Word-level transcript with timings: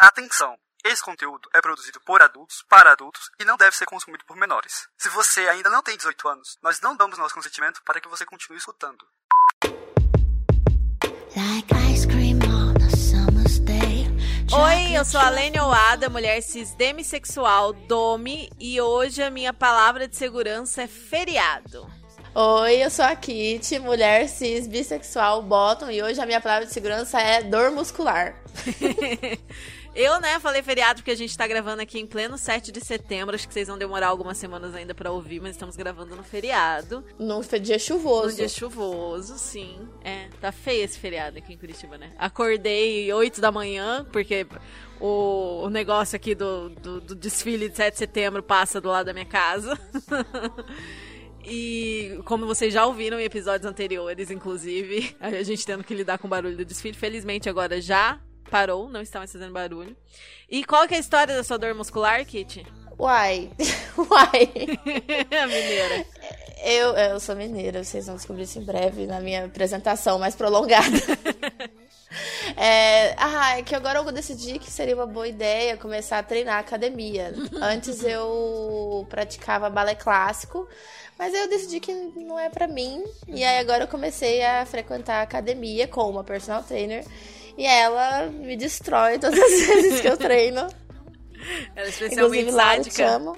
Atenção! 0.00 0.56
Esse 0.82 1.02
conteúdo 1.02 1.46
é 1.52 1.60
produzido 1.60 2.00
por 2.00 2.22
adultos, 2.22 2.64
para 2.70 2.92
adultos 2.92 3.30
e 3.38 3.44
não 3.44 3.58
deve 3.58 3.76
ser 3.76 3.84
consumido 3.84 4.24
por 4.24 4.34
menores. 4.34 4.88
Se 4.96 5.10
você 5.10 5.40
ainda 5.40 5.68
não 5.68 5.82
tem 5.82 5.94
18 5.94 6.26
anos, 6.26 6.56
nós 6.62 6.80
não 6.80 6.96
damos 6.96 7.18
nosso 7.18 7.34
consentimento 7.34 7.82
para 7.84 8.00
que 8.00 8.08
você 8.08 8.24
continue 8.24 8.56
escutando. 8.56 9.06
Like 11.36 11.68
ice 11.92 12.06
cream 12.08 12.38
on 12.48 12.82
a 12.82 12.96
summer's 12.96 13.58
day. 13.58 14.06
Oi, 14.50 14.96
eu 14.96 15.04
sou 15.04 15.20
a 15.20 15.28
Lênia 15.28 15.66
Oada, 15.66 16.08
mulher 16.08 16.40
cis 16.40 16.74
demissexual, 16.76 17.74
Domi, 17.74 18.50
e 18.58 18.80
hoje 18.80 19.22
a 19.22 19.28
minha 19.28 19.52
palavra 19.52 20.08
de 20.08 20.16
segurança 20.16 20.80
é 20.80 20.86
feriado. 20.86 21.86
Oi, 22.34 22.82
eu 22.82 22.90
sou 22.90 23.04
a 23.04 23.14
Kit, 23.14 23.78
mulher 23.80 24.30
cis 24.30 24.66
bissexual 24.66 25.42
bottom, 25.42 25.90
e 25.90 26.02
hoje 26.02 26.18
a 26.22 26.24
minha 26.24 26.40
palavra 26.40 26.64
de 26.64 26.72
segurança 26.72 27.20
é 27.20 27.42
dor 27.42 27.70
muscular. 27.70 28.34
Eu, 29.94 30.20
né, 30.20 30.38
falei 30.38 30.62
feriado 30.62 31.00
porque 31.00 31.10
a 31.10 31.16
gente 31.16 31.36
tá 31.36 31.46
gravando 31.46 31.82
aqui 31.82 31.98
em 31.98 32.06
pleno 32.06 32.38
7 32.38 32.70
de 32.70 32.80
setembro. 32.80 33.34
Acho 33.34 33.46
que 33.48 33.52
vocês 33.52 33.66
vão 33.66 33.76
demorar 33.76 34.08
algumas 34.08 34.38
semanas 34.38 34.74
ainda 34.74 34.94
pra 34.94 35.10
ouvir, 35.10 35.40
mas 35.40 35.52
estamos 35.52 35.76
gravando 35.76 36.14
no 36.14 36.22
feriado. 36.22 37.04
Num 37.18 37.40
dia 37.60 37.78
chuvoso. 37.78 38.28
Num 38.28 38.36
dia 38.36 38.48
chuvoso, 38.48 39.36
sim. 39.36 39.88
É, 40.04 40.28
tá 40.40 40.52
feio 40.52 40.84
esse 40.84 40.98
feriado 40.98 41.38
aqui 41.38 41.52
em 41.52 41.58
Curitiba, 41.58 41.98
né? 41.98 42.12
Acordei 42.16 43.12
8 43.12 43.40
da 43.40 43.50
manhã, 43.50 44.06
porque 44.12 44.46
o, 45.00 45.62
o 45.64 45.70
negócio 45.70 46.14
aqui 46.14 46.34
do, 46.34 46.68
do, 46.70 47.00
do 47.00 47.14
desfile 47.14 47.68
de 47.68 47.76
7 47.76 47.92
de 47.94 47.98
setembro 47.98 48.42
passa 48.42 48.80
do 48.80 48.88
lado 48.88 49.06
da 49.06 49.12
minha 49.12 49.26
casa. 49.26 49.78
E 51.42 52.20
como 52.26 52.46
vocês 52.46 52.72
já 52.72 52.84
ouviram 52.84 53.18
em 53.18 53.24
episódios 53.24 53.68
anteriores, 53.68 54.30
inclusive, 54.30 55.16
a 55.18 55.42
gente 55.42 55.64
tendo 55.64 55.82
que 55.82 55.94
lidar 55.94 56.18
com 56.18 56.26
o 56.26 56.30
barulho 56.30 56.54
do 56.54 56.64
desfile, 56.66 56.94
felizmente 56.94 57.48
agora 57.48 57.80
já 57.80 58.20
parou, 58.50 58.90
não 58.90 59.00
está 59.00 59.18
mais 59.18 59.32
fazendo 59.32 59.52
barulho. 59.52 59.96
E 60.48 60.64
qual 60.64 60.86
que 60.86 60.94
é 60.94 60.96
a 60.96 61.00
história 61.00 61.34
da 61.34 61.44
sua 61.44 61.58
dor 61.58 61.74
muscular, 61.74 62.24
Kitty? 62.24 62.66
Uai, 62.98 63.50
uai. 63.96 64.50
Mineira. 65.48 66.06
Eu, 66.62 66.94
eu 66.94 67.18
sou 67.18 67.34
mineira, 67.34 67.82
vocês 67.82 68.06
vão 68.06 68.16
descobrir 68.16 68.42
isso 68.42 68.58
em 68.58 68.64
breve 68.64 69.06
na 69.06 69.18
minha 69.20 69.46
apresentação 69.46 70.18
mais 70.18 70.34
prolongada. 70.34 70.96
É, 72.56 73.14
ah, 73.16 73.58
é 73.58 73.62
que 73.62 73.72
agora 73.72 74.00
eu 74.00 74.12
decidi 74.12 74.58
que 74.58 74.68
seria 74.68 74.96
uma 74.96 75.06
boa 75.06 75.28
ideia 75.28 75.76
começar 75.76 76.18
a 76.18 76.22
treinar 76.24 76.58
academia. 76.58 77.32
Antes 77.62 78.02
eu 78.02 79.06
praticava 79.08 79.70
balé 79.70 79.94
clássico, 79.94 80.68
mas 81.16 81.32
aí 81.32 81.40
eu 81.40 81.48
decidi 81.48 81.78
que 81.78 81.92
não 81.94 82.36
é 82.36 82.50
pra 82.50 82.66
mim. 82.66 83.04
E 83.28 83.44
aí 83.44 83.58
agora 83.58 83.84
eu 83.84 83.88
comecei 83.88 84.42
a 84.42 84.66
frequentar 84.66 85.20
a 85.20 85.22
academia 85.22 85.86
com 85.86 86.10
uma 86.10 86.24
personal 86.24 86.64
trainer. 86.64 87.04
E 87.56 87.66
ela 87.66 88.26
me 88.26 88.56
destrói 88.56 89.18
todas 89.18 89.38
as 89.38 89.50
vezes 89.66 90.00
que 90.00 90.08
eu 90.08 90.16
treino. 90.16 90.60
Ela 91.74 91.86
é 91.86 91.88
especialmente 91.88 92.52
sádica. 92.52 93.08
amo. 93.08 93.36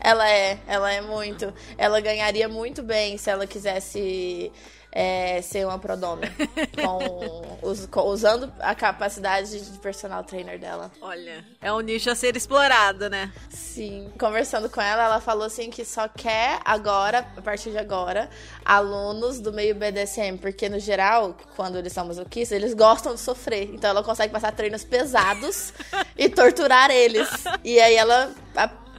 Ela 0.00 0.28
é, 0.28 0.58
ela 0.66 0.92
é 0.92 1.00
muito. 1.00 1.52
Ela 1.76 2.00
ganharia 2.00 2.48
muito 2.48 2.82
bem 2.82 3.16
se 3.18 3.30
ela 3.30 3.46
quisesse 3.46 4.50
é, 4.92 5.40
ser 5.40 5.66
uma 5.66 5.78
prodome. 5.78 6.26
usando 8.06 8.52
a 8.60 8.74
capacidade 8.74 9.58
de 9.58 9.78
personal 9.78 10.22
trainer 10.22 10.58
dela. 10.58 10.90
Olha, 11.00 11.44
é 11.60 11.72
um 11.72 11.80
nicho 11.80 12.10
a 12.10 12.14
ser 12.14 12.36
explorado, 12.36 13.08
né? 13.08 13.32
Sim. 13.48 14.12
Conversando 14.18 14.68
com 14.68 14.80
ela, 14.80 15.04
ela 15.04 15.20
falou 15.20 15.44
assim 15.44 15.70
que 15.70 15.84
só 15.84 16.08
quer 16.08 16.60
agora, 16.64 17.20
a 17.36 17.40
partir 17.40 17.70
de 17.70 17.78
agora, 17.78 18.28
alunos 18.64 19.40
do 19.40 19.52
meio 19.52 19.74
BDSM. 19.74 20.36
Porque, 20.36 20.68
no 20.68 20.78
geral, 20.78 21.36
quando 21.56 21.78
eles 21.78 21.92
são 21.92 22.06
masoquistas, 22.06 22.56
eles 22.56 22.74
gostam 22.74 23.14
de 23.14 23.20
sofrer. 23.20 23.70
Então 23.72 23.88
ela 23.88 24.02
consegue 24.02 24.32
passar 24.32 24.52
treinos 24.52 24.84
pesados 24.84 25.72
e 26.16 26.28
torturar 26.28 26.90
eles. 26.90 27.28
E 27.64 27.80
aí 27.80 27.94
ela 27.94 28.30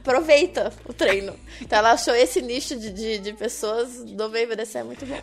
aproveita 0.04 0.70
o 0.86 0.92
treino. 0.92 1.34
Então 1.60 1.78
ela 1.78 1.92
achou 1.92 2.14
esse 2.14 2.42
nicho 2.42 2.76
de, 2.76 2.90
de, 2.90 3.18
de 3.18 3.32
pessoas 3.32 4.04
do 4.04 4.28
meio 4.28 4.46
BDSM 4.46 4.84
muito 4.84 5.06
bom. 5.06 5.18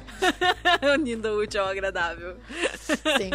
Unindo 0.95 1.29
o 1.37 1.43
útil 1.43 1.61
ao 1.61 1.67
agradável. 1.69 2.35
Sim. 2.83 3.29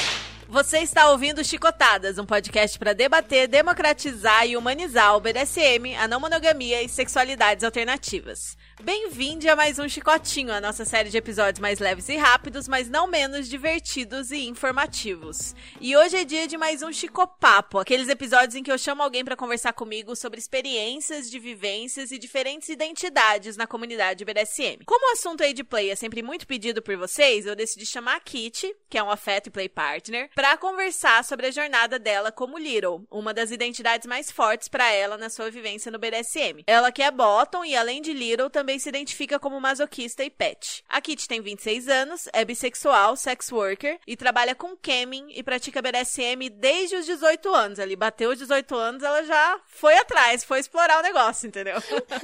Você 0.50 0.78
está 0.78 1.08
ouvindo 1.12 1.44
Chicotadas, 1.44 2.18
um 2.18 2.26
podcast 2.26 2.76
para 2.76 2.92
debater, 2.92 3.46
democratizar 3.46 4.48
e 4.48 4.56
humanizar 4.56 5.16
o 5.16 5.20
BDSM, 5.20 5.94
a 5.96 6.08
não 6.08 6.18
monogamia 6.18 6.82
e 6.82 6.88
sexualidades 6.88 7.62
alternativas. 7.62 8.58
Bem-vindo 8.82 9.48
a 9.48 9.54
mais 9.54 9.78
um 9.78 9.88
Chicotinho, 9.88 10.52
a 10.52 10.60
nossa 10.60 10.84
série 10.84 11.08
de 11.08 11.16
episódios 11.16 11.60
mais 11.60 11.78
leves 11.78 12.08
e 12.08 12.16
rápidos, 12.16 12.66
mas 12.66 12.88
não 12.88 13.06
menos 13.06 13.46
divertidos 13.48 14.32
e 14.32 14.48
informativos. 14.48 15.54
E 15.80 15.96
hoje 15.96 16.16
é 16.16 16.24
dia 16.24 16.48
de 16.48 16.56
mais 16.56 16.82
um 16.82 16.90
Chicopapo, 16.90 17.78
aqueles 17.78 18.08
episódios 18.08 18.56
em 18.56 18.62
que 18.62 18.72
eu 18.72 18.78
chamo 18.78 19.02
alguém 19.04 19.24
para 19.24 19.36
conversar 19.36 19.74
comigo 19.74 20.16
sobre 20.16 20.40
experiências 20.40 21.30
de 21.30 21.38
vivências 21.38 22.10
e 22.10 22.18
diferentes 22.18 22.70
identidades 22.70 23.56
na 23.56 23.68
comunidade 23.68 24.24
BDSM. 24.24 24.82
Como 24.84 25.10
o 25.10 25.12
assunto 25.12 25.44
aí 25.44 25.52
de 25.52 25.62
play 25.62 25.90
é 25.90 25.94
sempre 25.94 26.22
muito 26.22 26.44
pedido 26.44 26.82
por 26.82 26.96
vocês, 26.96 27.46
eu 27.46 27.54
decidi 27.54 27.86
chamar 27.86 28.16
a 28.16 28.20
Kitty, 28.20 28.74
que 28.88 28.98
é 28.98 29.02
um 29.02 29.10
afeto 29.10 29.46
e 29.46 29.50
play 29.50 29.68
partner, 29.68 30.30
para 30.40 30.56
conversar 30.56 31.22
sobre 31.22 31.48
a 31.48 31.50
jornada 31.50 31.98
dela 31.98 32.32
como 32.32 32.56
Little, 32.56 33.06
uma 33.10 33.34
das 33.34 33.50
identidades 33.50 34.06
mais 34.06 34.30
fortes 34.30 34.68
para 34.68 34.90
ela 34.90 35.18
na 35.18 35.28
sua 35.28 35.50
vivência 35.50 35.92
no 35.92 35.98
BDSM. 35.98 36.64
Ela 36.66 36.90
que 36.90 37.02
é 37.02 37.10
bottom 37.10 37.62
e 37.62 37.76
além 37.76 38.00
de 38.00 38.14
Little 38.14 38.48
também 38.48 38.78
se 38.78 38.88
identifica 38.88 39.38
como 39.38 39.60
masoquista 39.60 40.24
e 40.24 40.30
pet. 40.30 40.82
A 40.88 40.98
Kitty 40.98 41.28
tem 41.28 41.42
26 41.42 41.88
anos, 41.90 42.26
é 42.32 42.42
bissexual, 42.42 43.18
sex 43.18 43.52
worker 43.52 43.98
e 44.06 44.16
trabalha 44.16 44.54
com 44.54 44.74
camming 44.74 45.26
e 45.34 45.42
pratica 45.42 45.82
BDSM 45.82 46.48
desde 46.54 46.96
os 46.96 47.04
18 47.04 47.54
anos. 47.54 47.78
Ali 47.78 47.94
bateu 47.94 48.30
os 48.30 48.38
18 48.38 48.74
anos, 48.74 49.02
ela 49.02 49.22
já 49.24 49.60
foi 49.66 49.94
atrás, 49.98 50.42
foi 50.42 50.58
explorar 50.58 51.00
o 51.00 51.02
negócio, 51.02 51.48
entendeu? 51.48 51.76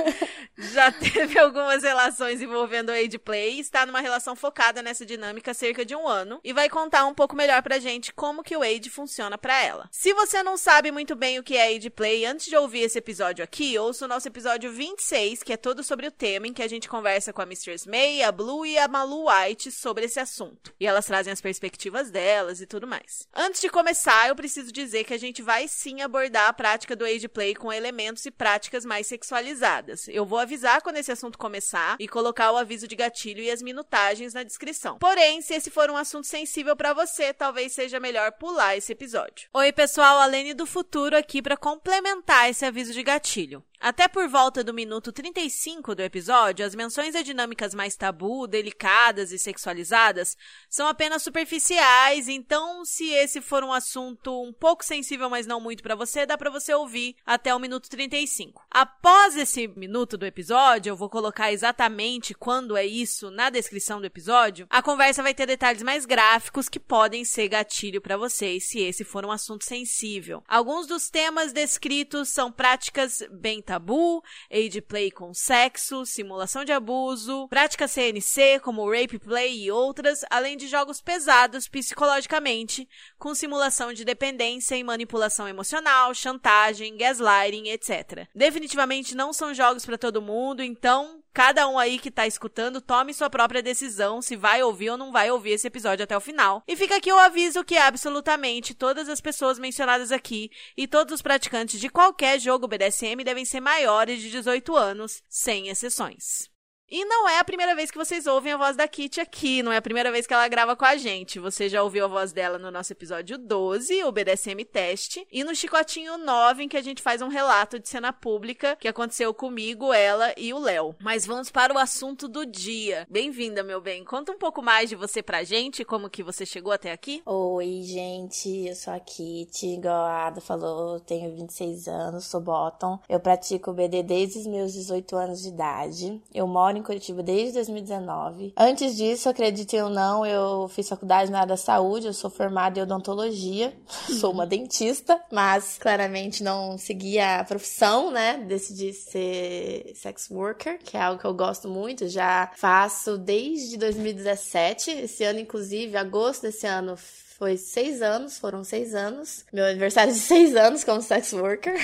já 0.73 0.91
teve 0.91 1.39
algumas 1.39 1.83
relações 1.83 2.41
envolvendo 2.41 2.89
o 2.89 2.93
Age 2.93 3.19
Play 3.19 3.57
e 3.57 3.61
está 3.61 3.85
numa 3.85 4.01
relação 4.01 4.35
focada 4.35 4.81
nessa 4.81 5.05
dinâmica 5.05 5.51
há 5.51 5.55
cerca 5.55 5.85
de 5.85 5.95
um 5.95 6.09
ano 6.09 6.41
e 6.43 6.55
vai 6.55 6.71
contar 6.71 7.05
um 7.05 7.13
pouco 7.13 7.37
melhor 7.37 7.63
pra 7.63 7.79
gente 7.79 8.06
como 8.13 8.43
que 8.43 8.57
o 8.57 8.63
Age 8.63 8.91
funciona 8.91 9.39
pra 9.39 9.63
ela. 9.63 9.89
Se 9.93 10.13
você 10.13 10.43
não 10.43 10.57
sabe 10.57 10.91
muito 10.91 11.15
bem 11.15 11.39
o 11.39 11.43
que 11.43 11.57
é 11.57 11.77
Age 11.77 11.91
Play, 11.91 12.25
antes 12.25 12.47
de 12.47 12.57
ouvir 12.57 12.81
esse 12.81 12.99
episódio 12.99 13.45
aqui, 13.45 13.79
ouça 13.79 14.05
o 14.05 14.09
nosso 14.09 14.29
episódio 14.29 14.73
26, 14.73 15.43
que 15.43 15.53
é 15.53 15.57
todo 15.57 15.83
sobre 15.83 16.07
o 16.07 16.11
tema, 16.11 16.47
em 16.47 16.53
que 16.53 16.63
a 16.63 16.69
gente 16.69 16.89
conversa 16.89 17.33
com 17.33 17.43
a 17.43 17.47
Mistress 17.47 17.89
May, 17.89 18.23
a 18.23 18.33
Blue 18.33 18.67
e 18.67 18.79
a 18.79 18.89
Malu 18.89 19.27
White 19.29 19.71
sobre 19.71 20.05
esse 20.05 20.21
assunto. 20.21 20.75
E 20.79 20.87
elas 20.87 21.07
trazem 21.07 21.33
as 21.33 21.41
perspectivas 21.41 22.11
delas 22.11 22.61
e 22.61 22.67
tudo 22.67 22.87
mais. 22.87 23.27
Antes 23.35 23.61
de 23.61 23.69
começar, 23.69 24.29
eu 24.29 24.37
preciso 24.37 24.73
dizer 24.73 25.05
que 25.05 25.15
a 25.15 25.19
gente 25.19 25.43
vai 25.43 25.69
sim 25.69 26.03
abordar 26.03 26.49
a 26.49 26.53
prática 26.53 26.97
do 26.97 27.05
Age 27.05 27.29
Play 27.29 27.55
com 27.55 27.73
elementos 27.73 28.25
e 28.27 28.31
práticas 28.31 28.85
mais 28.85 29.07
sexualizadas. 29.07 30.09
Eu 30.09 30.25
vou 30.25 30.39
avisar 30.39 30.83
quando 30.83 30.97
esse 30.97 31.13
assunto 31.13 31.39
começar 31.39 31.97
e 31.99 32.09
colocar 32.09 32.53
o 32.53 32.57
aviso 32.57 32.89
de 32.89 32.97
gatilho 32.97 33.43
e 33.43 33.51
as 33.51 33.63
minutagens 33.63 34.35
na 34.35 34.43
descrição. 34.43 34.99
Porém, 34.99 35.41
se 35.43 35.55
esse 35.55 35.71
for 35.71 35.91
um 35.91 35.97
assunto 35.97 36.27
sensível 36.27 36.77
pra 36.77 36.93
você, 36.93 37.33
talvez 37.33 37.73
seja 37.73 37.96
melhor 38.01 38.33
pular 38.33 38.77
esse 38.77 38.93
episódio. 38.93 39.49
Oi, 39.53 39.73
pessoal, 39.73 40.19
a 40.19 40.27
Lene 40.27 40.55
do 40.55 40.67
futuro 40.67 41.17
aqui 41.17 41.41
pra 41.41 41.57
complementar 41.57 42.51
esse 42.51 42.65
aviso 42.65 42.93
de 42.93 43.03
gatilho. 43.03 43.65
Até 43.81 44.09
por 44.09 44.29
volta 44.29 44.65
do 44.65 44.73
minuto 44.73 45.13
35 45.13 45.95
do 45.95 46.03
episódio, 46.03 46.65
as 46.65 46.75
menções 46.75 47.15
a 47.15 47.23
dinâmicas 47.23 47.75
mais 47.75 47.95
tabu, 47.95 48.47
delicadas 48.47 49.33
e 49.33 49.39
sexualizadas 49.39 50.37
são 50.69 50.89
apenas 50.89 51.23
superficiais, 51.23 52.29
então 52.29 52.85
se 52.85 53.11
esse 53.11 53.41
for 53.41 53.63
um 53.63 53.73
assunto 53.73 54.43
um 54.43 54.53
pouco 54.53 54.85
sensível, 54.85 55.29
mas 55.29 55.47
não 55.47 55.61
muito 55.61 55.83
pra 55.83 55.95
você, 55.95 56.25
dá 56.25 56.39
pra 56.39 56.51
você 56.51 56.75
ouvir 56.75 57.17
até 57.25 57.55
o 57.55 57.59
minuto 57.59 57.89
35. 57.89 58.65
Após 58.71 59.37
esse 59.37 59.69
minuto 59.69 60.17
do 60.17 60.27
episódio, 60.27 60.91
eu 60.91 60.97
vou 60.97 61.11
colocar 61.11 61.53
exatamente 61.53 62.35
quando 62.35 62.77
é 62.77 62.87
isso 62.87 63.31
na 63.31 63.51
descrição 63.51 64.01
do 64.01 64.07
episódio. 64.07 64.67
A 64.71 64.83
conversa 64.83 65.23
vai 65.23 65.35
ter 65.35 65.47
detalhes 65.47 65.83
mais 65.83 66.07
gráficos 66.07 66.69
que 66.69 66.81
podem 66.81 67.25
ser 67.25 67.49
gatilho 67.49 68.01
pra 68.01 68.17
vocês 68.17 68.69
se 68.69 68.81
esse 68.81 69.05
for 69.05 69.25
um 69.25 69.31
assunto 69.31 69.65
sensível. 69.65 70.43
Alguns 70.49 70.87
dos 70.87 71.11
temas 71.11 71.53
descritos 71.53 72.29
são 72.29 72.51
práticas 72.51 73.23
bem 73.31 73.63
tabu, 73.67 74.23
age 74.51 74.81
play 74.81 75.11
com 75.11 75.35
sexo, 75.35 76.07
simulação 76.07 76.65
de 76.65 76.73
abuso, 76.73 77.49
prática 77.49 77.89
CNC 77.89 78.61
como 78.63 78.89
rape 78.89 79.19
play 79.19 79.65
e 79.65 79.71
outras, 79.71 80.21
além 80.31 80.57
de 80.57 80.69
jogos 80.69 81.01
pesados 81.01 81.69
psicologicamente, 81.69 82.89
com 83.19 83.35
simulação 83.35 83.93
de 83.93 84.05
dependência 84.05 84.77
e 84.77 84.85
manipulação 84.85 85.49
emocional, 85.49 86.15
chantagem, 86.15 86.97
gaslighting, 86.97 87.69
etc. 87.69 88.29
Definitivamente 88.35 89.17
não 89.17 89.33
são 89.33 89.53
jogos 89.53 89.85
para 89.85 89.99
todo 89.99 90.23
mundo, 90.23 90.63
então 90.63 91.21
cada 91.37 91.69
um 91.69 91.79
aí 91.79 91.99
que 91.99 92.11
tá 92.11 92.27
escutando 92.27 92.81
tome 92.81 93.13
sua 93.13 93.29
própria 93.29 93.63
decisão 93.63 94.23
se 94.23 94.35
vai 94.35 94.63
ouvir 94.63 94.89
ou 94.89 94.97
não 94.97 95.13
vai 95.13 95.31
ouvir 95.31 95.51
esse 95.51 95.67
episódio 95.67 96.03
até 96.03 96.17
o 96.17 96.21
final. 96.21 96.63
E 96.67 96.75
fica 96.75 96.97
aqui 96.97 97.13
o 97.13 97.19
aviso 97.19 97.63
que 97.63 97.77
absolutamente 97.77 98.73
todas 98.73 99.07
as 99.07 99.21
pessoas 99.21 99.59
mencionadas 99.59 100.11
aqui 100.11 100.51
e 100.75 100.89
todos 100.89 101.13
os 101.13 101.21
praticantes 101.21 101.79
de 101.79 101.91
qualquer 101.91 102.41
jogo 102.41 102.67
BDSM 102.67 103.23
devem 103.23 103.45
ser 103.45 103.61
maiores 103.61 104.23
de 104.23 104.31
18 104.31 104.75
anos, 104.75 105.23
sem 105.29 105.69
exceções. 105.69 106.56
E 106.89 107.05
não 107.05 107.29
é 107.29 107.41
a 107.41 107.45
primeira 107.45 107.75
vez 107.75 107.91
que 107.91 107.99
vocês 107.99 108.29
ouvem 108.29 108.53
a 108.53 108.57
voz 108.57 108.77
da 108.77 108.87
Kitty 108.87 109.21
aqui, 109.21 109.61
não 109.61 109.73
é 109.73 109.77
a 109.77 109.83
primeira 109.83 110.13
vez 110.13 110.25
que 110.25 110.33
ela 110.33 110.47
grava 110.47 110.77
com 110.77 110.85
a 110.85 110.97
gente. 110.97 111.41
Você 111.41 111.69
já 111.69 111.83
ouviu 111.83 112.05
a 112.05 112.09
voz 112.09 112.33
dela 112.33 112.59
no 112.59 112.71
nosso 112.71 112.93
episódio 112.93 113.37
12, 113.37 114.05
o 114.05 114.13
BDSM 114.13 114.65
Teste, 114.65 115.27
e 115.33 115.43
no 115.43 115.53
Chicotinho 115.53 116.17
9, 116.17 116.63
em 116.63 116.69
que 116.69 116.77
a 116.77 116.83
gente 116.83 117.03
faz 117.03 117.21
um 117.21 117.27
relato 117.27 117.81
de 117.81 117.89
cena 117.89 118.13
pública 118.13 118.77
que 118.77 118.87
aconteceu 118.87 119.35
comigo, 119.35 119.93
ela 119.93 120.33
e 120.37 120.55
o 120.55 120.61
Léo. 120.61 120.95
Mas 121.01 121.27
vamos 121.27 121.51
para 121.51 121.75
o 121.75 121.79
assunto 121.79 122.29
do 122.29 122.47
dia. 122.47 123.05
Bem-vinda, 123.11 123.65
meu 123.65 123.81
bem. 123.81 124.05
Conta 124.05 124.31
um 124.31 124.39
pouco 124.39 124.63
mais 124.63 124.89
de 124.89 124.95
você 124.95 125.21
pra 125.21 125.43
gente, 125.43 125.85
como 125.85 126.09
que 126.09 126.23
você 126.23 126.47
chegou 126.47 126.73
até 126.73 126.93
aqui. 126.93 127.21
Oi, 127.27 127.83
gente, 127.83 128.49
eu 128.65 128.77
sou 128.77 128.93
a 128.93 129.01
Kitty, 129.01 129.75
igual 129.75 130.05
a 130.05 130.29
Ada 130.29 130.41
falou, 130.41 131.01
tenho 131.01 131.35
26 131.35 131.89
anos, 131.89 132.27
sou 132.27 132.41
bottom. 132.41 133.01
Eu 133.09 133.19
pratico 133.19 133.73
BD 133.73 134.05
desde 134.05 134.39
os 134.39 134.47
meus 134.47 134.73
18 134.73 135.17
anos 135.17 135.43
de 135.43 135.49
idade. 135.49 136.23
Eu 136.33 136.47
moro 136.47 136.76
em 136.77 136.83
Curitiba 136.83 137.23
desde 137.23 137.55
2019. 137.55 138.53
Antes 138.57 138.97
disso, 138.97 139.29
acreditem 139.29 139.83
ou 139.83 139.91
não, 139.91 140.25
eu 140.25 140.69
fiz 140.69 140.89
faculdade 140.89 141.31
na 141.31 141.39
área 141.39 141.49
da 141.49 141.57
saúde, 141.57 142.07
eu 142.07 142.13
sou 142.13 142.31
formada 142.31 142.79
em 142.79 142.83
odontologia, 142.83 143.73
sou 144.21 144.33
uma 144.33 144.47
dentista, 144.47 145.21
mas 145.31 145.79
claramente 145.79 146.43
não 146.43 146.79
segui 146.79 147.19
a 147.19 147.45
profissão, 147.45 148.11
né? 148.11 148.39
Decidi 148.39 148.93
ser 148.93 149.93
sex 149.95 150.31
worker, 150.31 150.79
que 150.79 150.97
é 150.97 151.01
algo 151.01 151.21
que 151.21 151.27
eu 151.27 151.35
gosto 151.35 151.69
muito, 151.69 152.09
já 152.09 152.51
faço 152.57 153.19
desde 153.19 153.77
2017. 153.77 154.91
Esse 154.91 155.25
ano, 155.25 155.41
inclusive, 155.41 155.97
agosto 155.97 156.43
desse 156.43 156.67
ano, 156.67 156.97
foi 157.39 157.59
seis 157.59 158.01
anos, 158.01 158.39
foram 158.39 158.65
seis 158.65 158.95
anos. 158.95 159.45
Meu 159.53 159.67
aniversário 159.67 160.13
de 160.13 160.19
seis 160.21 160.57
anos 160.57 160.83
como 160.83 161.03
sex 161.03 161.33
worker. 161.35 161.75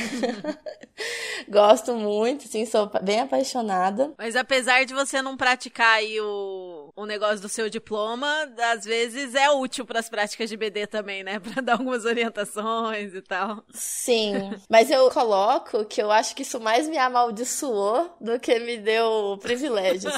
Gosto 1.48 1.94
muito, 1.94 2.48
sim, 2.48 2.64
sou 2.64 2.90
bem 3.02 3.20
apaixonada. 3.20 4.14
Mas 4.16 4.34
apesar 4.34 4.84
de 4.84 4.94
você 4.94 5.20
não 5.20 5.36
praticar 5.36 5.96
aí 5.98 6.18
o, 6.20 6.81
o 6.94 7.06
negócio 7.06 7.40
do 7.40 7.48
seu 7.48 7.70
diploma, 7.70 8.52
às 8.72 8.84
vezes 8.84 9.34
é 9.34 9.50
útil 9.50 9.86
para 9.86 10.00
as 10.00 10.08
práticas 10.08 10.50
de 10.50 10.56
BD 10.56 10.86
também, 10.86 11.24
né? 11.24 11.40
Pra 11.52 11.60
dar 11.60 11.72
algumas 11.72 12.04
orientações 12.04 13.14
e 13.14 13.20
tal. 13.22 13.64
Sim, 13.72 14.52
mas 14.68 14.90
eu 14.90 15.10
coloco 15.10 15.84
que 15.84 16.02
eu 16.02 16.10
acho 16.10 16.34
que 16.34 16.42
isso 16.42 16.60
mais 16.60 16.88
me 16.88 16.96
amaldiçoou 16.98 18.14
do 18.20 18.38
que 18.38 18.58
me 18.58 18.76
deu 18.76 19.38
privilégios. 19.40 20.12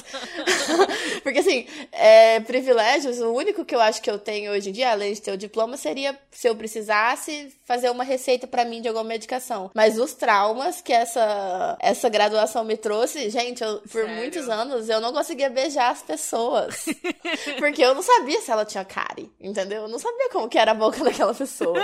Porque 1.22 1.38
assim, 1.38 1.66
é, 1.92 2.40
privilégios, 2.40 3.20
o 3.20 3.32
único 3.32 3.64
que 3.64 3.74
eu 3.74 3.80
acho 3.80 4.02
que 4.02 4.10
eu 4.10 4.18
tenho 4.18 4.52
hoje 4.52 4.70
em 4.70 4.72
dia, 4.72 4.90
além 4.90 5.12
de 5.12 5.22
ter 5.22 5.32
o 5.32 5.36
diploma, 5.36 5.76
seria 5.76 6.18
se 6.30 6.48
eu 6.48 6.54
precisasse 6.54 7.52
fazer 7.64 7.90
uma 7.90 8.04
receita 8.04 8.46
para 8.46 8.64
mim 8.64 8.80
de 8.80 8.88
alguma 8.88 9.04
medicação. 9.04 9.70
Mas 9.74 9.98
os 9.98 10.14
traumas 10.14 10.80
que 10.80 10.92
essa, 10.92 11.76
essa 11.80 12.08
graduação 12.08 12.64
me 12.64 12.76
trouxe, 12.76 13.30
gente, 13.30 13.62
eu, 13.62 13.78
por 13.80 14.02
Sério? 14.02 14.16
muitos 14.16 14.48
anos 14.48 14.88
eu 14.88 15.00
não 15.00 15.12
conseguia 15.12 15.48
beijar 15.48 15.90
as 15.90 16.02
pessoas. 16.02 16.63
porque 17.58 17.82
eu 17.82 17.94
não 17.94 18.02
sabia 18.02 18.40
se 18.40 18.50
ela 18.50 18.64
tinha 18.64 18.84
cárie, 18.84 19.30
entendeu? 19.40 19.82
Eu 19.82 19.88
não 19.88 19.98
sabia 19.98 20.28
como 20.30 20.48
que 20.48 20.58
era 20.58 20.70
a 20.72 20.74
boca 20.74 21.02
daquela 21.04 21.34
pessoa. 21.34 21.78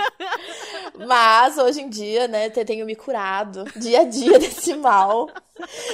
Mas 1.07 1.57
hoje 1.57 1.81
em 1.81 1.89
dia, 1.89 2.27
né, 2.27 2.49
te- 2.49 2.65
tenho 2.65 2.85
me 2.85 2.95
curado 2.95 3.65
dia 3.75 4.01
a 4.01 4.03
dia 4.03 4.37
desse 4.39 4.73
mal. 4.75 5.29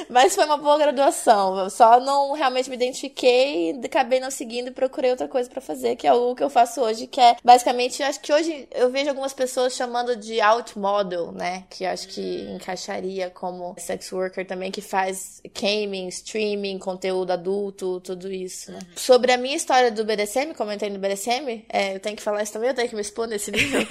Mas 0.10 0.34
foi 0.34 0.46
uma 0.46 0.58
boa 0.58 0.78
graduação. 0.78 1.70
Só 1.70 2.00
não 2.00 2.32
realmente 2.34 2.70
me 2.70 2.76
identifiquei, 2.76 3.78
acabei 3.84 4.20
não 4.20 4.32
seguindo 4.32 4.70
e 4.70 4.72
procurei 4.72 5.12
outra 5.12 5.28
coisa 5.28 5.50
pra 5.50 5.60
fazer, 5.60 5.96
que 5.98 6.08
é 6.08 6.14
o 6.14 6.34
que 6.36 6.44
eu 6.44 6.50
faço 6.50 6.80
hoje, 6.82 7.06
que 7.08 7.20
é 7.20 7.36
basicamente, 7.44 8.02
acho 8.02 8.20
que 8.22 8.32
hoje 8.32 8.68
eu 8.72 8.90
vejo 8.90 9.10
algumas 9.10 9.34
pessoas 9.34 9.74
chamando 9.76 10.16
de 10.16 10.40
out 10.40 10.78
model, 10.80 11.32
né? 11.34 11.66
Que 11.70 11.86
acho 11.86 12.08
que 12.08 12.44
encaixaria 12.56 13.30
como 13.30 13.76
sex 13.78 14.12
worker 14.14 14.46
também, 14.48 14.72
que 14.72 14.82
faz 14.82 15.42
gaming, 15.60 16.08
streaming, 16.08 16.80
conteúdo 16.80 17.32
adulto, 17.32 18.00
tudo 18.00 18.32
isso, 18.32 18.72
né? 18.72 18.77
Sobre 18.96 19.32
a 19.32 19.38
minha 19.38 19.56
história 19.56 19.92
do 19.92 20.04
BDSM, 20.06 20.54
como 20.56 20.72
eu 20.72 20.76
entrei 20.76 20.90
no 20.90 21.00
BDSM, 21.00 21.66
é, 21.70 21.96
eu 21.96 22.00
tenho 22.00 22.16
que 22.16 22.24
falar 22.24 22.44
isso 22.44 22.54
também, 22.54 22.70
eu 22.70 22.76
tenho 22.76 22.90
que 22.90 22.96
me 22.96 23.02
expor 23.02 23.28
nesse 23.28 23.52
nível. 23.52 23.82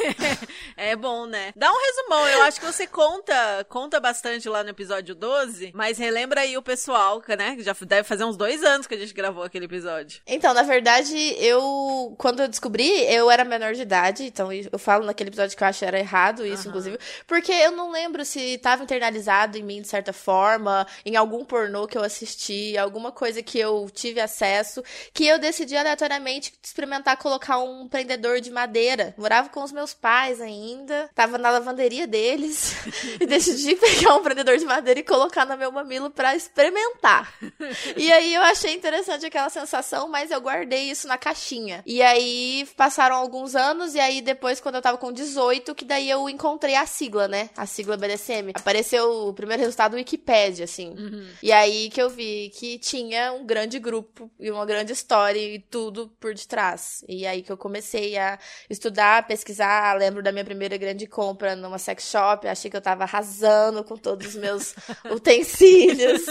É 0.76 0.94
bom, 0.94 1.24
né? 1.24 1.52
Dá 1.56 1.72
um 1.72 1.76
resumão. 1.76 2.28
Eu 2.28 2.42
acho 2.42 2.60
que 2.60 2.66
você 2.66 2.86
conta, 2.86 3.64
conta 3.68 3.98
bastante 3.98 4.46
lá 4.46 4.62
no 4.62 4.70
episódio 4.70 5.14
12, 5.14 5.72
mas 5.74 5.96
relembra 5.96 6.42
aí 6.42 6.56
o 6.58 6.62
pessoal, 6.62 7.20
que, 7.20 7.34
né? 7.34 7.56
que 7.56 7.62
Já 7.62 7.74
deve 7.80 8.06
fazer 8.06 8.24
uns 8.24 8.36
dois 8.36 8.62
anos 8.62 8.86
que 8.86 8.94
a 8.94 8.98
gente 8.98 9.14
gravou 9.14 9.42
aquele 9.42 9.64
episódio. 9.64 10.20
Então, 10.26 10.52
na 10.52 10.62
verdade, 10.62 11.16
eu. 11.38 12.14
Quando 12.18 12.40
eu 12.40 12.48
descobri, 12.48 12.90
eu 13.06 13.30
era 13.30 13.42
menor 13.42 13.72
de 13.72 13.82
idade. 13.82 14.24
Então, 14.24 14.52
eu 14.52 14.78
falo 14.78 15.06
naquele 15.06 15.30
episódio 15.30 15.56
que 15.56 15.62
eu 15.62 15.66
acho 15.68 15.78
que 15.78 15.84
era 15.86 15.98
errado 15.98 16.44
isso, 16.44 16.62
Aham. 16.62 16.68
inclusive, 16.68 16.86
inclusive. 16.86 16.98
Porque 17.26 17.52
eu 17.52 17.72
não 17.72 17.90
lembro 17.90 18.24
se 18.24 18.40
estava 18.54 18.82
internalizado 18.82 19.58
em 19.58 19.62
mim 19.62 19.82
de 19.82 19.88
certa 19.88 20.12
forma, 20.12 20.86
em 21.04 21.16
algum 21.16 21.44
pornô 21.44 21.86
que 21.86 21.98
eu 21.98 22.02
assisti, 22.02 22.76
alguma 22.78 23.12
coisa 23.12 23.42
que 23.42 23.58
eu 23.58 23.88
tive 23.92 24.20
acesso, 24.20 24.75
que 25.12 25.26
eu 25.26 25.38
decidi 25.38 25.76
aleatoriamente 25.76 26.52
experimentar 26.62 27.16
colocar 27.16 27.58
um 27.58 27.88
prendedor 27.88 28.40
de 28.40 28.50
madeira. 28.50 29.14
Morava 29.16 29.48
com 29.48 29.62
os 29.62 29.72
meus 29.72 29.94
pais 29.94 30.40
ainda, 30.40 31.10
tava 31.14 31.38
na 31.38 31.50
lavanderia 31.50 32.06
deles, 32.06 32.74
e 33.20 33.26
decidi 33.26 33.74
pegar 33.76 34.16
um 34.16 34.22
prendedor 34.22 34.56
de 34.56 34.64
madeira 34.64 35.00
e 35.00 35.02
colocar 35.02 35.46
no 35.46 35.56
meu 35.56 35.70
mamilo 35.72 36.10
pra 36.10 36.34
experimentar. 36.34 37.32
E 37.96 38.12
aí 38.12 38.34
eu 38.34 38.42
achei 38.42 38.74
interessante 38.74 39.26
aquela 39.26 39.48
sensação, 39.48 40.08
mas 40.08 40.30
eu 40.30 40.40
guardei 40.40 40.90
isso 40.90 41.06
na 41.06 41.18
caixinha. 41.18 41.82
E 41.86 42.02
aí 42.02 42.68
passaram 42.76 43.16
alguns 43.16 43.54
anos, 43.54 43.94
e 43.94 44.00
aí 44.00 44.20
depois, 44.20 44.60
quando 44.60 44.76
eu 44.76 44.82
tava 44.82 44.98
com 44.98 45.12
18, 45.12 45.74
que 45.74 45.84
daí 45.84 46.10
eu 46.10 46.28
encontrei 46.28 46.74
a 46.74 46.86
sigla, 46.86 47.28
né? 47.28 47.50
A 47.56 47.66
sigla 47.66 47.96
BDSM. 47.96 48.52
Apareceu 48.54 49.28
o 49.28 49.32
primeiro 49.32 49.62
resultado 49.62 49.92
do 49.92 49.96
Wikipedia, 49.96 50.64
assim. 50.64 50.94
E 51.42 51.52
aí 51.52 51.88
que 51.90 52.00
eu 52.00 52.10
vi 52.10 52.50
que 52.54 52.78
tinha 52.78 53.32
um 53.32 53.44
grande 53.44 53.78
grupo 53.78 54.30
e 54.38 54.50
uma 54.50 54.65
grande 54.66 54.92
história 54.92 55.38
e 55.38 55.58
tudo 55.58 56.08
por 56.20 56.34
detrás. 56.34 57.04
E 57.08 57.26
aí 57.26 57.42
que 57.42 57.50
eu 57.50 57.56
comecei 57.56 58.18
a 58.18 58.38
estudar, 58.68 59.26
pesquisar. 59.26 59.96
Lembro 59.96 60.22
da 60.22 60.32
minha 60.32 60.44
primeira 60.44 60.76
grande 60.76 61.06
compra 61.06 61.56
numa 61.56 61.78
sex 61.78 62.10
shop. 62.10 62.46
Achei 62.46 62.70
que 62.70 62.76
eu 62.76 62.80
tava 62.80 63.04
arrasando 63.04 63.82
com 63.84 63.96
todos 63.96 64.28
os 64.28 64.34
meus 64.36 64.74
utensílios. 65.10 66.22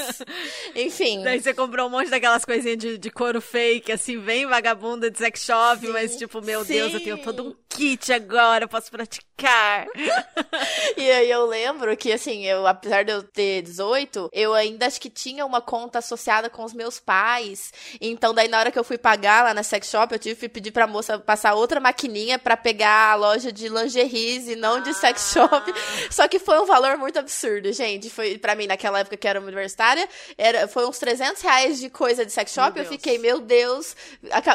Enfim. 0.76 1.24
Daí 1.24 1.42
você 1.42 1.54
comprou 1.54 1.88
um 1.88 1.92
monte 1.92 2.10
daquelas 2.10 2.46
coisinhas 2.46 2.78
de, 2.78 2.98
de 2.98 3.10
couro 3.10 3.42
fake, 3.42 3.92
assim, 3.92 4.20
bem 4.20 4.46
vagabunda 4.46 5.10
de 5.10 5.18
sex 5.18 5.42
shop, 5.42 5.86
Sim, 5.86 5.92
mas 5.92 6.16
tipo, 6.16 6.42
meu 6.42 6.64
Deus, 6.66 6.94
eu 6.94 7.00
tenho 7.00 7.18
sim. 7.18 7.24
todo 7.24 7.48
um 7.48 7.56
kit 7.70 8.12
agora, 8.12 8.66
eu 8.66 8.70
posso 8.70 8.92
praticar. 8.92 9.88
E 10.98 11.12
aí 11.12 11.30
eu 11.30 11.46
lembro 11.46 11.96
que, 11.98 12.12
assim, 12.12 12.46
eu, 12.46 12.66
apesar 12.66 13.04
de 13.04 13.12
eu 13.12 13.22
ter 13.22 13.62
18, 13.62 14.30
eu 14.31 14.54
ainda 14.54 14.86
acho 14.86 15.00
que 15.00 15.10
tinha 15.10 15.46
uma 15.46 15.60
conta 15.60 16.00
associada 16.00 16.50
com 16.50 16.64
os 16.64 16.74
meus 16.74 17.00
pais. 17.00 17.74
Então, 18.00 18.25
daí 18.33 18.48
na 18.48 18.60
hora 18.60 18.72
que 18.72 18.80
eu 18.80 18.83
fui 18.83 18.98
pagar 18.98 19.44
lá 19.44 19.54
na 19.54 19.63
sex 19.63 19.89
shop, 19.89 20.13
eu 20.13 20.19
tive 20.19 20.36
que 20.36 20.50
pedir 20.50 20.72
pra 20.72 20.88
moça 20.88 21.18
passar 21.19 21.54
outra 21.54 21.80
maquininha 21.80 22.38
pra 22.39 22.56
pegar 22.56 23.12
a 23.12 23.16
loja 23.16 23.51
de 23.51 23.68
lingeries 23.68 24.48
e 24.48 24.56
não 24.56 24.81
de 24.81 24.94
sex 24.94 25.31
shop. 25.33 25.73
Só 26.09 26.28
que 26.28 26.40
foi 26.40 26.59
um 26.59 26.66
valor 26.66 26.97
muito 26.97 27.19
absurdo, 27.19 27.71
gente. 27.73 28.09
Foi, 28.09 28.38
pra 28.38 28.56
mim, 28.56 28.68
naquela 28.68 29.00
época 29.00 29.18
que 29.18 29.28
eu 29.28 29.30
era 29.30 29.42
universitária, 29.42 30.07
era, 30.38 30.68
foi 30.68 30.88
uns 30.88 30.97
300 31.00 31.42
reais 31.42 31.80
de 31.80 31.90
coisa 31.90 32.26
de 32.26 32.31
sex 32.31 32.54
shop. 32.54 32.73
Meu 32.76 32.83
eu 32.83 32.90
Deus. 32.90 32.95
fiquei, 32.95 33.18
meu 33.18 33.40
Deus, 33.40 33.95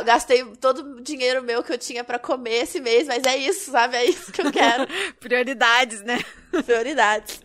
gastei 0.05 0.45
todo 0.61 0.99
o 0.99 1.01
dinheiro 1.01 1.43
meu 1.43 1.63
que 1.63 1.73
eu 1.73 1.79
tinha 1.79 2.05
pra 2.05 2.19
comer 2.19 2.63
esse 2.63 2.81
mês, 2.81 3.07
mas 3.07 3.25
é 3.25 3.37
isso, 3.37 3.71
sabe? 3.71 3.97
É 3.97 4.05
isso 4.05 4.33
que 4.33 4.41
eu 4.43 4.51
quero. 4.53 4.87
Prioridades, 5.21 6.03
né? 6.03 6.19
Prioridades. 6.65 7.41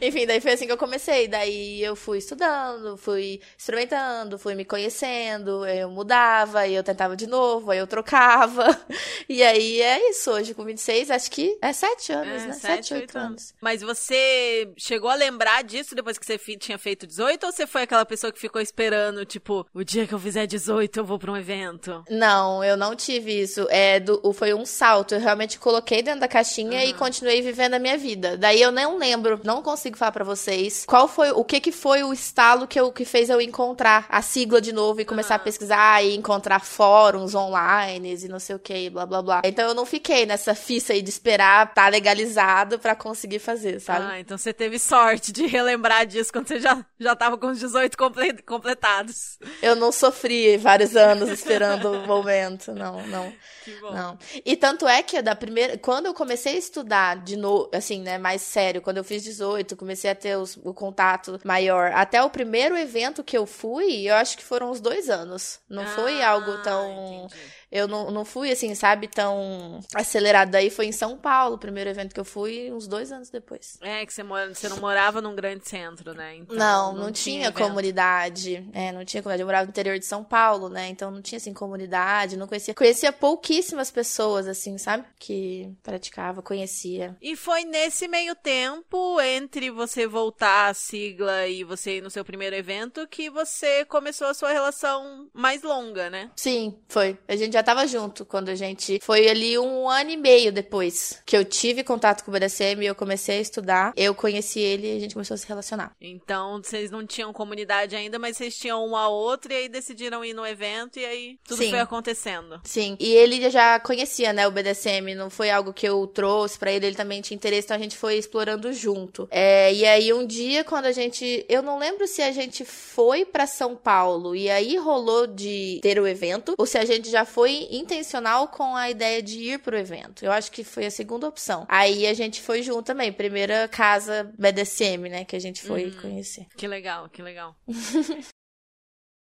Enfim, 0.00 0.26
daí 0.26 0.40
foi 0.40 0.52
assim 0.52 0.66
que 0.66 0.72
eu 0.72 0.76
comecei. 0.78 1.28
Daí 1.28 1.82
eu 1.82 1.94
fui 1.96 2.18
estudando, 2.18 2.96
fui 2.96 3.40
experimentando, 3.56 4.38
fui 4.38 4.54
me 4.54 4.64
conhecendo, 4.64 5.66
eu 5.66 5.90
mudava, 5.90 6.66
e 6.66 6.74
eu 6.74 6.82
tentava 6.82 7.16
de 7.16 7.26
novo, 7.26 7.70
aí 7.70 7.78
eu 7.78 7.86
trocava. 7.86 8.66
E 9.28 9.42
aí 9.42 9.82
é 9.82 10.10
isso, 10.10 10.30
hoje 10.30 10.54
com 10.54 10.64
26, 10.64 11.10
acho 11.10 11.30
que 11.32 11.58
é 11.60 11.72
7 11.72 12.12
anos, 12.12 12.42
É, 12.42 12.46
né? 12.46 12.52
sete, 12.52 12.86
7, 12.86 12.94
8 12.94 13.00
oito 13.02 13.18
anos. 13.18 13.54
Mas 13.60 13.82
você 13.82 14.70
chegou 14.76 15.10
a 15.10 15.14
lembrar 15.16 15.64
disso 15.64 15.96
depois 15.96 16.16
que 16.16 16.24
você 16.24 16.38
tinha 16.56 16.78
feito 16.78 17.06
18 17.08 17.44
ou 17.44 17.50
você 17.52 17.66
foi 17.66 17.82
aquela 17.82 18.06
pessoa 18.06 18.32
que 18.32 18.38
ficou 18.38 18.60
esperando, 18.62 19.24
tipo, 19.24 19.66
o 19.74 19.82
dia 19.82 20.06
que 20.06 20.14
eu 20.14 20.18
fizer 20.20 20.46
18 20.46 21.00
eu 21.00 21.04
vou 21.04 21.18
pra 21.18 21.32
um 21.32 21.36
evento? 21.36 22.04
Não, 22.08 22.62
eu 22.62 22.76
não 22.76 22.94
tive 22.94 23.32
isso. 23.40 23.66
É, 23.68 23.98
do, 23.98 24.32
foi 24.32 24.54
um 24.54 24.64
salto. 24.64 25.14
Eu 25.14 25.20
realmente 25.20 25.58
coloquei 25.58 26.02
dentro 26.02 26.20
da 26.20 26.28
caixinha 26.28 26.84
e 26.84 26.94
continuei 26.94 27.42
vivendo 27.42 27.74
a 27.74 27.78
minha 27.80 27.98
vida. 27.98 28.36
Daí 28.46 28.62
eu 28.62 28.70
não 28.70 28.96
lembro, 28.96 29.40
não 29.42 29.60
consigo 29.60 29.96
falar 29.98 30.12
pra 30.12 30.22
vocês 30.24 30.84
qual 30.86 31.08
foi, 31.08 31.32
o 31.32 31.42
que 31.42 31.58
que 31.60 31.72
foi 31.72 32.04
o 32.04 32.12
estalo 32.12 32.64
que, 32.68 32.78
eu, 32.78 32.92
que 32.92 33.04
fez 33.04 33.28
eu 33.28 33.40
encontrar 33.40 34.06
a 34.08 34.22
sigla 34.22 34.60
de 34.60 34.70
novo 34.72 35.00
e 35.00 35.04
começar 35.04 35.34
a 35.34 35.38
pesquisar 35.40 36.04
e 36.04 36.14
encontrar 36.14 36.60
fóruns 36.60 37.34
online 37.34 38.16
e 38.22 38.28
não 38.28 38.38
sei 38.38 38.54
o 38.54 38.58
que, 38.60 38.88
blá 38.88 39.04
blá 39.04 39.20
blá. 39.20 39.42
Então 39.44 39.66
eu 39.66 39.74
não 39.74 39.84
fiquei 39.84 40.24
nessa 40.26 40.54
fissa 40.54 40.92
aí 40.92 41.02
de 41.02 41.10
esperar 41.10 41.74
tá 41.74 41.88
legalizado 41.88 42.78
pra 42.78 42.94
conseguir 42.94 43.40
fazer, 43.40 43.80
sabe? 43.80 44.06
Ah, 44.08 44.20
então 44.20 44.38
você 44.38 44.52
teve 44.52 44.78
sorte 44.78 45.32
de 45.32 45.44
relembrar 45.46 46.06
disso 46.06 46.32
quando 46.32 46.46
você 46.46 46.60
já, 46.60 46.84
já 47.00 47.16
tava 47.16 47.36
com 47.36 47.48
os 47.48 47.58
18 47.58 47.98
comple- 47.98 48.42
completados. 48.42 49.38
Eu 49.60 49.74
não 49.74 49.90
sofri 49.90 50.56
vários 50.56 50.94
anos 50.94 51.28
esperando 51.30 51.90
o 51.90 52.06
momento, 52.06 52.72
não, 52.72 53.04
não. 53.08 53.32
Que 53.64 53.72
bom. 53.80 53.90
Não. 53.92 54.18
E 54.44 54.54
tanto 54.54 54.86
é 54.86 55.02
que 55.02 55.20
da 55.20 55.34
primeira, 55.34 55.76
quando 55.78 56.06
eu 56.06 56.14
comecei 56.14 56.54
a 56.54 56.58
estudar 56.58 57.16
de 57.16 57.36
novo, 57.36 57.68
assim, 57.74 58.00
né, 58.00 58.18
mais 58.18 58.35
mais 58.36 58.42
sério. 58.42 58.82
Quando 58.82 58.98
eu 58.98 59.04
fiz 59.04 59.22
18, 59.24 59.74
comecei 59.76 60.10
a 60.10 60.14
ter 60.14 60.36
os- 60.36 60.56
o 60.62 60.74
contato 60.74 61.40
maior. 61.44 61.90
Até 61.92 62.22
o 62.22 62.28
primeiro 62.30 62.76
evento 62.76 63.24
que 63.24 63.36
eu 63.36 63.46
fui, 63.46 64.02
eu 64.08 64.14
acho 64.14 64.36
que 64.36 64.44
foram 64.44 64.70
uns 64.70 64.80
dois 64.80 65.08
anos. 65.08 65.58
Não 65.68 65.86
foi 65.86 66.22
Ah, 66.22 66.30
algo 66.30 66.58
tão. 66.62 67.24
entendi. 67.24 67.34
Eu 67.70 67.88
não, 67.88 68.10
não 68.10 68.24
fui 68.24 68.50
assim, 68.50 68.74
sabe, 68.74 69.08
tão 69.08 69.80
acelerado. 69.94 70.50
Daí 70.50 70.70
foi 70.70 70.86
em 70.86 70.92
São 70.92 71.16
Paulo, 71.16 71.56
o 71.56 71.58
primeiro 71.58 71.90
evento 71.90 72.14
que 72.14 72.20
eu 72.20 72.24
fui, 72.24 72.70
uns 72.72 72.86
dois 72.86 73.10
anos 73.10 73.28
depois. 73.28 73.78
É, 73.80 74.04
que 74.06 74.12
você, 74.12 74.22
mora, 74.22 74.54
você 74.54 74.68
não 74.68 74.78
morava 74.78 75.20
num 75.20 75.34
grande 75.34 75.68
centro, 75.68 76.14
né? 76.14 76.36
Então, 76.36 76.56
não, 76.56 76.94
não, 76.94 77.12
tinha, 77.12 77.48
evento. 77.48 77.58
comunidade. 77.58 78.68
É, 78.72 78.92
não 78.92 79.04
tinha 79.04 79.22
comunidade. 79.22 79.42
Eu 79.42 79.46
morava 79.46 79.64
no 79.64 79.70
interior 79.70 79.98
de 79.98 80.06
São 80.06 80.22
Paulo, 80.22 80.68
né? 80.68 80.88
Então 80.88 81.10
não 81.10 81.20
tinha, 81.20 81.38
assim, 81.38 81.52
comunidade. 81.52 82.36
Não 82.36 82.46
conhecia. 82.46 82.74
Conhecia 82.74 83.12
pouquíssimas 83.12 83.90
pessoas, 83.90 84.46
assim, 84.46 84.78
sabe? 84.78 85.04
Que 85.18 85.74
praticava, 85.82 86.42
conhecia. 86.42 87.16
E 87.20 87.34
foi 87.34 87.64
nesse 87.64 88.06
meio 88.06 88.34
tempo, 88.34 89.20
entre 89.20 89.70
você 89.70 90.06
voltar 90.06 90.70
à 90.70 90.74
sigla 90.74 91.46
e 91.48 91.64
você 91.64 91.98
ir 91.98 92.02
no 92.02 92.10
seu 92.10 92.24
primeiro 92.24 92.54
evento, 92.54 93.06
que 93.08 93.28
você 93.28 93.84
começou 93.84 94.28
a 94.28 94.34
sua 94.34 94.52
relação 94.52 95.28
mais 95.32 95.62
longa, 95.62 96.08
né? 96.08 96.30
Sim, 96.36 96.78
foi. 96.88 97.18
A 97.26 97.34
gente 97.34 97.55
já 97.56 97.62
tava 97.62 97.86
junto 97.86 98.24
quando 98.24 98.50
a 98.50 98.54
gente. 98.54 99.00
Foi 99.02 99.28
ali 99.28 99.58
um 99.58 99.88
ano 99.88 100.10
e 100.10 100.16
meio 100.16 100.52
depois 100.52 101.22
que 101.24 101.36
eu 101.36 101.44
tive 101.44 101.82
contato 101.82 102.22
com 102.22 102.30
o 102.30 102.34
BDSM 102.34 102.82
e 102.82 102.86
eu 102.86 102.94
comecei 102.94 103.38
a 103.38 103.40
estudar. 103.40 103.92
Eu 103.96 104.14
conheci 104.14 104.60
ele 104.60 104.92
e 104.92 104.96
a 104.96 105.00
gente 105.00 105.14
começou 105.14 105.34
a 105.34 105.38
se 105.38 105.46
relacionar. 105.46 105.92
Então, 106.00 106.60
vocês 106.62 106.90
não 106.90 107.06
tinham 107.06 107.32
comunidade 107.32 107.96
ainda, 107.96 108.18
mas 108.18 108.36
vocês 108.36 108.56
tinham 108.56 108.84
uma 108.84 109.02
a 109.02 109.08
outra 109.08 109.54
e 109.54 109.56
aí 109.56 109.68
decidiram 109.68 110.24
ir 110.24 110.34
no 110.34 110.46
evento 110.46 110.98
e 110.98 111.04
aí 111.04 111.38
tudo 111.46 111.58
Sim. 111.58 111.70
foi 111.70 111.80
acontecendo. 111.80 112.60
Sim, 112.64 112.96
e 113.00 113.12
ele 113.12 113.48
já 113.50 113.80
conhecia, 113.80 114.32
né, 114.32 114.46
o 114.46 114.50
BDSM, 114.50 115.14
não 115.14 115.30
foi 115.30 115.50
algo 115.50 115.72
que 115.72 115.88
eu 115.88 116.06
trouxe 116.06 116.58
pra 116.58 116.72
ele, 116.72 116.86
ele 116.86 116.96
também 116.96 117.20
tinha 117.20 117.36
interesse, 117.36 117.66
então 117.66 117.76
a 117.76 117.80
gente 117.80 117.96
foi 117.96 118.16
explorando 118.16 118.72
junto. 118.72 119.28
É, 119.30 119.72
e 119.72 119.84
aí 119.84 120.12
um 120.12 120.26
dia 120.26 120.64
quando 120.64 120.86
a 120.86 120.92
gente, 120.92 121.44
eu 121.48 121.62
não 121.62 121.78
lembro 121.78 122.06
se 122.06 122.20
a 122.20 122.32
gente 122.32 122.64
foi 122.64 123.24
pra 123.24 123.46
São 123.46 123.76
Paulo 123.76 124.34
e 124.34 124.50
aí 124.50 124.76
rolou 124.76 125.26
de 125.26 125.78
ter 125.82 125.98
o 125.98 126.06
evento 126.06 126.54
ou 126.58 126.66
se 126.66 126.76
a 126.76 126.84
gente 126.84 127.10
já 127.10 127.24
foi 127.24 127.45
intencional 127.48 128.48
com 128.48 128.74
a 128.76 128.90
ideia 128.90 129.22
de 129.22 129.38
ir 129.38 129.58
pro 129.58 129.76
evento. 129.76 130.24
Eu 130.24 130.32
acho 130.32 130.50
que 130.50 130.64
foi 130.64 130.86
a 130.86 130.90
segunda 130.90 131.28
opção. 131.28 131.66
Aí 131.68 132.06
a 132.06 132.14
gente 132.14 132.40
foi 132.40 132.62
junto 132.62 132.82
também, 132.82 133.12
primeira 133.12 133.68
casa 133.68 134.32
BDSM, 134.38 135.08
né, 135.08 135.24
que 135.24 135.36
a 135.36 135.40
gente 135.40 135.62
foi 135.62 135.90
conhecer. 135.90 136.46
Que 136.56 136.66
legal, 136.66 137.08
que 137.08 137.22
legal. 137.22 137.56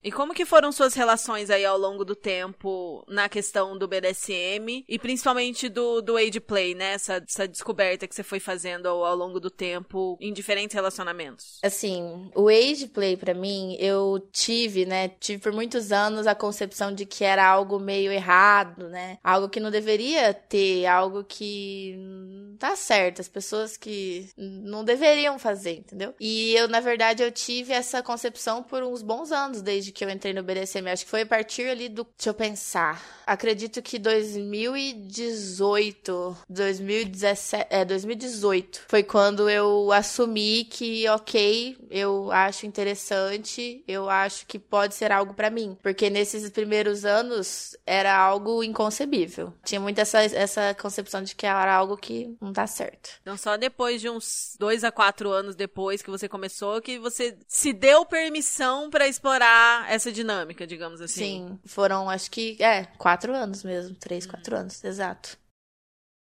E 0.05 0.13
como 0.13 0.35
que 0.35 0.45
foram 0.45 0.71
suas 0.71 0.93
relações 0.93 1.49
aí 1.49 1.65
ao 1.65 1.79
longo 1.79 2.05
do 2.05 2.15
tempo 2.15 3.03
na 3.09 3.27
questão 3.27 3.77
do 3.79 3.89
BDSM 3.89 4.85
e 4.87 4.99
principalmente 4.99 5.71
do, 5.71 6.03
do 6.03 6.19
age 6.19 6.41
play, 6.41 6.75
né? 6.75 6.93
Essa, 6.93 7.25
essa 7.27 7.49
descoberta 7.49 8.07
que 8.07 8.15
você 8.15 8.23
foi 8.23 8.39
fazendo 8.39 8.87
ao, 8.87 9.03
ao 9.03 9.17
longo 9.17 9.41
do 9.41 9.49
tempo 9.49 10.19
em 10.21 10.31
diferentes 10.31 10.75
relacionamentos. 10.75 11.59
Assim, 11.63 12.31
o 12.35 12.49
age 12.49 12.89
play 12.89 13.17
pra 13.17 13.33
mim, 13.33 13.77
eu 13.81 14.29
tive, 14.31 14.85
né, 14.85 15.09
tive 15.09 15.41
por 15.41 15.53
muitos 15.53 15.91
anos 15.91 16.27
a 16.27 16.35
concepção 16.35 16.95
de 16.95 17.07
que 17.07 17.25
era 17.25 17.47
algo 17.47 17.81
meio 17.81 18.13
errado, 18.13 18.91
né? 18.91 19.19
Algo 19.25 19.49
que 19.49 19.61
não 19.61 19.71
deveria 19.71 20.35
ter, 20.35 20.85
algo 20.85 21.25
que 21.25 21.97
não 21.97 22.57
tá 22.59 22.77
certo, 22.77 23.23
as 23.23 23.29
pessoas 23.29 23.79
que 23.79 24.29
não 24.37 24.85
deveriam 24.85 25.39
fazer, 25.39 25.79
entendeu? 25.79 26.15
E 26.21 26.55
eu, 26.55 26.69
na 26.69 26.81
verdade, 26.81 27.23
eu 27.23 27.33
tive 27.33 27.73
essa 27.73 28.03
concepção 28.03 28.63
por 28.63 28.83
uns 28.83 29.01
bons 29.01 29.33
anos 29.33 29.63
desde 29.63 29.94
que 29.95 30.05
eu 30.05 30.11
entrei 30.11 30.35
no 30.35 30.43
BDSM. 30.43 30.89
Acho 30.89 31.05
que 31.05 31.11
foi 31.11 31.23
a 31.23 31.27
partir 31.27 31.69
ali 31.69 31.89
do, 31.89 32.05
deixa 32.17 32.31
eu 32.31 32.35
pensar. 32.35 33.01
Acredito 33.27 33.81
que 33.81 33.99
2018, 33.99 36.37
2017, 36.49 37.67
é, 37.71 37.85
2018 37.85 38.83
foi 38.87 39.03
quando 39.03 39.49
eu 39.49 39.91
assumi 39.93 40.65
que, 40.65 41.09
ok, 41.09 41.79
eu 41.91 42.31
acho 42.31 42.67
interessante, 42.67 43.83
eu 43.89 44.11
acho 44.11 44.47
que 44.47 44.59
pode 44.59 44.95
ser 44.95 45.11
algo 45.11 45.33
pra 45.33 45.49
mim. 45.49 45.79
Porque 45.83 46.11
nesses 46.11 46.51
primeiros 46.51 47.05
anos 47.05 47.77
era 47.87 48.15
algo 48.15 48.63
inconcebível. 48.63 49.55
Tinha 49.65 49.81
muito 49.81 49.99
essa, 49.99 50.23
essa 50.23 50.75
concepção 50.75 51.23
de 51.23 51.35
que 51.35 51.47
era 51.47 51.75
algo 51.75 51.97
que 51.97 52.37
não 52.41 52.53
tá 52.53 52.67
certo. 52.67 53.11
Então 53.23 53.37
só 53.37 53.57
depois 53.57 54.01
de 54.01 54.11
uns 54.11 54.57
dois 54.59 54.85
a 54.85 54.93
quatro 54.93 55.31
anos 55.31 55.55
depois 55.55 56.03
que 56.03 56.11
você 56.11 56.29
começou 56.29 56.81
que 56.81 56.99
você 56.99 57.37
se 57.47 57.73
deu 57.73 58.05
permissão 58.05 58.91
pra 58.91 59.09
explorar 59.09 59.84
essa 59.89 60.11
dinâmica, 60.13 60.67
digamos 60.67 61.01
assim. 61.01 61.49
Sim, 61.49 61.59
foram 61.65 62.09
acho 62.09 62.31
que, 62.31 62.57
é, 62.63 62.85
quatro 62.99 63.35
anos 63.35 63.63
mesmo, 63.65 63.95
três, 63.97 64.27
quatro 64.27 64.57
anos, 64.57 64.83
exato. 64.85 65.39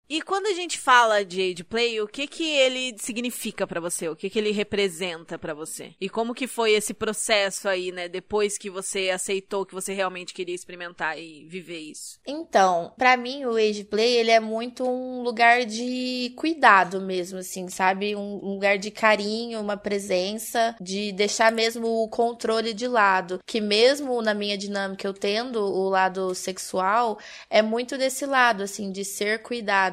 E 0.08 0.22
quando 0.22 0.46
a 0.46 0.54
gente 0.54 0.78
fala 0.78 1.26
de 1.26 1.42
age 1.42 1.64
play, 1.64 2.00
o 2.00 2.08
que 2.08 2.28
que 2.28 2.48
ele 2.48 2.96
significa 3.00 3.66
pra 3.66 3.80
você? 3.80 4.08
O 4.08 4.16
que 4.16 4.30
que 4.30 4.38
ele 4.38 4.52
representa 4.52 5.38
pra 5.40 5.54
você? 5.54 5.94
E 6.00 6.08
como 6.08 6.34
que 6.36 6.46
foi 6.46 6.74
esse 6.74 6.94
processo 6.94 7.68
aí, 7.68 7.92
né, 7.92 8.08
depois 8.08 8.58
que 8.58 8.70
você 8.70 9.10
aceitou 9.10 9.66
que 9.66 9.74
você 9.74 9.94
realmente 9.94 10.34
queria 10.34 10.54
experimentar 10.54 11.18
e 11.18 11.46
viver 11.46 11.80
isso? 11.80 12.20
Então, 12.26 12.94
pra 12.98 13.18
mim 13.18 13.46
o 13.46 13.56
age 13.56 13.84
play 13.84 14.18
ele 14.18 14.30
é 14.30 14.40
muito 14.40 14.88
um 14.88 15.24
lugar 15.24 15.66
de 15.66 16.34
cuidado 16.36 17.02
mesmo, 17.02 17.40
assim, 17.40 17.68
sabe? 17.68 18.16
Um, 18.16 18.36
lugar 18.38 18.78
de 18.78 18.92
carinho, 18.92 19.60
uma 19.60 19.76
presença, 19.76 20.76
de 20.80 21.12
deixar 21.12 21.52
mesmo 21.52 21.88
o 21.88 22.08
controle 22.08 22.74
de 22.74 22.88
lado. 22.88 23.40
Que 23.46 23.60
mesmo 23.60 24.22
na 24.22 24.34
minha 24.34 24.58
dinâmica 24.58 25.08
eu 25.08 25.14
tendo 25.14 25.60
o 25.62 25.90
lado 25.90 26.36
sexual, 26.36 27.18
é 27.50 27.62
muito 27.62 27.98
desse 27.98 28.26
lado, 28.26 28.62
assim, 28.64 28.92
de 28.92 29.04
ser 29.04 29.42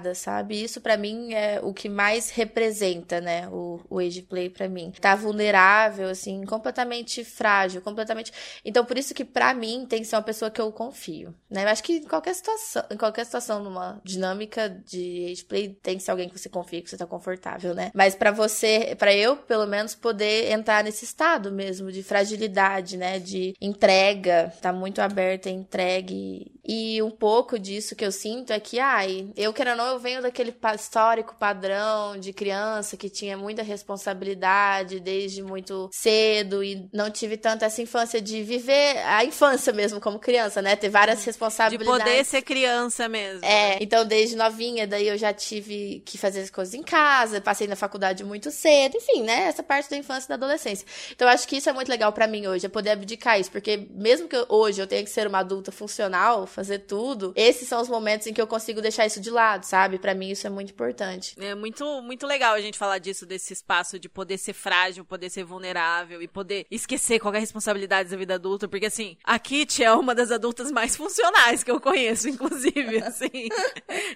cuidada, 0.02 0.14
sabe? 0.14 0.62
Isso 0.62 0.80
pra 0.80 0.96
mim 0.96 1.32
é 1.32 1.60
o 1.62 1.72
que 1.72 1.88
mais 1.88 2.30
representa, 2.30 3.20
né? 3.20 3.48
O, 3.48 3.80
o 3.88 3.98
age 3.98 4.22
play 4.22 4.50
pra 4.50 4.68
mim. 4.68 4.92
Tá 5.00 5.14
vulnerável, 5.14 6.08
assim, 6.08 6.44
completamente 6.44 7.24
frágil, 7.24 7.80
completamente. 7.80 8.32
Então, 8.64 8.84
por 8.84 8.98
isso 8.98 9.14
que 9.14 9.24
pra 9.24 9.54
mim 9.54 9.86
tem 9.88 10.00
que 10.00 10.06
ser 10.06 10.16
uma 10.16 10.22
pessoa 10.22 10.50
que 10.50 10.60
eu 10.60 10.70
confio, 10.72 11.34
né? 11.48 11.64
Eu 11.64 11.68
acho 11.68 11.82
que 11.82 11.94
em 11.94 12.04
qualquer 12.04 12.34
situação, 12.34 12.84
em 12.90 12.96
qualquer 12.96 13.24
situação 13.24 13.62
numa 13.62 14.00
dinâmica 14.04 14.68
de 14.68 15.28
age 15.30 15.44
play 15.44 15.68
tem 15.82 15.96
que 15.96 16.02
ser 16.02 16.10
alguém 16.10 16.28
que 16.28 16.38
você 16.38 16.48
confia, 16.48 16.82
que 16.82 16.90
você 16.90 16.96
tá 16.96 17.06
confortável, 17.06 17.74
né? 17.74 17.90
Mas 17.94 18.14
pra 18.14 18.30
você, 18.30 18.96
pra 18.98 19.14
eu, 19.14 19.36
pelo 19.36 19.66
menos 19.66 19.94
poder 19.94 20.50
entrar 20.50 20.82
nesse 20.82 21.04
estado 21.04 21.52
mesmo 21.52 21.92
de 21.92 22.02
fragilidade, 22.02 22.96
né? 22.96 23.18
De 23.18 23.54
entrega, 23.60 24.52
tá 24.60 24.72
muito 24.72 25.00
aberta, 25.00 25.48
entregue. 25.48 26.52
E 26.64 27.02
um 27.02 27.10
pouco 27.10 27.58
disso 27.58 27.96
que 27.96 28.04
eu 28.04 28.12
sinto 28.12 28.52
é 28.52 28.60
que, 28.60 28.78
ai, 28.78 29.28
eu 29.36 29.52
querendo 29.52 29.80
ou 29.80 29.86
não, 29.86 29.91
eu 29.92 29.98
venho 29.98 30.22
daquele 30.22 30.54
histórico 30.74 31.34
padrão 31.38 32.18
de 32.18 32.32
criança 32.32 32.96
que 32.96 33.08
tinha 33.08 33.36
muita 33.36 33.62
responsabilidade 33.62 35.00
desde 35.00 35.42
muito 35.42 35.88
cedo 35.92 36.62
e 36.62 36.88
não 36.92 37.10
tive 37.10 37.36
tanto 37.36 37.64
essa 37.64 37.80
infância 37.82 38.20
de 38.20 38.42
viver 38.42 38.98
a 39.06 39.24
infância 39.24 39.72
mesmo 39.72 40.00
como 40.00 40.18
criança, 40.18 40.60
né? 40.62 40.76
Ter 40.76 40.88
várias 40.88 41.20
De 41.20 41.26
responsabilidades. 41.26 42.02
poder 42.04 42.24
ser 42.24 42.42
criança 42.42 43.08
mesmo. 43.08 43.44
É, 43.44 43.78
então 43.82 44.04
desde 44.04 44.36
novinha, 44.36 44.86
daí 44.86 45.08
eu 45.08 45.16
já 45.18 45.32
tive 45.32 46.02
que 46.04 46.16
fazer 46.18 46.40
as 46.40 46.50
coisas 46.50 46.74
em 46.74 46.82
casa, 46.82 47.40
passei 47.40 47.66
na 47.66 47.76
faculdade 47.76 48.24
muito 48.24 48.50
cedo, 48.50 48.96
enfim, 48.96 49.22
né? 49.22 49.44
Essa 49.44 49.62
parte 49.62 49.90
da 49.90 49.96
infância 49.96 50.26
e 50.26 50.28
da 50.28 50.34
adolescência. 50.34 50.86
Então 51.12 51.26
eu 51.28 51.32
acho 51.34 51.46
que 51.46 51.56
isso 51.56 51.68
é 51.68 51.72
muito 51.72 51.88
legal 51.88 52.12
pra 52.12 52.26
mim 52.26 52.46
hoje, 52.46 52.66
é 52.66 52.68
poder 52.68 52.90
abdicar 52.90 53.38
isso, 53.40 53.50
porque 53.50 53.88
mesmo 53.90 54.28
que 54.28 54.36
eu- 54.36 54.46
hoje 54.48 54.80
eu 54.80 54.86
tenha 54.86 55.02
que 55.04 55.10
ser 55.10 55.26
uma 55.26 55.38
adulta 55.38 55.70
funcional, 55.72 56.46
fazer 56.46 56.80
tudo, 56.80 57.32
esses 57.36 57.68
são 57.68 57.80
os 57.80 57.88
momentos 57.88 58.26
em 58.26 58.32
que 58.32 58.40
eu 58.40 58.46
consigo 58.46 58.80
deixar 58.80 59.06
isso 59.06 59.20
de 59.20 59.30
lado, 59.30 59.64
sabe? 59.64 59.81
Pra 60.00 60.14
mim 60.14 60.30
isso 60.30 60.46
é 60.46 60.50
muito 60.50 60.72
importante. 60.72 61.34
É 61.38 61.54
muito, 61.54 62.02
muito 62.02 62.26
legal 62.26 62.54
a 62.54 62.60
gente 62.60 62.78
falar 62.78 62.98
disso, 62.98 63.26
desse 63.26 63.52
espaço 63.52 63.98
de 63.98 64.08
poder 64.08 64.38
ser 64.38 64.52
frágil, 64.52 65.04
poder 65.04 65.30
ser 65.30 65.44
vulnerável 65.44 66.22
e 66.22 66.28
poder 66.28 66.66
esquecer 66.70 67.18
qualquer 67.18 67.40
responsabilidade 67.40 68.10
da 68.10 68.16
vida 68.16 68.34
adulta, 68.34 68.68
porque 68.68 68.86
assim, 68.86 69.16
a 69.24 69.38
Kitty 69.38 69.84
é 69.84 69.92
uma 69.92 70.14
das 70.14 70.30
adultas 70.30 70.70
mais 70.70 70.96
funcionais 70.96 71.62
que 71.62 71.70
eu 71.70 71.80
conheço, 71.80 72.28
inclusive, 72.30 72.98
assim. 72.98 73.48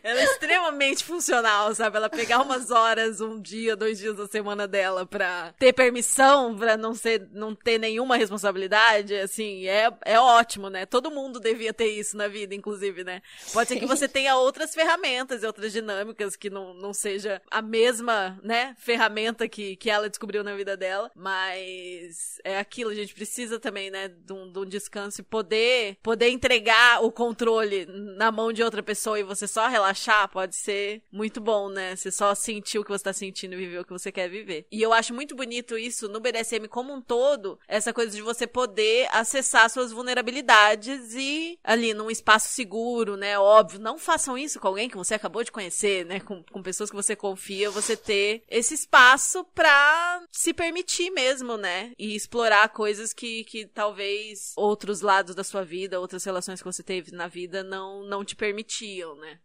Ela 0.02 0.20
é 0.20 0.24
extremamente 0.24 1.04
funcional, 1.04 1.74
sabe? 1.74 1.96
Ela 1.96 2.08
pegar 2.08 2.40
umas 2.42 2.70
horas, 2.70 3.20
um 3.20 3.40
dia, 3.40 3.76
dois 3.76 3.98
dias 3.98 4.16
da 4.16 4.26
semana 4.26 4.66
dela 4.66 5.06
pra 5.06 5.54
ter 5.58 5.72
permissão, 5.72 6.56
pra 6.56 6.76
não 6.76 6.94
ser, 6.94 7.28
não 7.32 7.54
ter 7.54 7.78
nenhuma 7.78 8.16
responsabilidade, 8.16 9.14
assim, 9.14 9.66
é, 9.66 9.90
é 10.04 10.18
ótimo, 10.18 10.68
né? 10.68 10.86
Todo 10.86 11.10
mundo 11.10 11.40
devia 11.40 11.72
ter 11.72 11.88
isso 11.88 12.16
na 12.16 12.28
vida, 12.28 12.54
inclusive, 12.54 13.04
né? 13.04 13.22
Pode 13.52 13.68
ser 13.68 13.78
que 13.78 13.86
você 13.86 14.08
tenha 14.08 14.36
outras 14.36 14.74
ferramentas 14.74 15.42
outras 15.56 15.72
dinâmicas 15.72 16.36
que 16.36 16.50
não, 16.50 16.74
não 16.74 16.92
seja 16.92 17.40
a 17.50 17.62
mesma, 17.62 18.38
né, 18.42 18.74
ferramenta 18.78 19.48
que, 19.48 19.76
que 19.76 19.88
ela 19.88 20.08
descobriu 20.08 20.44
na 20.44 20.54
vida 20.54 20.76
dela, 20.76 21.10
mas 21.14 22.38
é 22.44 22.58
aquilo, 22.58 22.90
a 22.90 22.94
gente 22.94 23.14
precisa 23.14 23.58
também, 23.58 23.90
né, 23.90 24.08
de 24.08 24.32
um, 24.32 24.52
de 24.52 24.58
um 24.58 24.66
descanso 24.66 25.22
e 25.22 25.24
poder, 25.24 25.96
poder 26.02 26.28
entregar 26.28 27.02
o 27.02 27.10
controle 27.10 27.86
na 27.86 28.30
mão 28.30 28.52
de 28.52 28.62
outra 28.62 28.82
pessoa 28.82 29.18
e 29.18 29.22
você 29.22 29.48
só 29.48 29.66
relaxar, 29.68 30.28
pode 30.28 30.54
ser 30.54 31.02
muito 31.10 31.40
bom, 31.40 31.68
né? 31.68 31.96
Você 31.96 32.10
só 32.10 32.34
sentir 32.34 32.78
o 32.78 32.84
que 32.84 32.90
você 32.90 33.04
tá 33.04 33.12
sentindo 33.12 33.54
e 33.54 33.56
viver 33.56 33.80
o 33.80 33.84
que 33.84 33.92
você 33.92 34.12
quer 34.12 34.28
viver. 34.28 34.66
E 34.70 34.82
eu 34.82 34.92
acho 34.92 35.14
muito 35.14 35.34
bonito 35.34 35.78
isso 35.78 36.08
no 36.08 36.20
BDSM 36.20 36.68
como 36.68 36.92
um 36.92 37.00
todo, 37.00 37.58
essa 37.66 37.92
coisa 37.92 38.14
de 38.14 38.22
você 38.22 38.46
poder 38.46 39.08
acessar 39.12 39.70
suas 39.70 39.92
vulnerabilidades 39.92 41.14
e 41.14 41.58
ali 41.64 41.94
num 41.94 42.10
espaço 42.10 42.48
seguro, 42.48 43.16
né? 43.16 43.38
Óbvio, 43.38 43.80
não 43.80 43.98
façam 43.98 44.36
isso 44.36 44.60
com 44.60 44.68
alguém 44.68 44.88
que 44.88 44.96
você 44.96 45.14
acabou 45.14 45.42
de 45.45 45.45
conhecer, 45.52 46.04
né? 46.04 46.20
Com, 46.20 46.42
com 46.44 46.62
pessoas 46.62 46.90
que 46.90 46.96
você 46.96 47.14
confia, 47.16 47.70
você 47.70 47.96
ter 47.96 48.42
esse 48.48 48.74
espaço 48.74 49.44
pra 49.54 50.22
se 50.30 50.52
permitir 50.52 51.10
mesmo, 51.10 51.56
né? 51.56 51.92
E 51.98 52.14
explorar 52.14 52.68
coisas 52.70 53.12
que, 53.12 53.44
que 53.44 53.66
talvez 53.66 54.52
outros 54.56 55.00
lados 55.00 55.34
da 55.34 55.44
sua 55.44 55.64
vida, 55.64 56.00
outras 56.00 56.24
relações 56.24 56.60
que 56.60 56.66
você 56.66 56.82
teve 56.82 57.12
na 57.12 57.28
vida 57.28 57.62
não, 57.62 58.02
não 58.04 58.24
te 58.24 58.36
permitiam, 58.36 59.16
né? 59.16 59.38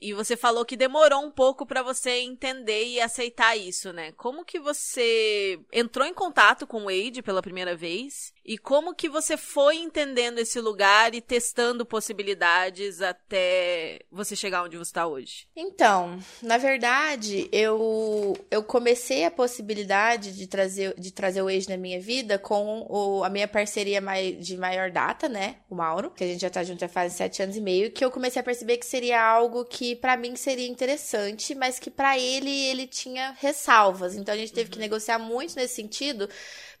E 0.00 0.12
você 0.12 0.36
falou 0.36 0.64
que 0.64 0.76
demorou 0.76 1.24
um 1.24 1.30
pouco 1.30 1.64
para 1.64 1.82
você 1.82 2.10
entender 2.20 2.84
e 2.86 3.00
aceitar 3.00 3.56
isso, 3.56 3.92
né? 3.92 4.12
Como 4.12 4.44
que 4.44 4.58
você 4.58 5.58
entrou 5.72 6.06
em 6.06 6.12
contato 6.12 6.66
com 6.66 6.82
o 6.82 6.84
Wade 6.84 7.22
pela 7.22 7.42
primeira 7.42 7.74
vez? 7.74 8.32
E 8.44 8.58
como 8.58 8.94
que 8.94 9.08
você 9.08 9.36
foi 9.36 9.76
entendendo 9.76 10.38
esse 10.38 10.60
lugar 10.60 11.14
e 11.14 11.20
testando 11.20 11.84
possibilidades 11.84 13.00
até 13.00 14.00
você 14.10 14.36
chegar 14.36 14.62
onde 14.62 14.76
você 14.76 14.90
está 14.90 15.06
hoje? 15.06 15.48
Então, 15.56 16.18
na 16.42 16.58
verdade, 16.58 17.48
eu, 17.50 18.36
eu 18.50 18.62
comecei 18.62 19.24
a 19.24 19.30
possibilidade 19.30 20.36
de 20.36 20.46
trazer, 20.46 20.94
de 20.98 21.10
trazer 21.10 21.42
o 21.42 21.46
Wade 21.46 21.68
na 21.68 21.76
minha 21.76 22.00
vida 22.00 22.38
com 22.38 22.86
o, 22.88 23.24
a 23.24 23.30
minha 23.30 23.48
parceria 23.48 24.00
de 24.38 24.56
maior 24.56 24.90
data, 24.90 25.28
né? 25.28 25.56
O 25.70 25.74
Mauro, 25.74 26.10
que 26.10 26.22
a 26.22 26.26
gente 26.26 26.40
já 26.40 26.50
tá 26.50 26.62
junto 26.62 26.80
já 26.80 26.88
faz 26.88 27.14
sete 27.14 27.42
anos 27.42 27.56
e 27.56 27.60
meio, 27.60 27.90
que 27.90 28.04
eu 28.04 28.10
comecei 28.10 28.40
a 28.40 28.44
perceber 28.44 28.76
que 28.76 28.86
seria 28.86 29.20
algo 29.20 29.64
que 29.64 29.85
que 29.86 29.94
para 29.94 30.16
mim 30.16 30.34
seria 30.34 30.66
interessante, 30.66 31.54
mas 31.54 31.78
que 31.78 31.90
para 31.90 32.18
ele 32.18 32.50
ele 32.50 32.86
tinha 32.88 33.36
ressalvas. 33.38 34.16
Então 34.16 34.34
a 34.34 34.36
gente 34.36 34.52
teve 34.52 34.66
uhum. 34.66 34.72
que 34.72 34.78
negociar 34.80 35.18
muito 35.18 35.54
nesse 35.54 35.74
sentido 35.74 36.28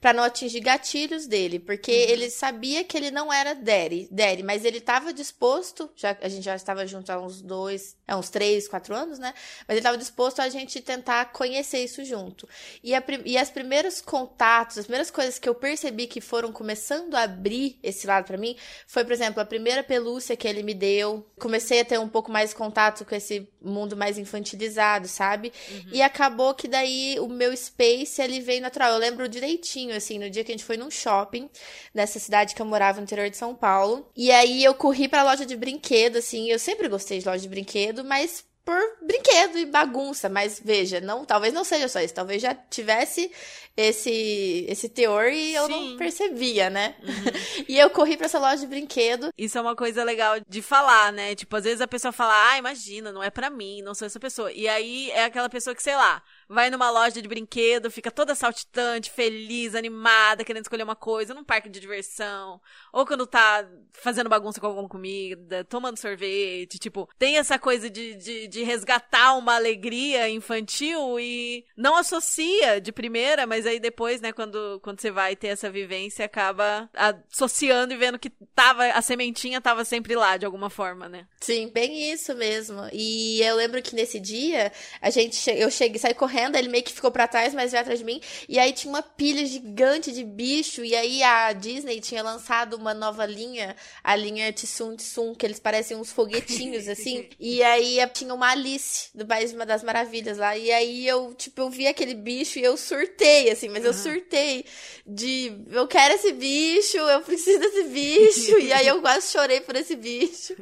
para 0.06 0.12
não 0.12 0.22
atingir 0.22 0.60
gatilhos 0.60 1.26
dele, 1.26 1.58
porque 1.58 1.90
uhum. 1.90 2.10
ele 2.12 2.30
sabia 2.30 2.84
que 2.84 2.96
ele 2.96 3.10
não 3.10 3.32
era 3.32 3.56
Daddy, 3.56 4.06
Daddy, 4.08 4.44
mas 4.44 4.64
ele 4.64 4.78
estava 4.78 5.12
disposto, 5.12 5.90
já 5.96 6.16
a 6.22 6.28
gente 6.28 6.44
já 6.44 6.54
estava 6.54 6.86
junto 6.86 7.10
há 7.10 7.20
uns 7.20 7.42
dois, 7.42 7.96
há 8.06 8.16
uns 8.16 8.30
três, 8.30 8.68
quatro 8.68 8.94
anos, 8.94 9.18
né? 9.18 9.34
Mas 9.66 9.70
ele 9.70 9.80
estava 9.80 9.98
disposto 9.98 10.38
a 10.38 10.48
gente 10.48 10.80
tentar 10.80 11.32
conhecer 11.32 11.82
isso 11.82 12.04
junto. 12.04 12.48
E, 12.84 12.94
a, 12.94 13.02
e 13.24 13.36
as 13.36 13.50
primeiros 13.50 14.00
contatos, 14.00 14.78
as 14.78 14.84
primeiras 14.84 15.10
coisas 15.10 15.40
que 15.40 15.48
eu 15.48 15.56
percebi 15.56 16.06
que 16.06 16.20
foram 16.20 16.52
começando 16.52 17.16
a 17.16 17.22
abrir 17.22 17.76
esse 17.82 18.06
lado 18.06 18.26
para 18.26 18.38
mim, 18.38 18.56
foi, 18.86 19.02
por 19.02 19.12
exemplo, 19.12 19.42
a 19.42 19.44
primeira 19.44 19.82
pelúcia 19.82 20.36
que 20.36 20.46
ele 20.46 20.62
me 20.62 20.72
deu. 20.72 21.28
Comecei 21.36 21.80
a 21.80 21.84
ter 21.84 21.98
um 21.98 22.08
pouco 22.08 22.30
mais 22.30 22.50
de 22.50 22.56
contato 22.56 23.04
com 23.04 23.14
esse 23.16 23.48
mundo 23.60 23.96
mais 23.96 24.18
infantilizado, 24.18 25.08
sabe? 25.08 25.52
Uhum. 25.68 25.90
E 25.90 26.00
acabou 26.00 26.54
que 26.54 26.68
daí 26.68 27.18
o 27.18 27.26
meu 27.26 27.56
space 27.56 28.22
ele 28.22 28.38
veio 28.38 28.62
natural. 28.62 28.92
Eu 28.92 28.98
lembro 28.98 29.28
direitinho 29.28 29.95
assim, 29.96 30.18
no 30.18 30.30
dia 30.30 30.44
que 30.44 30.52
a 30.52 30.54
gente 30.54 30.64
foi 30.64 30.76
num 30.76 30.90
shopping, 30.90 31.50
nessa 31.92 32.18
cidade 32.18 32.54
que 32.54 32.62
eu 32.62 32.66
morava 32.66 32.98
no 32.98 33.04
interior 33.04 33.28
de 33.28 33.36
São 33.36 33.54
Paulo. 33.54 34.08
E 34.16 34.30
aí 34.30 34.62
eu 34.62 34.74
corri 34.74 35.08
pra 35.08 35.24
loja 35.24 35.44
de 35.44 35.56
brinquedo, 35.56 36.16
assim, 36.18 36.50
eu 36.50 36.58
sempre 36.58 36.88
gostei 36.88 37.18
de 37.18 37.26
loja 37.26 37.42
de 37.42 37.48
brinquedo, 37.48 38.04
mas 38.04 38.44
por 38.66 38.96
brinquedo 39.00 39.58
e 39.58 39.64
bagunça, 39.64 40.28
mas 40.28 40.60
veja, 40.62 41.00
não, 41.00 41.24
talvez 41.24 41.54
não 41.54 41.62
seja 41.62 41.86
só 41.86 42.00
isso, 42.00 42.12
talvez 42.12 42.42
já 42.42 42.52
tivesse 42.52 43.30
esse 43.76 44.66
esse 44.68 44.88
teor 44.88 45.28
e 45.30 45.54
eu 45.54 45.66
Sim. 45.66 45.90
não 45.90 45.96
percebia, 45.96 46.68
né? 46.68 46.96
Uhum. 47.00 47.64
e 47.68 47.78
eu 47.78 47.88
corri 47.90 48.16
para 48.16 48.26
essa 48.26 48.40
loja 48.40 48.56
de 48.56 48.66
brinquedo. 48.66 49.28
Isso 49.38 49.56
é 49.56 49.60
uma 49.60 49.76
coisa 49.76 50.02
legal 50.02 50.36
de 50.48 50.62
falar, 50.62 51.12
né? 51.12 51.34
Tipo, 51.34 51.56
às 51.56 51.64
vezes 51.64 51.80
a 51.80 51.86
pessoa 51.86 52.10
fala: 52.10 52.32
"Ah, 52.50 52.58
imagina, 52.58 53.12
não 53.12 53.22
é 53.22 53.30
para 53.30 53.50
mim, 53.50 53.82
não 53.82 53.94
sou 53.94 54.06
essa 54.06 54.18
pessoa". 54.18 54.50
E 54.50 54.66
aí 54.66 55.10
é 55.12 55.24
aquela 55.24 55.48
pessoa 55.48 55.76
que, 55.76 55.82
sei 55.82 55.94
lá, 55.94 56.22
vai 56.48 56.70
numa 56.70 56.90
loja 56.90 57.20
de 57.22 57.28
brinquedo, 57.28 57.90
fica 57.90 58.10
toda 58.10 58.34
saltitante, 58.34 59.10
feliz, 59.10 59.74
animada, 59.74 60.42
querendo 60.42 60.64
escolher 60.64 60.82
uma 60.82 60.96
coisa, 60.96 61.34
num 61.34 61.44
parque 61.44 61.68
de 61.68 61.78
diversão, 61.78 62.60
ou 62.92 63.06
quando 63.06 63.26
tá 63.26 63.68
fazendo 63.92 64.30
bagunça 64.30 64.60
com 64.60 64.66
alguma 64.66 64.88
comida, 64.88 65.64
tomando 65.64 65.98
sorvete, 65.98 66.78
tipo, 66.78 67.08
tem 67.18 67.36
essa 67.36 67.58
coisa 67.58 67.90
de, 67.90 68.14
de, 68.14 68.48
de 68.48 68.55
resgatar 68.62 69.34
uma 69.34 69.54
alegria 69.54 70.28
infantil 70.28 71.18
e 71.18 71.64
não 71.76 71.96
associa 71.96 72.80
de 72.80 72.92
primeira, 72.92 73.46
mas 73.46 73.66
aí 73.66 73.80
depois, 73.80 74.20
né, 74.20 74.32
quando, 74.32 74.80
quando 74.82 75.00
você 75.00 75.10
vai 75.10 75.34
ter 75.34 75.48
essa 75.48 75.70
vivência, 75.70 76.24
acaba 76.24 76.88
associando 77.30 77.92
e 77.92 77.96
vendo 77.96 78.18
que 78.18 78.30
tava, 78.54 78.86
a 78.86 79.02
sementinha 79.02 79.60
tava 79.60 79.84
sempre 79.84 80.14
lá, 80.14 80.36
de 80.36 80.46
alguma 80.46 80.70
forma, 80.70 81.08
né? 81.08 81.26
Sim, 81.40 81.68
bem 81.68 82.12
isso 82.12 82.34
mesmo. 82.34 82.88
E 82.92 83.40
eu 83.42 83.56
lembro 83.56 83.82
que 83.82 83.94
nesse 83.94 84.20
dia, 84.20 84.72
a 85.00 85.10
gente, 85.10 85.50
eu 85.50 85.70
cheguei, 85.70 85.98
saí 85.98 86.14
correndo 86.14 86.36
correndo, 86.36 86.56
ele 86.56 86.68
meio 86.68 86.84
que 86.84 86.92
ficou 86.92 87.10
para 87.10 87.26
trás, 87.26 87.54
mas 87.54 87.70
veio 87.70 87.80
atrás 87.80 87.98
de 87.98 88.04
mim. 88.04 88.20
E 88.48 88.58
aí 88.58 88.72
tinha 88.72 88.92
uma 88.92 89.02
pilha 89.02 89.44
gigante 89.46 90.12
de 90.12 90.22
bicho. 90.22 90.84
E 90.84 90.94
aí 90.94 91.22
a 91.22 91.52
Disney 91.52 92.00
tinha 92.00 92.22
lançado 92.22 92.74
uma 92.74 92.92
nova 92.92 93.24
linha, 93.24 93.74
a 94.04 94.14
linha 94.14 94.52
Tsum 94.52 94.96
Tsum, 94.96 95.34
que 95.34 95.46
eles 95.46 95.58
parecem 95.58 95.96
uns 95.96 96.12
foguetinhos, 96.12 96.88
assim. 96.88 97.28
e 97.40 97.62
aí 97.62 97.98
tinha 98.12 98.34
uma 98.34 98.45
Alice 98.50 99.08
do 99.14 99.24
País 99.24 99.52
das 99.52 99.82
Maravilhas 99.82 100.36
lá. 100.36 100.56
E 100.56 100.70
aí 100.70 101.06
eu, 101.06 101.32
tipo, 101.34 101.62
eu 101.62 101.70
vi 101.70 101.86
aquele 101.86 102.14
bicho 102.14 102.58
e 102.58 102.64
eu 102.64 102.76
surtei, 102.76 103.50
assim, 103.50 103.68
mas 103.68 103.84
eu 103.84 103.94
surtei 103.94 104.66
de 105.06 105.52
eu 105.70 105.86
quero 105.86 106.14
esse 106.14 106.32
bicho, 106.32 106.98
eu 106.98 107.20
preciso 107.22 107.60
desse 107.60 107.84
bicho. 107.84 108.58
e 108.58 108.72
aí 108.72 108.86
eu 108.86 109.00
quase 109.00 109.30
chorei 109.30 109.60
por 109.60 109.74
esse 109.76 109.96
bicho. 109.96 110.54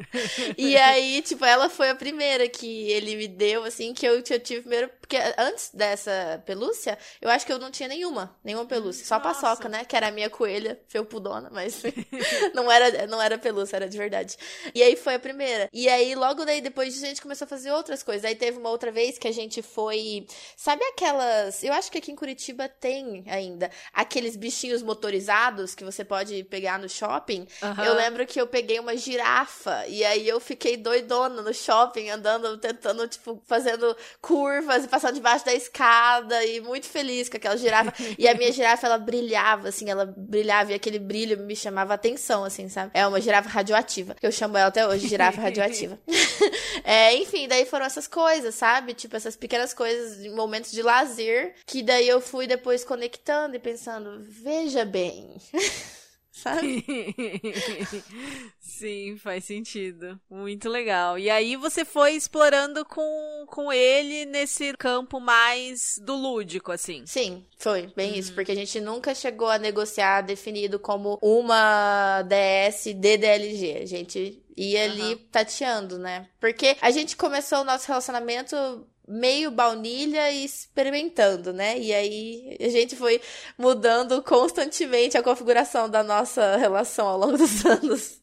E 0.57 0.77
aí, 0.79 1.20
tipo, 1.23 1.44
ela 1.44 1.68
foi 1.68 1.90
a 1.90 1.94
primeira 1.94 2.49
que 2.49 2.90
ele 2.92 3.16
me 3.16 3.27
deu, 3.27 3.64
assim, 3.64 3.92
que 3.92 4.07
eu, 4.07 4.16
eu 4.16 4.40
tive 4.40 4.61
primeiro. 4.61 4.90
Porque 5.01 5.16
antes 5.37 5.64
antes 5.64 5.70
dessa 5.73 6.42
pelúcia, 6.44 6.99
eu 7.20 7.31
acho 7.31 7.47
que 7.47 7.53
eu 7.53 7.59
não 7.59 7.70
tinha 7.70 7.88
nenhuma, 7.88 8.37
nenhuma 8.42 8.66
pelúcia. 8.66 9.05
Só 9.05 9.14
a 9.14 9.20
paçoca, 9.20 9.68
né? 9.68 9.85
Que 9.85 9.97
era 9.97 10.09
a 10.09 10.11
minha 10.11 10.29
coelha, 10.29 10.81
felpudona, 10.88 11.49
mas 11.51 11.83
não 12.53 12.70
era, 12.70 13.07
não 13.07 13.23
era 13.23 13.38
pelúcia, 13.38 13.77
era 13.77 13.88
de 13.88 13.97
verdade. 13.97 14.37
E 14.75 14.83
aí 14.83 14.97
foi 14.97 15.14
a 15.14 15.18
primeira. 15.18 15.68
E 15.73 15.88
aí, 15.88 16.14
logo 16.14 16.44
daí, 16.44 16.61
depois 16.61 17.03
a 17.03 17.07
gente 17.07 17.23
começou 17.23 17.47
a 17.47 17.49
fazer 17.49 17.70
outras 17.75 18.03
coisas. 18.03 18.25
Aí 18.25 18.35
teve 18.35 18.59
uma 18.59 18.71
outra 18.71 18.91
vez 18.91 19.19
que 19.19 19.29
a 19.29 19.33
gente 19.33 19.63
foi. 19.63 20.27
Sabe 20.57 20.85
aquelas. 20.85 21.63
Eu 21.63 21.73
acho 21.73 21.91
que 21.91 21.99
aqui 21.99 22.13
em 22.13 22.17
Curitiba 22.17 22.69
tem 22.69 23.25
ainda 23.27 23.71
aqueles 23.93 24.37
bichinhos 24.37 24.83
motorizados 24.83 25.75
que 25.75 25.85
você 25.85 26.05
pode 26.05 26.45
pegar 26.45 26.79
no 26.79 26.89
shopping. 26.89 27.47
Uhum. 27.63 27.85
Eu 27.85 27.95
lembro 27.95 28.27
que 28.27 28.41
eu 28.41 28.47
peguei 28.47 28.79
uma 28.79 28.97
girafa 28.97 29.87
e 29.87 30.05
aí 30.05 30.29
eu 30.29 30.41
fiquei 30.41 30.77
doidona 30.77 31.43
no 31.43 31.53
shopping, 31.53 32.11
andando, 32.11 32.57
tentando, 32.59 33.07
tipo, 33.09 33.43
fazendo 33.47 33.97
curvas 34.21 34.85
e 34.85 34.89
passando 34.89 35.15
debaixo 35.15 35.45
da 35.45 35.55
escada 35.55 36.45
e 36.45 36.61
muito 36.61 36.87
feliz 36.87 37.29
com 37.29 37.37
aquela 37.37 37.57
girafa. 37.57 37.93
e 38.19 38.29
a 38.29 38.35
minha 38.35 38.53
girafa, 38.53 38.87
ela 38.87 38.99
brilhava, 38.99 39.69
assim, 39.69 39.91
ela 39.91 40.07
brilhava 40.07 40.73
e 40.73 40.75
aquele 40.75 40.99
brilho 40.99 41.39
me 41.39 41.57
chamava 41.57 41.95
atenção, 41.95 42.45
assim, 42.45 42.69
sabe? 42.69 42.91
É 42.95 43.07
uma 43.07 43.21
girafa 43.21 43.49
radioativa. 43.49 44.17
Eu 44.23 44.33
chamo 44.33 44.57
ela 44.57 44.69
até 44.69 44.87
hoje, 44.87 45.09
girafa 45.09 45.41
radioativa. 45.43 45.99
é, 46.85 47.15
enfim, 47.15 47.47
daí 47.55 47.64
foram 47.67 47.87
essas 47.87 48.07
coisas, 48.09 48.55
sabe? 48.55 48.95
Tipo, 48.95 49.17
essas 49.17 49.37
pequenas 49.37 49.73
coisas, 49.73 50.27
momentos 50.33 50.73
de 50.73 50.83
lazer, 50.83 51.55
que 51.67 51.83
daí 51.83 52.09
eu 52.09 52.21
fui 52.21 52.47
depois 52.47 52.85
conectando 52.85 53.55
e 53.55 53.61
pensando, 53.61 54.21
veja 54.21 54.85
bem. 54.85 55.37
sabe? 56.45 56.85
Sim, 58.61 59.17
faz 59.17 59.45
sentido. 59.45 60.21
Muito 60.31 60.69
legal. 60.69 61.19
E 61.19 61.31
aí 61.31 61.57
você 61.57 61.85
foi 61.85 62.13
explorando 62.13 62.85
com, 62.85 63.47
com 63.47 63.73
ele 63.73 64.27
nesse 64.27 64.75
campo 64.75 65.19
mais 65.19 65.99
do 66.03 66.15
lúdico, 66.15 66.71
assim. 66.71 67.05
Sim, 67.07 67.47
foi 67.59 67.91
bem 67.97 68.13
uhum. 68.13 68.19
isso, 68.19 68.35
porque 68.35 68.53
a 68.53 68.55
gente 68.55 68.79
nunca 68.81 69.15
chegou 69.15 69.49
a 69.49 69.59
negociar 69.59 70.21
definido 70.21 70.79
como 70.79 71.19
uma 71.23 72.23
DS 72.23 72.95
DDLG. 72.95 73.79
A 73.83 73.87
gente 73.87 74.43
ia 74.57 74.85
ali 74.85 75.15
uhum. 75.15 75.19
tateando, 75.33 75.99
né? 75.99 76.29
Porque 76.39 76.77
a 76.81 76.91
gente 76.91 77.17
começou 77.17 77.61
o 77.61 77.65
nosso 77.65 77.89
relacionamento 77.89 78.87
meio 79.07 79.51
baunilha 79.51 80.31
e 80.31 80.45
experimentando, 80.45 81.53
né? 81.53 81.79
E 81.79 81.93
aí 81.93 82.57
a 82.61 82.69
gente 82.69 82.97
foi 82.97 83.21
mudando 83.57 84.23
constantemente 84.23 85.17
a 85.17 85.23
configuração 85.23 85.88
da 85.88 86.03
nossa 86.03 86.57
relação 86.57 87.07
ao 87.07 87.19
longo 87.19 87.37
dos 87.37 87.64
anos. 87.67 88.21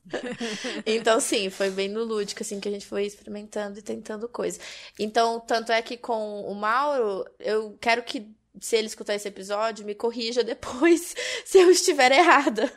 então, 0.86 1.20
sim, 1.20 1.50
foi 1.50 1.70
bem 1.70 1.88
no 1.88 2.04
lúdico, 2.04 2.42
assim, 2.42 2.60
que 2.60 2.68
a 2.68 2.72
gente 2.72 2.86
foi 2.86 3.06
experimentando 3.06 3.80
e 3.80 3.82
tentando 3.82 4.28
coisas. 4.28 4.60
Então, 4.98 5.40
tanto 5.40 5.72
é 5.72 5.82
que 5.82 5.98
com 5.98 6.42
o 6.42 6.56
Mauro, 6.56 7.26
eu 7.40 7.78
quero 7.80 8.04
que 8.04 8.28
se 8.60 8.76
ele 8.76 8.88
escutar 8.88 9.16
esse 9.16 9.28
episódio, 9.28 9.86
me 9.86 9.96
corrija 9.96 10.44
depois 10.44 11.16
se 11.46 11.58
eu 11.58 11.72
estiver 11.72 12.12
errada. 12.12 12.72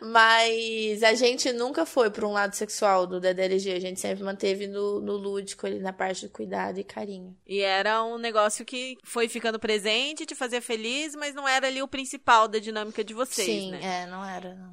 Mas 0.00 1.02
a 1.02 1.14
gente 1.14 1.52
nunca 1.52 1.86
foi 1.86 2.10
para 2.10 2.26
um 2.26 2.32
lado 2.32 2.54
sexual 2.54 3.06
do 3.06 3.20
DDLG, 3.20 3.72
a 3.72 3.80
gente 3.80 4.00
sempre 4.00 4.22
manteve 4.22 4.66
no, 4.66 5.00
no 5.00 5.16
lúdico, 5.16 5.66
ali 5.66 5.78
na 5.78 5.92
parte 5.92 6.22
de 6.22 6.28
cuidado 6.28 6.78
e 6.78 6.84
carinho. 6.84 7.36
E 7.46 7.60
era 7.60 8.04
um 8.04 8.18
negócio 8.18 8.64
que 8.64 8.96
foi 9.04 9.28
ficando 9.28 9.58
presente, 9.58 10.26
te 10.26 10.34
fazia 10.34 10.60
feliz, 10.60 11.14
mas 11.14 11.34
não 11.34 11.48
era 11.48 11.66
ali 11.66 11.82
o 11.82 11.88
principal 11.88 12.46
da 12.46 12.58
dinâmica 12.58 13.02
de 13.02 13.14
vocês, 13.14 13.46
Sim, 13.46 13.70
né? 13.72 13.80
é, 13.82 14.06
não 14.06 14.24
era. 14.24 14.54
Não. 14.54 14.72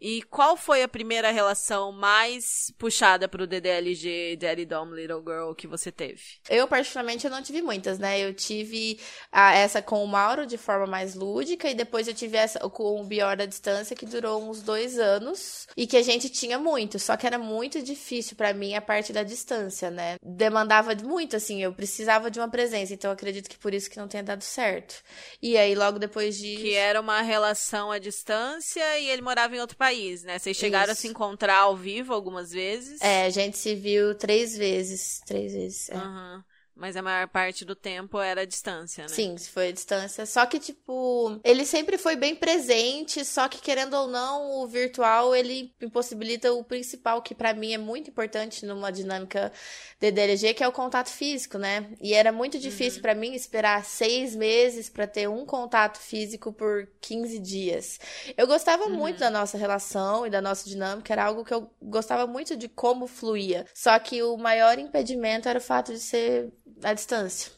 E 0.00 0.22
qual 0.22 0.56
foi 0.56 0.82
a 0.82 0.88
primeira 0.88 1.30
relação 1.30 1.92
mais 1.92 2.72
puxada 2.78 3.28
pro 3.28 3.46
DDLG, 3.46 4.36
Daddy 4.36 4.64
Dom 4.64 4.94
Little 4.94 5.22
Girl, 5.22 5.52
que 5.52 5.66
você 5.66 5.92
teve? 5.92 6.22
Eu, 6.48 6.66
particularmente, 6.66 7.26
eu 7.26 7.30
não 7.30 7.42
tive 7.42 7.60
muitas, 7.60 7.98
né? 7.98 8.18
Eu 8.18 8.32
tive 8.32 8.98
a, 9.30 9.54
essa 9.54 9.82
com 9.82 10.02
o 10.02 10.08
Mauro 10.08 10.46
de 10.46 10.56
forma 10.56 10.86
mais 10.86 11.14
lúdica, 11.14 11.68
e 11.68 11.74
depois 11.74 12.08
eu 12.08 12.14
tive 12.14 12.38
essa 12.38 12.58
com 12.70 13.00
o 13.00 13.04
Bior 13.04 13.36
da 13.36 13.44
distância, 13.44 13.94
que 13.94 14.06
durou 14.06 14.42
uns 14.42 14.62
dois 14.62 14.98
anos, 14.98 15.66
e 15.76 15.86
que 15.86 15.96
a 15.98 16.02
gente 16.02 16.30
tinha 16.30 16.58
muito, 16.58 16.98
só 16.98 17.16
que 17.16 17.26
era 17.26 17.38
muito 17.38 17.82
difícil 17.82 18.36
para 18.36 18.54
mim 18.54 18.74
a 18.74 18.80
parte 18.80 19.12
da 19.12 19.22
distância, 19.22 19.90
né? 19.90 20.16
Demandava 20.22 20.94
muito, 20.94 21.36
assim, 21.36 21.62
eu 21.62 21.74
precisava 21.74 22.30
de 22.30 22.38
uma 22.40 22.48
presença, 22.48 22.94
então 22.94 23.10
eu 23.10 23.14
acredito 23.14 23.50
que 23.50 23.58
por 23.58 23.74
isso 23.74 23.90
que 23.90 23.98
não 23.98 24.08
tenha 24.08 24.22
dado 24.22 24.42
certo. 24.42 25.02
E 25.42 25.58
aí, 25.58 25.74
logo 25.74 25.98
depois 25.98 26.38
de. 26.38 26.56
Que 26.56 26.74
era 26.74 27.00
uma 27.00 27.20
relação 27.20 27.90
à 27.90 27.98
distância 27.98 28.98
e 28.98 29.08
ele 29.10 29.22
morava 29.22 29.54
em 29.54 29.60
outro 29.60 29.76
país 29.76 29.89
país, 29.90 30.22
né? 30.22 30.38
Vocês 30.38 30.56
chegaram 30.56 30.92
Isso. 30.92 31.00
a 31.00 31.02
se 31.02 31.08
encontrar 31.08 31.58
ao 31.58 31.76
vivo 31.76 32.14
algumas 32.14 32.52
vezes. 32.52 33.00
É, 33.00 33.24
a 33.24 33.30
gente 33.30 33.58
se 33.58 33.74
viu 33.74 34.14
três 34.14 34.56
vezes. 34.56 35.20
Três 35.26 35.52
vezes. 35.52 35.90
É. 35.90 35.96
Aham. 35.96 36.44
Mas 36.80 36.96
a 36.96 37.02
maior 37.02 37.28
parte 37.28 37.62
do 37.62 37.76
tempo 37.76 38.18
era 38.18 38.40
a 38.40 38.46
distância, 38.46 39.02
né? 39.02 39.08
Sim, 39.08 39.36
foi 39.36 39.68
a 39.68 39.72
distância. 39.72 40.24
Só 40.24 40.46
que, 40.46 40.58
tipo, 40.58 41.38
ele 41.44 41.66
sempre 41.66 41.98
foi 41.98 42.16
bem 42.16 42.34
presente, 42.34 43.22
só 43.22 43.48
que, 43.50 43.60
querendo 43.60 43.92
ou 43.92 44.06
não, 44.06 44.62
o 44.62 44.66
virtual, 44.66 45.36
ele 45.36 45.74
impossibilita 45.78 46.50
o 46.54 46.64
principal, 46.64 47.20
que 47.20 47.34
pra 47.34 47.52
mim 47.52 47.74
é 47.74 47.78
muito 47.78 48.08
importante 48.08 48.64
numa 48.64 48.90
dinâmica 48.90 49.52
DDLG, 50.00 50.54
que 50.54 50.64
é 50.64 50.68
o 50.68 50.72
contato 50.72 51.10
físico, 51.10 51.58
né? 51.58 51.86
E 52.00 52.14
era 52.14 52.32
muito 52.32 52.58
difícil 52.58 53.02
pra 53.02 53.14
mim 53.14 53.34
esperar 53.34 53.84
seis 53.84 54.34
meses 54.34 54.88
pra 54.88 55.06
ter 55.06 55.28
um 55.28 55.44
contato 55.44 55.98
físico 55.98 56.50
por 56.50 56.88
15 57.02 57.38
dias. 57.40 58.00
Eu 58.34 58.46
gostava 58.46 58.88
muito 58.88 59.18
da 59.18 59.28
nossa 59.28 59.58
relação 59.58 60.26
e 60.26 60.30
da 60.30 60.40
nossa 60.40 60.66
dinâmica, 60.66 61.12
era 61.12 61.26
algo 61.26 61.44
que 61.44 61.52
eu 61.52 61.70
gostava 61.82 62.26
muito 62.26 62.56
de 62.56 62.70
como 62.70 63.06
fluía. 63.06 63.66
Só 63.74 63.98
que 63.98 64.22
o 64.22 64.38
maior 64.38 64.78
impedimento 64.78 65.46
era 65.46 65.58
o 65.58 65.62
fato 65.62 65.92
de 65.92 66.00
ser 66.00 66.50
à 66.82 66.92
distância. 66.92 67.52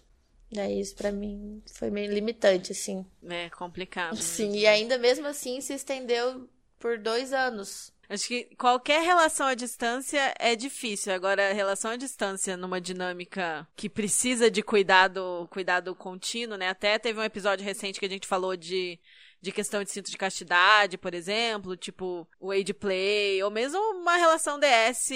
Daí 0.50 0.80
isso 0.80 0.94
pra 0.94 1.10
mim 1.10 1.62
foi 1.72 1.90
meio 1.90 2.12
limitante, 2.12 2.72
assim. 2.72 3.06
É 3.28 3.48
complicado. 3.50 4.16
Sim, 4.16 4.48
mesmo. 4.48 4.58
e 4.58 4.66
ainda 4.66 4.98
mesmo 4.98 5.26
assim 5.26 5.60
se 5.60 5.72
estendeu 5.72 6.48
por 6.78 6.98
dois 6.98 7.32
anos. 7.32 7.92
Acho 8.08 8.28
que 8.28 8.54
qualquer 8.56 9.02
relação 9.02 9.46
à 9.46 9.54
distância 9.54 10.34
é 10.38 10.54
difícil. 10.54 11.14
Agora, 11.14 11.48
a 11.48 11.54
relação 11.54 11.92
à 11.92 11.96
distância 11.96 12.58
numa 12.58 12.78
dinâmica 12.78 13.66
que 13.74 13.88
precisa 13.88 14.50
de 14.50 14.62
cuidado, 14.62 15.48
cuidado 15.50 15.94
contínuo, 15.94 16.58
né? 16.58 16.68
Até 16.68 16.98
teve 16.98 17.18
um 17.18 17.24
episódio 17.24 17.64
recente 17.64 17.98
que 17.98 18.04
a 18.04 18.10
gente 18.10 18.26
falou 18.26 18.54
de, 18.54 19.00
de 19.42 19.50
questão 19.50 19.82
de 19.82 19.90
cinto 19.90 20.10
de 20.10 20.16
castidade, 20.16 20.96
por 20.96 21.12
exemplo, 21.12 21.76
tipo 21.76 22.26
o 22.40 22.52
age 22.52 22.72
play, 22.72 23.42
ou 23.42 23.50
mesmo 23.50 23.78
uma 23.78 24.16
relação 24.16 24.58
DS 24.58 25.10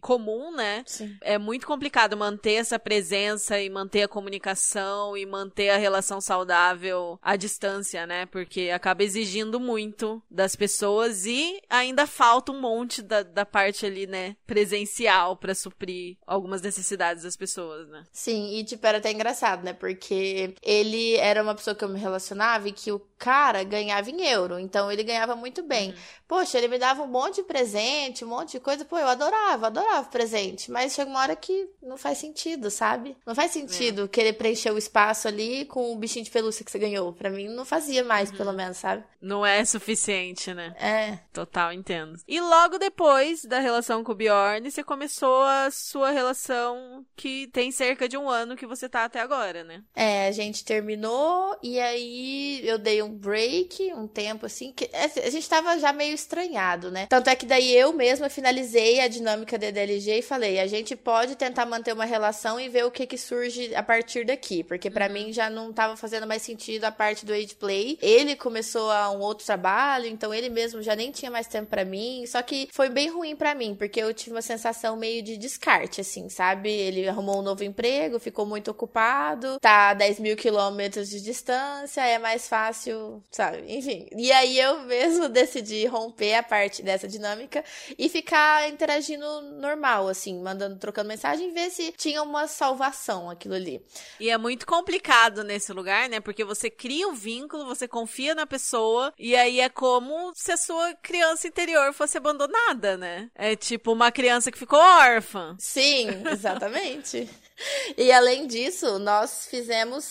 comum, 0.00 0.54
né? 0.54 0.84
Sim. 0.86 1.16
É 1.20 1.36
muito 1.36 1.66
complicado 1.66 2.16
manter 2.16 2.54
essa 2.54 2.78
presença 2.78 3.60
e 3.60 3.68
manter 3.68 4.04
a 4.04 4.08
comunicação 4.08 5.16
e 5.16 5.26
manter 5.26 5.70
a 5.70 5.76
relação 5.76 6.20
saudável 6.20 7.18
à 7.20 7.34
distância, 7.34 8.06
né? 8.06 8.26
Porque 8.26 8.70
acaba 8.72 9.02
exigindo 9.02 9.58
muito 9.58 10.22
das 10.30 10.54
pessoas 10.54 11.26
e 11.26 11.60
ainda 11.68 12.06
falta 12.06 12.52
um 12.52 12.60
monte 12.60 13.02
da, 13.02 13.24
da 13.24 13.44
parte 13.44 13.84
ali, 13.84 14.06
né, 14.06 14.36
presencial 14.46 15.36
pra 15.36 15.54
suprir 15.54 16.16
algumas 16.24 16.62
necessidades 16.62 17.24
das 17.24 17.36
pessoas, 17.36 17.88
né? 17.88 18.04
Sim, 18.12 18.56
e 18.56 18.64
tipo, 18.64 18.86
era 18.86 18.98
até 18.98 19.10
engraçado, 19.10 19.64
né? 19.64 19.72
Porque 19.72 20.54
ele 20.62 21.16
era 21.16 21.42
uma 21.42 21.54
pessoa 21.54 21.74
que 21.74 21.84
eu 21.84 21.88
me 21.88 21.98
relacionava 21.98 22.68
e 22.68 22.72
que 22.72 22.92
o 22.92 23.00
cara 23.18 23.55
ganhava 23.64 24.10
em 24.10 24.26
euro, 24.26 24.58
então 24.58 24.90
ele 24.90 25.02
ganhava 25.02 25.36
muito 25.36 25.62
bem. 25.62 25.94
Poxa, 26.28 26.58
ele 26.58 26.68
me 26.68 26.78
dava 26.78 27.02
um 27.02 27.06
monte 27.06 27.36
de 27.36 27.42
presente, 27.44 28.24
um 28.24 28.28
monte 28.28 28.52
de 28.52 28.60
coisa, 28.60 28.84
pô, 28.84 28.98
eu 28.98 29.06
adorava, 29.06 29.66
adorava 29.66 30.08
presente, 30.08 30.70
mas 30.70 30.94
chega 30.94 31.10
uma 31.10 31.20
hora 31.20 31.36
que 31.36 31.68
não 31.82 31.96
faz 31.96 32.18
sentido, 32.18 32.70
sabe? 32.70 33.16
Não 33.24 33.34
faz 33.34 33.52
sentido 33.52 34.08
querer 34.08 34.32
preencher 34.32 34.70
o 34.72 34.78
espaço 34.78 35.28
ali 35.28 35.64
com 35.66 35.92
o 35.92 35.96
bichinho 35.96 36.24
de 36.24 36.30
pelúcia 36.30 36.64
que 36.64 36.70
você 36.70 36.78
ganhou. 36.78 37.12
Pra 37.12 37.30
mim 37.30 37.48
não 37.48 37.64
fazia 37.64 38.02
mais, 38.02 38.30
pelo 38.30 38.52
menos, 38.52 38.76
sabe? 38.78 39.04
Não 39.20 39.44
é 39.44 39.64
suficiente, 39.64 40.52
né? 40.52 40.74
É. 40.78 41.18
Total, 41.32 41.72
entendo. 41.72 42.18
E 42.26 42.40
logo 42.40 42.78
depois 42.78 43.44
da 43.44 43.58
relação 43.58 44.02
com 44.02 44.12
o 44.12 44.14
Bjorn, 44.14 44.70
você 44.70 44.82
começou 44.82 45.42
a 45.44 45.70
sua 45.70 46.10
relação 46.10 47.04
que 47.14 47.46
tem 47.48 47.70
cerca 47.70 48.08
de 48.08 48.16
um 48.16 48.28
ano 48.28 48.56
que 48.56 48.66
você 48.66 48.88
tá 48.88 49.04
até 49.04 49.20
agora, 49.20 49.64
né? 49.64 49.82
É, 49.94 50.28
a 50.28 50.32
gente 50.32 50.64
terminou 50.64 51.56
e 51.62 51.78
aí 51.80 52.60
eu 52.64 52.78
dei 52.78 53.02
um 53.02 53.12
break, 53.12 53.45
um 53.94 54.06
tempo 54.06 54.46
assim, 54.46 54.72
que 54.72 54.88
a 54.92 55.30
gente 55.30 55.48
tava 55.48 55.78
já 55.78 55.92
meio 55.92 56.14
estranhado, 56.14 56.90
né? 56.90 57.06
Tanto 57.08 57.28
é 57.28 57.36
que 57.36 57.46
daí 57.46 57.74
eu 57.74 57.92
mesma 57.92 58.28
finalizei 58.28 59.00
a 59.00 59.08
dinâmica 59.08 59.58
da 59.58 59.70
DLG 59.70 60.18
e 60.18 60.22
falei, 60.22 60.60
a 60.60 60.66
gente 60.66 60.94
pode 60.96 61.36
tentar 61.36 61.66
manter 61.66 61.92
uma 61.92 62.04
relação 62.04 62.58
e 62.58 62.68
ver 62.68 62.84
o 62.84 62.90
que 62.90 63.06
que 63.06 63.18
surge 63.18 63.74
a 63.74 63.82
partir 63.82 64.24
daqui, 64.24 64.62
porque 64.62 64.90
pra 64.90 65.08
mim 65.08 65.32
já 65.32 65.48
não 65.50 65.72
tava 65.72 65.96
fazendo 65.96 66.26
mais 66.26 66.42
sentido 66.42 66.84
a 66.84 66.92
parte 66.92 67.24
do 67.24 67.32
age 67.32 67.54
play. 67.54 67.98
Ele 68.00 68.36
começou 68.36 68.90
a 68.90 69.10
um 69.10 69.20
outro 69.20 69.46
trabalho, 69.46 70.06
então 70.06 70.32
ele 70.32 70.48
mesmo 70.48 70.82
já 70.82 70.94
nem 70.96 71.10
tinha 71.10 71.30
mais 71.30 71.46
tempo 71.46 71.68
pra 71.68 71.84
mim, 71.84 72.24
só 72.26 72.42
que 72.42 72.68
foi 72.72 72.88
bem 72.88 73.08
ruim 73.08 73.36
pra 73.36 73.54
mim, 73.54 73.74
porque 73.74 74.00
eu 74.00 74.12
tive 74.12 74.34
uma 74.34 74.42
sensação 74.42 74.96
meio 74.96 75.22
de 75.22 75.36
descarte, 75.36 76.00
assim, 76.00 76.28
sabe? 76.28 76.70
Ele 76.70 77.08
arrumou 77.08 77.38
um 77.38 77.42
novo 77.42 77.64
emprego, 77.64 78.18
ficou 78.18 78.46
muito 78.46 78.70
ocupado, 78.70 79.58
tá 79.60 79.90
a 79.90 79.94
10 79.94 80.20
mil 80.20 80.36
quilômetros 80.36 81.08
de 81.08 81.20
distância, 81.20 82.00
é 82.06 82.18
mais 82.18 82.48
fácil, 82.48 83.22
sabe? 83.36 83.64
Enfim. 83.68 84.08
E 84.16 84.32
aí 84.32 84.58
eu 84.58 84.80
mesmo 84.84 85.28
decidi 85.28 85.84
romper 85.84 86.34
a 86.36 86.42
parte 86.42 86.82
dessa 86.82 87.06
dinâmica 87.06 87.62
e 87.98 88.08
ficar 88.08 88.66
interagindo 88.70 89.42
normal, 89.60 90.08
assim, 90.08 90.40
mandando, 90.40 90.78
trocando 90.78 91.08
mensagem, 91.08 91.52
ver 91.52 91.70
se 91.70 91.92
tinha 91.92 92.22
uma 92.22 92.46
salvação 92.46 93.28
aquilo 93.28 93.54
ali. 93.54 93.84
E 94.18 94.30
é 94.30 94.38
muito 94.38 94.66
complicado 94.66 95.44
nesse 95.44 95.70
lugar, 95.72 96.08
né? 96.08 96.18
Porque 96.18 96.44
você 96.44 96.70
cria 96.70 97.06
um 97.06 97.14
vínculo, 97.14 97.66
você 97.66 97.86
confia 97.86 98.34
na 98.34 98.46
pessoa, 98.46 99.12
e 99.18 99.36
aí 99.36 99.60
é 99.60 99.68
como 99.68 100.32
se 100.34 100.52
a 100.52 100.56
sua 100.56 100.94
criança 100.94 101.46
interior 101.46 101.92
fosse 101.92 102.16
abandonada, 102.16 102.96
né? 102.96 103.30
É 103.34 103.54
tipo 103.54 103.92
uma 103.92 104.10
criança 104.10 104.50
que 104.50 104.58
ficou 104.58 104.78
órfã. 104.78 105.54
Sim, 105.58 106.08
exatamente. 106.32 107.28
E 107.96 108.12
além 108.12 108.46
disso, 108.46 108.98
nós 108.98 109.46
fizemos 109.48 110.04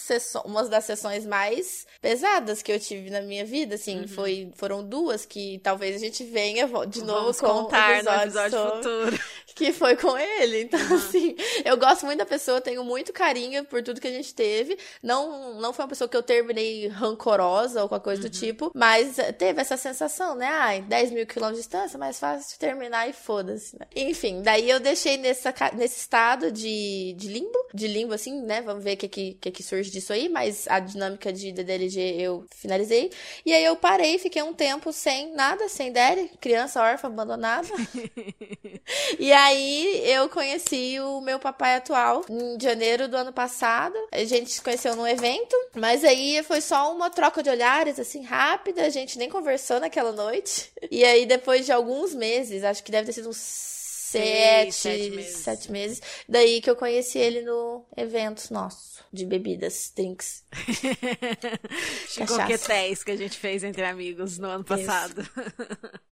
uma 0.45 0.63
das 0.67 0.85
sessões 0.85 1.25
mais 1.25 1.85
pesadas 2.01 2.61
que 2.61 2.71
eu 2.71 2.79
tive 2.79 3.09
na 3.09 3.21
minha 3.21 3.45
vida, 3.45 3.75
assim, 3.75 4.07
foi, 4.07 4.51
foram 4.55 4.83
duas 4.83 5.25
que 5.25 5.59
talvez 5.63 5.95
a 5.95 5.99
gente 5.99 6.23
venha 6.23 6.67
de 6.87 7.03
novo 7.03 7.21
Vamos 7.21 7.39
com 7.39 7.47
contar 7.47 8.03
no 8.03 8.09
episódio 8.09 8.23
episódio 8.23 8.51
sobre- 8.57 8.75
futuro. 9.11 9.19
que 9.55 9.71
foi 9.71 9.95
com 9.95 10.17
ele. 10.17 10.63
Então, 10.63 10.79
assim, 10.93 11.35
eu 11.63 11.77
gosto 11.77 12.05
muito 12.05 12.19
da 12.19 12.25
pessoa, 12.25 12.59
tenho 12.59 12.83
muito 12.83 13.13
carinho 13.13 13.63
por 13.63 13.81
tudo 13.81 14.01
que 14.01 14.07
a 14.07 14.11
gente 14.11 14.35
teve. 14.35 14.77
Não, 15.01 15.59
não 15.61 15.71
foi 15.71 15.85
uma 15.85 15.89
pessoa 15.89 16.09
que 16.09 16.17
eu 16.17 16.21
terminei 16.21 16.87
rancorosa 16.89 17.81
ou 17.81 17.87
qualquer 17.87 18.03
coisa 18.03 18.21
do 18.21 18.29
tipo, 18.29 18.71
mas 18.75 19.17
eh, 19.17 19.31
teve 19.31 19.61
essa 19.61 19.77
sensação, 19.77 20.35
né? 20.35 20.47
Ai, 20.47 20.81
10 20.81 21.11
mil 21.11 21.25
quilômetros 21.25 21.63
de 21.63 21.69
distância, 21.69 21.97
mais 21.97 22.19
fácil 22.19 22.51
de 22.51 22.59
terminar 22.59 23.09
e 23.09 23.13
foda-se, 23.13 23.79
né? 23.79 23.87
Enfim, 23.95 24.41
daí 24.41 24.69
eu 24.69 24.79
deixei 24.79 25.17
nessa, 25.17 25.53
nesse 25.73 25.99
estado 26.01 26.51
de, 26.51 27.15
de 27.17 27.27
limbo, 27.29 27.57
de 27.73 27.87
limbo, 27.87 28.13
assim, 28.13 28.41
né? 28.41 28.61
Vamos 28.61 28.83
ver 28.83 28.93
o 28.93 28.97
que, 28.97 29.07
que, 29.07 29.33
que, 29.35 29.51
que 29.51 29.63
surge 29.63 29.89
disso 29.89 30.11
aí, 30.11 30.27
mas 30.27 30.67
a 30.67 30.79
dinâmica 30.79 31.31
de 31.31 31.53
DDLG 31.53 32.21
eu 32.21 32.45
finalizei. 32.53 33.11
E 33.45 33.53
aí 33.53 33.63
eu 33.63 33.75
parei, 33.75 34.19
fiquei 34.19 34.43
um 34.43 34.53
tempo 34.53 34.91
sem 34.91 35.33
nada, 35.33 35.69
sem 35.69 35.91
Daddy, 35.91 36.31
criança 36.41 36.81
órfã, 36.81 37.07
abandonada. 37.07 37.67
E 39.19 39.33
aí 39.33 39.44
eu 39.53 40.29
conheci 40.29 40.99
o 40.99 41.21
meu 41.21 41.39
papai 41.39 41.75
atual 41.75 42.25
em 42.29 42.59
janeiro 42.59 43.07
do 43.07 43.17
ano 43.17 43.33
passado. 43.33 43.95
A 44.11 44.23
gente 44.23 44.51
se 44.51 44.61
conheceu 44.61 44.95
num 44.95 45.07
evento, 45.07 45.55
mas 45.75 46.03
aí 46.03 46.41
foi 46.43 46.61
só 46.61 46.93
uma 46.93 47.09
troca 47.09 47.43
de 47.43 47.49
olhares 47.49 47.99
assim 47.99 48.23
rápida, 48.23 48.85
a 48.85 48.89
gente 48.89 49.17
nem 49.17 49.29
conversou 49.29 49.79
naquela 49.79 50.11
noite. 50.11 50.71
E 50.89 51.03
aí 51.03 51.25
depois 51.25 51.65
de 51.65 51.71
alguns 51.71 52.13
meses, 52.13 52.63
acho 52.63 52.83
que 52.83 52.91
deve 52.91 53.07
ter 53.07 53.13
sido 53.13 53.29
uns 53.29 53.37
sete, 53.37 54.73
sete 54.73 55.09
meses. 55.09 55.37
sete 55.37 55.71
meses, 55.71 56.01
daí 56.29 56.61
que 56.61 56.69
eu 56.69 56.75
conheci 56.75 57.17
ele 57.17 57.41
no 57.41 57.85
evento 57.97 58.53
nosso 58.53 58.95
de 59.11 59.25
bebidas, 59.25 59.91
drinks. 59.95 60.43
Coquetéis 62.27 63.03
que 63.03 63.11
a 63.11 63.15
gente 63.15 63.37
fez 63.37 63.63
entre 63.63 63.83
amigos 63.85 64.37
no 64.37 64.47
ano 64.47 64.63
passado. 64.63 65.27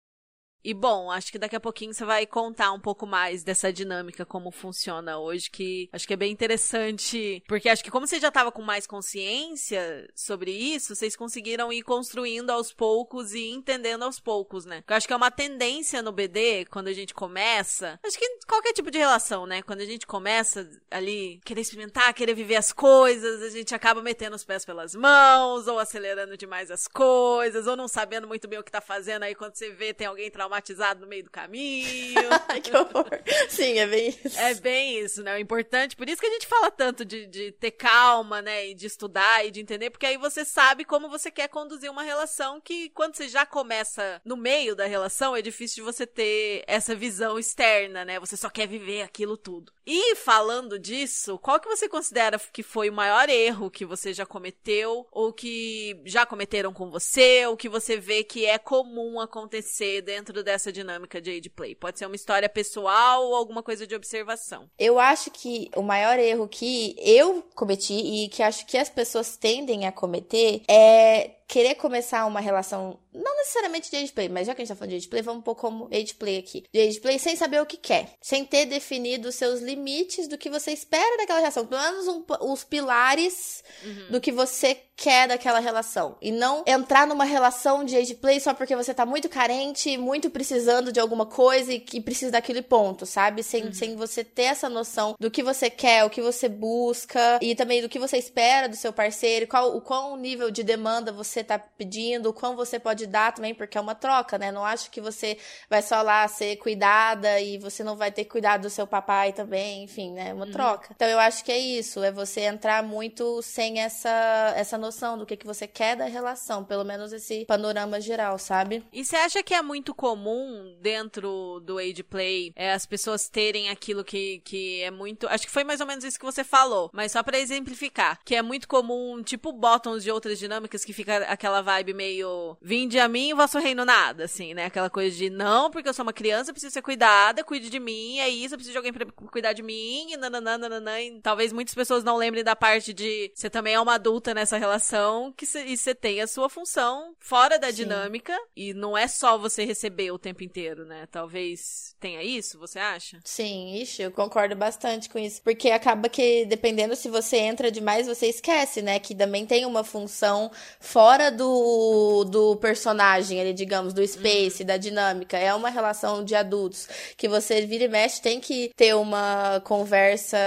E 0.67 0.75
bom, 0.75 1.13
acho 1.13 1.31
que 1.31 1.39
daqui 1.39 1.55
a 1.55 1.61
pouquinho 1.61 1.95
você 1.95 2.05
vai 2.05 2.27
contar 2.27 2.73
um 2.73 2.81
pouco 2.81 3.07
mais 3.07 3.45
dessa 3.45 3.73
dinâmica, 3.73 4.27
como 4.27 4.51
funciona 4.51 5.17
hoje, 5.17 5.49
que 5.49 5.89
acho 5.93 6.09
que 6.09 6.13
é 6.13 6.17
bem 6.17 6.33
interessante, 6.33 7.41
porque 7.47 7.69
acho 7.69 7.85
que 7.85 7.91
como 7.91 8.05
você 8.05 8.19
já 8.19 8.33
tava 8.33 8.51
com 8.51 8.63
mais 8.63 8.85
consciência 8.85 10.11
sobre 10.13 10.51
isso, 10.51 10.93
vocês 10.97 11.15
conseguiram 11.15 11.73
ir 11.73 11.83
construindo 11.85 12.51
aos 12.51 12.73
poucos 12.73 13.33
e 13.33 13.49
entendendo 13.49 14.03
aos 14.03 14.19
poucos, 14.19 14.65
né? 14.65 14.83
Eu 14.89 14.97
acho 14.97 15.07
que 15.07 15.13
é 15.13 15.17
uma 15.17 15.31
tendência 15.31 16.03
no 16.03 16.11
BD, 16.11 16.65
quando 16.65 16.89
a 16.89 16.93
gente 16.93 17.15
começa, 17.15 18.01
acho 18.05 18.19
que 18.19 18.27
qualquer 18.49 18.73
tipo 18.73 18.91
de 18.91 18.99
relação, 18.99 19.47
né? 19.47 19.63
Quando 19.63 19.83
a 19.83 19.87
gente 19.87 20.05
começa 20.05 20.69
ali, 20.91 21.41
querer 21.45 21.61
experimentar, 21.61 22.13
querer 22.13 22.35
viver 22.35 22.57
as 22.57 22.73
coisas, 22.73 23.41
a 23.41 23.51
gente 23.51 23.73
acaba 23.73 24.03
metendo 24.03 24.35
os 24.35 24.43
pés 24.43 24.65
pelas 24.65 24.97
mãos, 24.97 25.69
ou 25.69 25.79
acelerando 25.79 26.37
demais 26.37 26.73
as 26.73 26.89
coisas, 26.89 27.69
ou 27.69 27.77
não 27.77 27.87
sabendo 27.87 28.27
muito 28.27 28.49
bem 28.49 28.59
o 28.59 28.65
que 28.65 28.73
tá 28.73 28.81
fazendo, 28.81 29.23
aí 29.23 29.35
quando 29.37 29.55
você 29.55 29.71
vê 29.71 29.95
tem 29.95 30.09
alguém 30.09 30.29
traumatizado 30.29 30.56
no 31.01 31.07
meio 31.07 31.25
do 31.25 31.31
caminho. 31.31 32.14
que 32.62 32.77
horror. 32.77 33.09
Sim, 33.49 33.79
é 33.79 33.87
bem 33.87 34.09
isso. 34.09 34.38
É 34.38 34.55
bem 34.55 34.99
isso, 34.99 35.23
né? 35.23 35.35
O 35.35 35.38
importante, 35.38 35.97
por 35.97 36.09
isso 36.09 36.21
que 36.21 36.27
a 36.27 36.33
gente 36.33 36.47
fala 36.47 36.71
tanto 36.71 37.05
de, 37.05 37.27
de 37.27 37.53
ter 37.53 37.73
calma, 37.73 38.42
né? 38.42 38.69
E 38.69 38.75
de 38.75 38.87
estudar 38.87 39.45
e 39.47 39.51
de 39.51 39.61
entender, 39.61 39.90
porque 39.90 40.07
aí 40.07 40.16
você 40.16 40.45
sabe 40.45 40.85
como 40.85 41.09
você 41.09 41.31
quer 41.31 41.49
conduzir 41.49 41.90
uma 41.90 42.03
relação 42.03 42.61
que 42.61 42.90
quando 42.90 43.16
você 43.16 43.29
já 43.29 43.45
começa 43.45 44.21
no 44.25 44.37
meio 44.37 44.75
da 44.75 44.87
relação, 44.87 45.37
é 45.37 45.42
difícil 45.42 45.77
de 45.77 45.92
você 45.92 46.07
ter 46.07 46.64
essa 46.66 46.95
visão 46.95 47.38
externa, 47.38 48.05
né? 48.05 48.21
Você 48.21 48.37
só 48.37 48.49
quer 48.49 48.66
viver 48.66 49.03
aquilo 49.03 49.37
tudo. 49.37 49.73
E 49.87 50.16
falando 50.16 50.79
disso, 50.79 51.38
qual 51.38 51.61
que 51.61 51.69
você 51.69 51.88
considera 51.88 52.38
que 52.53 52.62
foi 52.62 52.90
o 52.90 52.92
maior 52.92 53.29
erro 53.29 53.71
que 53.71 53.85
você 53.85 54.12
já 54.12 54.27
cometeu, 54.27 55.07
ou 55.12 55.33
que 55.33 56.01
já 56.05 56.27
cometeram 56.27 56.73
com 56.73 56.90
você, 56.90 57.47
ou 57.47 57.57
que 57.57 57.69
você 57.69 57.97
vê 57.97 58.25
que 58.25 58.45
é 58.45 58.59
comum 58.59 59.21
acontecer 59.21 60.03
dentro 60.03 60.42
dessa 60.47 60.73
dinâmica 60.73 61.21
de 61.21 61.31
age 61.31 61.51
play? 61.51 61.75
Pode 61.75 61.99
ser 61.99 62.07
uma 62.07 62.17
história 62.17 62.49
pessoal 62.49 63.27
ou 63.27 63.35
alguma 63.35 63.63
coisa 63.63 63.87
de 63.87 63.95
observação. 63.95 64.71
Eu 64.79 64.99
acho 64.99 65.31
que 65.31 65.69
o 65.77 65.83
maior 65.83 66.19
erro 66.19 66.49
que 66.49 66.97
eu 66.99 67.43
cometi 67.55 67.93
e 67.93 68.29
que 68.29 68.43
acho 68.43 68.65
que 68.65 68.79
as 68.79 68.89
pessoas 68.89 69.37
tendem 69.37 69.87
a 69.87 69.93
cometer 69.93 70.63
é 70.69 71.33
querer 71.49 71.77
começar 71.77 72.27
uma 72.27 72.41
relação, 72.41 72.99
não 73.15 73.37
necessariamente 73.37 73.91
de 73.91 73.97
age 73.97 74.13
play, 74.13 74.29
mas 74.29 74.47
já 74.47 74.55
que 74.55 74.63
a 74.63 74.65
gente 74.65 74.75
tá 74.75 74.77
falando 74.77 74.91
de 74.91 74.97
age 74.97 75.09
play, 75.09 75.23
vamos 75.23 75.41
um 75.41 75.43
pouco 75.43 75.61
como 75.61 75.89
age 75.93 76.15
play 76.15 76.39
aqui. 76.39 76.65
De 76.73 76.81
age 76.81 77.01
play 77.01 77.19
sem 77.19 77.37
saber 77.37 77.61
o 77.61 77.67
que 77.67 77.77
quer, 77.77 78.11
sem 78.21 78.45
ter 78.45 78.67
definido 78.67 79.29
os 79.29 79.37
seus 79.37 79.61
limites 79.61 80.27
do 80.29 80.37
que 80.37 80.51
você 80.51 80.73
espera 80.73 81.17
daquela 81.17 81.39
relação, 81.39 81.67
pelo 81.67 81.81
menos 81.81 82.09
um, 82.09 82.25
os 82.53 82.65
pilares 82.65 83.63
uhum. 83.85 84.11
do 84.11 84.21
que 84.21 84.33
você 84.33 84.77
quer 84.97 85.29
daquela 85.29 85.61
relação. 85.61 86.17
E 86.21 86.33
não 86.33 86.65
entrar 86.67 87.07
numa 87.07 87.25
relação 87.25 87.85
de 87.85 87.97
age 87.97 88.15
play 88.15 88.41
só 88.41 88.55
porque 88.55 88.75
você 88.75 88.95
tá 88.95 89.05
muito 89.05 89.29
carente, 89.29 89.97
muito 89.99 90.31
precisando 90.31 90.91
de 90.91 90.99
alguma 90.99 91.27
coisa 91.27 91.73
e 91.73 91.79
que 91.79 92.01
precisa 92.01 92.33
daquele 92.33 92.63
ponto, 92.63 93.05
sabe? 93.05 93.43
Sem, 93.43 93.65
uhum. 93.65 93.73
sem 93.73 93.95
você 93.95 94.25
ter 94.25 94.45
essa 94.45 94.69
noção 94.69 95.15
do 95.21 95.31
que 95.31 95.43
você 95.43 95.69
quer, 95.69 96.05
o 96.05 96.11
que 96.11 96.23
você 96.23 96.49
busca 96.49 97.39
e 97.43 97.55
também 97.55 97.83
do 97.83 97.89
que 97.89 97.99
você 97.99 98.17
espera 98.17 98.69
do 98.69 98.77
seu 98.77 98.93
parceiro, 98.93 99.47
qual 99.47 99.77
o 99.77 99.81
qual 99.81 100.17
nível 100.17 100.51
de 100.51 100.63
demanda 100.63 101.13
você 101.13 101.36
tá 101.44 101.59
pedindo, 101.59 102.31
o 102.31 102.33
quão 102.33 102.57
você 102.57 102.79
pode 102.79 103.07
dar 103.07 103.33
também, 103.33 103.55
porque 103.55 103.79
é 103.79 103.81
uma 103.81 103.94
troca, 103.94 104.38
né? 104.38 104.53
Não 104.53 104.64
acho 104.64 104.90
que 104.90 105.01
você 105.01 105.38
vai 105.68 105.83
só 105.83 106.03
lá 106.03 106.27
ser 106.29 106.57
cuidada 106.57 107.40
e 107.40 107.59
você 107.59 107.83
não 107.83 107.96
vai 107.96 108.11
ter 108.11 108.25
cuidado 108.25 108.62
do 108.62 108.70
seu 108.70 108.87
papai 108.87 109.33
também, 109.33 109.85
enfim, 109.85 110.12
né? 110.12 110.31
É 110.31 110.35
uma 110.35 110.46
uhum. 110.46 110.53
troca. 110.53 110.88
Então 110.94 111.09
eu 111.09 111.18
acho 111.18 111.44
que 111.44 111.53
é 111.53 111.59
isso, 111.59 112.03
é 112.03 112.11
você 112.11 112.42
entrar 112.42 112.83
muito 112.83 113.40
sem 113.42 113.81
essa 113.81 114.55
essa 114.57 114.79
noção 114.79 115.18
do 115.18 115.27
que, 115.27 115.37
que 115.37 115.46
você 115.46 115.66
quer 115.66 115.96
da 115.96 116.07
relação, 116.07 116.64
pelo 116.64 116.85
menos 116.85 117.12
esse 117.12 117.44
panorama 117.44 118.01
geral, 118.01 118.38
sabe? 118.38 118.85
E 118.92 119.05
você 119.05 119.16
acha 119.16 119.42
que 119.42 119.55
é 119.55 119.62
muito 119.62 119.94
comum 119.94 120.77
dentro 120.81 121.61
do 121.64 121.79
age 121.79 122.03
play 122.03 122.53
é, 122.55 122.72
as 122.72 122.87
pessoas 122.87 123.29
terem 123.29 123.68
aquilo 123.68 124.05
que, 124.05 124.40
que 124.44 124.83
é 124.83 124.90
muito. 124.90 125.29
Acho 125.29 125.46
que 125.46 125.53
foi 125.53 125.64
mais 125.64 125.81
ou 125.81 125.87
menos 125.87 126.05
isso 126.05 126.18
que 126.18 126.25
você 126.25 126.44
falou, 126.44 126.90
mas 126.92 127.12
só 127.12 127.22
para 127.22 127.38
exemplificar, 127.38 128.18
que 128.25 128.35
é 128.35 128.42
muito 128.42 128.68
comum, 128.68 129.22
tipo 129.22 129.53
bottoms 129.53 130.03
de 130.03 130.11
outras 130.11 130.38
dinâmicas 130.38 130.85
que 130.85 130.92
fica 130.92 131.26
aquela 131.29 131.62
vibe 131.62 131.95
meio 131.95 132.57
vinde 132.61 132.99
a 132.99 133.09
mim 133.09 133.31
e 133.31 133.35
vosso 133.35 133.59
reino 133.59 133.85
nada, 133.85 134.25
assim, 134.25 134.55
né? 134.55 134.67
Aquela 134.67 134.91
coisa 134.91 135.17
de 135.17 135.31
não, 135.31 135.71
porque 135.71 135.89
eu 135.89 135.95
sou 135.95 136.03
uma 136.03 136.12
criança, 136.12 136.53
preciso 136.53 136.73
ser 136.73 136.83
cuidada, 136.83 137.45
cuide 137.45 137.71
de 137.71 137.81
mim, 137.81 138.19
é 138.19 138.29
isso, 138.29 138.55
eu 138.55 138.59
preciso 138.59 138.73
de 138.73 138.79
alguém 138.79 138.93
pra 138.93 139.07
cuidar 139.31 139.53
de 139.53 139.62
mim, 139.62 140.12
e 140.12 140.17
nananã, 140.17 140.59
nananã. 140.59 141.01
E 141.01 141.21
talvez 141.21 141.53
muitas 141.53 141.75
pessoas 141.75 142.05
não 142.05 142.17
lembrem 142.17 142.45
da 142.45 142.57
parte 142.57 142.93
de 142.93 143.31
você 143.35 143.51
também 143.51 143.75
é 143.75 143.81
uma 143.81 143.95
adulta 143.95 144.35
nessa 144.35 144.57
relação 144.57 145.33
que 145.37 145.47
cê, 145.47 145.65
e 145.65 145.77
você 145.77 145.95
tem 145.95 146.21
a 146.21 146.27
sua 146.27 146.49
função 146.49 147.15
fora 147.19 147.59
da 147.59 147.69
Sim. 147.69 147.75
dinâmica 147.75 148.37
e 148.55 148.73
não 148.75 148.97
é 148.97 149.09
só 149.09 149.37
você 149.39 149.65
receber 149.65 150.11
o 150.11 150.19
tempo 150.19 150.43
inteiro, 150.45 150.85
né? 150.85 151.07
Talvez 151.11 151.95
tenha 152.01 152.23
isso, 152.23 152.59
você 152.59 152.79
acha? 152.79 153.19
Sim, 153.25 153.75
ixi, 153.77 154.03
eu 154.03 154.11
concordo 154.11 154.55
bastante 154.55 155.09
com 155.09 155.19
isso. 155.19 155.43
Porque 155.43 155.71
acaba 155.71 156.09
que, 156.09 156.45
dependendo 156.47 156.95
se 156.97 157.09
você 157.09 157.37
entra 157.39 157.71
demais, 157.71 158.07
você 158.07 158.27
esquece, 158.27 158.83
né? 158.83 158.99
Que 158.99 159.15
também 159.15 159.47
tem 159.47 159.65
uma 159.67 159.85
função 159.85 160.51
fora 160.81 161.16
do, 161.31 162.25
do 162.25 162.57
personagem, 162.57 163.41
ali, 163.41 163.53
digamos, 163.53 163.93
do 163.93 164.07
space, 164.07 164.63
uhum. 164.63 164.67
da 164.67 164.77
dinâmica. 164.77 165.37
É 165.37 165.55
uma 165.55 165.71
relação 165.71 166.25
de 166.25 166.35
adultos 166.35 166.89
que 167.17 167.29
você 167.29 167.65
vira 167.67 167.85
e 167.85 167.89
mexe, 167.89 168.21
tem 168.21 168.41
que 168.41 168.73
ter 168.77 168.95
uma 168.95 169.61
conversa, 169.65 170.39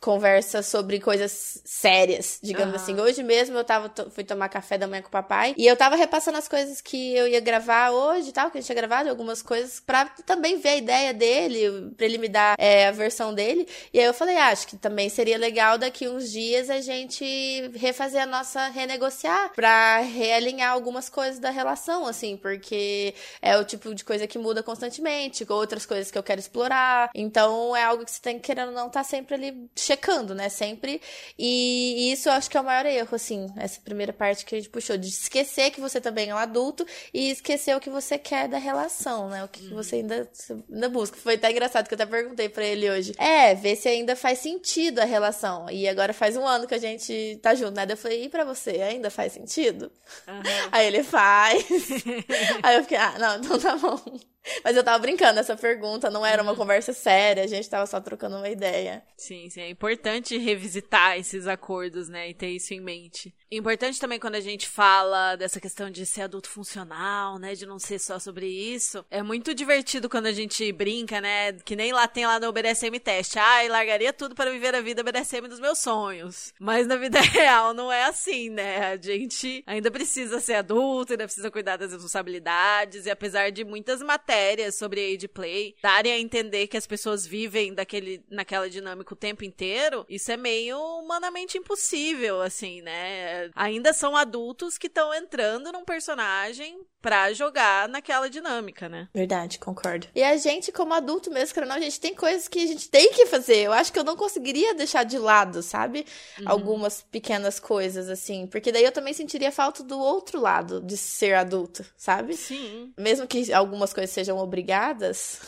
conversa 0.00 0.62
sobre 0.62 1.00
coisas 1.00 1.60
sérias, 1.64 2.38
digamos 2.42 2.74
uhum. 2.74 2.80
assim. 2.80 3.00
Hoje 3.00 3.22
mesmo 3.22 3.56
eu 3.58 3.64
tava, 3.64 3.92
fui 4.10 4.24
tomar 4.24 4.48
café 4.48 4.78
da 4.78 4.86
manhã 4.86 5.02
com 5.02 5.08
o 5.08 5.10
papai. 5.10 5.54
E 5.56 5.66
eu 5.66 5.76
tava 5.76 5.96
repassando 5.96 6.38
as 6.38 6.48
coisas 6.48 6.80
que 6.80 7.14
eu 7.14 7.28
ia 7.28 7.40
gravar 7.40 7.90
hoje 7.90 8.30
e 8.30 8.32
tal, 8.32 8.50
que 8.50 8.58
a 8.58 8.60
gente 8.60 8.66
tinha 8.66 8.76
gravado, 8.76 9.08
algumas 9.08 9.42
coisas, 9.42 9.80
pra 9.80 10.06
também 10.24 10.58
ver 10.58 10.68
a 10.70 10.76
ideia 10.76 11.14
dele, 11.14 11.92
pra 11.96 12.06
ele 12.06 12.18
me 12.18 12.28
dar 12.28 12.54
é, 12.58 12.88
a 12.88 12.92
versão 12.92 13.34
dele. 13.34 13.68
E 13.92 13.98
aí 13.98 14.06
eu 14.06 14.14
falei, 14.14 14.36
ah, 14.36 14.48
acho 14.48 14.66
que 14.66 14.76
também 14.76 15.08
seria 15.08 15.38
legal 15.38 15.78
daqui 15.78 16.08
uns 16.08 16.30
dias 16.30 16.70
a 16.70 16.80
gente 16.80 17.70
refazer 17.74 18.22
a 18.22 18.26
nossa, 18.26 18.68
renegociar, 18.68 19.52
pra 19.54 19.95
realinhar 20.00 20.72
algumas 20.72 21.08
coisas 21.08 21.38
da 21.38 21.50
relação, 21.50 22.06
assim, 22.06 22.36
porque 22.36 23.14
é 23.40 23.56
o 23.56 23.64
tipo 23.64 23.94
de 23.94 24.04
coisa 24.04 24.26
que 24.26 24.38
muda 24.38 24.62
constantemente, 24.62 25.46
outras 25.48 25.86
coisas 25.86 26.10
que 26.10 26.18
eu 26.18 26.22
quero 26.22 26.40
explorar. 26.40 27.10
Então 27.14 27.74
é 27.76 27.82
algo 27.82 28.04
que 28.04 28.10
você 28.10 28.20
tem 28.20 28.38
querendo 28.38 28.72
não 28.72 28.88
tá 28.88 29.02
sempre 29.02 29.34
ali 29.34 29.70
checando, 29.74 30.34
né? 30.34 30.48
Sempre. 30.48 31.00
E 31.38 32.12
isso 32.12 32.28
eu 32.28 32.32
acho 32.32 32.50
que 32.50 32.56
é 32.56 32.60
o 32.60 32.64
maior 32.64 32.86
erro, 32.86 33.14
assim, 33.14 33.46
essa 33.56 33.80
primeira 33.80 34.12
parte 34.12 34.44
que 34.44 34.54
a 34.54 34.58
gente 34.58 34.70
puxou, 34.70 34.96
de 34.96 35.08
esquecer 35.08 35.70
que 35.70 35.80
você 35.80 36.00
também 36.00 36.30
é 36.30 36.34
um 36.34 36.38
adulto 36.38 36.86
e 37.12 37.30
esquecer 37.30 37.76
o 37.76 37.80
que 37.80 37.90
você 37.90 38.18
quer 38.18 38.48
da 38.48 38.58
relação, 38.58 39.28
né? 39.28 39.44
O 39.44 39.48
que, 39.48 39.68
que 39.68 39.74
você 39.74 39.96
ainda, 39.96 40.28
ainda 40.72 40.88
busca. 40.88 41.16
Foi 41.16 41.34
até 41.34 41.50
engraçado 41.50 41.88
que 41.88 41.94
eu 41.94 41.96
até 41.96 42.06
perguntei 42.06 42.48
para 42.48 42.64
ele 42.64 42.88
hoje. 42.90 43.14
É, 43.18 43.54
ver 43.54 43.76
se 43.76 43.88
ainda 43.88 44.14
faz 44.14 44.38
sentido 44.38 45.00
a 45.00 45.04
relação. 45.04 45.70
E 45.70 45.88
agora 45.88 46.12
faz 46.12 46.36
um 46.36 46.46
ano 46.46 46.66
que 46.66 46.74
a 46.74 46.78
gente 46.78 47.38
tá 47.42 47.54
junto, 47.54 47.74
né? 47.74 47.86
Eu 47.88 47.96
falei, 47.96 48.24
e 48.24 48.28
pra 48.28 48.44
você, 48.44 48.82
ainda 48.82 49.10
faz 49.10 49.32
sentido? 49.32 49.85
Uhum. 50.28 50.42
Aí 50.72 50.86
ele 50.86 51.02
faz. 51.02 51.64
Aí 52.62 52.76
eu 52.76 52.82
fiquei, 52.82 52.96
ah, 52.98 53.14
não, 53.18 53.36
então 53.36 53.58
tá 53.58 53.76
bom. 53.76 54.00
Mas 54.64 54.76
eu 54.76 54.84
tava 54.84 54.98
brincando 54.98 55.40
essa 55.40 55.56
pergunta, 55.56 56.10
não 56.10 56.24
era 56.24 56.42
uma 56.42 56.52
uhum. 56.52 56.58
conversa 56.58 56.92
séria, 56.92 57.44
a 57.44 57.46
gente 57.46 57.68
tava 57.68 57.86
só 57.86 58.00
trocando 58.00 58.36
uma 58.36 58.48
ideia. 58.48 59.02
Sim, 59.16 59.48
sim, 59.50 59.60
é 59.60 59.68
importante 59.68 60.36
revisitar 60.38 61.18
esses 61.18 61.46
acordos, 61.46 62.08
né, 62.08 62.30
e 62.30 62.34
ter 62.34 62.48
isso 62.48 62.74
em 62.74 62.80
mente. 62.80 63.34
Importante 63.50 64.00
também 64.00 64.18
quando 64.18 64.34
a 64.34 64.40
gente 64.40 64.68
fala 64.68 65.36
dessa 65.36 65.60
questão 65.60 65.90
de 65.90 66.04
ser 66.04 66.22
adulto 66.22 66.48
funcional, 66.48 67.38
né, 67.38 67.54
de 67.54 67.66
não 67.66 67.78
ser 67.78 67.98
só 67.98 68.18
sobre 68.18 68.46
isso. 68.46 69.04
É 69.10 69.22
muito 69.22 69.54
divertido 69.54 70.08
quando 70.08 70.26
a 70.26 70.32
gente 70.32 70.70
brinca, 70.72 71.20
né, 71.20 71.52
que 71.52 71.76
nem 71.76 71.92
lá 71.92 72.06
tem 72.08 72.26
lá 72.26 72.38
no 72.40 72.52
BDSM 72.52 72.98
teste. 72.98 73.38
Ai, 73.38 73.68
largaria 73.68 74.12
tudo 74.12 74.34
para 74.34 74.50
viver 74.50 74.74
a 74.74 74.80
vida 74.80 75.02
BDSM 75.02 75.48
dos 75.48 75.60
meus 75.60 75.78
sonhos. 75.78 76.52
Mas 76.58 76.86
na 76.86 76.96
vida 76.96 77.20
real 77.20 77.72
não 77.72 77.90
é 77.90 78.04
assim, 78.04 78.50
né? 78.50 78.92
A 78.92 78.96
gente 78.96 79.62
ainda 79.66 79.90
precisa 79.90 80.40
ser 80.40 80.54
adulto, 80.54 81.12
ainda 81.12 81.24
precisa 81.24 81.50
cuidar 81.50 81.76
das 81.76 81.92
responsabilidades 81.92 83.06
e 83.06 83.10
apesar 83.10 83.50
de 83.50 83.64
muitas 83.64 84.00
matérias 84.02 84.35
matérias 84.36 84.74
sobre 84.74 85.14
age 85.14 85.28
play 85.28 85.74
darem 85.82 86.12
a 86.12 86.18
entender 86.18 86.66
que 86.66 86.76
as 86.76 86.86
pessoas 86.86 87.26
vivem 87.26 87.72
daquele, 87.74 88.22
naquela 88.30 88.68
dinâmica 88.68 89.14
o 89.14 89.16
tempo 89.16 89.44
inteiro, 89.44 90.04
isso 90.08 90.30
é 90.30 90.36
meio 90.36 90.78
humanamente 90.78 91.56
impossível, 91.56 92.42
assim, 92.42 92.82
né? 92.82 93.50
Ainda 93.54 93.92
são 93.92 94.16
adultos 94.16 94.76
que 94.76 94.86
estão 94.86 95.12
entrando 95.14 95.72
num 95.72 95.84
personagem 95.84 96.78
pra 97.06 97.32
jogar 97.32 97.88
naquela 97.88 98.28
dinâmica, 98.28 98.88
né? 98.88 99.06
Verdade, 99.14 99.60
concordo. 99.60 100.08
E 100.12 100.24
a 100.24 100.36
gente, 100.36 100.72
como 100.72 100.92
adulto 100.92 101.30
mesmo, 101.30 101.54
querendo 101.54 101.70
a 101.70 101.78
gente 101.78 102.00
tem 102.00 102.12
coisas 102.12 102.48
que 102.48 102.64
a 102.64 102.66
gente 102.66 102.90
tem 102.90 103.12
que 103.12 103.26
fazer. 103.26 103.58
Eu 103.58 103.72
acho 103.72 103.92
que 103.92 103.98
eu 104.00 104.02
não 104.02 104.16
conseguiria 104.16 104.74
deixar 104.74 105.04
de 105.04 105.16
lado, 105.16 105.62
sabe? 105.62 106.04
Uhum. 106.36 106.44
Algumas 106.46 107.02
pequenas 107.02 107.60
coisas, 107.60 108.08
assim. 108.08 108.48
Porque 108.48 108.72
daí 108.72 108.82
eu 108.82 108.90
também 108.90 109.14
sentiria 109.14 109.52
falta 109.52 109.84
do 109.84 109.96
outro 109.96 110.40
lado 110.40 110.80
de 110.80 110.96
ser 110.96 111.34
adulto, 111.34 111.84
sabe? 111.96 112.36
Sim. 112.36 112.92
Mesmo 112.98 113.24
que 113.24 113.52
algumas 113.52 113.92
coisas 113.92 114.10
sejam 114.10 114.38
obrigadas, 114.38 115.42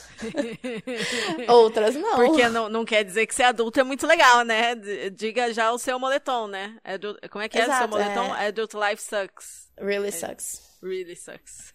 outras 1.48 1.96
não. 1.96 2.18
Porque 2.18 2.48
não, 2.48 2.68
não 2.68 2.84
quer 2.84 3.02
dizer 3.02 3.26
que 3.26 3.34
ser 3.34 3.42
adulto 3.42 3.80
é 3.80 3.82
muito 3.82 4.06
legal, 4.06 4.44
né? 4.44 4.76
Diga 5.12 5.52
já 5.52 5.72
o 5.72 5.78
seu 5.78 5.98
moletom, 5.98 6.46
né? 6.46 6.76
Adult, 6.84 7.18
como 7.30 7.42
é 7.42 7.48
que 7.48 7.58
Exato, 7.58 7.72
é 7.72 7.74
o 7.74 7.78
seu 7.78 7.88
moletom? 7.88 8.36
É... 8.36 8.46
Adult 8.46 8.74
life 8.74 9.02
sucks. 9.02 9.66
Really 9.76 10.12
sucks. 10.12 10.67
Really 10.82 11.16
sucks. 11.16 11.72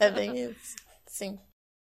É 0.00 0.10
bem 0.10 0.50
isso. 0.50 0.76
Sim. 1.06 1.38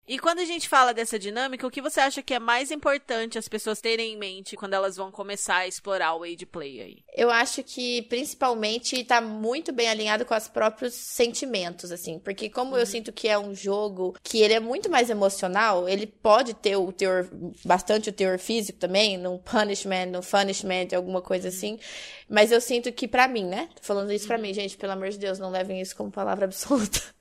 E 0.09 0.19
quando 0.21 0.39
a 0.39 0.45
gente 0.45 0.69
fala 0.69 0.95
dessa 0.95 1.19
dinâmica, 1.19 1.67
o 1.67 1.71
que 1.71 1.83
você 1.83 1.99
acha 2.01 2.23
que 2.23 2.33
é 2.33 2.39
mais 2.39 2.71
importante 2.71 3.39
as 3.39 3.49
pessoas 3.49 3.81
terem 3.81 4.13
em 4.13 4.17
mente 4.17 4.55
quando 4.57 4.75
elas 4.75 4.97
vão 4.97 5.11
começar 5.11 5.57
a 5.57 5.67
explorar 5.67 6.15
o 6.15 6.23
age 6.23 6.47
play 6.47 6.81
aí? 6.81 6.97
Eu 7.17 7.29
acho 7.29 7.63
que 7.65 8.03
principalmente 8.03 9.03
tá 9.05 9.21
muito 9.21 9.73
bem 9.73 9.89
alinhado 9.89 10.25
com 10.25 10.35
os 10.37 10.47
próprios 10.47 10.95
sentimentos, 10.95 11.91
assim. 11.91 12.21
Porque 12.21 12.49
como 12.49 12.73
Uhum. 12.73 12.79
eu 12.79 12.87
sinto 12.87 13.13
que 13.13 13.27
é 13.27 13.37
um 13.37 13.53
jogo 13.53 14.15
que 14.23 14.41
ele 14.43 14.55
é 14.55 14.61
muito 14.61 14.89
mais 14.89 15.11
emocional, 15.11 15.89
ele 15.89 16.07
pode 16.07 16.55
ter 16.55 16.77
o 16.77 16.93
teor, 16.93 17.29
bastante 17.65 18.09
o 18.09 18.13
teor 18.13 18.39
físico 18.39 18.79
também, 18.79 19.17
num 19.19 19.39
punishment, 19.39 20.07
no 20.07 20.23
punishment, 20.23 20.89
alguma 20.95 21.21
coisa 21.21 21.49
Uhum. 21.49 21.55
assim. 21.55 21.79
Mas 22.29 22.53
eu 22.53 22.61
sinto 22.61 22.93
que 22.93 23.09
pra 23.09 23.27
mim, 23.27 23.45
né? 23.45 23.69
Tô 23.75 23.83
falando 23.83 24.13
isso 24.13 24.27
pra 24.29 24.39
mim, 24.39 24.55
gente, 24.55 24.77
pelo 24.77 24.93
amor 24.93 25.09
de 25.11 25.19
Deus, 25.19 25.39
não 25.41 25.51
levem 25.51 25.81
isso 25.81 25.97
como 25.97 26.13
palavra 26.13 26.45
absoluta. 26.45 27.01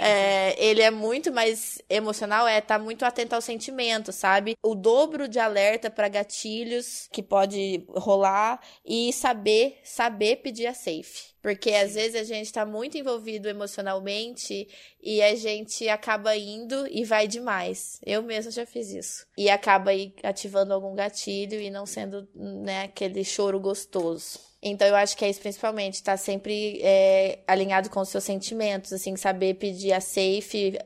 É, 0.00 0.56
ele 0.58 0.82
é 0.82 0.90
muito 0.90 1.30
mais 1.32 1.80
emocional, 1.88 2.13
é 2.22 2.58
estar 2.58 2.78
muito 2.78 3.04
atento 3.04 3.34
aos 3.34 3.44
sentimentos, 3.44 4.14
sabe? 4.14 4.56
O 4.62 4.74
dobro 4.74 5.26
de 5.28 5.38
alerta 5.38 5.90
pra 5.90 6.08
gatilhos 6.08 7.08
que 7.12 7.22
pode 7.22 7.84
rolar 7.88 8.60
e 8.84 9.12
saber, 9.12 9.78
saber 9.82 10.36
pedir 10.36 10.66
a 10.66 10.74
safe. 10.74 11.34
Porque 11.42 11.72
às 11.72 11.94
vezes 11.94 12.16
a 12.16 12.24
gente 12.24 12.50
tá 12.50 12.64
muito 12.64 12.96
envolvido 12.96 13.48
emocionalmente 13.48 14.66
e 15.02 15.20
a 15.20 15.34
gente 15.34 15.86
acaba 15.90 16.34
indo 16.34 16.86
e 16.90 17.04
vai 17.04 17.28
demais. 17.28 18.00
Eu 18.04 18.22
mesma 18.22 18.50
já 18.50 18.64
fiz 18.64 18.90
isso. 18.90 19.26
E 19.36 19.50
acaba 19.50 19.90
aí 19.90 20.14
ativando 20.22 20.72
algum 20.72 20.94
gatilho 20.94 21.60
e 21.60 21.68
não 21.68 21.84
sendo, 21.84 22.26
né, 22.34 22.84
aquele 22.84 23.22
choro 23.24 23.60
gostoso. 23.60 24.40
Então 24.66 24.88
eu 24.88 24.96
acho 24.96 25.14
que 25.14 25.24
é 25.24 25.28
isso 25.28 25.40
principalmente, 25.40 26.02
tá 26.02 26.16
sempre 26.16 26.80
é, 26.82 27.40
alinhado 27.46 27.90
com 27.90 28.00
os 28.00 28.08
seus 28.08 28.24
sentimentos, 28.24 28.94
assim, 28.94 29.14
saber 29.14 29.54
pedir 29.54 29.92
a 29.92 30.00
safe, 30.00 30.78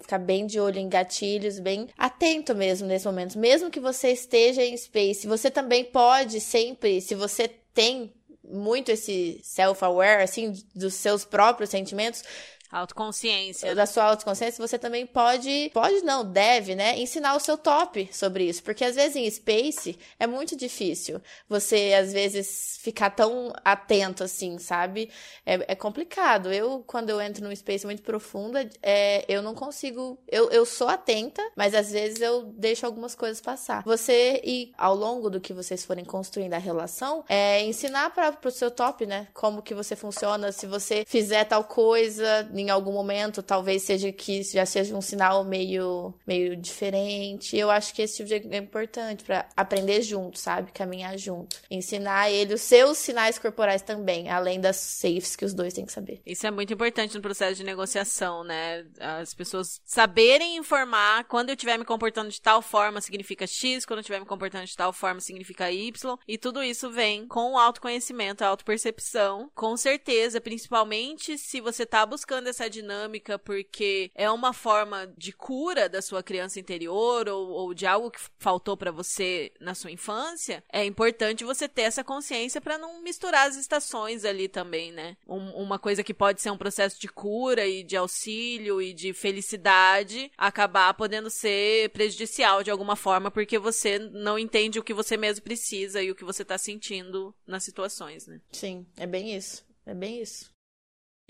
ficar 0.00 0.18
bem 0.18 0.44
de 0.44 0.60
olho 0.60 0.78
em 0.78 0.88
gatilhos, 0.88 1.58
bem 1.58 1.88
atento 1.96 2.54
mesmo 2.54 2.86
nesse 2.86 3.06
momento. 3.06 3.38
Mesmo 3.38 3.70
que 3.70 3.80
você 3.80 4.10
esteja 4.10 4.62
em 4.62 4.76
space, 4.76 5.26
você 5.26 5.50
também 5.50 5.82
pode 5.82 6.40
sempre, 6.40 7.00
se 7.00 7.14
você 7.14 7.48
tem 7.72 8.12
muito 8.44 8.90
esse 8.90 9.40
self-aware, 9.42 10.22
assim, 10.22 10.52
dos 10.74 10.92
seus 10.94 11.24
próprios 11.24 11.70
sentimentos, 11.70 12.22
Autoconsciência. 12.72 13.74
da 13.74 13.84
sua 13.84 14.04
autoconsciência, 14.04 14.66
você 14.66 14.78
também 14.78 15.06
pode, 15.06 15.70
pode 15.74 16.02
não, 16.02 16.24
deve, 16.24 16.74
né, 16.74 16.98
ensinar 16.98 17.36
o 17.36 17.40
seu 17.40 17.58
top 17.58 18.08
sobre 18.10 18.44
isso, 18.44 18.62
porque 18.62 18.82
às 18.84 18.96
vezes 18.96 19.14
em 19.14 19.30
space 19.30 19.98
é 20.18 20.26
muito 20.26 20.56
difícil 20.56 21.20
você, 21.48 21.94
às 21.98 22.12
vezes, 22.12 22.78
ficar 22.80 23.10
tão 23.10 23.52
atento 23.64 24.24
assim, 24.24 24.58
sabe? 24.58 25.10
É, 25.44 25.72
é 25.72 25.74
complicado. 25.74 26.52
Eu, 26.52 26.82
quando 26.86 27.10
eu 27.10 27.20
entro 27.20 27.44
num 27.44 27.54
space 27.54 27.84
muito 27.84 28.02
profundo, 28.02 28.58
é, 28.82 29.24
eu 29.28 29.42
não 29.42 29.54
consigo, 29.54 30.18
eu, 30.26 30.50
eu 30.50 30.64
sou 30.64 30.88
atenta, 30.88 31.42
mas 31.54 31.74
às 31.74 31.92
vezes 31.92 32.20
eu 32.20 32.44
deixo 32.56 32.86
algumas 32.86 33.14
coisas 33.14 33.40
passar. 33.40 33.82
Você, 33.84 34.40
e 34.44 34.72
ao 34.78 34.94
longo 34.94 35.28
do 35.28 35.40
que 35.40 35.52
vocês 35.52 35.84
forem 35.84 36.04
construindo 36.04 36.54
a 36.54 36.58
relação, 36.58 37.24
é 37.28 37.62
ensinar 37.62 38.10
para 38.10 38.32
pro 38.32 38.50
seu 38.50 38.70
top, 38.70 39.04
né, 39.04 39.28
como 39.34 39.62
que 39.62 39.74
você 39.74 39.94
funciona, 39.94 40.50
se 40.52 40.66
você 40.66 41.04
fizer 41.06 41.44
tal 41.44 41.64
coisa, 41.64 42.48
em 42.62 42.70
algum 42.70 42.92
momento, 42.92 43.42
talvez 43.42 43.82
seja 43.82 44.12
que 44.12 44.42
já 44.42 44.64
seja 44.64 44.96
um 44.96 45.00
sinal 45.00 45.44
meio, 45.44 46.14
meio 46.26 46.56
diferente. 46.56 47.56
Eu 47.56 47.70
acho 47.70 47.94
que 47.94 48.02
esse 48.02 48.16
tipo 48.16 48.28
de 48.28 48.54
é 48.54 48.58
importante 48.58 49.24
pra 49.24 49.48
aprender 49.56 50.02
junto, 50.02 50.38
sabe? 50.38 50.72
Caminhar 50.72 51.16
junto. 51.18 51.60
Ensinar 51.70 52.30
ele 52.30 52.54
os 52.54 52.62
seus 52.62 52.98
sinais 52.98 53.38
corporais 53.38 53.82
também, 53.82 54.28
além 54.28 54.60
das 54.60 54.76
safes 54.76 55.36
que 55.36 55.44
os 55.44 55.54
dois 55.54 55.74
têm 55.74 55.84
que 55.84 55.92
saber. 55.92 56.22
Isso 56.24 56.46
é 56.46 56.50
muito 56.50 56.72
importante 56.72 57.14
no 57.14 57.22
processo 57.22 57.56
de 57.56 57.64
negociação, 57.64 58.44
né? 58.44 58.84
As 58.98 59.34
pessoas 59.34 59.80
saberem 59.84 60.56
informar 60.56 61.24
quando 61.24 61.48
eu 61.50 61.54
estiver 61.54 61.78
me 61.78 61.84
comportando 61.84 62.30
de 62.30 62.40
tal 62.40 62.62
forma 62.62 63.00
significa 63.00 63.46
X, 63.46 63.84
quando 63.84 63.98
eu 63.98 64.02
estiver 64.02 64.20
me 64.20 64.26
comportando 64.26 64.66
de 64.66 64.76
tal 64.76 64.92
forma 64.92 65.20
significa 65.20 65.70
Y, 65.70 66.18
e 66.26 66.38
tudo 66.38 66.62
isso 66.62 66.90
vem 66.90 67.26
com 67.26 67.52
o 67.52 67.58
autoconhecimento, 67.58 68.44
a 68.44 68.48
autopercepção, 68.48 69.50
com 69.54 69.76
certeza, 69.76 70.40
principalmente 70.40 71.38
se 71.38 71.60
você 71.60 71.84
tá 71.84 72.04
buscando 72.04 72.48
essa 72.52 72.70
dinâmica 72.70 73.38
porque 73.38 74.10
é 74.14 74.30
uma 74.30 74.52
forma 74.52 75.12
de 75.18 75.32
cura 75.32 75.88
da 75.88 76.00
sua 76.00 76.22
criança 76.22 76.60
interior 76.60 77.28
ou, 77.28 77.48
ou 77.50 77.74
de 77.74 77.86
algo 77.86 78.10
que 78.10 78.20
faltou 78.38 78.76
pra 78.76 78.90
você 78.92 79.52
na 79.60 79.74
sua 79.74 79.90
infância, 79.90 80.62
é 80.72 80.84
importante 80.84 81.44
você 81.44 81.68
ter 81.68 81.82
essa 81.82 82.04
consciência 82.04 82.60
pra 82.60 82.78
não 82.78 83.02
misturar 83.02 83.48
as 83.48 83.56
estações 83.56 84.24
ali 84.24 84.48
também, 84.48 84.92
né? 84.92 85.16
Um- 85.26 85.50
uma 85.62 85.78
coisa 85.78 86.04
que 86.04 86.14
pode 86.14 86.40
ser 86.40 86.50
um 86.50 86.56
processo 86.58 87.00
de 87.00 87.08
cura 87.08 87.66
e 87.66 87.82
de 87.82 87.96
auxílio 87.96 88.80
e 88.80 88.92
de 88.92 89.12
felicidade 89.12 90.30
acabar 90.36 90.94
podendo 90.94 91.30
ser 91.30 91.90
prejudicial 91.90 92.62
de 92.62 92.70
alguma 92.70 92.96
forma 92.96 93.30
porque 93.30 93.58
você 93.58 93.98
não 93.98 94.38
entende 94.38 94.78
o 94.78 94.82
que 94.84 94.94
você 94.94 95.16
mesmo 95.16 95.42
precisa 95.42 96.02
e 96.02 96.10
o 96.10 96.14
que 96.14 96.24
você 96.24 96.44
tá 96.44 96.56
sentindo 96.58 97.34
nas 97.46 97.64
situações, 97.64 98.26
né? 98.26 98.40
Sim, 98.52 98.86
é 98.96 99.06
bem 99.06 99.34
isso. 99.34 99.64
É 99.84 99.94
bem 99.94 100.20
isso. 100.22 100.51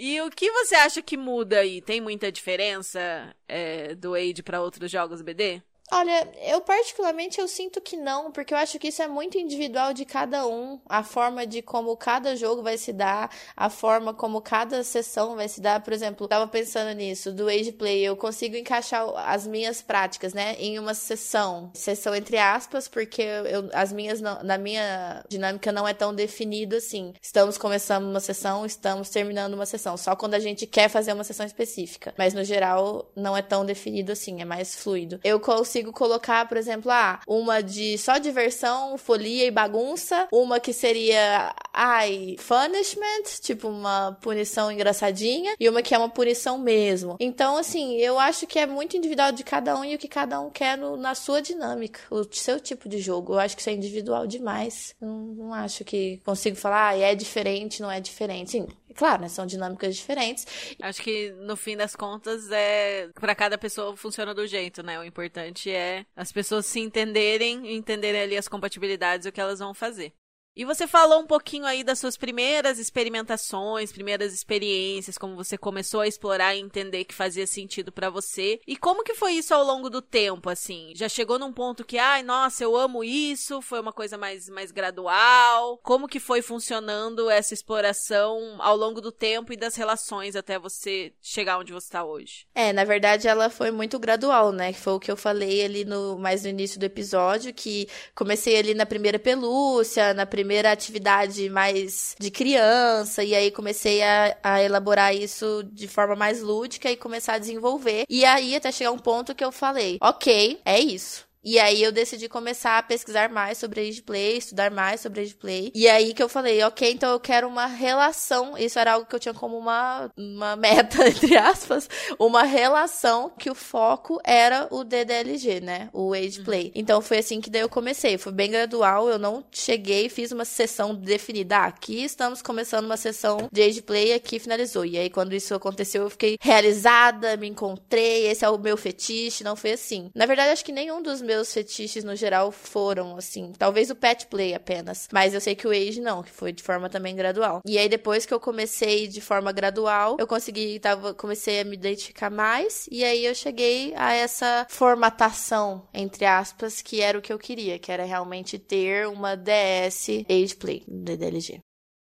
E 0.04 0.20
o 0.20 0.30
que 0.30 0.50
você 0.50 0.74
acha 0.74 1.00
que 1.00 1.16
muda 1.16 1.60
aí? 1.60 1.80
Tem 1.80 2.00
muita 2.00 2.32
diferença 2.32 3.32
é, 3.46 3.94
do 3.94 4.14
Age 4.16 4.42
pra 4.42 4.60
outros 4.60 4.90
jogos 4.90 5.22
BD? 5.22 5.62
Olha, 5.94 6.26
eu 6.40 6.62
particularmente 6.62 7.38
eu 7.38 7.46
sinto 7.46 7.78
que 7.78 7.98
não, 7.98 8.32
porque 8.32 8.54
eu 8.54 8.58
acho 8.58 8.78
que 8.78 8.88
isso 8.88 9.02
é 9.02 9.06
muito 9.06 9.36
individual 9.36 9.92
de 9.92 10.06
cada 10.06 10.46
um, 10.46 10.80
a 10.88 11.02
forma 11.02 11.46
de 11.46 11.60
como 11.60 11.94
cada 11.98 12.34
jogo 12.34 12.62
vai 12.62 12.78
se 12.78 12.94
dar, 12.94 13.30
a 13.54 13.68
forma 13.68 14.14
como 14.14 14.40
cada 14.40 14.82
sessão 14.84 15.36
vai 15.36 15.48
se 15.48 15.60
dar. 15.60 15.82
Por 15.82 15.92
exemplo, 15.92 16.24
eu 16.24 16.28
tava 16.28 16.48
pensando 16.48 16.96
nisso, 16.96 17.30
do 17.30 17.46
Age 17.46 17.72
Play, 17.72 18.02
eu 18.02 18.16
consigo 18.16 18.56
encaixar 18.56 19.06
as 19.16 19.46
minhas 19.46 19.82
práticas, 19.82 20.32
né, 20.32 20.56
em 20.58 20.78
uma 20.78 20.94
sessão, 20.94 21.70
sessão 21.74 22.14
entre 22.14 22.38
aspas, 22.38 22.88
porque 22.88 23.20
eu, 23.20 23.68
as 23.74 23.92
minhas 23.92 24.18
na 24.22 24.56
minha 24.56 25.22
dinâmica 25.28 25.70
não 25.70 25.86
é 25.86 25.92
tão 25.92 26.14
definido 26.14 26.74
assim. 26.74 27.12
Estamos 27.20 27.58
começando 27.58 28.04
uma 28.04 28.20
sessão, 28.20 28.64
estamos 28.64 29.10
terminando 29.10 29.52
uma 29.52 29.66
sessão, 29.66 29.98
só 29.98 30.16
quando 30.16 30.32
a 30.32 30.40
gente 30.40 30.66
quer 30.66 30.88
fazer 30.88 31.12
uma 31.12 31.22
sessão 31.22 31.44
específica, 31.44 32.14
mas 32.16 32.32
no 32.32 32.42
geral 32.42 33.12
não 33.14 33.36
é 33.36 33.42
tão 33.42 33.66
definido 33.66 34.10
assim, 34.12 34.40
é 34.40 34.44
mais 34.46 34.74
fluido. 34.74 35.20
Eu 35.22 35.38
consigo 35.38 35.81
colocar, 35.90 36.46
por 36.46 36.56
exemplo, 36.58 36.90
ah, 36.92 37.18
uma 37.26 37.62
de 37.62 37.96
só 37.96 38.18
diversão, 38.18 38.98
folia 38.98 39.46
e 39.46 39.50
bagunça, 39.50 40.28
uma 40.30 40.60
que 40.60 40.72
seria, 40.74 41.54
ai, 41.72 42.36
punishment, 42.46 43.40
tipo 43.40 43.68
uma 43.68 44.16
punição 44.20 44.70
engraçadinha, 44.70 45.54
e 45.58 45.68
uma 45.68 45.80
que 45.82 45.94
é 45.94 45.98
uma 45.98 46.08
punição 46.10 46.58
mesmo. 46.58 47.16
Então, 47.18 47.56
assim, 47.56 47.96
eu 47.96 48.18
acho 48.18 48.46
que 48.46 48.58
é 48.58 48.66
muito 48.66 48.96
individual 48.96 49.32
de 49.32 49.42
cada 49.42 49.74
um 49.76 49.84
e 49.84 49.94
o 49.94 49.98
que 49.98 50.08
cada 50.08 50.38
um 50.40 50.50
quer 50.50 50.76
no- 50.76 50.96
na 50.96 51.14
sua 51.14 51.40
dinâmica, 51.40 52.00
o 52.10 52.22
seu 52.32 52.60
tipo 52.60 52.88
de 52.88 52.98
jogo. 52.98 53.32
Eu 53.34 53.38
acho 53.38 53.56
que 53.56 53.62
isso 53.62 53.70
é 53.70 53.72
individual 53.72 54.26
demais. 54.26 54.94
Não, 55.00 55.18
não 55.18 55.54
acho 55.54 55.84
que 55.84 56.20
consigo 56.24 56.56
falar, 56.56 56.88
ah, 56.90 56.98
é 56.98 57.14
diferente, 57.14 57.80
não 57.80 57.90
é 57.90 58.00
diferente. 58.00 58.50
Sim, 58.50 58.66
é 58.90 58.94
claro, 58.94 59.22
né? 59.22 59.28
São 59.28 59.46
dinâmicas 59.46 59.96
diferentes. 59.96 60.46
Acho 60.82 61.00
que 61.02 61.30
no 61.40 61.56
fim 61.56 61.76
das 61.76 61.96
contas 61.96 62.50
é 62.50 63.08
Pra 63.14 63.34
cada 63.34 63.56
pessoa 63.56 63.96
funciona 63.96 64.34
do 64.34 64.46
jeito, 64.46 64.82
né? 64.82 64.98
O 64.98 65.04
importante 65.04 65.70
é 65.72 66.06
as 66.14 66.32
pessoas 66.32 66.66
se 66.66 66.80
entenderem 66.80 67.74
entenderem 67.74 68.22
ali 68.22 68.36
as 68.36 68.48
compatibilidades 68.48 69.26
e 69.26 69.28
o 69.28 69.32
que 69.32 69.40
elas 69.40 69.58
vão 69.58 69.74
fazer. 69.74 70.12
E 70.54 70.66
você 70.66 70.86
falou 70.86 71.20
um 71.20 71.26
pouquinho 71.26 71.64
aí 71.64 71.82
das 71.82 71.98
suas 71.98 72.14
primeiras 72.14 72.78
experimentações, 72.78 73.90
primeiras 73.90 74.34
experiências, 74.34 75.16
como 75.16 75.34
você 75.34 75.56
começou 75.56 76.00
a 76.00 76.06
explorar 76.06 76.54
e 76.54 76.60
entender 76.60 77.04
que 77.04 77.14
fazia 77.14 77.46
sentido 77.46 77.90
pra 77.90 78.10
você. 78.10 78.60
E 78.66 78.76
como 78.76 79.02
que 79.02 79.14
foi 79.14 79.32
isso 79.32 79.54
ao 79.54 79.64
longo 79.64 79.88
do 79.88 80.02
tempo, 80.02 80.50
assim? 80.50 80.92
Já 80.94 81.08
chegou 81.08 81.38
num 81.38 81.54
ponto 81.54 81.86
que, 81.86 81.96
ai, 81.96 82.22
nossa, 82.22 82.62
eu 82.62 82.76
amo 82.76 83.02
isso, 83.02 83.62
foi 83.62 83.80
uma 83.80 83.94
coisa 83.94 84.18
mais, 84.18 84.46
mais 84.50 84.70
gradual? 84.70 85.78
Como 85.82 86.06
que 86.06 86.20
foi 86.20 86.42
funcionando 86.42 87.30
essa 87.30 87.54
exploração 87.54 88.56
ao 88.58 88.76
longo 88.76 89.00
do 89.00 89.10
tempo 89.10 89.54
e 89.54 89.56
das 89.56 89.74
relações 89.74 90.36
até 90.36 90.58
você 90.58 91.14
chegar 91.22 91.58
onde 91.58 91.72
você 91.72 91.88
tá 91.88 92.04
hoje? 92.04 92.46
É, 92.54 92.74
na 92.74 92.84
verdade 92.84 93.26
ela 93.26 93.48
foi 93.48 93.70
muito 93.70 93.98
gradual, 93.98 94.52
né? 94.52 94.74
Que 94.74 94.80
foi 94.80 94.92
o 94.92 95.00
que 95.00 95.10
eu 95.10 95.16
falei 95.16 95.64
ali 95.64 95.86
no 95.86 96.18
mais 96.18 96.42
no 96.42 96.50
início 96.50 96.78
do 96.78 96.84
episódio, 96.84 97.54
que 97.54 97.88
comecei 98.14 98.58
ali 98.58 98.74
na 98.74 98.84
primeira 98.84 99.18
pelúcia, 99.18 100.12
na 100.12 100.26
primeira 100.26 100.41
atividade 100.72 101.48
mais 101.48 102.14
de 102.18 102.30
criança, 102.30 103.22
e 103.24 103.34
aí 103.34 103.50
comecei 103.50 104.02
a, 104.02 104.36
a 104.42 104.62
elaborar 104.62 105.14
isso 105.14 105.62
de 105.72 105.88
forma 105.88 106.16
mais 106.16 106.42
lúdica 106.42 106.90
e 106.90 106.96
começar 106.96 107.34
a 107.34 107.38
desenvolver. 107.38 108.04
E 108.08 108.24
aí 108.24 108.54
até 108.54 108.70
chegar 108.70 108.92
um 108.92 108.98
ponto 108.98 109.34
que 109.34 109.44
eu 109.44 109.52
falei, 109.52 109.98
ok, 110.00 110.60
é 110.64 110.78
isso. 110.78 111.31
E 111.44 111.58
aí 111.58 111.82
eu 111.82 111.90
decidi 111.92 112.28
começar 112.28 112.78
a 112.78 112.82
pesquisar 112.82 113.28
mais 113.28 113.58
sobre 113.58 113.80
age 113.80 114.02
play, 114.02 114.36
estudar 114.38 114.70
mais 114.70 115.00
sobre 115.00 115.20
age 115.22 115.34
play. 115.34 115.70
E 115.74 115.88
aí 115.88 116.14
que 116.14 116.22
eu 116.22 116.28
falei, 116.28 116.62
ok, 116.62 116.90
então 116.92 117.10
eu 117.10 117.20
quero 117.20 117.48
uma 117.48 117.66
relação. 117.66 118.56
Isso 118.56 118.78
era 118.78 118.92
algo 118.92 119.06
que 119.06 119.14
eu 119.14 119.20
tinha 119.20 119.34
como 119.34 119.56
uma, 119.58 120.10
uma 120.16 120.54
meta, 120.56 121.08
entre 121.08 121.36
aspas, 121.36 121.88
uma 122.18 122.42
relação 122.44 123.30
que 123.38 123.50
o 123.50 123.54
foco 123.54 124.20
era 124.24 124.68
o 124.70 124.84
DDLG, 124.84 125.60
né? 125.60 125.88
O 125.92 126.12
age 126.12 126.38
Uhum. 126.38 126.44
play. 126.44 126.72
Então 126.74 127.00
foi 127.02 127.18
assim 127.18 127.40
que 127.40 127.50
daí 127.50 127.62
eu 127.62 127.68
comecei. 127.68 128.16
Foi 128.16 128.32
bem 128.32 128.50
gradual, 128.50 129.08
eu 129.08 129.18
não 129.18 129.44
cheguei, 129.50 130.08
fiz 130.08 130.30
uma 130.32 130.44
sessão 130.44 130.94
definida. 130.94 131.56
Ah, 131.58 131.66
aqui 131.66 132.02
estamos 132.04 132.40
começando 132.40 132.84
uma 132.86 132.96
sessão 132.96 133.48
de 133.52 133.62
age 133.62 133.82
play, 133.82 134.12
aqui 134.12 134.38
finalizou. 134.38 134.84
E 134.84 134.96
aí 134.96 135.10
quando 135.10 135.32
isso 135.34 135.54
aconteceu, 135.54 136.02
eu 136.04 136.10
fiquei 136.10 136.36
realizada, 136.40 137.36
me 137.36 137.48
encontrei, 137.48 138.26
esse 138.28 138.44
é 138.44 138.48
o 138.48 138.58
meu 138.58 138.76
fetiche, 138.76 139.44
não 139.44 139.56
foi 139.56 139.72
assim. 139.72 140.10
Na 140.14 140.24
verdade, 140.26 140.50
acho 140.50 140.64
que 140.64 140.72
nenhum 140.72 141.02
dos 141.02 141.20
meus 141.20 141.31
fetiches 141.52 142.04
no 142.04 142.14
geral 142.14 142.50
foram 142.50 143.16
assim. 143.16 143.52
Talvez 143.58 143.90
o 143.90 143.94
pet 143.94 144.26
play 144.26 144.54
apenas, 144.54 145.08
mas 145.12 145.34
eu 145.34 145.40
sei 145.40 145.54
que 145.54 145.66
o 145.66 145.70
age 145.70 146.00
não, 146.00 146.22
que 146.22 146.30
foi 146.30 146.52
de 146.52 146.62
forma 146.62 146.88
também 146.88 147.14
gradual. 147.16 147.60
E 147.66 147.78
aí 147.78 147.88
depois 147.88 148.26
que 148.26 148.34
eu 148.34 148.40
comecei 148.40 149.08
de 149.08 149.20
forma 149.20 149.52
gradual, 149.52 150.16
eu 150.18 150.26
consegui, 150.26 150.78
tava, 150.78 151.14
comecei 151.14 151.60
a 151.60 151.64
me 151.64 151.74
identificar 151.74 152.30
mais 152.30 152.86
e 152.90 153.04
aí 153.04 153.24
eu 153.24 153.34
cheguei 153.34 153.92
a 153.96 154.12
essa 154.12 154.66
formatação 154.68 155.86
entre 155.94 156.24
aspas 156.24 156.82
que 156.82 157.00
era 157.00 157.18
o 157.18 157.22
que 157.22 157.32
eu 157.32 157.38
queria, 157.38 157.78
que 157.78 157.90
era 157.90 158.04
realmente 158.04 158.58
ter 158.58 159.08
uma 159.08 159.36
DS 159.36 160.24
age 160.28 160.56
play, 160.56 160.82
DDLG. 160.86 161.60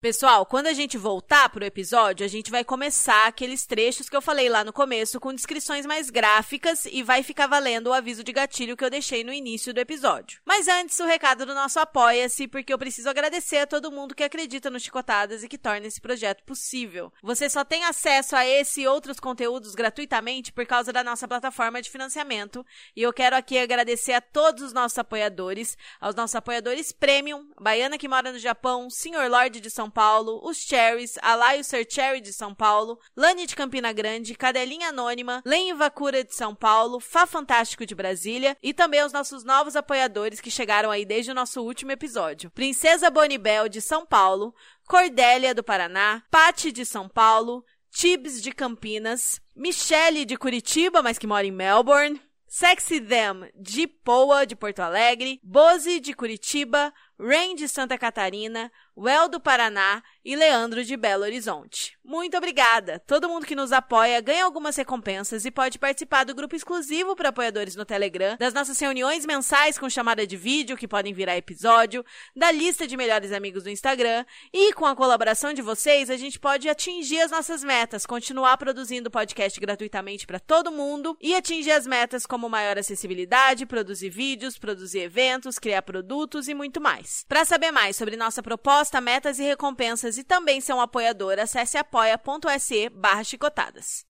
Pessoal, 0.02 0.48
quando 0.48 0.66
a 0.66 0.74
gente 0.74 0.98
voltar 0.98 1.48
pro 1.50 1.64
episódio, 1.64 2.26
a 2.26 2.28
gente 2.28 2.50
vai 2.50 2.64
começar 2.64 3.28
aqueles 3.28 3.68
trechos 3.68 4.10
que 4.10 4.16
eu 4.16 4.22
falei 4.22 4.50
lá 4.50 4.64
no 4.64 4.74
começo 4.74 5.20
com 5.20 5.32
descrições 5.32 5.86
mais 5.86 6.10
gráficas 6.10 6.88
e 6.88 7.04
vai 7.04 7.22
ficar 7.22 7.46
valendo 7.46 7.86
o 7.86 7.94
aviso 7.94 8.24
de 8.24 8.34
gatilho 8.34 8.76
que 8.76 8.84
eu 8.84 8.90
deixei 8.90 9.24
no 9.24 9.32
início 9.32 9.72
do 9.72 9.80
episódio. 9.80 10.42
Mas 10.44 10.68
antes, 10.68 11.00
o 11.00 11.06
recado 11.06 11.46
do 11.46 11.54
nosso 11.54 11.80
Apoia-se, 11.80 12.48
porque 12.48 12.74
eu 12.74 12.80
preciso 12.80 13.12
agradecer 13.12 13.58
a 13.58 13.68
todo 13.68 13.92
mundo 13.92 14.16
que 14.16 14.24
acredita 14.24 14.72
no 14.72 14.80
Chicotadas 14.80 15.44
e 15.44 15.48
que 15.48 15.56
torna 15.56 15.86
esse 15.86 16.02
projeto 16.02 16.44
possível. 16.46 17.14
Você 17.22 17.48
só 17.48 17.64
tem 17.64 17.84
acesso 17.84 18.36
a 18.36 18.44
esse 18.44 18.82
e 18.82 18.88
outros 18.88 19.20
conteúdos 19.20 19.76
gratuitamente 19.76 20.52
por 20.52 20.66
causa 20.66 20.92
da 20.92 21.04
nossa 21.04 21.28
plataforma 21.28 21.80
de 21.80 21.92
financiamento. 21.92 22.66
E 22.96 23.04
eu 23.04 23.14
quero 23.14 23.36
aqui 23.36 23.60
agradecer 23.60 24.14
a 24.14 24.22
todos 24.22 24.64
os 24.64 24.74
nossos 24.74 24.98
apoiadores, 24.98 25.78
aos 26.00 26.16
nossos 26.16 26.36
apoiadores 26.36 26.92
Premium, 26.92 27.52
Baiana 27.62 28.00
que 28.00 28.08
mora 28.08 28.32
no 28.32 28.40
Japão, 28.40 28.90
Senhor 28.90 29.30
Lorde 29.30 29.62
de 29.62 29.70
São 29.70 29.91
Paulo, 29.92 30.40
os 30.44 30.58
Cherries, 30.58 31.20
Alaio 31.22 31.64
Ser 31.64 31.86
Cherry 31.88 32.22
de 32.22 32.32
São 32.34 32.56
Paulo, 32.56 32.98
Lani 33.16 33.46
de 33.46 33.56
Campina 33.56 33.92
Grande, 33.92 34.34
Cadelinha 34.34 34.90
Anônima, 34.90 35.44
Len 35.46 35.74
Vacura 35.74 36.24
de 36.24 36.34
São 36.34 36.56
Paulo, 36.56 37.00
Fá 37.00 37.28
Fantástico 37.28 37.86
de 37.86 37.94
Brasília 37.94 38.58
e 38.64 38.74
também 38.74 39.04
os 39.04 39.12
nossos 39.12 39.44
novos 39.44 39.76
apoiadores 39.76 40.40
que 40.40 40.50
chegaram 40.50 40.90
aí 40.90 41.06
desde 41.06 41.32
o 41.32 41.36
nosso 41.36 41.62
último 41.62 41.92
episódio. 41.92 42.50
Princesa 42.52 43.12
Bonibel 43.12 43.68
de 43.68 43.82
São 43.82 44.06
Paulo, 44.06 44.56
Cordélia 44.88 45.54
do 45.54 45.64
Paraná, 45.64 46.24
Pati 46.32 46.72
de 46.72 46.86
São 46.86 47.10
Paulo, 47.10 47.64
Tibs 47.92 48.42
de 48.42 48.52
Campinas, 48.52 49.42
Michele 49.56 50.24
de 50.24 50.38
Curitiba, 50.38 51.02
mas 51.04 51.18
que 51.18 51.28
mora 51.28 51.46
em 51.46 51.52
Melbourne, 51.52 52.22
Sexy 52.54 53.00
Them 53.00 53.50
de 53.56 53.88
Poa, 53.88 54.46
de 54.46 54.58
Porto 54.58 54.82
Alegre, 54.82 55.40
Boze 55.42 56.02
de 56.02 56.14
Curitiba, 56.14 56.94
Rain 57.18 57.56
de 57.56 57.66
Santa 57.70 57.98
Catarina, 57.98 58.70
Well 58.98 59.30
do 59.30 59.40
Paraná 59.40 60.04
e 60.24 60.36
Leandro 60.36 60.84
de 60.84 60.98
Belo 60.98 61.24
Horizonte. 61.24 61.98
Muito 62.04 62.36
obrigada! 62.36 63.00
Todo 63.08 63.30
mundo 63.30 63.46
que 63.46 63.56
nos 63.56 63.72
apoia 63.72 64.20
ganha 64.20 64.44
algumas 64.44 64.76
recompensas 64.76 65.46
e 65.46 65.52
pode 65.52 65.80
participar 65.80 66.26
do 66.26 66.36
grupo 66.36 66.56
exclusivo 66.56 67.16
para 67.16 67.30
apoiadores 67.30 67.76
no 67.76 67.86
Telegram, 67.86 68.36
das 68.38 68.54
nossas 68.54 68.78
reuniões 68.78 69.26
mensais 69.26 69.78
com 69.78 69.90
chamada 69.90 70.28
de 70.28 70.36
vídeo 70.36 70.76
que 70.76 70.88
podem 70.88 71.14
virar 71.14 71.38
episódio, 71.38 72.06
da 72.36 72.52
lista 72.52 72.86
de 72.86 72.98
melhores 72.98 73.32
amigos 73.32 73.64
do 73.64 73.70
Instagram 73.70 74.26
e 74.52 74.74
com 74.74 74.86
a 74.86 74.96
colaboração 74.96 75.54
de 75.54 75.62
vocês 75.62 76.10
a 76.10 76.18
gente 76.18 76.38
pode 76.38 76.68
atingir 76.68 77.22
as 77.22 77.32
nossas 77.32 77.64
metas, 77.64 78.06
continuar 78.06 78.58
produzindo 78.58 79.10
podcast 79.10 79.60
gratuitamente 79.60 80.28
para 80.28 80.40
todo 80.40 80.72
mundo 80.72 81.18
e 81.22 81.34
atingir 81.34 81.72
as 81.72 81.88
metas 81.88 82.26
como 82.26 82.50
maior 82.50 82.78
acessibilidade, 82.78 83.66
produzir 83.66 84.10
vídeos, 84.10 84.58
produzir 84.58 85.00
eventos, 85.00 85.58
criar 85.58 85.82
produtos 85.82 86.50
e 86.50 86.54
muito 86.54 86.82
mais. 86.82 87.26
Para 87.28 87.46
saber 87.46 87.72
mais 87.72 87.96
sobre 87.96 88.18
nossa 88.18 88.44
proposta, 88.44 88.81
metas 89.02 89.38
e 89.40 89.44
recompensas 89.44 90.18
e 90.18 90.24
também 90.24 90.60
ser 90.62 90.74
um 90.74 90.82
apoiador, 90.82 91.38
acesse 91.40 91.78
apoia.se 91.78 92.90
barra 92.90 93.24
chicotadas. 93.24 94.11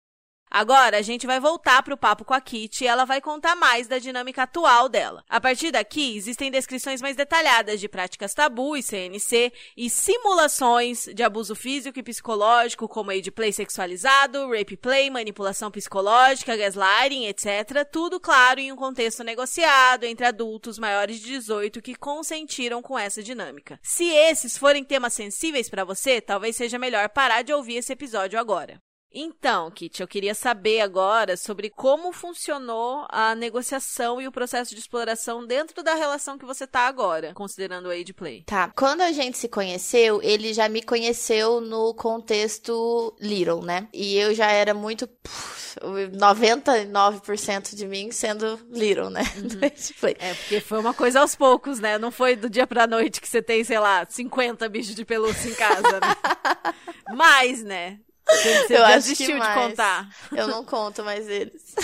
Agora 0.50 0.98
a 0.98 1.02
gente 1.02 1.26
vai 1.26 1.40
voltar 1.40 1.82
para 1.82 1.92
o 1.92 1.98
papo 1.98 2.24
com 2.24 2.32
a 2.32 2.40
Kitty 2.40 2.84
e 2.84 2.86
ela 2.86 3.04
vai 3.04 3.20
contar 3.20 3.56
mais 3.56 3.86
da 3.86 3.98
dinâmica 3.98 4.44
atual 4.44 4.88
dela. 4.88 5.24
A 5.28 5.40
partir 5.40 5.70
daqui, 5.70 6.16
existem 6.16 6.50
descrições 6.50 7.02
mais 7.02 7.16
detalhadas 7.16 7.80
de 7.80 7.88
práticas 7.88 8.32
tabu 8.32 8.76
e 8.76 8.82
CNC 8.82 9.52
e 9.76 9.90
simulações 9.90 11.08
de 11.14 11.22
abuso 11.22 11.54
físico 11.54 11.98
e 11.98 12.02
psicológico, 12.02 12.88
como 12.88 13.10
aid 13.10 13.30
play 13.30 13.52
sexualizado, 13.52 14.48
rape 14.50 14.76
play, 14.76 15.10
manipulação 15.10 15.70
psicológica, 15.70 16.56
gaslighting, 16.56 17.26
etc. 17.26 17.84
Tudo, 17.90 18.20
claro, 18.20 18.60
em 18.60 18.72
um 18.72 18.76
contexto 18.76 19.24
negociado 19.24 20.04
entre 20.04 20.26
adultos 20.26 20.78
maiores 20.78 21.18
de 21.20 21.26
18 21.26 21.82
que 21.82 21.94
consentiram 21.94 22.80
com 22.80 22.98
essa 22.98 23.22
dinâmica. 23.22 23.78
Se 23.82 24.04
esses 24.04 24.56
forem 24.56 24.84
temas 24.84 25.12
sensíveis 25.12 25.68
para 25.68 25.84
você, 25.84 26.20
talvez 26.20 26.56
seja 26.56 26.78
melhor 26.78 27.08
parar 27.08 27.42
de 27.42 27.52
ouvir 27.52 27.76
esse 27.76 27.92
episódio 27.92 28.38
agora. 28.38 28.80
Então, 29.18 29.70
Kit, 29.70 29.98
eu 30.02 30.06
queria 30.06 30.34
saber 30.34 30.82
agora 30.82 31.38
sobre 31.38 31.70
como 31.70 32.12
funcionou 32.12 33.06
a 33.08 33.34
negociação 33.34 34.20
e 34.20 34.28
o 34.28 34.32
processo 34.32 34.74
de 34.74 34.80
exploração 34.82 35.46
dentro 35.46 35.82
da 35.82 35.94
relação 35.94 36.36
que 36.36 36.44
você 36.44 36.66
tá 36.66 36.80
agora, 36.80 37.32
considerando 37.32 37.86
o 37.86 37.90
age 37.90 38.12
play. 38.12 38.42
Tá. 38.44 38.70
Quando 38.76 39.00
a 39.00 39.12
gente 39.12 39.38
se 39.38 39.48
conheceu, 39.48 40.20
ele 40.22 40.52
já 40.52 40.68
me 40.68 40.82
conheceu 40.82 41.62
no 41.62 41.94
contexto 41.94 43.16
Little, 43.18 43.62
né? 43.62 43.88
E 43.90 44.18
eu 44.18 44.34
já 44.34 44.50
era 44.50 44.74
muito. 44.74 45.08
pff, 45.08 45.80
99% 45.80 47.74
de 47.74 47.86
mim 47.86 48.10
sendo 48.10 48.60
Little, 48.70 49.08
né? 49.08 49.22
Play. 49.98 50.16
É, 50.18 50.34
porque 50.34 50.60
foi 50.60 50.78
uma 50.78 50.92
coisa 50.92 51.20
aos 51.20 51.34
poucos, 51.34 51.80
né? 51.80 51.96
Não 51.98 52.10
foi 52.10 52.36
do 52.36 52.50
dia 52.50 52.66
pra 52.66 52.86
noite 52.86 53.20
que 53.20 53.28
você 53.28 53.40
tem, 53.40 53.64
sei 53.64 53.78
lá, 53.78 54.06
50 54.06 54.68
bichos 54.68 54.94
de 54.94 55.06
pelúcia 55.06 55.48
em 55.48 55.54
casa, 55.54 56.00
né? 56.00 56.16
Mais, 57.16 57.62
né? 57.62 57.98
Você, 58.28 58.76
Eu 58.76 58.84
acho 58.84 59.08
que 59.08 59.14
desistiu 59.14 59.40
de 59.40 59.54
contar. 59.54 60.08
Eu 60.32 60.48
não 60.48 60.64
conto 60.64 61.04
mais 61.04 61.28
eles. 61.28 61.74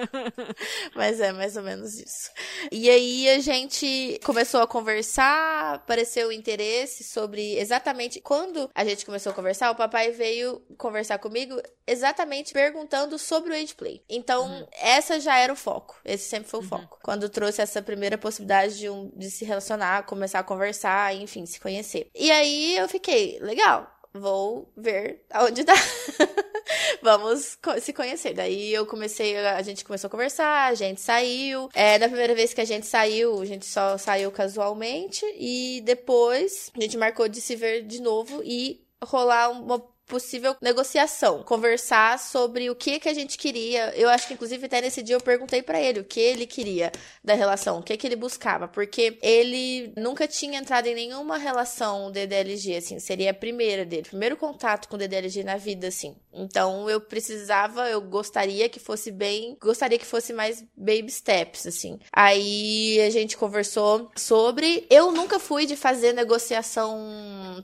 Mas 0.94 1.20
é 1.20 1.32
mais 1.32 1.56
ou 1.56 1.62
menos 1.62 1.94
isso. 1.98 2.30
E 2.70 2.90
aí 2.90 3.28
a 3.30 3.38
gente 3.40 4.20
começou 4.24 4.60
a 4.60 4.66
conversar, 4.66 5.74
apareceu 5.76 6.28
o 6.28 6.32
interesse 6.32 7.02
sobre 7.02 7.58
exatamente 7.58 8.20
quando 8.20 8.70
a 8.74 8.84
gente 8.84 9.06
começou 9.06 9.32
a 9.32 9.34
conversar, 9.34 9.70
o 9.70 9.74
papai 9.74 10.10
veio 10.10 10.60
conversar 10.76 11.18
comigo 11.18 11.60
exatamente 11.86 12.52
perguntando 12.52 13.18
sobre 13.18 13.50
o 13.50 13.54
age 13.54 13.74
play. 13.74 14.02
Então, 14.08 14.68
essa 14.72 15.18
já 15.18 15.38
era 15.38 15.52
o 15.52 15.56
foco. 15.56 15.98
Esse 16.04 16.28
sempre 16.28 16.50
foi 16.50 16.60
o 16.60 16.62
foco. 16.62 16.98
Quando 17.02 17.28
trouxe 17.28 17.62
essa 17.62 17.80
primeira 17.80 18.18
possibilidade 18.18 18.78
de, 18.78 18.88
um, 18.88 19.10
de 19.16 19.30
se 19.30 19.44
relacionar, 19.44 20.04
começar 20.04 20.40
a 20.40 20.44
conversar, 20.44 21.14
enfim, 21.14 21.46
se 21.46 21.58
conhecer. 21.58 22.10
E 22.14 22.30
aí 22.30 22.76
eu 22.76 22.88
fiquei, 22.88 23.38
legal 23.40 23.99
vou 24.12 24.70
ver 24.76 25.24
aonde 25.30 25.64
dá. 25.64 25.74
Vamos 27.02 27.58
se 27.80 27.92
conhecer. 27.92 28.34
Daí 28.34 28.72
eu 28.72 28.86
comecei, 28.86 29.36
a 29.36 29.62
gente 29.62 29.84
começou 29.84 30.08
a 30.08 30.10
conversar, 30.10 30.70
a 30.70 30.74
gente 30.74 31.00
saiu. 31.00 31.68
É, 31.74 31.98
na 31.98 32.08
primeira 32.08 32.34
vez 32.34 32.52
que 32.52 32.60
a 32.60 32.64
gente 32.64 32.86
saiu, 32.86 33.40
a 33.40 33.44
gente 33.44 33.66
só 33.66 33.96
saiu 33.96 34.30
casualmente. 34.30 35.24
E 35.36 35.80
depois 35.84 36.70
a 36.76 36.80
gente 36.80 36.96
marcou 36.96 37.28
de 37.28 37.40
se 37.40 37.56
ver 37.56 37.82
de 37.82 38.00
novo 38.00 38.42
e 38.44 38.84
rolar 39.02 39.50
uma 39.50 39.82
possível 40.10 40.56
negociação, 40.60 41.42
conversar 41.44 42.18
sobre 42.18 42.68
o 42.68 42.74
que 42.74 42.98
que 42.98 43.08
a 43.08 43.14
gente 43.14 43.38
queria. 43.38 43.94
Eu 43.96 44.08
acho 44.08 44.26
que 44.26 44.34
inclusive 44.34 44.66
até 44.66 44.80
nesse 44.80 45.02
dia 45.02 45.14
eu 45.14 45.20
perguntei 45.20 45.62
pra 45.62 45.80
ele 45.80 46.00
o 46.00 46.04
que 46.04 46.20
ele 46.20 46.46
queria 46.46 46.90
da 47.24 47.34
relação, 47.34 47.78
o 47.78 47.82
que 47.82 47.96
que 47.96 48.06
ele 48.06 48.16
buscava, 48.16 48.66
porque 48.66 49.16
ele 49.22 49.92
nunca 49.96 50.26
tinha 50.26 50.58
entrado 50.58 50.86
em 50.86 50.94
nenhuma 50.94 51.38
relação 51.38 52.10
DDLG, 52.10 52.76
assim, 52.76 52.98
seria 52.98 53.30
a 53.30 53.34
primeira 53.34 53.84
dele, 53.84 54.02
primeiro 54.02 54.36
contato 54.36 54.88
com 54.88 54.98
DDLG 54.98 55.44
na 55.44 55.56
vida, 55.56 55.86
assim. 55.88 56.16
Então 56.32 56.88
eu 56.88 57.00
precisava, 57.00 57.88
eu 57.88 58.00
gostaria 58.00 58.68
que 58.68 58.80
fosse 58.80 59.10
bem, 59.10 59.56
gostaria 59.60 59.98
que 59.98 60.06
fosse 60.06 60.32
mais 60.32 60.64
baby 60.76 61.10
steps, 61.10 61.66
assim. 61.66 61.98
Aí 62.12 63.00
a 63.00 63.10
gente 63.10 63.36
conversou 63.36 64.10
sobre. 64.16 64.86
Eu 64.88 65.12
nunca 65.12 65.38
fui 65.38 65.66
de 65.66 65.76
fazer 65.76 66.12
negociação 66.12 66.98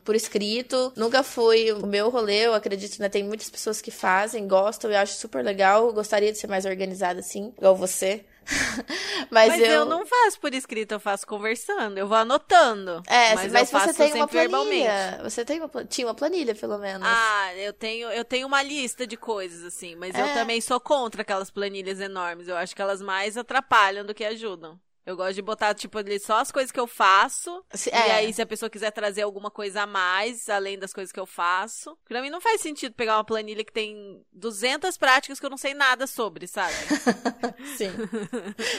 por 0.04 0.14
escrito, 0.14 0.92
nunca 0.96 1.22
fui 1.22 1.72
o 1.72 1.86
meu 1.86 2.10
rolê, 2.10 2.35
eu 2.36 2.54
acredito, 2.54 2.98
né? 3.00 3.08
Tem 3.08 3.24
muitas 3.24 3.48
pessoas 3.50 3.80
que 3.80 3.90
fazem, 3.90 4.46
gostam, 4.46 4.90
eu 4.90 4.98
acho 4.98 5.14
super 5.14 5.44
legal. 5.44 5.86
Eu 5.86 5.92
gostaria 5.92 6.32
de 6.32 6.38
ser 6.38 6.46
mais 6.46 6.64
organizada 6.64 7.20
assim, 7.20 7.52
igual 7.56 7.74
você. 7.76 8.24
mas, 9.30 9.48
Mas 9.48 9.60
eu... 9.60 9.84
não 9.84 10.06
faço 10.06 10.38
por 10.40 10.54
escrito, 10.54 10.92
eu 10.92 11.00
faço 11.00 11.26
conversando. 11.26 11.98
Eu 11.98 12.06
vou 12.06 12.16
anotando. 12.16 13.02
É, 13.06 13.34
mas, 13.34 13.52
mas, 13.52 13.72
eu 13.72 13.80
você 13.80 13.92
tem 13.94 14.12
uma 14.12 14.20
sempre 14.20 14.38
verbalmente. 14.38 14.84
planilha. 14.84 15.20
Você 15.24 15.44
tem 15.44 15.60
uma, 15.60 15.84
tinha 15.84 16.06
uma 16.06 16.14
planilha, 16.14 16.54
pelo 16.54 16.78
menos. 16.78 17.08
Ah, 17.10 17.54
eu 17.56 17.72
tenho, 17.72 18.08
eu 18.10 18.24
tenho 18.24 18.46
uma 18.46 18.62
lista 18.62 19.06
de 19.06 19.16
coisas, 19.16 19.64
assim, 19.64 19.96
mas 19.96 20.14
eu 20.14 20.24
É. 20.24 20.34
também 20.34 20.60
sou 20.60 20.78
contra 20.78 21.22
aquelas 21.22 21.50
planilhas 21.50 22.00
enormes. 22.00 22.46
Eu 22.48 22.56
acho 22.56 22.74
que 22.74 22.82
elas 22.82 23.02
mais 23.02 23.36
atrapalham 23.36 24.04
do 24.06 24.14
que 24.14 24.24
ajudam. 24.24 24.78
Eu 25.06 25.16
gosto 25.16 25.34
de 25.34 25.42
botar, 25.42 25.72
tipo, 25.72 25.96
ali 25.98 26.18
só 26.18 26.38
as 26.40 26.50
coisas 26.50 26.72
que 26.72 26.80
eu 26.80 26.86
faço. 26.86 27.64
Se- 27.72 27.90
E 27.90 27.92
é. 27.92 28.10
aí, 28.12 28.32
se 28.34 28.42
a 28.42 28.46
pessoa 28.46 28.68
quiser 28.68 28.90
trazer 28.90 29.22
alguma 29.22 29.52
coisa 29.52 29.82
a 29.82 29.86
mais, 29.86 30.48
além 30.48 30.76
das 30.76 30.92
coisas 30.92 31.12
que 31.12 31.20
eu 31.20 31.24
faço. 31.26 31.96
Pra 32.08 32.20
mim 32.20 32.28
não 32.28 32.40
faz 32.40 32.60
sentido 32.60 32.92
pegar 32.92 33.16
uma 33.16 33.24
planilha 33.24 33.62
que 33.64 33.72
tem 33.72 34.20
200 34.32 34.96
práticas 34.98 35.38
que 35.38 35.46
eu 35.46 35.50
não 35.50 35.56
sei 35.56 35.74
nada 35.74 36.08
sobre, 36.08 36.48
sabe? 36.48 36.74
Sim. 37.78 37.90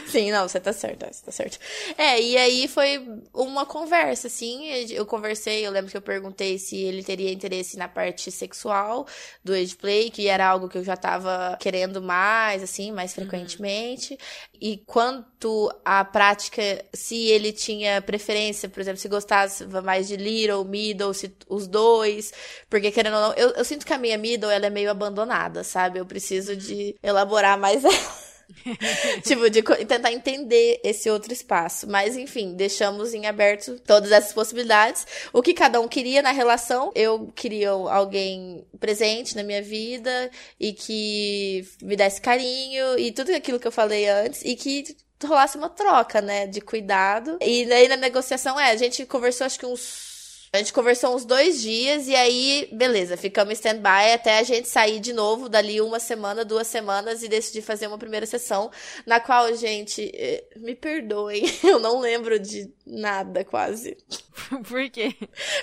Sim, 0.05 0.32
não, 0.32 0.47
você 0.47 0.59
tá 0.59 0.73
certo, 0.73 1.05
você 1.05 1.23
tá 1.25 1.32
certo. 1.32 1.59
É, 1.97 2.21
e 2.21 2.38
aí 2.38 2.67
foi 2.67 3.07
uma 3.34 3.65
conversa, 3.65 4.28
assim, 4.28 4.67
eu 4.91 5.05
conversei, 5.05 5.65
eu 5.65 5.71
lembro 5.71 5.89
que 5.89 5.95
eu 5.97 6.01
perguntei 6.01 6.57
se 6.57 6.75
ele 6.75 7.03
teria 7.03 7.32
interesse 7.32 7.78
na 7.78 7.88
parte 7.88 8.32
sexual 8.32 9.07
do 9.43 9.53
age 9.53 9.75
play, 9.78 10.09
que 10.11 10.28
era 10.28 10.45
algo 10.45 10.67
que 10.67 10.78
eu 10.78 10.84
já 10.84 10.97
tava 10.97 11.55
querendo 11.59 12.01
mais, 12.01 12.61
assim, 12.61 12.91
mais 12.91 13.13
frequentemente. 13.13 14.17
E 14.62 14.78
quanto 14.86 15.72
à 15.86 16.03
prática, 16.03 16.62
se 16.93 17.28
ele 17.28 17.51
tinha 17.51 18.01
preferência, 18.01 18.68
por 18.70 18.80
exemplo, 18.80 18.99
se 18.99 19.08
gostasse 19.08 19.66
mais 19.84 20.08
de 20.08 20.18
little, 20.18 20.66
middle, 20.66 21.14
se 21.14 21.34
os 21.47 21.68
dois, 21.68 22.34
porque 22.70 22.91
querendo 22.91 23.16
ou 23.16 23.22
não, 23.22 23.34
eu, 23.34 23.49
eu 23.51 23.66
sinto 23.66 23.86
que 23.86 23.93
a 23.93 23.97
minha 23.97 24.18
middle, 24.18 24.49
ela 24.49 24.66
é 24.68 24.70
meio 24.70 24.89
abandonada, 24.91 25.64
sabe? 25.64 25.99
Eu 25.99 26.05
preciso 26.05 26.55
de 26.55 26.95
elaborar 27.03 27.58
mais 27.58 27.84
ela. 27.86 28.26
tipo, 29.24 29.50
de 29.50 29.62
tentar 29.86 30.12
entender 30.12 30.80
esse 30.84 31.10
outro 31.10 31.34
espaço. 31.34 31.88
Mas, 31.88 32.16
enfim, 32.16 32.56
deixamos 32.56 33.14
em 33.14 33.26
aberto 33.26 33.80
todas 33.80 34.12
essas 34.12 34.34
possibilidades. 34.34 35.06
O 35.34 35.41
que 35.41 35.54
cada 35.54 35.80
um 35.80 35.88
queria 35.88 36.22
na 36.22 36.32
relação. 36.32 36.91
Eu 36.95 37.32
queria 37.36 37.70
alguém 37.70 38.66
presente 38.80 39.36
na 39.36 39.43
minha 39.43 39.62
vida 39.62 40.30
e 40.60 40.74
que 40.74 41.68
me 41.82 41.95
desse 41.95 42.22
carinho 42.22 42.98
e 42.98 43.12
tudo 43.12 43.34
aquilo 43.34 43.60
que 43.60 43.68
eu 43.68 43.72
falei 43.72 44.08
antes 44.08 44.41
e 44.43 44.56
que 44.56 44.95
rolasse 45.26 45.58
uma 45.58 45.70
troca, 45.70 46.22
né, 46.22 46.45
de 46.45 46.62
cuidado. 46.62 47.38
E 47.41 47.66
daí 47.66 47.88
na 47.88 47.98
negociação, 47.98 48.60
é, 48.60 48.72
a 48.72 48.76
gente 48.76 49.06
conversou 49.06 49.45
acho 49.45 49.58
que 49.58 49.66
uns 49.66 50.07
a 50.52 50.58
gente 50.58 50.72
conversou 50.72 51.16
uns 51.16 51.26
dois 51.26 51.62
dias 51.62 52.08
e 52.08 52.16
aí, 52.16 52.70
beleza, 52.72 53.18
ficamos 53.18 53.52
em 53.52 53.54
stand-by 53.54 54.14
até 54.14 54.39
a 54.39 54.43
gente 54.43 54.68
sair 54.70 55.00
de 55.00 55.12
novo 55.12 55.50
dali 55.50 55.82
uma 55.82 56.00
semana, 56.00 56.45
duas 56.45 56.68
semanas 56.68 57.22
e 57.22 57.28
decidir 57.28 57.62
fazer 57.62 57.88
uma 57.88 57.98
primeira 57.98 58.26
sessão, 58.26 58.72
na 59.06 59.20
qual, 59.20 59.54
gente, 59.56 60.10
eh, 60.14 60.45
me 60.56 60.74
perdoem, 60.74 61.43
eu 61.64 61.80
não 61.80 62.00
lembro 62.00 62.39
de 62.39 62.72
nada 62.86 63.43
quase. 63.43 63.98
Por 64.70 64.89
quê? 64.89 65.14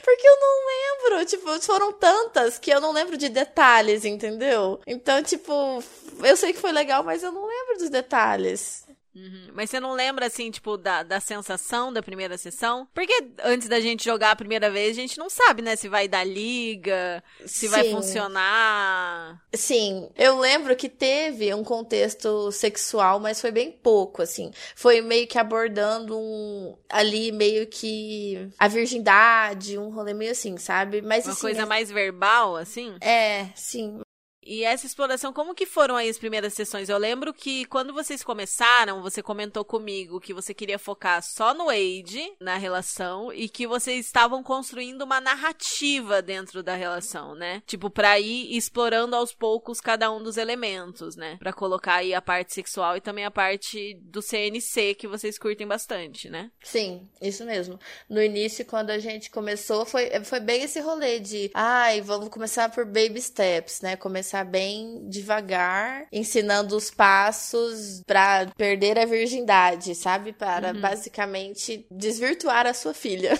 Porque 0.04 0.26
eu 0.26 0.40
não 0.40 0.66
lembro, 0.66 1.26
tipo, 1.26 1.60
foram 1.62 1.92
tantas 1.92 2.58
que 2.58 2.70
eu 2.70 2.80
não 2.80 2.92
lembro 2.92 3.16
de 3.16 3.28
detalhes, 3.28 4.04
entendeu? 4.04 4.80
Então, 4.86 5.22
tipo, 5.22 5.82
eu 6.22 6.36
sei 6.36 6.52
que 6.52 6.60
foi 6.60 6.72
legal, 6.72 7.02
mas 7.02 7.22
eu 7.22 7.32
não 7.32 7.46
lembro 7.46 7.78
dos 7.78 7.88
detalhes. 7.88 8.83
Uhum. 9.14 9.48
Mas 9.54 9.70
você 9.70 9.78
não 9.78 9.92
lembra, 9.92 10.26
assim, 10.26 10.50
tipo, 10.50 10.76
da, 10.76 11.02
da 11.02 11.20
sensação 11.20 11.92
da 11.92 12.02
primeira 12.02 12.36
sessão? 12.36 12.88
Porque 12.92 13.12
antes 13.42 13.68
da 13.68 13.80
gente 13.80 14.04
jogar 14.04 14.32
a 14.32 14.36
primeira 14.36 14.70
vez, 14.70 14.96
a 14.96 15.00
gente 15.00 15.18
não 15.18 15.30
sabe, 15.30 15.62
né? 15.62 15.76
Se 15.76 15.88
vai 15.88 16.08
dar 16.08 16.24
liga, 16.24 17.22
se 17.46 17.68
vai 17.68 17.84
Sim. 17.84 17.92
funcionar. 17.92 19.40
Sim, 19.54 20.10
eu 20.16 20.38
lembro 20.38 20.74
que 20.76 20.88
teve 20.88 21.52
um 21.54 21.62
contexto 21.62 22.50
sexual, 22.50 23.20
mas 23.20 23.40
foi 23.40 23.50
bem 23.52 23.70
pouco, 23.70 24.22
assim. 24.22 24.50
Foi 24.74 25.00
meio 25.00 25.26
que 25.26 25.38
abordando 25.38 26.18
um 26.18 26.76
ali 26.88 27.30
meio 27.32 27.66
que 27.66 28.48
a 28.58 28.68
virgindade, 28.68 29.78
um 29.78 29.90
rolê 29.90 30.12
meio 30.14 30.32
assim, 30.32 30.56
sabe? 30.56 31.02
Mas 31.02 31.24
Uma 31.24 31.32
assim, 31.32 31.40
coisa 31.40 31.62
é- 31.62 31.66
mais 31.66 31.90
verbal, 31.90 32.56
assim. 32.56 32.96
É, 33.00 33.46
sim. 33.54 34.00
E 34.46 34.64
essa 34.64 34.86
exploração, 34.86 35.32
como 35.32 35.54
que 35.54 35.66
foram 35.66 35.96
aí 35.96 36.08
as 36.08 36.18
primeiras 36.18 36.52
sessões? 36.54 36.88
Eu 36.88 36.98
lembro 36.98 37.32
que 37.32 37.64
quando 37.66 37.92
vocês 37.92 38.22
começaram, 38.22 39.02
você 39.02 39.22
comentou 39.22 39.64
comigo 39.64 40.20
que 40.20 40.34
você 40.34 40.52
queria 40.52 40.78
focar 40.78 41.22
só 41.22 41.54
no 41.54 41.68
Age, 41.70 42.32
na 42.38 42.56
relação, 42.56 43.32
e 43.32 43.48
que 43.48 43.66
vocês 43.66 44.06
estavam 44.06 44.42
construindo 44.42 45.02
uma 45.02 45.20
narrativa 45.20 46.20
dentro 46.20 46.62
da 46.62 46.74
relação, 46.74 47.34
né? 47.34 47.62
Tipo, 47.66 47.88
pra 47.88 48.20
ir 48.20 48.56
explorando 48.56 49.16
aos 49.16 49.32
poucos 49.34 49.80
cada 49.80 50.10
um 50.12 50.22
dos 50.22 50.36
elementos, 50.36 51.16
né? 51.16 51.36
Pra 51.38 51.52
colocar 51.52 51.96
aí 51.96 52.12
a 52.12 52.20
parte 52.20 52.52
sexual 52.52 52.96
e 52.96 53.00
também 53.00 53.24
a 53.24 53.30
parte 53.30 53.98
do 54.02 54.20
CNC, 54.20 54.94
que 54.94 55.08
vocês 55.08 55.38
curtem 55.38 55.66
bastante, 55.66 56.28
né? 56.28 56.50
Sim, 56.62 57.08
isso 57.20 57.44
mesmo. 57.44 57.78
No 58.08 58.22
início, 58.22 58.64
quando 58.64 58.90
a 58.90 58.98
gente 58.98 59.30
começou, 59.30 59.86
foi, 59.86 60.10
foi 60.24 60.40
bem 60.40 60.62
esse 60.62 60.80
rolê 60.80 61.18
de, 61.18 61.50
ai, 61.54 62.00
vamos 62.00 62.28
começar 62.28 62.70
por 62.70 62.84
baby 62.84 63.20
steps, 63.20 63.80
né? 63.80 63.96
Começar 63.96 64.33
bem 64.42 65.06
devagar, 65.08 66.06
ensinando 66.10 66.76
os 66.76 66.90
passos 66.90 68.02
pra 68.06 68.46
perder 68.56 68.98
a 68.98 69.04
virgindade, 69.04 69.94
sabe? 69.94 70.32
Para 70.32 70.72
basicamente 70.72 71.86
desvirtuar 71.90 72.66
a 72.66 72.74
sua 72.74 72.94
filha. 72.94 73.38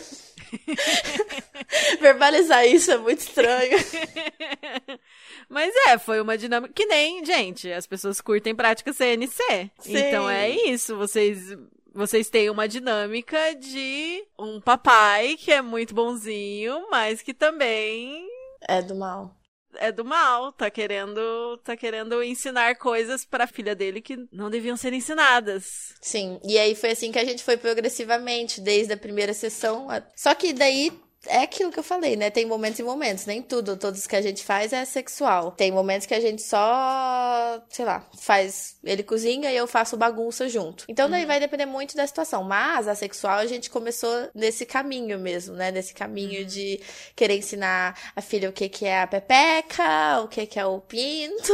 Verbalizar 2.00 2.66
isso 2.66 2.90
é 2.90 2.98
muito 2.98 3.20
estranho. 3.20 3.76
Mas 5.48 5.72
é, 5.88 5.98
foi 5.98 6.20
uma 6.20 6.36
dinâmica. 6.36 6.72
Que 6.74 6.86
nem, 6.86 7.24
gente, 7.24 7.70
as 7.72 7.86
pessoas 7.86 8.20
curtem 8.20 8.54
prática 8.54 8.92
CNC. 8.92 9.70
Sim. 9.78 9.96
Então 9.96 10.28
é 10.28 10.50
isso, 10.50 10.96
vocês. 10.96 11.56
Vocês 11.96 12.28
têm 12.28 12.50
uma 12.50 12.66
dinâmica 12.66 13.54
de 13.54 14.24
um 14.36 14.60
papai 14.60 15.36
que 15.36 15.52
é 15.52 15.62
muito 15.62 15.94
bonzinho, 15.94 16.88
mas 16.90 17.22
que 17.22 17.32
também 17.32 18.26
É 18.66 18.82
do 18.82 18.96
mal. 18.96 19.32
É 19.78 19.90
do 19.92 20.04
mal, 20.04 20.52
tá 20.52 20.70
querendo, 20.70 21.56
tá 21.64 21.76
querendo 21.76 22.22
ensinar 22.22 22.76
coisas 22.76 23.24
pra 23.24 23.46
filha 23.46 23.74
dele 23.74 24.00
que 24.00 24.16
não 24.32 24.50
deviam 24.50 24.76
ser 24.76 24.92
ensinadas. 24.92 25.94
Sim, 26.00 26.38
e 26.44 26.58
aí 26.58 26.74
foi 26.74 26.90
assim 26.90 27.10
que 27.12 27.18
a 27.18 27.24
gente 27.24 27.42
foi 27.42 27.56
progressivamente, 27.56 28.60
desde 28.60 28.92
a 28.92 28.96
primeira 28.96 29.32
sessão. 29.34 29.88
a- 29.90 30.02
Só 30.16 30.34
que 30.34 30.52
daí 30.52 30.92
é 31.26 31.42
aquilo 31.42 31.70
que 31.70 31.78
eu 31.78 31.82
falei, 31.82 32.16
né? 32.16 32.30
Tem 32.30 32.46
momentos 32.46 32.78
e 32.78 32.82
momentos, 32.82 33.26
nem 33.26 33.42
tudo, 33.42 33.76
todos 33.76 34.06
que 34.06 34.16
a 34.16 34.22
gente 34.22 34.44
faz 34.44 34.72
é 34.72 34.84
sexual. 34.84 35.52
Tem 35.52 35.70
momentos 35.70 36.06
que 36.06 36.14
a 36.14 36.20
gente 36.20 36.42
só, 36.42 37.62
sei 37.68 37.84
lá, 37.84 38.06
faz. 38.18 38.76
Ele 38.84 39.02
cozinha 39.02 39.50
e 39.50 39.56
eu 39.56 39.66
faço 39.66 39.96
bagunça 39.96 40.48
junto. 40.48 40.84
Então 40.88 41.08
daí 41.08 41.24
vai 41.24 41.40
depender 41.40 41.66
muito 41.66 41.96
da 41.96 42.06
situação. 42.06 42.44
Mas 42.44 42.88
a 42.88 42.94
sexual 42.94 43.38
a 43.38 43.46
gente 43.46 43.70
começou 43.70 44.28
nesse 44.34 44.66
caminho 44.66 45.18
mesmo, 45.18 45.54
né? 45.54 45.70
Nesse 45.70 45.94
caminho 45.94 46.44
de 46.44 46.80
querer 47.16 47.36
ensinar 47.36 47.98
a 48.14 48.20
filha 48.20 48.48
o 48.48 48.52
que, 48.52 48.68
que 48.68 48.84
é 48.84 49.02
a 49.02 49.06
pepeca, 49.06 50.20
o 50.22 50.28
que, 50.28 50.46
que 50.46 50.58
é 50.58 50.66
o 50.66 50.80
pinto. 50.80 51.52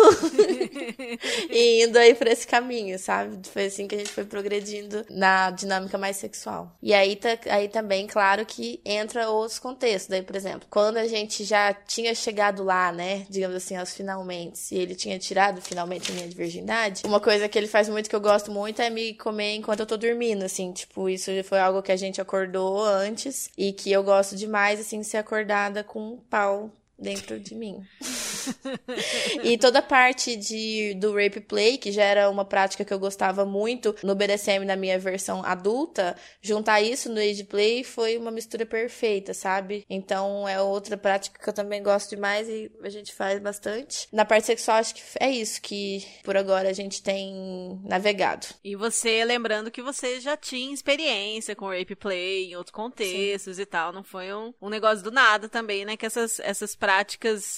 e 1.51 1.85
indo 1.85 1.99
aí 1.99 2.15
pra 2.15 2.31
esse 2.31 2.47
caminho, 2.47 2.99
sabe? 2.99 3.47
Foi 3.49 3.67
assim 3.67 3.87
que 3.87 3.95
a 3.95 3.99
gente 3.99 4.11
foi 4.11 4.25
progredindo 4.25 5.05
na 5.09 5.51
dinâmica 5.51 5.97
mais 5.97 6.17
sexual. 6.17 6.77
E 6.83 6.93
aí, 6.93 7.17
tá, 7.17 7.39
aí 7.51 7.69
também, 7.69 8.07
claro 8.07 8.45
que 8.45 8.81
entra 8.85 9.29
outros 9.31 9.60
contextos. 9.61 10.09
Daí, 10.09 10.23
por 10.23 10.35
exemplo, 10.35 10.67
quando 10.71 10.97
a 10.97 11.07
gente 11.07 11.45
já 11.45 11.73
tinha 11.73 12.15
chegado 12.15 12.65
lá, 12.65 12.91
né? 12.91 13.27
Digamos 13.29 13.57
assim, 13.57 13.77
aos 13.77 13.95
finalmente, 13.95 14.75
e 14.75 14.79
ele 14.79 14.95
tinha 14.95 15.19
tirado 15.19 15.61
finalmente 15.61 16.11
a 16.11 16.15
minha 16.15 16.27
virgindade, 16.29 17.03
uma 17.05 17.21
coisa 17.21 17.49
que 17.49 17.59
ele 17.59 17.69
faz 17.69 17.89
muito 17.89 18.09
que 18.11 18.17
eu 18.17 18.21
gosto 18.21 18.51
muito 18.51 18.83
é 18.83 18.91
me 18.91 19.15
comer 19.15 19.55
enquanto 19.55 19.81
eu 19.81 19.87
tô 19.87 19.97
dormindo, 19.97 20.43
assim. 20.45 20.73
Tipo, 20.73 21.09
isso 21.09 21.31
foi 21.45 21.61
algo 21.61 21.83
que 21.83 21.93
a 21.93 21.97
gente 21.97 22.21
acordou 22.21 22.83
antes 22.83 23.51
e 23.57 23.73
que 23.73 23.93
eu 23.93 24.03
gosto 24.03 24.35
demais, 24.35 24.81
assim, 24.81 25.01
de 25.01 25.07
ser 25.07 25.19
acordada 25.19 25.85
com 25.85 26.15
um 26.15 26.17
pau 26.17 26.71
dentro 27.01 27.41
de 27.41 27.55
mim. 27.55 27.83
e 29.43 29.57
toda 29.57 29.79
a 29.79 29.83
parte 29.83 30.37
de, 30.37 30.95
do 30.95 31.15
rape 31.15 31.41
play, 31.41 31.79
que 31.79 31.91
já 31.91 32.05
era 32.05 32.29
uma 32.29 32.45
prática 32.45 32.85
que 32.85 32.93
eu 32.93 32.99
gostava 32.99 33.45
muito 33.47 33.97
no 34.03 34.15
BDSM 34.15 34.65
na 34.65 34.77
minha 34.77 34.99
versão 34.99 35.43
adulta, 35.45 36.15
juntar 36.43 36.83
isso 36.83 37.11
no 37.11 37.19
age 37.19 37.45
play 37.45 37.83
foi 37.83 38.19
uma 38.19 38.31
mistura 38.31 38.67
perfeita, 38.67 39.33
sabe? 39.33 39.85
Então 39.89 40.47
é 40.47 40.61
outra 40.61 40.97
prática 40.97 41.43
que 41.43 41.49
eu 41.49 41.53
também 41.53 41.83
gosto 41.83 42.11
demais 42.11 42.49
e 42.49 42.71
a 42.83 42.91
gente 42.91 43.15
faz 43.15 43.41
bastante. 43.41 44.07
Na 44.13 44.25
parte 44.25 44.47
sexual, 44.47 44.79
acho 44.79 44.95
que 44.95 45.03
é 45.19 45.31
isso 45.31 45.61
que 45.63 46.05
por 46.23 46.37
agora 46.37 46.69
a 46.69 46.75
gente 46.75 47.03
tem 47.03 47.81
navegado. 47.85 48.47
E 48.63 48.77
você, 48.77 49.25
lembrando 49.25 49.71
que 49.71 49.83
você 49.83 50.21
já 50.21 50.37
tinha 50.37 50.75
experiência 50.75 51.57
com 51.57 51.69
rape 51.69 51.97
play 51.97 52.51
em 52.51 52.57
outros 52.57 52.75
contextos 52.75 53.59
e 53.59 53.65
tal, 53.65 53.93
não 53.93 54.05
foi 54.05 54.33
um, 54.35 54.53
um 54.61 54.69
negócio 54.69 55.03
do 55.03 55.11
nada 55.11 55.49
também, 55.49 55.85
né? 55.85 55.97
Que 55.97 56.05
essas, 56.05 56.39
essas 56.41 56.75
práticas 56.75 56.90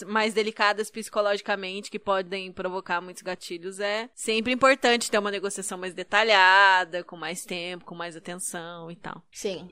mais 0.07 0.35
delicadas 0.35 0.91
psicologicamente, 0.91 1.91
que 1.91 1.99
podem 1.99 2.53
provocar 2.53 3.01
muitos 3.01 3.23
gatilhos, 3.23 3.81
é 3.81 4.09
sempre 4.15 4.53
importante 4.53 5.11
ter 5.11 5.19
uma 5.19 5.31
negociação 5.31 5.79
mais 5.79 5.95
detalhada, 5.95 7.03
com 7.05 7.17
mais 7.17 7.45
tempo, 7.45 7.85
com 7.85 7.95
mais 7.95 8.17
atenção 8.17 8.91
e 8.91 8.97
tal. 8.97 9.23
Sim. 9.31 9.69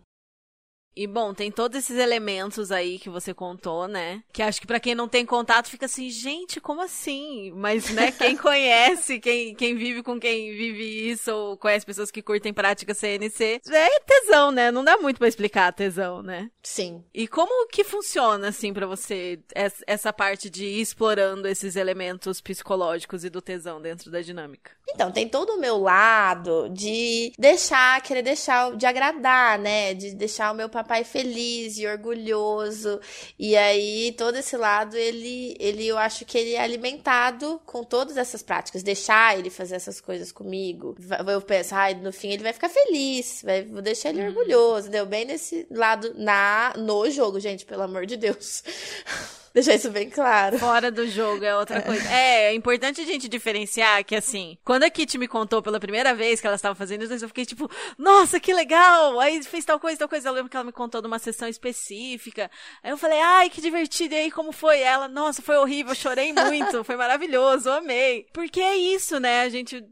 E 1.01 1.07
bom, 1.07 1.33
tem 1.33 1.51
todos 1.51 1.79
esses 1.79 1.97
elementos 1.97 2.71
aí 2.71 2.99
que 2.99 3.09
você 3.09 3.33
contou, 3.33 3.89
né? 3.89 4.23
Que 4.33 4.43
acho 4.43 4.61
que 4.61 4.67
pra 4.67 4.79
quem 4.79 4.95
não 4.95 5.09
tem 5.09 5.25
contato 5.25 5.69
fica 5.71 5.87
assim, 5.87 6.11
gente, 6.11 6.61
como 6.61 6.83
assim? 6.83 7.53
Mas, 7.57 7.89
né, 7.91 8.13
quem 8.13 8.37
conhece, 8.37 9.19
quem, 9.19 9.55
quem 9.55 9.75
vive 9.75 10.03
com 10.03 10.21
quem 10.21 10.55
vive 10.55 11.11
isso, 11.11 11.33
ou 11.35 11.57
conhece 11.57 11.87
pessoas 11.87 12.11
que 12.11 12.21
curtem 12.21 12.53
prática 12.53 12.93
CNC, 12.93 13.63
é 13.71 14.01
tesão, 14.01 14.51
né? 14.51 14.71
Não 14.71 14.85
dá 14.85 14.99
muito 14.99 15.17
pra 15.17 15.27
explicar 15.29 15.73
tesão, 15.73 16.23
né? 16.23 16.51
Sim. 16.63 17.03
E 17.15 17.27
como 17.27 17.67
que 17.69 17.83
funciona, 17.83 18.49
assim, 18.49 18.73
pra 18.75 18.87
você, 18.87 19.39
es- 19.57 19.83
essa 19.87 20.13
parte 20.13 20.51
de 20.51 20.67
ir 20.67 20.81
explorando 20.83 21.49
esses 21.49 21.77
elementos 21.77 22.43
psicológicos 22.43 23.25
e 23.25 23.31
do 23.31 23.41
tesão 23.41 23.81
dentro 23.81 24.11
da 24.11 24.21
dinâmica? 24.21 24.73
Então, 24.93 25.11
tem 25.11 25.27
todo 25.29 25.55
o 25.55 25.61
meu 25.61 25.79
lado 25.79 26.69
de 26.69 27.33
deixar, 27.39 28.03
querer 28.03 28.23
deixar, 28.23 28.77
de 28.77 28.85
agradar, 28.85 29.59
né? 29.59 29.95
De 29.95 30.15
deixar 30.15 30.53
o 30.53 30.55
meu 30.55 30.69
papai 30.91 31.05
feliz 31.05 31.79
e 31.79 31.87
orgulhoso. 31.87 33.01
E 33.39 33.57
aí, 33.57 34.13
todo 34.19 34.37
esse 34.37 34.57
lado, 34.57 34.97
ele, 34.97 35.57
ele, 35.61 35.87
eu 35.87 35.97
acho 35.97 36.25
que 36.25 36.37
ele 36.37 36.55
é 36.55 36.61
alimentado 36.61 37.61
com 37.65 37.85
todas 37.85 38.17
essas 38.17 38.43
práticas. 38.43 38.83
Deixar 38.83 39.39
ele 39.39 39.49
fazer 39.49 39.77
essas 39.77 40.01
coisas 40.01 40.33
comigo. 40.33 40.97
Eu 41.29 41.41
penso, 41.41 41.75
ai, 41.77 41.95
no 41.95 42.13
fim 42.13 42.33
ele 42.33 42.43
vai 42.43 42.53
ficar 42.53 42.69
feliz. 42.69 43.43
Vai, 43.45 43.63
vou 43.63 43.81
deixar 43.81 44.09
ele 44.09 44.27
orgulhoso, 44.27 44.89
entendeu? 44.89 45.07
Bem 45.07 45.25
nesse 45.25 45.65
lado, 45.71 46.13
na, 46.17 46.75
no 46.77 47.09
jogo, 47.09 47.39
gente, 47.39 47.65
pelo 47.65 47.83
amor 47.83 48.05
de 48.05 48.17
Deus. 48.17 48.65
Deixar 49.53 49.75
isso 49.75 49.91
bem 49.91 50.09
claro. 50.09 50.59
Fora 50.59 50.91
do 50.91 51.09
jogo 51.09 51.45
é 51.45 51.57
outra 51.57 51.83
coisa. 51.83 52.09
É, 52.09 52.47
é 52.47 52.55
importante 52.55 53.01
a 53.01 53.05
gente 53.05 53.29
diferenciar 53.29 54.05
que, 54.05 54.15
assim, 54.15 54.57
quando 54.65 54.85
a 54.85 54.91
Kitty 54.91 55.19
me 55.19 55.27
contou 55.27 55.61
pela 55.61 55.81
primeira 55.81 56.15
vez 56.15 56.41
que 56.41 56.47
ela 56.47 56.57
estava 56.57 56.75
fazendo 56.75 57.03
isso, 57.03 57.25
eu 57.25 57.29
fiquei 57.29 57.45
tipo, 57.45 57.71
nossa, 57.99 58.39
que 58.39 58.55
legal! 58.55 59.19
Aí 59.19 59.43
fez 59.43 59.65
tal 59.65 59.81
coisa, 59.81 59.99
tal 59.99 60.09
coisa. 60.09 60.29
Eu 60.29 60.33
lembro 60.33 60.49
que 60.49 60.57
ela 60.57 60.65
me 60.65 60.73
contou 60.73 61.01
de 61.01 61.07
uma 61.07 61.19
sessão 61.19 61.49
específica. 61.49 62.51
Aí 62.83 62.91
eu 62.91 62.97
falei, 62.97 63.21
ai, 63.21 63.51
que 63.51 63.61
divertido. 63.61 64.15
E 64.15 64.19
aí, 64.19 64.31
como 64.31 64.53
foi? 64.53 64.81
Ela, 64.81 65.09
nossa, 65.09 65.43
foi 65.43 65.57
horrível, 65.57 65.93
eu 65.93 65.97
chorei 65.97 66.33
muito, 66.33 66.85
foi 66.85 66.97
maravilhoso, 66.97 67.71
amei. 67.71 68.27
Porque 68.33 68.61
é 68.61 68.77
isso, 68.77 69.19
né? 69.19 69.43
A 69.43 69.49
gente, 69.49 69.85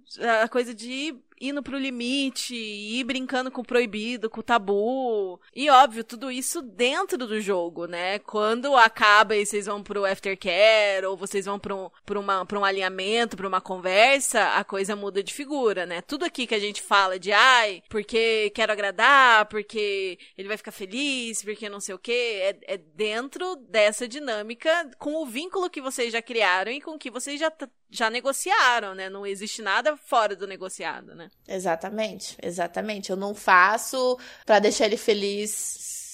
a 0.42 0.48
coisa 0.48 0.72
de 0.72 1.16
indo 1.40 1.62
pro 1.62 1.78
limite, 1.78 2.54
ir 2.54 3.04
brincando 3.04 3.50
com 3.50 3.60
o 3.60 3.64
proibido, 3.64 4.30
com 4.30 4.40
o 4.40 4.42
tabu. 4.42 5.40
E 5.54 5.70
óbvio, 5.70 6.04
tudo 6.04 6.30
isso 6.30 6.62
dentro 6.62 7.18
do 7.18 7.40
jogo, 7.40 7.86
né? 7.86 8.18
Quando 8.20 8.74
acaba 8.76 9.36
e 9.36 9.44
vocês 9.44 9.66
vão 9.66 9.82
pro 9.82 10.04
aftercare, 10.04 11.06
ou 11.06 11.16
vocês 11.16 11.46
vão 11.46 11.58
pra 11.58 11.74
um, 11.74 11.90
pra 12.04 12.18
uma, 12.18 12.46
pra 12.46 12.58
um 12.58 12.64
alinhamento, 12.64 13.36
pra 13.36 13.48
uma 13.48 13.60
conversa, 13.60 14.54
a 14.54 14.64
coisa 14.64 14.96
muda 14.96 15.22
de 15.22 15.32
figura, 15.32 15.86
né? 15.86 16.00
Tudo 16.02 16.24
aqui 16.24 16.46
que 16.46 16.54
a 16.54 16.58
gente 16.58 16.82
fala 16.82 17.18
de 17.18 17.32
ai, 17.32 17.82
porque 17.88 18.50
quero 18.54 18.72
agradar, 18.72 19.46
porque 19.46 20.18
ele 20.36 20.48
vai 20.48 20.56
ficar 20.56 20.72
feliz, 20.72 21.42
porque 21.42 21.68
não 21.68 21.80
sei 21.80 21.94
o 21.94 21.98
quê, 21.98 22.40
é, 22.42 22.74
é 22.74 22.76
dentro 22.76 23.56
dessa 23.56 24.06
dinâmica 24.06 24.90
com 24.98 25.22
o 25.22 25.26
vínculo 25.26 25.70
que 25.70 25.80
vocês 25.80 26.12
já 26.12 26.22
criaram 26.22 26.72
e 26.72 26.80
com 26.80 26.98
que 26.98 27.10
vocês 27.10 27.38
já 27.38 27.50
já 27.90 28.10
negociaram, 28.10 28.94
né? 28.94 29.08
Não 29.08 29.26
existe 29.26 29.62
nada 29.62 29.96
fora 29.96 30.36
do 30.36 30.46
negociado, 30.46 31.14
né? 31.14 31.30
Exatamente, 31.46 32.36
exatamente. 32.42 33.10
Eu 33.10 33.16
não 33.16 33.34
faço 33.34 34.18
pra 34.44 34.58
deixar 34.58 34.86
ele 34.86 34.96
feliz 34.96 35.50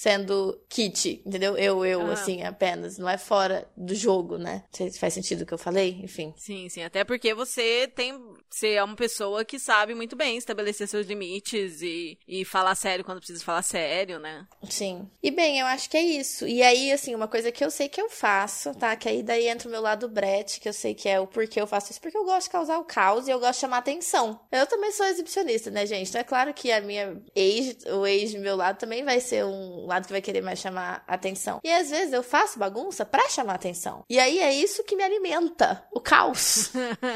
sendo 0.05 0.61
kit, 0.69 1.23
entendeu? 1.25 1.57
Eu, 1.57 1.83
eu, 1.85 2.03
Ah. 2.03 2.13
assim, 2.13 2.43
apenas. 2.43 2.99
Não 2.99 3.09
é 3.09 3.17
fora 3.17 3.67
do 3.75 3.95
jogo, 3.95 4.37
né? 4.37 4.63
Faz 5.01 5.15
sentido 5.15 5.43
o 5.43 5.47
que 5.47 5.55
eu 5.55 5.59
falei, 5.59 5.99
enfim. 6.03 6.35
Sim, 6.37 6.69
sim. 6.69 6.83
Até 6.83 7.05
porque 7.05 7.33
você 7.33 7.91
tem. 7.95 8.13
Você 8.51 8.75
é 8.75 8.85
uma 8.85 8.97
pessoa 8.97 9.45
que 9.45 9.59
sabe 9.59 9.95
muito 9.95 10.15
bem 10.15 10.37
estabelecer 10.37 10.87
seus 10.87 11.07
limites 11.07 11.83
e, 11.83 12.19
e 12.27 12.45
falar 12.45 12.75
sério 12.75 13.05
quando 13.05 13.19
precisa 13.19 13.45
falar 13.45 13.63
sério, 13.63 14.19
né? 14.19 14.47
Sim. 14.69 15.09
E 15.23 15.31
bem, 15.31 15.59
eu 15.59 15.67
acho 15.67 15.91
que 15.91 15.97
é 15.97 16.03
isso. 16.03 16.47
E 16.47 16.63
aí, 16.63 16.93
assim, 16.93 17.15
uma 17.15 17.29
coisa 17.29 17.51
que 17.51 17.65
eu 17.65 17.71
sei 17.71 17.89
que 17.89 18.01
eu 18.01 18.09
faço, 18.09 18.73
tá? 18.75 18.95
Que 18.95 19.09
aí 19.09 19.23
daí 19.23 19.49
entra 19.49 19.69
o 19.69 19.71
meu 19.71 19.81
lado 19.81 20.09
Brett, 20.09 20.61
que 20.61 20.69
eu 20.69 20.73
sei 20.73 20.95
que 20.95 21.09
é 21.09 21.19
o 21.19 21.27
porquê 21.27 21.61
eu 21.61 21.67
faço 21.67 21.91
isso, 21.91 22.01
porque 22.01 22.17
eu 22.17 22.25
gosto 22.25 22.47
de 22.47 22.51
causar 22.51 22.79
o 22.79 22.85
caos 22.85 23.27
e 23.27 23.31
eu 23.31 23.41
gosto 23.41 23.55
de 23.55 23.61
chamar 23.61 23.79
atenção. 23.79 24.41
Eu 24.53 24.67
também 24.67 24.93
sou 24.93 25.07
exibicionista, 25.07 25.71
né, 25.71 25.85
gente? 25.85 26.09
Então 26.09 26.21
é 26.21 26.25
claro 26.25 26.55
que 26.55 26.71
a 26.71 26.81
minha 26.81 27.21
ex, 27.35 27.85
o 27.87 28.07
ex 28.07 28.35
do 28.35 28.41
meu 28.41 28.57
lado 28.57 28.79
também 28.79 29.05
vai 29.05 29.21
ser 29.21 29.45
um 29.45 29.87
lado 29.87 30.07
que 30.07 30.13
vai 30.13 30.23
querer 30.23 30.43
mais 30.43 30.61
chamar 30.61 31.03
atenção. 31.09 31.61
E 31.65 31.71
às 31.73 31.91
vezes 31.91 32.13
eu 32.13 32.23
faço 32.23 32.59
bagunça 32.59 33.05
pra 33.05 33.29
chamar 33.29 33.55
atenção. 33.55 34.05
E 34.09 34.19
aí 34.19 34.39
é 34.39 34.55
isso 34.55 34.85
que 34.85 34.97
me 34.97 35.03
alimenta, 35.03 35.85
o 35.93 36.01
caos. 36.01 36.71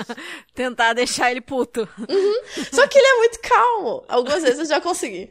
Tentar 0.54 0.94
deixar 0.94 1.27
ele 1.30 1.40
puto. 1.40 1.88
Só 2.72 2.86
que 2.86 2.98
ele 2.98 3.06
é 3.06 3.16
muito 3.18 3.40
calmo. 3.40 4.04
Algumas 4.08 4.42
vezes 4.42 4.58
eu 4.60 4.66
já 4.66 4.80
consegui. 4.80 5.30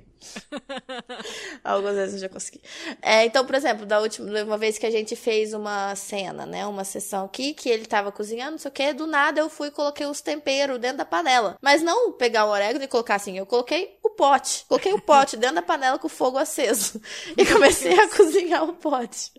Algumas 1.64 1.96
vezes 1.96 2.16
eu 2.16 2.20
já 2.22 2.30
consegui. 2.30 2.62
É, 3.02 3.26
então, 3.26 3.46
por 3.46 3.56
exemplo, 3.56 3.86
da 3.86 4.00
última 4.00 4.44
uma 4.44 4.58
vez 4.58 4.78
que 4.78 4.86
a 4.86 4.92
gente 4.92 5.16
fez 5.16 5.54
uma 5.54 5.96
cena, 5.96 6.46
né? 6.46 6.66
Uma 6.66 6.84
sessão 6.84 7.26
aqui, 7.26 7.54
que 7.54 7.70
ele 7.70 7.86
tava 7.86 8.12
cozinhando, 8.12 8.52
não 8.52 8.58
sei 8.58 8.70
o 8.70 8.74
que, 8.74 8.94
do 8.94 9.08
nada 9.08 9.40
eu 9.40 9.50
fui 9.50 9.68
e 9.68 9.72
coloquei 9.72 10.06
os 10.06 10.22
temperos 10.22 10.80
dentro 10.80 10.98
da 10.98 11.06
panela. 11.06 11.58
Mas 11.62 11.82
não 11.82 12.12
pegar 12.12 12.46
o 12.46 12.50
orégano 12.50 12.84
e 12.84 12.88
colocar 12.88 13.16
assim, 13.16 13.38
eu 13.38 13.46
coloquei 13.46 13.98
o 14.04 14.10
pote. 14.10 14.66
Coloquei 14.68 14.94
o 14.94 15.02
pote 15.02 15.36
dentro 15.38 15.56
da 15.56 15.62
panela 15.62 16.00
com 16.00 16.08
o 16.08 16.10
fogo 16.10 16.38
aceso. 16.38 17.02
E 17.36 17.46
comecei 17.46 17.98
a 18.00 18.08
cozinhar 18.10 18.64
o 18.64 18.74
pote. 18.74 19.32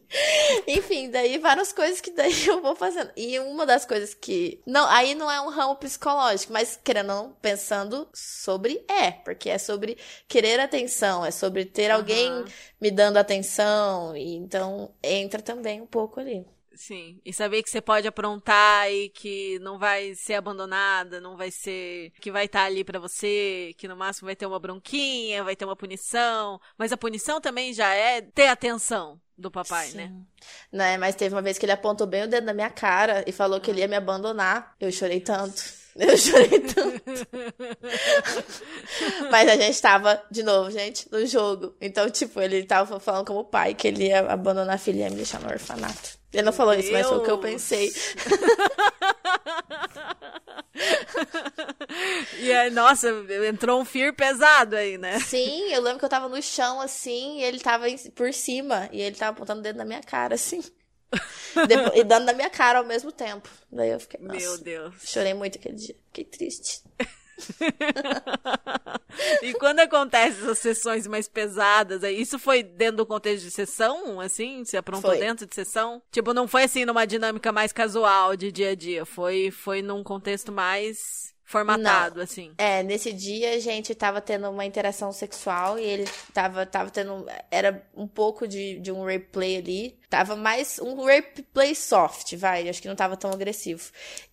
Enfim, 0.67 1.11
daí 1.11 1.39
várias 1.39 1.73
coisas 1.73 2.01
que 2.01 2.11
daí 2.11 2.47
eu 2.47 2.61
vou 2.61 2.75
fazendo. 2.75 3.11
E 3.17 3.39
uma 3.41 3.67
das 3.67 3.85
coisas 3.85 4.15
que. 4.15 4.61
Não, 4.67 4.87
aí 4.89 5.15
não 5.15 5.31
é 5.31 5.41
um 5.41 5.49
ramo 5.49 5.77
psicológico, 5.77 6.53
mas 6.53 6.79
querendo 6.83 7.37
pensando 7.41 8.09
sobre 8.15 8.85
é, 8.89 9.11
porque 9.11 9.51
é 9.51 9.59
sobre 9.59 9.97
querer 10.27 10.61
atenção, 10.79 11.25
é 11.25 11.31
sobre 11.31 11.65
ter 11.65 11.91
alguém 11.91 12.31
Aham. 12.31 12.45
me 12.81 12.91
dando 12.91 13.17
atenção. 13.17 14.17
E 14.17 14.35
então 14.35 14.91
entra 15.03 15.43
também 15.43 15.81
um 15.81 15.87
pouco 15.87 16.21
ali. 16.21 16.47
Sim. 16.75 17.21
E 17.25 17.33
saber 17.33 17.65
que 17.65 17.71
você 17.71 17.81
pode 17.81 18.07
aprontar 18.07 18.89
e 18.89 19.09
que 19.09 19.59
não 19.59 19.81
vai 19.81 20.15
ser 20.15 20.35
abandonada, 20.35 21.21
não 21.21 21.37
vai 21.37 21.51
ser. 21.51 22.13
que 22.21 22.31
vai 22.31 22.45
estar 22.45 22.65
ali 22.65 22.85
pra 22.85 23.01
você, 23.01 23.75
que 23.77 23.89
no 23.89 23.97
máximo 23.97 24.27
vai 24.27 24.37
ter 24.37 24.47
uma 24.47 24.61
bronquinha, 24.61 25.43
vai 25.43 25.57
ter 25.57 25.65
uma 25.65 25.75
punição. 25.75 26.61
Mas 26.79 26.93
a 26.93 26.97
punição 26.97 27.41
também 27.41 27.73
já 27.75 27.93
é 27.93 28.21
ter 28.21 28.47
atenção 28.47 29.21
do 29.37 29.51
papai, 29.51 29.91
né? 29.91 30.07
Sim. 30.07 30.27
Né? 30.71 30.97
Mas 30.99 31.17
teve 31.17 31.35
uma 31.35 31.43
vez 31.43 31.59
que 31.59 31.65
ele 31.65 31.73
apontou 31.73 32.07
bem 32.07 32.23
o 32.23 32.29
dedo 32.29 32.45
na 32.45 32.55
minha 32.55 32.71
cara 32.71 33.25
e 33.27 33.33
falou 33.33 33.61
que 33.61 33.73
ele 33.73 33.81
ia 33.81 33.89
me 33.89 33.97
abandonar. 33.97 34.77
Eu 34.79 34.93
chorei 34.93 35.21
tanto. 35.21 35.61
Eu 36.07 36.17
chorei 36.17 36.61
tanto. 36.61 37.03
Mas 39.31 39.49
a 39.49 39.57
gente 39.57 39.83
tava, 39.83 40.23
de 40.31 40.45
novo, 40.45 40.71
gente, 40.71 41.11
no 41.11 41.27
jogo. 41.27 41.75
Então, 41.81 42.09
tipo, 42.09 42.41
ele 42.41 42.63
tava 42.65 43.01
falando 43.01 43.27
como 43.27 43.45
pai 43.45 43.75
que 43.75 43.89
ele 43.89 44.07
ia 44.07 44.21
abandonar 44.21 44.77
a 44.77 44.79
filha 44.79 44.99
e 44.99 45.01
ia 45.01 45.11
me 45.11 45.17
deixar 45.17 45.41
no 45.41 45.49
orfanato. 45.49 46.17
Ele 46.33 46.43
não 46.45 46.53
falou 46.53 46.75
isso, 46.75 46.93
mas 46.93 47.07
foi 47.07 47.19
o 47.19 47.23
que 47.23 47.31
eu 47.31 47.37
Deus. 47.39 47.53
pensei. 47.53 47.93
E 52.39 52.53
aí, 52.53 52.71
nossa, 52.71 53.09
entrou 53.49 53.81
um 53.81 53.85
fear 53.85 54.15
pesado 54.15 54.77
aí, 54.77 54.97
né? 54.97 55.19
Sim, 55.21 55.73
eu 55.73 55.83
lembro 55.83 55.99
que 55.99 56.05
eu 56.05 56.09
tava 56.09 56.29
no 56.29 56.41
chão, 56.41 56.81
assim, 56.81 57.39
e 57.39 57.43
ele 57.43 57.59
tava 57.59 57.87
por 58.15 58.33
cima, 58.33 58.89
e 58.93 59.01
ele 59.01 59.17
tava 59.17 59.33
apontando 59.33 59.61
o 59.61 59.63
dedo 59.63 59.77
na 59.77 59.85
minha 59.85 60.03
cara, 60.03 60.35
assim. 60.37 60.63
E 61.95 62.05
dando 62.05 62.27
na 62.27 62.33
minha 62.33 62.51
cara 62.51 62.79
ao 62.79 62.85
mesmo 62.85 63.11
tempo. 63.11 63.49
Daí 63.73 63.91
eu 63.91 63.99
fiquei, 64.01 64.21
nossa, 64.21 64.39
Meu 64.39 64.59
Deus. 64.59 64.95
chorei 65.05 65.35
muito 65.35 65.59
aquele 65.59 65.75
dia. 65.77 65.97
Fiquei 66.07 66.25
triste. 66.25 66.83
E 69.43 69.53
quando 69.55 69.81
acontece 69.81 70.41
essas 70.43 70.59
sessões 70.59 71.07
mais 71.07 71.29
pesadas, 71.29 72.03
isso 72.03 72.39
foi 72.39 72.63
dentro 72.63 72.99
do 72.99 73.07
contexto 73.07 73.45
de 73.45 73.51
sessão, 73.51 74.21
assim? 74.21 74.65
Se 74.65 74.77
aprontou 74.77 75.11
Foi. 75.11 75.19
dentro 75.21 75.47
de 75.47 75.55
sessão? 75.55 76.03
Tipo, 76.11 76.33
não 76.35 76.47
foi 76.47 76.65
assim 76.65 76.85
numa 76.85 77.07
dinâmica 77.07 77.51
mais 77.53 77.73
casual 77.73 78.37
de 78.37 78.53
dia 78.53 78.71
a 78.71 78.75
dia, 78.75 79.05
foi, 79.05 79.51
foi 79.51 79.83
num 79.83 80.03
contexto 80.03 80.53
mais 80.53 81.33
formatado, 81.49 82.21
assim. 82.21 82.53
É, 82.59 82.83
nesse 82.83 83.11
dia 83.11 83.55
a 83.55 83.59
gente 83.59 83.95
tava 83.95 84.21
tendo 84.21 84.51
uma 84.51 84.67
interação 84.67 85.11
sexual 85.11 85.79
e 85.79 85.83
ele 85.83 86.05
tava, 86.35 86.67
tava 86.67 86.91
tendo. 86.91 87.25
Era 87.51 87.83
um 87.97 88.07
pouco 88.07 88.47
de, 88.47 88.79
de 88.79 88.93
um 88.93 89.03
replay 89.03 89.57
ali. 89.57 89.99
Tava 90.11 90.37
mais 90.37 90.79
um 90.79 91.05
replay 91.07 91.75
soft, 91.75 92.37
vai. 92.37 92.69
Acho 92.69 92.83
que 92.83 92.89
não 92.89 92.95
tava 92.95 93.17
tão 93.17 93.31
agressivo. 93.31 93.91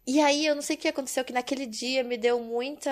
E 0.07 0.21
aí, 0.21 0.45
eu 0.45 0.55
não 0.55 0.61
sei 0.61 0.75
o 0.75 0.79
que 0.79 0.87
aconteceu, 0.87 1.23
que 1.23 1.33
naquele 1.33 1.65
dia 1.65 2.03
me 2.03 2.17
deu 2.17 2.39
muita. 2.39 2.91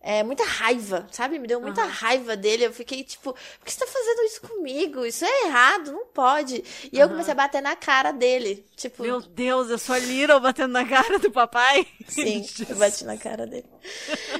É, 0.00 0.22
muita 0.22 0.44
raiva, 0.44 1.06
sabe? 1.12 1.38
Me 1.38 1.46
deu 1.46 1.60
muita 1.60 1.82
Aham. 1.82 1.90
raiva 1.90 2.36
dele. 2.36 2.66
Eu 2.66 2.72
fiquei 2.72 3.04
tipo, 3.04 3.32
por 3.32 3.64
que 3.64 3.72
você 3.72 3.78
tá 3.78 3.86
fazendo 3.86 4.22
isso 4.24 4.40
comigo? 4.40 5.04
Isso 5.04 5.24
é 5.24 5.46
errado, 5.46 5.92
não 5.92 6.06
pode. 6.06 6.62
E 6.92 6.98
eu 6.98 7.02
Aham. 7.06 7.08
comecei 7.08 7.32
a 7.32 7.36
bater 7.36 7.62
na 7.62 7.76
cara 7.76 8.12
dele. 8.12 8.64
Tipo, 8.76 9.02
Meu 9.02 9.20
Deus, 9.20 9.70
eu 9.70 9.78
sou 9.78 9.94
a 9.94 9.98
Little 9.98 10.40
batendo 10.40 10.72
na 10.72 10.84
cara 10.84 11.18
do 11.18 11.30
papai. 11.30 11.86
sim, 12.08 12.44
eu 12.68 12.76
bati 12.76 13.04
na 13.04 13.16
cara 13.16 13.26
cara 13.36 13.46
dele. 13.46 13.64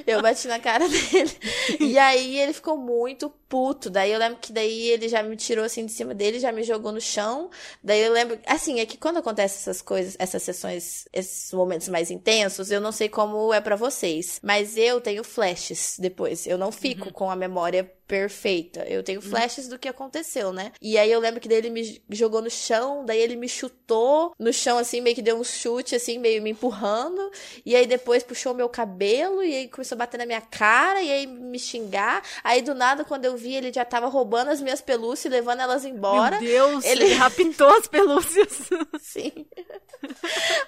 Eu 0.05 0.21
bati 0.21 0.47
na 0.47 0.59
cara 0.59 0.87
dele. 0.89 1.31
E 1.79 1.97
aí 1.97 2.37
ele 2.39 2.53
ficou 2.53 2.77
muito 2.77 3.29
puto. 3.49 3.89
Daí 3.89 4.11
eu 4.11 4.19
lembro 4.19 4.39
que 4.39 4.51
daí 4.51 4.89
ele 4.89 5.07
já 5.07 5.21
me 5.21 5.35
tirou 5.35 5.63
assim 5.65 5.85
de 5.85 5.91
cima 5.91 6.13
dele, 6.13 6.39
já 6.39 6.51
me 6.51 6.63
jogou 6.63 6.91
no 6.91 7.01
chão. 7.01 7.49
Daí 7.83 8.01
eu 8.01 8.11
lembro, 8.11 8.39
assim, 8.45 8.79
é 8.79 8.85
que 8.85 8.97
quando 8.97 9.17
acontecem 9.17 9.57
essas 9.59 9.81
coisas, 9.81 10.15
essas 10.19 10.41
sessões, 10.41 11.07
esses 11.13 11.51
momentos 11.53 11.86
mais 11.87 12.11
intensos, 12.11 12.71
eu 12.71 12.81
não 12.81 12.91
sei 12.91 13.09
como 13.09 13.53
é 13.53 13.61
para 13.61 13.75
vocês, 13.75 14.39
mas 14.43 14.77
eu 14.77 15.01
tenho 15.01 15.23
flashes 15.23 15.97
depois. 15.99 16.45
Eu 16.47 16.57
não 16.57 16.71
fico 16.71 17.07
uhum. 17.07 17.11
com 17.11 17.31
a 17.31 17.35
memória 17.35 17.91
perfeita. 18.07 18.85
Eu 18.87 19.03
tenho 19.03 19.19
uhum. 19.19 19.29
flashes 19.29 19.67
do 19.67 19.77
que 19.77 19.87
aconteceu, 19.87 20.53
né? 20.53 20.71
E 20.81 20.97
aí 20.97 21.11
eu 21.11 21.19
lembro 21.19 21.41
que 21.41 21.47
daí 21.47 21.57
ele 21.57 21.69
me 21.69 22.01
jogou 22.09 22.41
no 22.41 22.49
chão, 22.49 23.03
daí 23.05 23.19
ele 23.19 23.35
me 23.35 23.49
chutou 23.49 24.33
no 24.39 24.53
chão, 24.53 24.77
assim, 24.77 25.01
meio 25.01 25.15
que 25.15 25.21
deu 25.21 25.37
um 25.37 25.43
chute, 25.43 25.95
assim, 25.95 26.17
meio 26.17 26.41
me 26.41 26.51
empurrando. 26.51 27.29
E 27.65 27.75
aí 27.75 27.85
depois 27.85 28.23
puxou 28.23 28.53
meu 28.53 28.69
cabelo, 28.69 29.43
e 29.43 29.53
aí 29.53 29.67
começou 29.67 29.95
a 29.95 29.99
bater 29.99 30.17
na 30.17 30.25
minha 30.25 30.41
cara, 30.41 31.01
e 31.01 31.11
aí 31.11 31.27
me 31.27 31.59
xingar. 31.59 32.23
Aí 32.43 32.61
do 32.61 32.73
nada, 32.73 33.03
quando 33.03 33.25
eu 33.25 33.35
vi, 33.35 33.55
ele 33.55 33.73
já 33.73 33.83
tava 33.83 34.07
roubando 34.07 34.49
as 34.49 34.61
minhas 34.61 34.79
pelúcias 34.79 35.25
e 35.25 35.35
levando 35.35 35.59
elas 35.59 35.83
embora. 35.83 36.39
Meu 36.39 36.49
Deus, 36.49 36.85
ele, 36.85 37.03
ele 37.03 37.13
raptou 37.13 37.69
as 37.69 37.87
pelúcias. 37.87 38.69
Sim. 39.01 39.45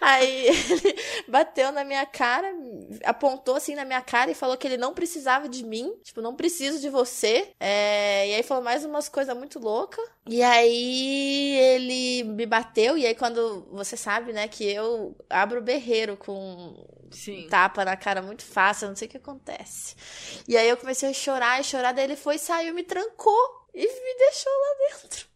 aí 0.01 0.47
ele 0.47 0.95
bateu 1.28 1.72
na 1.72 1.84
minha 1.84 2.05
cara, 2.05 2.53
apontou 3.03 3.55
assim 3.55 3.76
na 3.76 3.86
minha 3.86 4.01
cara 4.01 4.32
e 4.32 4.36
falou 4.36 4.57
que 4.57 4.68
ele 4.68 4.78
não 4.78 4.93
precisava 4.93 5.47
de 5.47 5.64
mim. 5.64 5.93
Tipo, 6.03 6.22
não 6.22 6.36
preciso 6.36 6.80
de 6.80 6.89
você 6.89 7.51
é, 7.60 8.30
e 8.30 8.36
aí 8.36 8.43
falou 8.43 8.64
mais 8.64 8.86
umas 8.86 9.10
coisas 9.10 9.36
muito 9.36 9.60
loucas. 9.60 10.03
E 10.28 10.43
aí 10.43 11.57
ele 11.57 12.24
me 12.24 12.45
bateu, 12.45 12.97
e 12.97 13.05
aí 13.05 13.16
quando 13.16 13.68
você 13.72 13.97
sabe, 13.97 14.32
né, 14.32 14.47
que 14.47 14.64
eu 14.64 15.16
abro 15.30 15.60
o 15.60 15.64
berreiro 15.64 16.16
com 16.16 16.76
Sim. 17.12 17.47
tapa 17.49 17.84
na 17.84 17.97
cara 17.97 18.22
muito 18.22 18.45
fácil, 18.45 18.89
não 18.89 18.95
sei 18.95 19.07
o 19.07 19.12
que 19.12 19.18
acontece. 19.18 19.95
E 20.47 20.55
aí 20.55 20.70
eu 20.70 20.78
comecei 20.78 21.10
a 21.10 21.14
chorar 21.14 21.60
e 21.60 21.64
chorar, 21.64 21.93
daí 21.93 22.03
ele 22.03 22.16
foi, 22.16 22.38
saiu, 22.38 22.74
me 22.74 22.84
trancou 22.84 23.68
e 23.74 23.82
me 23.82 24.18
deixou 24.18 24.51
lá 24.51 24.88
dentro. 24.89 25.28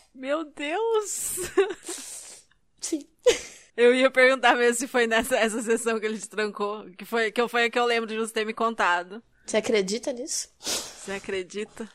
Meu 0.14 0.44
Deus! 0.44 1.36
Sim. 2.80 3.08
Eu 3.76 3.94
ia 3.94 4.10
perguntar 4.10 4.54
mesmo 4.56 4.74
se 4.74 4.88
foi 4.88 5.06
nessa 5.06 5.36
essa 5.36 5.62
sessão 5.62 5.98
que 5.98 6.06
ele 6.06 6.18
te 6.18 6.28
trancou, 6.28 6.84
que 6.96 7.04
foi 7.04 7.30
que 7.30 7.48
foi 7.48 7.64
a 7.64 7.70
que 7.70 7.78
eu 7.78 7.86
lembro 7.86 8.08
de 8.08 8.16
você 8.16 8.32
ter 8.32 8.44
me 8.44 8.52
contado. 8.52 9.22
Você 9.46 9.56
acredita 9.56 10.12
nisso? 10.12 10.48
Você 10.58 11.12
acredita? 11.12 11.88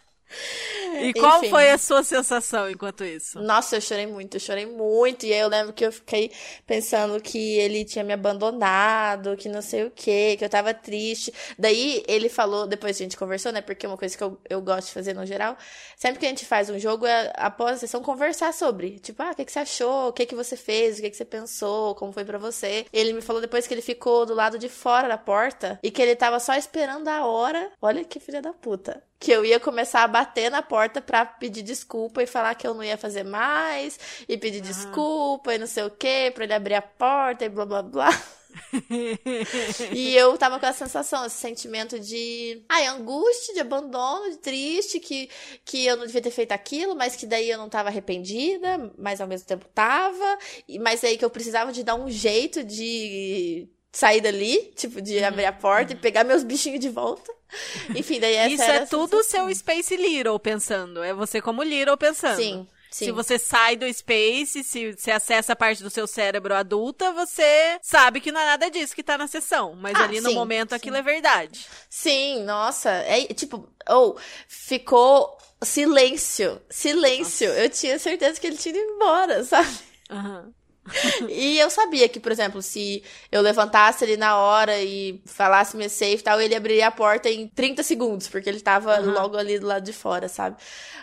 E 1.02 1.14
qual 1.14 1.40
Enfim. 1.40 1.50
foi 1.50 1.70
a 1.70 1.78
sua 1.78 2.04
sensação 2.04 2.70
enquanto 2.70 3.04
isso? 3.04 3.40
Nossa, 3.40 3.76
eu 3.76 3.82
chorei 3.82 4.08
muito, 4.08 4.38
eu 4.38 4.40
chorei 4.40 4.66
muito. 4.66 5.26
E 5.26 5.34
aí 5.34 5.40
eu 5.40 5.48
lembro 5.48 5.74
que 5.74 5.86
eu 5.86 5.92
fiquei 5.92 6.32
pensando 6.66 7.22
que 7.22 7.58
ele 7.58 7.86
tinha 7.86 8.04
me 8.04 8.14
abandonado, 8.14 9.36
que 9.38 9.50
não 9.50 9.62
sei 9.62 9.84
o 9.84 9.92
quê, 9.92 10.36
que 10.38 10.46
eu 10.46 10.50
tava 10.50 10.74
triste. 10.74 11.34
Daí 11.58 12.04
ele 12.08 12.30
falou, 12.30 12.68
depois 12.68 12.96
a 12.96 13.04
gente 13.04 13.18
conversou, 13.18 13.52
né? 13.52 13.62
Porque 13.62 13.86
é 13.86 13.90
uma 13.90 13.98
coisa 13.98 14.18
que 14.18 14.24
eu, 14.24 14.40
eu 14.50 14.62
gosto 14.62 14.88
de 14.88 14.94
fazer 14.94 15.14
no 15.14 15.26
geral. 15.26 15.58
Sempre 15.96 16.20
que 16.20 16.26
a 16.26 16.30
gente 16.30 16.46
faz 16.46 16.70
um 16.70 16.80
jogo, 16.80 17.06
é, 17.06 17.32
após 17.36 17.76
a 17.76 17.78
sessão, 17.80 18.02
conversar 18.02 18.54
sobre. 18.54 19.00
Tipo, 19.00 19.24
ah, 19.24 19.32
o 19.32 19.36
que, 19.36 19.46
que 19.46 19.52
você 19.52 19.60
achou? 19.60 20.10
O 20.10 20.14
que, 20.14 20.26
que 20.26 20.36
você 20.36 20.56
fez? 20.56 20.98
O 20.98 21.02
que, 21.02 21.10
que 21.10 21.18
você 21.18 21.26
pensou? 21.26 21.96
Como 21.96 22.12
foi 22.12 22.26
para 22.26 22.38
você? 22.38 22.86
Ele 22.92 23.14
me 23.14 23.22
falou 23.22 23.42
depois 23.42 23.68
que 23.68 23.74
ele 23.74 23.82
ficou 23.82 24.26
do 24.26 24.34
lado 24.34 24.58
de 24.58 24.70
fora 24.70 25.08
da 25.08 25.18
porta 25.18 25.80
e 25.82 25.92
que 25.92 26.02
ele 26.02 26.16
tava 26.16 26.40
só 26.40 26.56
esperando 26.56 27.08
a 27.08 27.26
hora. 27.26 27.72
Olha 27.82 28.04
que 28.04 28.20
filha 28.20 28.42
da 28.42 28.54
puta 28.54 29.04
que 29.26 29.32
eu 29.32 29.44
ia 29.44 29.60
começar 29.60 30.04
a 30.04 30.08
bater 30.08 30.52
na 30.52 30.62
porta 30.62 30.85
pra 30.90 31.26
pedir 31.26 31.62
desculpa 31.62 32.24
e 32.24 32.28
falar 32.28 32.56
que 32.56 32.68
eu 32.68 32.74
não 32.74 32.84
ia 32.84 32.98
fazer 32.98 33.24
mais, 33.24 34.00
e 34.28 34.38
pedir 34.38 34.60
uhum. 34.60 34.64
desculpa 34.64 35.54
e 35.54 35.58
não 35.58 35.68
sei 35.68 35.84
o 35.84 35.90
que, 35.90 36.32
pra 36.32 36.44
ele 36.44 36.54
abrir 36.54 36.76
a 36.76 36.82
porta 36.82 37.46
e 37.46 37.50
blá 37.50 37.66
blá 37.66 37.82
blá. 37.82 38.10
e 39.94 40.16
eu 40.16 40.38
tava 40.38 40.60
com 40.60 40.66
essa 40.66 40.86
sensação, 40.86 41.26
esse 41.26 41.36
sentimento 41.36 42.00
de 42.00 42.64
ai, 42.70 42.88
angústia, 42.88 43.54
de 43.54 43.60
abandono, 43.60 44.30
de 44.30 44.38
triste, 44.38 45.00
que, 45.00 45.30
que 45.64 45.86
eu 45.86 45.98
não 45.98 46.06
devia 46.06 46.22
ter 46.22 46.32
feito 46.32 46.52
aquilo, 46.52 46.96
mas 46.96 47.16
que 47.16 47.26
daí 47.26 47.50
eu 47.50 47.58
não 47.58 47.70
tava 47.70 47.90
arrependida, 47.90 48.94
mas 48.98 49.20
ao 49.20 49.28
mesmo 49.28 49.48
tempo 49.48 49.66
tava, 49.74 50.38
mas 50.80 51.04
aí 51.04 51.18
que 51.18 51.26
eu 51.26 51.30
precisava 51.30 51.72
de 51.72 51.84
dar 51.84 51.96
um 51.96 52.10
jeito 52.10 52.64
de 52.64 53.68
sair 53.98 54.20
dali, 54.20 54.74
tipo, 54.76 55.02
de 55.02 55.18
uhum. 55.18 55.28
abrir 55.28 55.46
a 55.46 55.54
porta 55.54 55.94
e 55.94 55.96
pegar 55.96 56.24
meus 56.24 56.44
bichinhos 56.44 56.80
de 56.80 56.90
volta. 56.90 57.32
Enfim, 57.96 58.20
daí 58.20 58.36
essa 58.36 58.54
Isso 58.54 58.64
é 58.64 58.86
tudo 58.86 59.18
o 59.18 59.24
seu 59.24 59.54
Space 59.56 59.96
Little 59.96 60.38
pensando. 60.38 61.02
É 61.02 61.14
você 61.14 61.42
como 61.42 61.64
Little 61.64 61.98
pensando. 61.98 62.36
Sim. 62.36 62.68
Sim. 62.92 63.06
Se 63.06 63.12
você 63.12 63.38
sai 63.38 63.76
do 63.76 63.94
Space, 63.94 64.64
se 64.64 64.94
você 64.94 65.12
acessa 65.12 65.52
a 65.52 65.56
parte 65.56 65.84
do 65.84 65.90
seu 65.90 66.08
cérebro 66.08 66.56
adulta, 66.56 67.12
você 67.12 67.78
sabe 67.82 68.22
que 68.22 68.32
não 68.32 68.40
é 68.40 68.46
nada 68.46 68.72
disso 68.72 68.96
que 68.96 69.04
tá 69.04 69.18
na 69.18 69.28
sessão. 69.28 69.76
Mas 69.76 69.96
ah, 69.96 70.06
ali 70.06 70.22
no 70.22 70.30
sim, 70.30 70.36
momento 70.36 70.70
sim. 70.70 70.76
aquilo 70.76 70.96
é 70.96 71.02
verdade. 71.02 71.68
Sim, 71.90 72.44
nossa. 72.44 72.90
É 72.90 73.26
tipo, 73.34 73.68
ou 73.90 74.16
oh, 74.16 74.20
ficou 74.48 75.38
silêncio. 75.62 76.62
Silêncio. 76.70 77.50
Nossa. 77.50 77.62
Eu 77.62 77.70
tinha 77.70 78.00
certeza 78.00 78.40
que 78.40 78.48
ele 78.48 78.58
tinha 78.58 78.74
ido 78.74 78.94
embora, 78.94 79.44
sabe? 79.44 79.78
Aham. 80.10 80.44
Uhum. 80.46 80.65
e 81.30 81.58
eu 81.60 81.70
sabia 81.70 82.08
que, 82.08 82.20
por 82.20 82.32
exemplo, 82.32 82.62
se 82.62 83.04
eu 83.32 83.42
levantasse 83.42 84.04
ele 84.04 84.18
na 84.18 84.38
hora 84.38 84.82
e 84.82 85.22
falasse 85.26 85.76
meu 85.76 85.90
safe 85.90 86.18
e 86.18 86.22
tal, 86.22 86.40
ele 86.40 86.56
abriria 86.56 86.88
a 86.88 86.92
porta 86.92 87.30
em 87.30 87.48
30 87.48 87.84
segundos, 87.84 88.28
porque 88.28 88.48
ele 88.48 88.62
tava 88.62 89.00
uhum. 89.02 89.12
logo 89.12 89.38
ali 89.38 89.60
do 89.60 89.68
lado 89.68 89.84
de 89.84 89.94
fora, 89.94 90.28
sabe? 90.28 90.58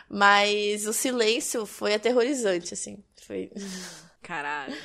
Mas 0.09 0.87
o 0.87 0.93
silêncio 0.93 1.67
foi 1.67 1.95
aterrorizante, 1.95 2.75
assim. 2.75 3.03
Foi. 3.27 3.51
Caralho. 4.23 4.77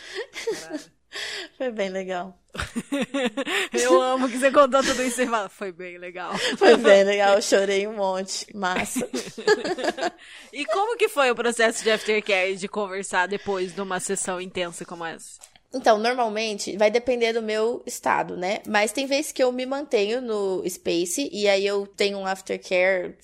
Caralho. 0.62 0.82
Foi 1.57 1.72
bem 1.72 1.89
legal. 1.89 2.38
Eu 3.74 4.01
amo 4.01 4.30
que 4.30 4.38
você 4.38 4.51
contou 4.51 4.82
tudo 4.82 5.03
isso 5.03 5.22
e 5.22 5.28
fala, 5.28 5.49
foi 5.49 5.72
bem 5.72 5.97
legal. 5.97 6.36
Foi 6.57 6.76
bem 6.76 7.03
legal, 7.03 7.36
eu 7.36 7.41
chorei 7.41 7.88
um 7.88 7.95
monte, 7.95 8.47
massa. 8.55 9.07
e 10.51 10.65
como 10.65 10.97
que 10.97 11.07
foi 11.07 11.30
o 11.30 11.36
processo 11.36 11.84
de 11.84 11.91
aftercare 11.91 12.55
de 12.55 12.68
conversar 12.68 13.28
depois 13.28 13.74
de 13.74 13.82
uma 13.82 13.99
sessão 13.99 14.41
intensa 14.41 14.84
como 14.86 15.05
essa? 15.05 15.39
Então, 15.74 15.97
normalmente 15.97 16.78
vai 16.78 16.89
depender 16.89 17.34
do 17.34 17.41
meu 17.41 17.84
estado, 17.86 18.38
né? 18.38 18.61
Mas 18.65 18.91
tem 18.91 19.05
vezes 19.05 19.32
que 19.32 19.43
eu 19.43 19.51
me 19.51 19.65
mantenho 19.65 20.22
no 20.22 20.68
Space 20.68 21.30
e 21.32 21.47
aí 21.47 21.65
eu 21.65 21.86
tenho 21.86 22.18
um 22.18 22.26
aftercare 22.26 23.15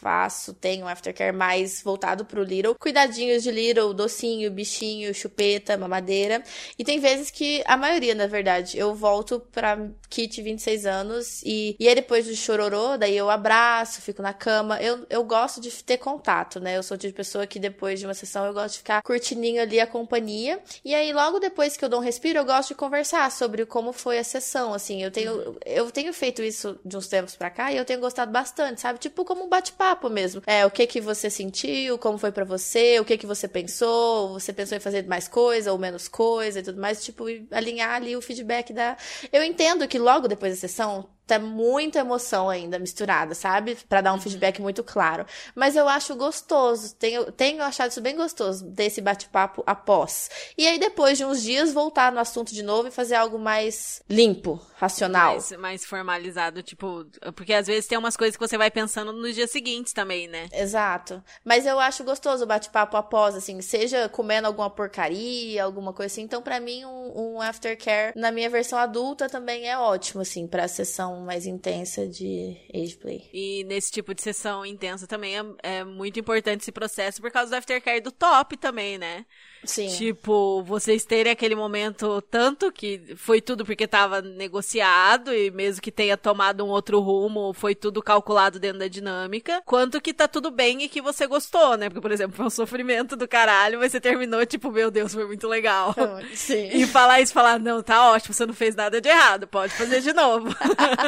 faço, 0.00 0.54
tenho 0.54 0.86
um 0.86 0.88
aftercare 0.88 1.36
mais 1.36 1.82
voltado 1.82 2.24
pro 2.24 2.42
Little. 2.42 2.74
Cuidadinhos 2.74 3.42
de 3.42 3.50
Little, 3.50 3.92
docinho, 3.92 4.50
bichinho, 4.50 5.12
chupeta, 5.14 5.76
mamadeira. 5.76 6.42
E 6.78 6.84
tem 6.84 6.98
vezes 6.98 7.30
que, 7.30 7.62
a 7.66 7.76
maioria, 7.76 8.14
na 8.14 8.26
verdade, 8.26 8.78
eu 8.78 8.94
volto 8.94 9.40
pra 9.52 9.78
Kit 10.08 10.40
26 10.40 10.86
anos 10.86 11.42
e, 11.44 11.76
e 11.78 11.86
aí 11.86 11.94
depois 11.94 12.26
do 12.26 12.34
chororô, 12.34 12.96
daí 12.96 13.16
eu 13.16 13.28
abraço, 13.28 14.00
fico 14.00 14.22
na 14.22 14.32
cama. 14.32 14.80
Eu, 14.80 15.06
eu 15.10 15.22
gosto 15.22 15.60
de 15.60 15.70
ter 15.84 15.98
contato, 15.98 16.58
né? 16.58 16.76
Eu 16.76 16.82
sou 16.82 16.96
tipo 16.96 17.08
de 17.08 17.16
pessoa 17.16 17.46
que 17.46 17.58
depois 17.58 18.00
de 18.00 18.06
uma 18.06 18.14
sessão 18.14 18.46
eu 18.46 18.54
gosto 18.54 18.72
de 18.72 18.78
ficar 18.78 19.02
curtininho 19.02 19.60
ali 19.60 19.78
a 19.78 19.86
companhia. 19.86 20.60
E 20.84 20.94
aí 20.94 21.12
logo 21.12 21.38
depois 21.38 21.76
que 21.76 21.84
eu 21.84 21.88
dou 21.88 22.00
um 22.00 22.02
respiro, 22.02 22.38
eu 22.38 22.44
gosto 22.44 22.70
de 22.70 22.74
conversar 22.74 23.30
sobre 23.30 23.66
como 23.66 23.92
foi 23.92 24.18
a 24.18 24.24
sessão, 24.24 24.72
assim. 24.72 25.02
Eu 25.02 25.10
tenho, 25.10 25.56
eu 25.64 25.90
tenho 25.90 26.12
feito 26.12 26.42
isso 26.42 26.78
de 26.84 26.96
uns 26.96 27.06
tempos 27.06 27.36
pra 27.36 27.50
cá 27.50 27.70
e 27.72 27.76
eu 27.76 27.84
tenho 27.84 28.00
gostado 28.00 28.32
bastante, 28.32 28.80
sabe? 28.80 28.98
Tipo 28.98 29.24
como 29.24 29.44
um 29.44 29.48
bate-papo 29.48 29.89
papo 29.90 30.08
mesmo. 30.08 30.42
É, 30.46 30.64
o 30.64 30.70
que 30.70 30.86
que 30.86 31.00
você 31.00 31.28
sentiu, 31.28 31.98
como 31.98 32.16
foi 32.18 32.30
para 32.30 32.44
você, 32.44 33.00
o 33.00 33.04
que 33.04 33.18
que 33.18 33.26
você 33.26 33.48
pensou, 33.48 34.32
você 34.32 34.52
pensou 34.52 34.76
em 34.76 34.80
fazer 34.80 35.06
mais 35.06 35.26
coisa 35.26 35.72
ou 35.72 35.78
menos 35.78 36.08
coisa 36.08 36.60
e 36.60 36.62
tudo 36.62 36.80
mais, 36.80 37.02
tipo, 37.04 37.24
alinhar 37.50 37.96
ali 37.96 38.16
o 38.16 38.22
feedback 38.22 38.72
da... 38.72 38.96
Eu 39.32 39.42
entendo 39.42 39.86
que 39.88 39.98
logo 39.98 40.28
depois 40.28 40.52
da 40.54 40.60
sessão 40.60 41.08
é 41.34 41.38
muita 41.38 42.00
emoção 42.00 42.48
ainda 42.48 42.78
misturada, 42.78 43.34
sabe? 43.34 43.76
para 43.88 44.00
dar 44.00 44.12
um 44.12 44.14
uhum. 44.14 44.20
feedback 44.20 44.60
muito 44.60 44.82
claro. 44.82 45.26
Mas 45.54 45.76
eu 45.76 45.88
acho 45.88 46.14
gostoso, 46.14 46.94
tenho, 46.94 47.30
tenho 47.32 47.62
achado 47.62 47.90
isso 47.90 48.00
bem 48.00 48.16
gostoso, 48.16 48.64
desse 48.64 49.00
bate-papo 49.00 49.62
após. 49.66 50.30
E 50.56 50.66
aí, 50.66 50.78
depois 50.78 51.18
de 51.18 51.24
uns 51.24 51.42
dias, 51.42 51.72
voltar 51.72 52.12
no 52.12 52.20
assunto 52.20 52.52
de 52.52 52.62
novo 52.62 52.88
e 52.88 52.90
fazer 52.90 53.14
algo 53.14 53.38
mais 53.38 54.02
limpo, 54.08 54.60
racional. 54.74 55.32
Mais, 55.32 55.52
mais 55.52 55.84
formalizado, 55.84 56.62
tipo. 56.62 57.06
Porque 57.34 57.52
às 57.52 57.66
vezes 57.66 57.86
tem 57.86 57.98
umas 57.98 58.16
coisas 58.16 58.36
que 58.36 58.46
você 58.46 58.56
vai 58.56 58.70
pensando 58.70 59.12
nos 59.12 59.34
dias 59.34 59.50
seguintes 59.50 59.92
também, 59.92 60.28
né? 60.28 60.48
Exato. 60.52 61.22
Mas 61.44 61.66
eu 61.66 61.78
acho 61.78 62.04
gostoso 62.04 62.44
o 62.44 62.46
bate-papo 62.46 62.96
após, 62.96 63.34
assim, 63.34 63.60
seja 63.60 64.08
comendo 64.08 64.46
alguma 64.46 64.70
porcaria, 64.70 65.62
alguma 65.62 65.92
coisa 65.92 66.12
assim. 66.12 66.22
Então, 66.22 66.42
para 66.42 66.60
mim, 66.60 66.84
um, 66.84 67.34
um 67.36 67.40
aftercare 67.40 68.12
na 68.16 68.30
minha 68.30 68.48
versão 68.48 68.78
adulta 68.78 69.28
também 69.28 69.68
é 69.68 69.78
ótimo, 69.78 70.22
assim, 70.22 70.46
pra 70.46 70.68
sessão 70.68 71.19
mais 71.20 71.46
intensa 71.46 72.06
de 72.06 72.56
age 72.74 72.96
play. 72.96 73.28
E 73.32 73.64
nesse 73.64 73.90
tipo 73.90 74.14
de 74.14 74.22
sessão 74.22 74.64
intensa 74.64 75.06
também 75.06 75.38
é, 75.38 75.42
é 75.62 75.84
muito 75.84 76.18
importante 76.18 76.62
esse 76.62 76.72
processo 76.72 77.20
por 77.20 77.30
causa 77.30 77.50
do 77.50 77.56
aftercare 77.56 78.00
do 78.00 78.12
top 78.12 78.56
também, 78.56 78.98
né? 78.98 79.24
Sim. 79.64 79.88
Tipo, 79.88 80.62
vocês 80.62 81.04
terem 81.04 81.32
aquele 81.32 81.54
momento 81.54 82.22
tanto 82.22 82.72
que 82.72 83.14
foi 83.16 83.40
tudo 83.40 83.64
porque 83.64 83.86
tava 83.86 84.22
negociado 84.22 85.34
e 85.34 85.50
mesmo 85.50 85.82
que 85.82 85.92
tenha 85.92 86.16
tomado 86.16 86.64
um 86.64 86.68
outro 86.68 87.00
rumo, 87.00 87.52
foi 87.52 87.74
tudo 87.74 88.02
calculado 88.02 88.58
dentro 88.58 88.78
da 88.78 88.88
dinâmica, 88.88 89.62
quanto 89.66 90.00
que 90.00 90.14
tá 90.14 90.26
tudo 90.26 90.50
bem 90.50 90.82
e 90.82 90.88
que 90.88 91.02
você 91.02 91.26
gostou, 91.26 91.76
né? 91.76 91.88
Porque, 91.88 92.00
por 92.00 92.12
exemplo, 92.12 92.36
foi 92.36 92.46
um 92.46 92.50
sofrimento 92.50 93.16
do 93.16 93.28
caralho, 93.28 93.78
mas 93.78 93.92
você 93.92 94.00
terminou, 94.00 94.44
tipo, 94.46 94.70
meu 94.70 94.90
Deus, 94.90 95.12
foi 95.12 95.26
muito 95.26 95.46
legal. 95.46 95.94
Sim. 96.34 96.70
E 96.72 96.86
falar 96.86 97.20
isso, 97.20 97.32
falar, 97.32 97.58
não, 97.58 97.82
tá 97.82 98.10
ótimo, 98.10 98.32
você 98.34 98.46
não 98.46 98.54
fez 98.54 98.74
nada 98.74 99.00
de 99.00 99.08
errado, 99.08 99.46
pode 99.46 99.72
fazer 99.74 100.00
de 100.00 100.12
novo. 100.12 100.48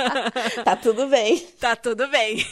tá 0.64 0.76
tudo 0.76 1.06
bem. 1.06 1.38
tá 1.58 1.74
tudo 1.74 2.06
bem. 2.08 2.44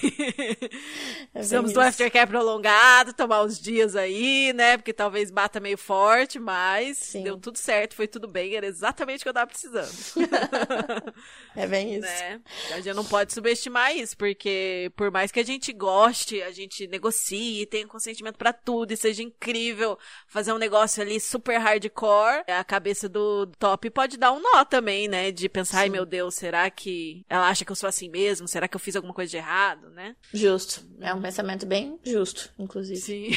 É 1.34 1.38
Precisamos 1.38 1.72
bem 1.72 1.74
do 1.74 1.80
aftercare 1.80 2.28
prolongado, 2.28 3.12
tomar 3.12 3.42
uns 3.42 3.60
dias 3.60 3.94
aí, 3.96 4.52
né? 4.52 4.76
Porque 4.76 4.92
talvez 4.92 5.30
bata 5.30 5.60
meio 5.60 5.78
forte, 5.90 6.38
mas 6.38 6.98
Sim. 6.98 7.24
deu 7.24 7.36
tudo 7.36 7.58
certo, 7.58 7.96
foi 7.96 8.06
tudo 8.06 8.28
bem, 8.28 8.54
era 8.54 8.64
exatamente 8.64 9.20
o 9.20 9.22
que 9.24 9.28
eu 9.28 9.34
tava 9.34 9.48
precisando. 9.48 9.90
É 11.56 11.66
bem 11.66 11.94
isso. 11.94 12.02
né? 12.02 12.40
A 12.72 12.80
gente 12.80 12.94
não 12.94 13.04
pode 13.04 13.32
subestimar 13.32 13.96
isso, 13.96 14.16
porque 14.16 14.90
por 14.96 15.10
mais 15.10 15.32
que 15.32 15.40
a 15.40 15.44
gente 15.44 15.72
goste, 15.72 16.40
a 16.42 16.50
gente 16.50 16.86
negocie, 16.86 17.66
tenha 17.66 17.86
consentimento 17.86 18.36
pra 18.36 18.52
tudo 18.52 18.92
e 18.92 18.96
seja 18.96 19.22
incrível 19.22 19.98
fazer 20.26 20.52
um 20.52 20.58
negócio 20.58 21.02
ali 21.02 21.18
super 21.20 21.58
hardcore, 21.58 22.44
a 22.46 22.62
cabeça 22.64 23.08
do 23.08 23.46
top 23.58 23.90
pode 23.90 24.16
dar 24.16 24.32
um 24.32 24.40
nó 24.40 24.64
também, 24.64 25.08
né? 25.08 25.30
De 25.30 25.48
pensar, 25.48 25.80
ai 25.80 25.88
meu 25.88 26.06
Deus, 26.06 26.34
será 26.34 26.70
que 26.70 27.24
ela 27.28 27.48
acha 27.48 27.64
que 27.64 27.72
eu 27.72 27.76
sou 27.76 27.88
assim 27.88 28.08
mesmo? 28.08 28.46
Será 28.46 28.68
que 28.68 28.76
eu 28.76 28.80
fiz 28.80 28.94
alguma 28.94 29.14
coisa 29.14 29.30
de 29.30 29.36
errado, 29.36 29.90
né? 29.90 30.14
Justo. 30.32 30.84
É 31.00 31.12
um 31.12 31.20
pensamento 31.20 31.66
bem 31.66 31.98
justo, 32.04 32.52
inclusive. 32.58 33.00
Sim. 33.00 33.30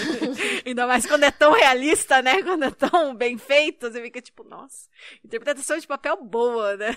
Ainda 0.66 0.86
mais 0.86 1.06
quando 1.06 1.24
é 1.24 1.30
tão 1.30 1.52
realista, 1.52 2.20
né? 2.22 2.42
Quando 2.42 2.64
é 2.64 2.70
tão 2.70 3.14
bem 3.14 3.38
feito, 3.38 3.90
você 3.90 4.00
fica 4.02 4.20
tipo, 4.20 4.44
nossa, 4.44 4.88
interpretação 5.24 5.78
de 5.78 5.86
papel 5.86 6.16
boa, 6.22 6.76
né? 6.76 6.96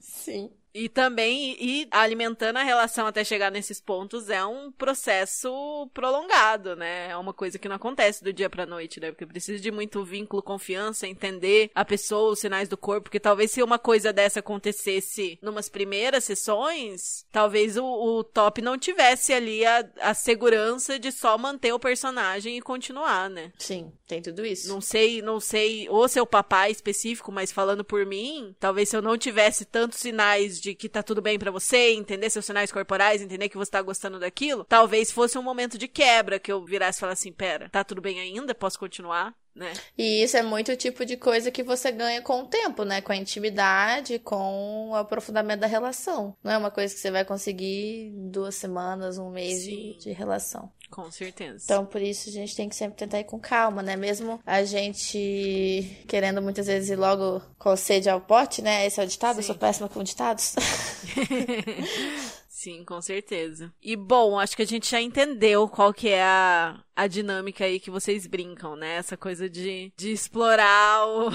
Sim. 0.00 0.50
E 0.72 0.88
também 0.88 1.56
ir 1.60 1.88
alimentando 1.90 2.56
a 2.58 2.62
relação 2.62 3.06
até 3.06 3.24
chegar 3.24 3.50
nesses 3.50 3.80
pontos 3.80 4.30
é 4.30 4.44
um 4.44 4.70
processo 4.70 5.90
prolongado, 5.92 6.76
né? 6.76 7.08
É 7.08 7.16
uma 7.16 7.32
coisa 7.32 7.58
que 7.58 7.68
não 7.68 7.74
acontece 7.74 8.22
do 8.22 8.32
dia 8.32 8.48
pra 8.48 8.66
noite, 8.66 9.00
né? 9.00 9.10
Porque 9.10 9.26
precisa 9.26 9.60
de 9.60 9.70
muito 9.72 10.04
vínculo, 10.04 10.42
confiança, 10.42 11.08
entender 11.08 11.70
a 11.74 11.84
pessoa, 11.84 12.32
os 12.32 12.38
sinais 12.38 12.68
do 12.68 12.76
corpo, 12.76 13.04
porque 13.04 13.18
talvez 13.18 13.50
se 13.50 13.62
uma 13.62 13.78
coisa 13.78 14.12
dessa 14.12 14.38
acontecesse 14.38 15.38
numas 15.42 15.68
primeiras 15.68 16.24
sessões, 16.24 17.26
talvez 17.32 17.76
o, 17.76 17.84
o 17.84 18.22
top 18.22 18.62
não 18.62 18.78
tivesse 18.78 19.32
ali 19.32 19.66
a, 19.66 19.84
a 20.00 20.14
segurança 20.14 21.00
de 21.00 21.10
só 21.10 21.36
manter 21.36 21.72
o 21.72 21.80
personagem 21.80 22.56
e 22.56 22.62
continuar, 22.62 23.28
né? 23.28 23.52
Sim, 23.58 23.92
tem 24.06 24.22
tudo 24.22 24.46
isso. 24.46 24.68
Não 24.68 24.80
sei, 24.80 25.20
não 25.20 25.40
sei 25.40 25.88
o 25.88 26.06
seu 26.06 26.24
papai 26.24 26.70
específico, 26.70 27.32
mas 27.32 27.50
falando 27.50 27.84
por 27.84 28.06
mim, 28.06 28.54
talvez 28.60 28.88
se 28.88 28.96
eu 28.96 29.02
não 29.02 29.18
tivesse 29.18 29.64
tantos 29.90 29.98
sinais 29.98 30.60
de 30.60 30.72
que 30.72 30.88
tá 30.88 31.02
tudo 31.02 31.20
bem 31.20 31.36
pra 31.36 31.50
você, 31.50 31.90
entender 31.90 32.30
seus 32.30 32.46
sinais 32.46 32.70
corporais, 32.70 33.20
entender 33.20 33.48
que 33.48 33.56
você 33.56 33.72
tá 33.72 33.82
gostando 33.82 34.20
daquilo, 34.20 34.64
talvez 34.64 35.10
fosse 35.10 35.36
um 35.36 35.42
momento 35.42 35.76
de 35.76 35.88
quebra 35.88 36.38
que 36.38 36.52
eu 36.52 36.64
virasse 36.64 36.98
e 36.98 37.00
falasse 37.00 37.28
assim, 37.28 37.32
pera, 37.32 37.68
tá 37.68 37.82
tudo 37.82 38.00
bem 38.00 38.20
ainda? 38.20 38.54
Posso 38.54 38.78
continuar? 38.78 39.34
Né? 39.52 39.72
E 39.98 40.22
isso 40.22 40.36
é 40.36 40.42
muito 40.42 40.70
o 40.70 40.76
tipo 40.76 41.04
de 41.04 41.16
coisa 41.16 41.50
que 41.50 41.64
você 41.64 41.90
ganha 41.90 42.22
com 42.22 42.42
o 42.42 42.46
tempo, 42.46 42.84
né? 42.84 43.00
Com 43.00 43.10
a 43.10 43.16
intimidade, 43.16 44.20
com 44.20 44.90
o 44.90 44.94
aprofundamento 44.94 45.60
da 45.60 45.66
relação. 45.66 46.36
Não 46.42 46.52
é 46.52 46.56
uma 46.56 46.70
coisa 46.70 46.94
que 46.94 47.00
você 47.00 47.10
vai 47.10 47.24
conseguir 47.24 48.12
duas 48.14 48.54
semanas, 48.54 49.18
um 49.18 49.28
mês 49.28 49.64
de, 49.64 49.98
de 49.98 50.12
relação. 50.12 50.70
Com 50.90 51.08
certeza. 51.10 51.62
Então, 51.64 51.86
por 51.86 52.02
isso, 52.02 52.28
a 52.28 52.32
gente 52.32 52.56
tem 52.56 52.68
que 52.68 52.74
sempre 52.74 52.98
tentar 52.98 53.20
ir 53.20 53.24
com 53.24 53.38
calma, 53.38 53.80
né? 53.82 53.94
Mesmo 53.94 54.40
a 54.44 54.64
gente 54.64 56.04
querendo 56.08 56.42
muitas 56.42 56.66
vezes 56.66 56.90
ir 56.90 56.96
logo 56.96 57.40
com 57.58 57.76
sede 57.76 58.10
ao 58.10 58.20
pote, 58.20 58.60
né? 58.60 58.84
Esse 58.86 59.00
é 59.00 59.04
o 59.04 59.06
ditado, 59.06 59.38
eu 59.38 59.42
Sim. 59.42 59.46
sou 59.46 59.54
péssima 59.56 59.88
com 59.88 60.02
ditados. 60.02 60.56
Sim, 62.48 62.84
com 62.84 63.00
certeza. 63.00 63.72
E 63.80 63.96
bom, 63.96 64.38
acho 64.38 64.54
que 64.54 64.62
a 64.62 64.66
gente 64.66 64.90
já 64.90 65.00
entendeu 65.00 65.66
qual 65.68 65.94
que 65.94 66.08
é 66.08 66.22
a, 66.22 66.78
a 66.94 67.06
dinâmica 67.06 67.64
aí 67.64 67.80
que 67.80 67.90
vocês 67.90 68.26
brincam, 68.26 68.76
né? 68.76 68.96
Essa 68.96 69.16
coisa 69.16 69.48
de, 69.48 69.90
de 69.96 70.12
explorar 70.12 71.06
o- 71.06 71.30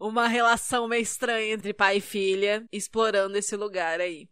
uma 0.00 0.26
relação 0.26 0.88
meio 0.88 1.02
estranha 1.02 1.52
entre 1.52 1.74
pai 1.74 1.98
e 1.98 2.00
filha, 2.00 2.64
explorando 2.72 3.36
esse 3.36 3.56
lugar 3.56 4.00
aí. 4.00 4.26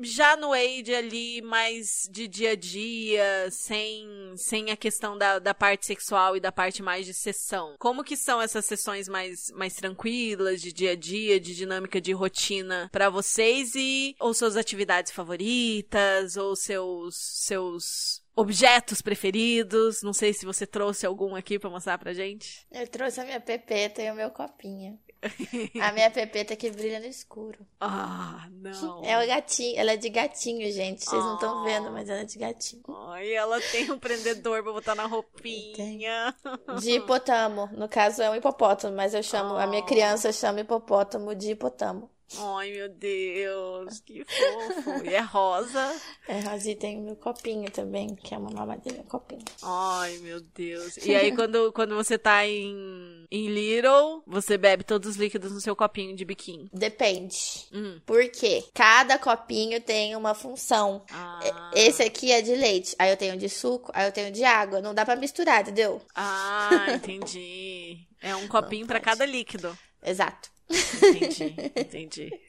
Já 0.00 0.36
no 0.36 0.52
Age 0.52 0.94
ali, 0.94 1.42
mais 1.42 2.08
de 2.10 2.28
dia 2.28 2.52
a 2.52 2.56
dia, 2.56 3.48
sem, 3.50 4.06
sem 4.36 4.70
a 4.70 4.76
questão 4.76 5.16
da, 5.16 5.38
da 5.38 5.54
parte 5.54 5.86
sexual 5.86 6.36
e 6.36 6.40
da 6.40 6.52
parte 6.52 6.82
mais 6.82 7.06
de 7.06 7.14
sessão. 7.14 7.74
Como 7.78 8.04
que 8.04 8.16
são 8.16 8.40
essas 8.40 8.64
sessões 8.64 9.08
mais, 9.08 9.50
mais 9.52 9.74
tranquilas, 9.74 10.60
de 10.60 10.72
dia 10.72 10.92
a 10.92 10.96
dia, 10.96 11.40
de 11.40 11.54
dinâmica 11.54 12.00
de 12.00 12.12
rotina 12.12 12.88
pra 12.92 13.10
vocês 13.10 13.74
e 13.74 14.14
ou 14.20 14.32
suas 14.32 14.56
atividades 14.56 15.12
favoritas, 15.12 16.36
ou 16.36 16.54
seus, 16.54 17.16
seus 17.16 18.22
objetos 18.36 19.02
preferidos? 19.02 20.02
Não 20.02 20.12
sei 20.12 20.32
se 20.32 20.46
você 20.46 20.66
trouxe 20.66 21.04
algum 21.06 21.34
aqui 21.34 21.58
pra 21.58 21.70
mostrar 21.70 21.98
pra 21.98 22.12
gente. 22.12 22.66
Eu 22.70 22.86
trouxe 22.86 23.20
a 23.20 23.24
minha 23.24 23.40
pepeta 23.40 24.02
e 24.02 24.10
o 24.10 24.14
meu 24.14 24.30
copinho. 24.30 24.98
A 25.80 25.92
minha 25.92 26.10
pepeta 26.10 26.54
que 26.56 26.70
brilha 26.70 27.00
no 27.00 27.06
escuro. 27.06 27.66
Ah, 27.80 28.46
não. 28.50 29.04
É 29.04 29.22
o 29.22 29.26
gatinho, 29.26 29.78
ela 29.78 29.92
é 29.92 29.96
de 29.96 30.08
gatinho, 30.08 30.70
gente. 30.72 31.04
Vocês 31.04 31.22
não 31.24 31.34
estão 31.34 31.64
vendo, 31.64 31.90
mas 31.90 32.08
ela 32.08 32.20
é 32.20 32.24
de 32.24 32.38
gatinho. 32.38 32.82
Ai, 33.10 33.32
ela 33.32 33.60
tem 33.60 33.90
um 33.90 33.98
prendedor 33.98 34.62
pra 34.62 34.72
botar 34.72 34.94
na 34.94 35.06
roupinha. 35.06 36.34
De 36.80 36.92
hipotamo. 36.96 37.68
No 37.72 37.88
caso 37.88 38.22
é 38.22 38.30
um 38.30 38.34
hipopótamo, 38.36 38.94
mas 38.96 39.14
eu 39.14 39.22
chamo, 39.22 39.56
a 39.56 39.66
minha 39.66 39.82
Oh. 39.82 39.86
criança 39.86 40.32
chama 40.32 40.60
hipopótamo 40.60 41.34
de 41.34 41.52
hipotamo. 41.52 42.10
Ai, 42.36 42.72
meu 42.72 42.88
Deus, 42.90 44.00
que 44.00 44.22
fofo. 44.24 45.04
E 45.04 45.14
é 45.14 45.20
rosa. 45.20 45.96
É, 46.26 46.40
Rosi 46.40 46.74
tem 46.74 46.98
o 46.98 47.02
meu 47.02 47.16
copinho 47.16 47.70
também, 47.70 48.14
que 48.14 48.34
é 48.34 48.38
uma 48.38 48.50
mamadeira, 48.50 49.02
copinho. 49.04 49.44
Ai, 49.62 50.18
meu 50.18 50.40
Deus. 50.40 50.98
E 50.98 51.14
aí, 51.14 51.34
quando, 51.34 51.72
quando 51.72 51.94
você 51.94 52.18
tá 52.18 52.46
em, 52.46 53.24
em 53.30 53.48
Little, 53.48 54.22
você 54.26 54.58
bebe 54.58 54.84
todos 54.84 55.08
os 55.10 55.16
líquidos 55.16 55.52
no 55.52 55.60
seu 55.60 55.74
copinho 55.74 56.14
de 56.14 56.24
biquíni. 56.24 56.68
Depende. 56.72 57.66
Hum. 57.72 57.98
Por 58.04 58.28
quê? 58.30 58.62
Cada 58.74 59.18
copinho 59.18 59.80
tem 59.80 60.14
uma 60.14 60.34
função. 60.34 61.04
Ah, 61.10 61.70
Esse 61.74 62.02
aqui 62.02 62.30
é 62.30 62.42
de 62.42 62.54
leite, 62.54 62.94
aí 62.98 63.10
eu 63.10 63.16
tenho 63.16 63.36
de 63.38 63.48
suco, 63.48 63.90
aí 63.94 64.06
eu 64.06 64.12
tenho 64.12 64.30
de 64.30 64.44
água. 64.44 64.80
Não 64.82 64.92
dá 64.94 65.04
pra 65.04 65.16
misturar, 65.16 65.62
entendeu? 65.62 66.02
ah 66.14 66.86
entendi. 66.94 68.06
É 68.20 68.34
um 68.36 68.46
copinho 68.48 68.86
pra 68.86 68.96
pode. 69.00 69.04
cada 69.04 69.24
líquido. 69.24 69.76
Exato. 70.04 70.50
Entendi, 70.70 71.54
entendi. 71.76 72.40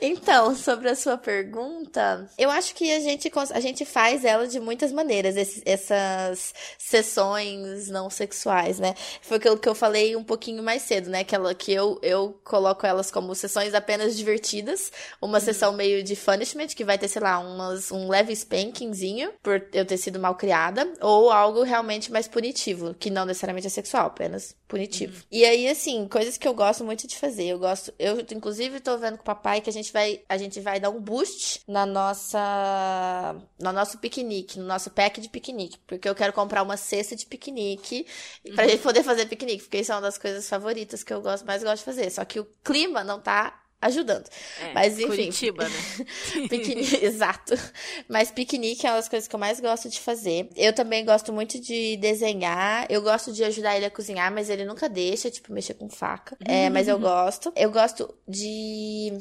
Então, 0.00 0.56
sobre 0.56 0.88
a 0.88 0.96
sua 0.96 1.18
pergunta, 1.18 2.28
eu 2.38 2.50
acho 2.50 2.74
que 2.74 2.90
a 2.90 2.98
gente, 2.98 3.30
a 3.52 3.60
gente 3.60 3.84
faz 3.84 4.24
ela 4.24 4.48
de 4.48 4.58
muitas 4.58 4.90
maneiras, 4.90 5.36
esses- 5.36 5.62
essas 5.66 6.54
sessões 6.78 7.88
não 7.88 8.08
sexuais, 8.08 8.78
né? 8.80 8.94
Foi 9.20 9.36
aquilo 9.36 9.58
que 9.58 9.68
eu 9.68 9.74
falei 9.74 10.16
um 10.16 10.24
pouquinho 10.24 10.62
mais 10.62 10.82
cedo, 10.82 11.10
né? 11.10 11.22
Que, 11.24 11.34
ela, 11.34 11.54
que 11.54 11.70
eu, 11.72 11.98
eu 12.02 12.40
coloco 12.42 12.86
elas 12.86 13.10
como 13.10 13.34
sessões 13.34 13.74
apenas 13.74 14.16
divertidas, 14.16 14.90
uma 15.20 15.38
sessão 15.40 15.72
meio 15.72 16.02
de 16.02 16.16
punishment, 16.16 16.68
que 16.68 16.84
vai 16.84 16.96
ter, 16.98 17.08
sei 17.08 17.20
lá, 17.22 17.38
umas, 17.38 17.92
um 17.92 18.08
leve 18.08 18.34
spankingzinho 18.34 19.30
por 19.42 19.62
eu 19.74 19.84
ter 19.84 19.98
sido 19.98 20.18
mal 20.18 20.34
criada, 20.34 20.90
ou 21.02 21.30
algo 21.30 21.62
realmente 21.62 22.10
mais 22.10 22.26
punitivo, 22.26 22.94
que 22.94 23.10
não 23.10 23.26
necessariamente 23.26 23.66
é 23.66 23.70
sexual, 23.70 24.06
apenas 24.06 24.56
punitivo. 24.66 25.22
E 25.30 25.44
aí, 25.44 25.68
assim, 25.68 26.08
coisas 26.08 26.38
que 26.38 26.48
eu 26.48 26.54
gosto 26.54 26.82
muito 26.82 27.06
de 27.06 27.16
fazer. 27.16 27.43
Eu 27.48 27.58
gosto, 27.58 27.92
eu 27.98 28.18
inclusive 28.20 28.80
tô 28.80 28.96
vendo 28.98 29.16
com 29.16 29.22
o 29.22 29.26
papai 29.26 29.60
que 29.60 29.70
a 29.70 29.72
gente 29.72 29.92
vai, 29.92 30.22
a 30.28 30.36
gente 30.36 30.60
vai 30.60 30.78
dar 30.78 30.90
um 30.90 31.00
boost 31.00 31.62
na 31.66 31.84
nossa, 31.86 33.36
no 33.60 33.72
nosso 33.72 33.98
piquenique, 33.98 34.58
no 34.58 34.66
nosso 34.66 34.90
pack 34.90 35.20
de 35.20 35.28
piquenique, 35.28 35.78
porque 35.86 36.08
eu 36.08 36.14
quero 36.14 36.32
comprar 36.32 36.62
uma 36.62 36.76
cesta 36.76 37.16
de 37.16 37.26
piquenique 37.26 38.06
pra 38.54 38.68
gente 38.68 38.82
poder 38.82 39.02
fazer 39.02 39.26
piquenique, 39.26 39.62
porque 39.62 39.78
isso 39.78 39.92
é 39.92 39.94
uma 39.94 40.02
das 40.02 40.18
coisas 40.18 40.48
favoritas 40.48 41.02
que 41.02 41.12
eu 41.12 41.20
gosto, 41.20 41.46
mais 41.46 41.62
gosto 41.62 41.78
de 41.78 41.84
fazer. 41.84 42.10
Só 42.10 42.24
que 42.24 42.40
o 42.40 42.46
clima 42.62 43.02
não 43.02 43.20
tá 43.20 43.63
ajudando. 43.80 44.28
É, 44.60 44.72
Mas, 44.72 44.98
enfim. 44.98 45.08
Curitiba, 45.08 45.68
né? 45.68 45.76
Piquenique, 46.48 46.96
exato. 47.04 47.54
Mas 48.08 48.30
piquenique 48.30 48.86
é 48.86 48.90
uma 48.90 48.96
das 48.96 49.08
coisas 49.08 49.28
que 49.28 49.34
eu 49.34 49.40
mais 49.40 49.60
gosto 49.60 49.88
de 49.88 50.00
fazer. 50.00 50.48
Eu 50.56 50.72
também 50.72 51.04
gosto 51.04 51.32
muito 51.32 51.60
de 51.60 51.96
desenhar. 51.98 52.86
Eu 52.88 53.02
gosto 53.02 53.32
de 53.32 53.44
ajudar 53.44 53.76
ele 53.76 53.86
a 53.86 53.90
cozinhar, 53.90 54.32
mas 54.32 54.48
ele 54.48 54.64
nunca 54.64 54.88
deixa, 54.88 55.30
tipo, 55.30 55.52
mexer 55.52 55.74
com 55.74 55.88
faca. 55.88 56.36
É, 56.44 56.70
mas 56.70 56.88
eu 56.88 56.98
gosto. 56.98 57.52
Eu 57.54 57.70
gosto 57.70 58.14
de. 58.26 59.12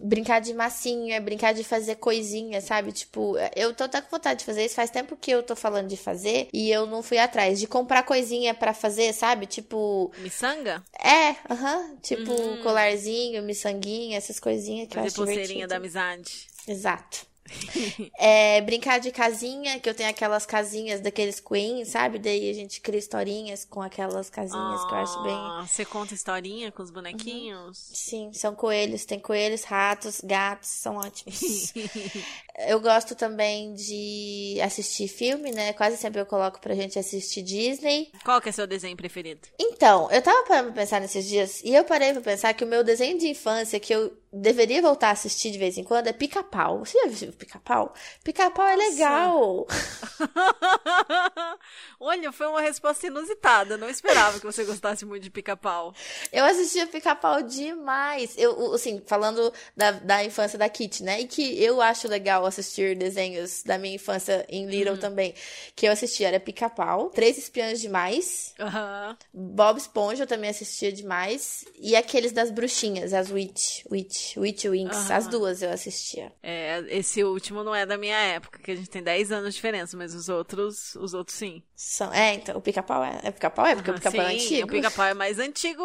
Brincar 0.00 0.40
de 0.40 0.52
massinha, 0.54 1.20
brincar 1.20 1.52
de 1.54 1.64
fazer 1.64 1.96
coisinha, 1.96 2.60
sabe? 2.60 2.92
Tipo, 2.92 3.34
eu 3.54 3.74
tô 3.74 3.84
até 3.84 4.00
com 4.00 4.10
vontade 4.10 4.40
de 4.40 4.44
fazer 4.44 4.64
isso. 4.64 4.74
Faz 4.74 4.90
tempo 4.90 5.16
que 5.16 5.30
eu 5.30 5.42
tô 5.42 5.54
falando 5.56 5.88
de 5.88 5.96
fazer 5.96 6.48
e 6.52 6.70
eu 6.70 6.86
não 6.86 7.02
fui 7.02 7.18
atrás. 7.18 7.58
De 7.60 7.66
comprar 7.66 8.02
coisinha 8.02 8.54
pra 8.54 8.72
fazer, 8.74 9.12
sabe? 9.12 9.46
Tipo. 9.46 10.10
Miçanga? 10.18 10.82
É, 10.98 11.36
aham. 11.52 11.96
tipo, 12.02 12.32
Uhum. 12.32 12.62
colarzinho, 12.62 13.42
miçanguinha, 13.42 14.16
essas 14.18 14.38
coisinhas 14.40 14.88
que 14.88 14.94
eu 14.96 15.02
Fazer 15.02 15.06
acho 15.08 15.16
pulseirinha 15.16 15.44
divertido. 15.66 15.68
da 15.68 15.76
amizade. 15.76 16.46
Exato. 16.66 17.26
É, 18.18 18.60
brincar 18.62 18.98
de 18.98 19.10
casinha, 19.10 19.78
que 19.78 19.88
eu 19.88 19.94
tenho 19.94 20.08
aquelas 20.08 20.46
casinhas 20.46 21.00
daqueles 21.00 21.40
Queen, 21.40 21.84
sabe? 21.84 22.18
Daí 22.18 22.50
a 22.50 22.52
gente 22.54 22.80
cria 22.80 22.98
historinhas 22.98 23.64
com 23.64 23.80
aquelas 23.82 24.30
casinhas 24.30 24.84
que 24.84 24.92
eu 24.92 24.98
acho 24.98 25.22
bem. 25.22 25.34
Ah, 25.34 25.64
Você 25.66 25.84
conta 25.84 26.14
historinha 26.14 26.72
com 26.72 26.82
os 26.82 26.90
bonequinhos? 26.90 27.78
Sim, 27.92 28.32
são 28.32 28.54
coelhos. 28.54 29.04
Tem 29.04 29.18
coelhos, 29.18 29.64
ratos, 29.64 30.20
gatos, 30.22 30.68
são 30.68 30.96
ótimos. 30.96 31.72
eu 32.68 32.80
gosto 32.80 33.14
também 33.14 33.74
de 33.74 34.58
assistir 34.62 35.08
filme, 35.08 35.52
né? 35.52 35.72
Quase 35.72 35.96
sempre 35.96 36.20
eu 36.20 36.26
coloco 36.26 36.60
pra 36.60 36.74
gente 36.74 36.98
assistir 36.98 37.42
Disney. 37.42 38.10
Qual 38.24 38.40
que 38.40 38.48
é 38.48 38.52
seu 38.52 38.66
desenho 38.66 38.96
preferido? 38.96 39.40
Então, 39.58 40.10
eu 40.10 40.22
tava 40.22 40.46
parando 40.46 40.72
pra 40.72 40.82
pensar 40.82 41.00
nesses 41.00 41.26
dias 41.26 41.60
e 41.62 41.74
eu 41.74 41.84
parei 41.84 42.12
pra 42.12 42.22
pensar 42.22 42.54
que 42.54 42.64
o 42.64 42.68
meu 42.68 42.82
desenho 42.82 43.18
de 43.18 43.28
infância 43.28 43.78
que 43.78 43.94
eu 43.94 44.16
deveria 44.32 44.82
voltar 44.82 45.08
a 45.08 45.12
assistir 45.12 45.50
de 45.50 45.58
vez 45.58 45.78
em 45.78 45.84
quando 45.84 46.08
é 46.08 46.12
Pica-Pau. 46.12 46.80
Você 46.84 46.98
já 46.98 47.08
viu 47.08 47.32
Pica-Pau? 47.36 47.94
Pica-Pau 48.24 48.66
é 48.66 48.76
legal. 48.76 49.66
Olha, 52.00 52.32
foi 52.32 52.46
uma 52.46 52.60
resposta 52.60 53.06
inusitada. 53.06 53.76
Não 53.76 53.88
esperava 53.88 54.38
que 54.38 54.46
você 54.46 54.64
gostasse 54.64 55.04
muito 55.04 55.22
de 55.22 55.30
pica-pau. 55.30 55.94
Eu 56.32 56.44
assistia 56.44 56.86
Pica-Pau 56.86 57.42
demais. 57.42 58.34
Eu, 58.36 58.74
assim, 58.74 59.02
falando 59.06 59.52
da, 59.76 59.92
da 59.92 60.24
infância 60.24 60.58
da 60.58 60.68
Kitty, 60.68 61.02
né? 61.02 61.20
E 61.20 61.26
que 61.26 61.62
eu 61.62 61.80
acho 61.80 62.08
legal 62.08 62.44
assistir 62.44 62.96
desenhos 62.96 63.62
da 63.62 63.78
minha 63.78 63.94
infância 63.94 64.44
em 64.48 64.66
Little 64.66 64.98
também. 64.98 65.34
Que 65.74 65.86
eu 65.86 65.92
assistia 65.92 66.28
era 66.28 66.40
Pica-Pau, 66.40 67.10
Três 67.10 67.38
Espiãs 67.38 67.80
Demais, 67.80 68.54
Aham. 68.58 69.16
Bob 69.32 69.78
Esponja 69.78 70.24
eu 70.24 70.26
também 70.26 70.50
assistia 70.50 70.92
demais. 70.92 71.64
E 71.78 71.96
aqueles 71.96 72.32
das 72.32 72.50
bruxinhas, 72.50 73.12
as 73.12 73.30
Witch, 73.30 73.84
Witch, 73.90 74.36
Witch 74.36 74.64
Winx. 74.64 74.96
Aham. 74.96 75.16
As 75.16 75.26
duas 75.28 75.62
eu 75.62 75.70
assistia. 75.70 76.32
É, 76.42 76.82
esse 76.88 77.22
último 77.32 77.62
não 77.64 77.74
é 77.74 77.84
da 77.86 77.96
minha 77.96 78.16
época, 78.16 78.58
que 78.58 78.70
a 78.70 78.76
gente 78.76 78.90
tem 78.90 79.02
10 79.02 79.32
anos 79.32 79.50
de 79.50 79.56
diferença, 79.56 79.96
mas 79.96 80.14
os 80.14 80.28
outros, 80.28 80.94
os 80.96 81.14
outros 81.14 81.36
sim. 81.36 81.62
São, 81.74 82.12
é, 82.12 82.34
então, 82.34 82.56
o 82.56 82.60
Pica-Pau 82.60 83.02
é, 83.04 83.20
é 83.22 83.30
Pica-Pau? 83.30 83.66
É, 83.66 83.74
porque 83.74 83.90
o 83.90 83.94
Aham, 83.94 84.00
Pica-Pau 84.00 84.26
é 84.26 84.30
sim, 84.38 84.44
antigo. 84.44 84.68
O 84.68 84.70
pica-pau 84.70 85.06
é 85.06 85.14
mais 85.14 85.38
antigo 85.38 85.82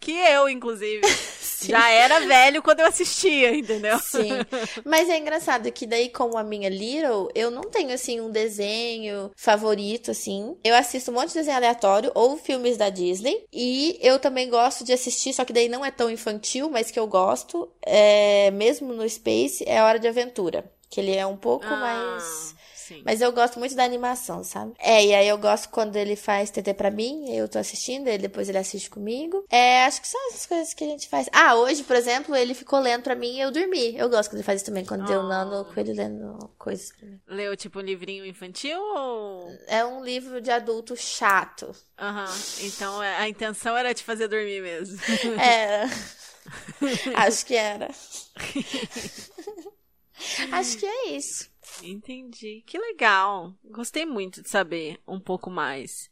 que 0.00 0.12
eu, 0.12 0.48
inclusive. 0.48 1.02
Já 1.62 1.90
era 1.90 2.20
velho 2.20 2.62
quando 2.62 2.80
eu 2.80 2.86
assistia, 2.86 3.54
entendeu? 3.54 3.98
Sim. 3.98 4.30
Mas 4.82 5.10
é 5.10 5.18
engraçado 5.18 5.70
que 5.70 5.86
daí, 5.86 6.08
como 6.08 6.38
a 6.38 6.42
minha 6.42 6.70
Little, 6.70 7.28
eu 7.34 7.50
não 7.50 7.60
tenho, 7.62 7.92
assim, 7.92 8.18
um 8.18 8.30
desenho 8.30 9.30
favorito, 9.36 10.10
assim. 10.10 10.56
Eu 10.64 10.74
assisto 10.74 11.10
um 11.10 11.14
monte 11.14 11.28
de 11.28 11.34
desenho 11.34 11.58
aleatório 11.58 12.10
ou 12.14 12.38
filmes 12.38 12.78
da 12.78 12.88
Disney. 12.88 13.44
E 13.52 13.98
eu 14.00 14.18
também 14.18 14.48
gosto 14.48 14.84
de 14.84 14.92
assistir, 14.94 15.34
só 15.34 15.44
que 15.44 15.52
daí 15.52 15.68
não 15.68 15.84
é 15.84 15.90
tão 15.90 16.10
infantil, 16.10 16.70
mas 16.70 16.90
que 16.90 16.98
eu 16.98 17.06
gosto, 17.06 17.70
é, 17.84 18.50
mesmo 18.52 18.94
no 18.94 19.06
Space, 19.06 19.62
é 19.68 19.82
Hora 19.82 19.98
de 19.98 20.08
Aventura. 20.08 20.64
Que 20.90 21.00
ele 21.00 21.14
é 21.14 21.24
um 21.24 21.36
pouco 21.36 21.64
Ah, 21.66 21.76
mais... 21.76 22.54
Sim. 22.74 23.02
Mas 23.06 23.20
eu 23.20 23.30
gosto 23.30 23.56
muito 23.60 23.76
da 23.76 23.84
animação, 23.84 24.42
sabe? 24.42 24.72
É, 24.76 25.04
e 25.06 25.14
aí 25.14 25.28
eu 25.28 25.38
gosto 25.38 25.68
quando 25.68 25.94
ele 25.94 26.16
faz 26.16 26.50
TT 26.50 26.74
pra 26.74 26.90
mim, 26.90 27.32
eu 27.32 27.48
tô 27.48 27.56
assistindo, 27.56 28.08
ele 28.08 28.18
depois 28.24 28.48
ele 28.48 28.58
assiste 28.58 28.90
comigo. 28.90 29.44
É, 29.48 29.84
acho 29.84 30.00
que 30.02 30.08
são 30.08 30.20
essas 30.28 30.44
coisas 30.44 30.74
que 30.74 30.82
a 30.82 30.88
gente 30.88 31.08
faz. 31.08 31.28
Ah, 31.32 31.54
hoje, 31.54 31.84
por 31.84 31.94
exemplo, 31.94 32.34
ele 32.34 32.52
ficou 32.52 32.80
lendo 32.80 33.04
pra 33.04 33.14
mim 33.14 33.36
e 33.36 33.40
eu 33.40 33.52
dormi. 33.52 33.96
Eu 33.96 34.08
gosto 34.10 34.28
quando 34.30 34.38
ele 34.38 34.42
faz 34.42 34.56
isso 34.60 34.66
também, 34.66 34.84
quando 34.84 35.08
eu 35.08 35.20
Ah. 35.20 35.28
nano 35.28 35.64
com 35.66 35.78
ele 35.78 35.92
lendo 35.92 36.36
coisas 36.58 36.90
pra 36.90 37.06
mim. 37.06 37.20
Leu 37.28 37.56
tipo 37.56 37.78
um 37.78 37.82
livrinho 37.82 38.26
infantil 38.26 38.80
ou. 38.80 39.48
É 39.68 39.84
um 39.84 40.02
livro 40.02 40.40
de 40.40 40.50
adulto 40.50 40.96
chato. 40.96 41.72
Aham. 41.96 42.26
Então 42.62 43.00
é, 43.00 43.18
a 43.18 43.28
intenção 43.28 43.76
era 43.76 43.94
te 43.94 44.02
fazer 44.02 44.26
dormir 44.26 44.60
mesmo. 44.62 44.98
Era. 45.40 45.88
acho 47.14 47.46
que 47.46 47.54
era. 47.54 47.88
acho 50.52 50.78
que 50.78 50.86
é 50.86 51.10
isso. 51.10 51.50
Entendi. 51.82 52.62
Que 52.66 52.78
legal. 52.78 53.54
Gostei 53.64 54.04
muito 54.04 54.42
de 54.42 54.48
saber 54.48 54.98
um 55.06 55.20
pouco 55.20 55.50
mais. 55.50 56.10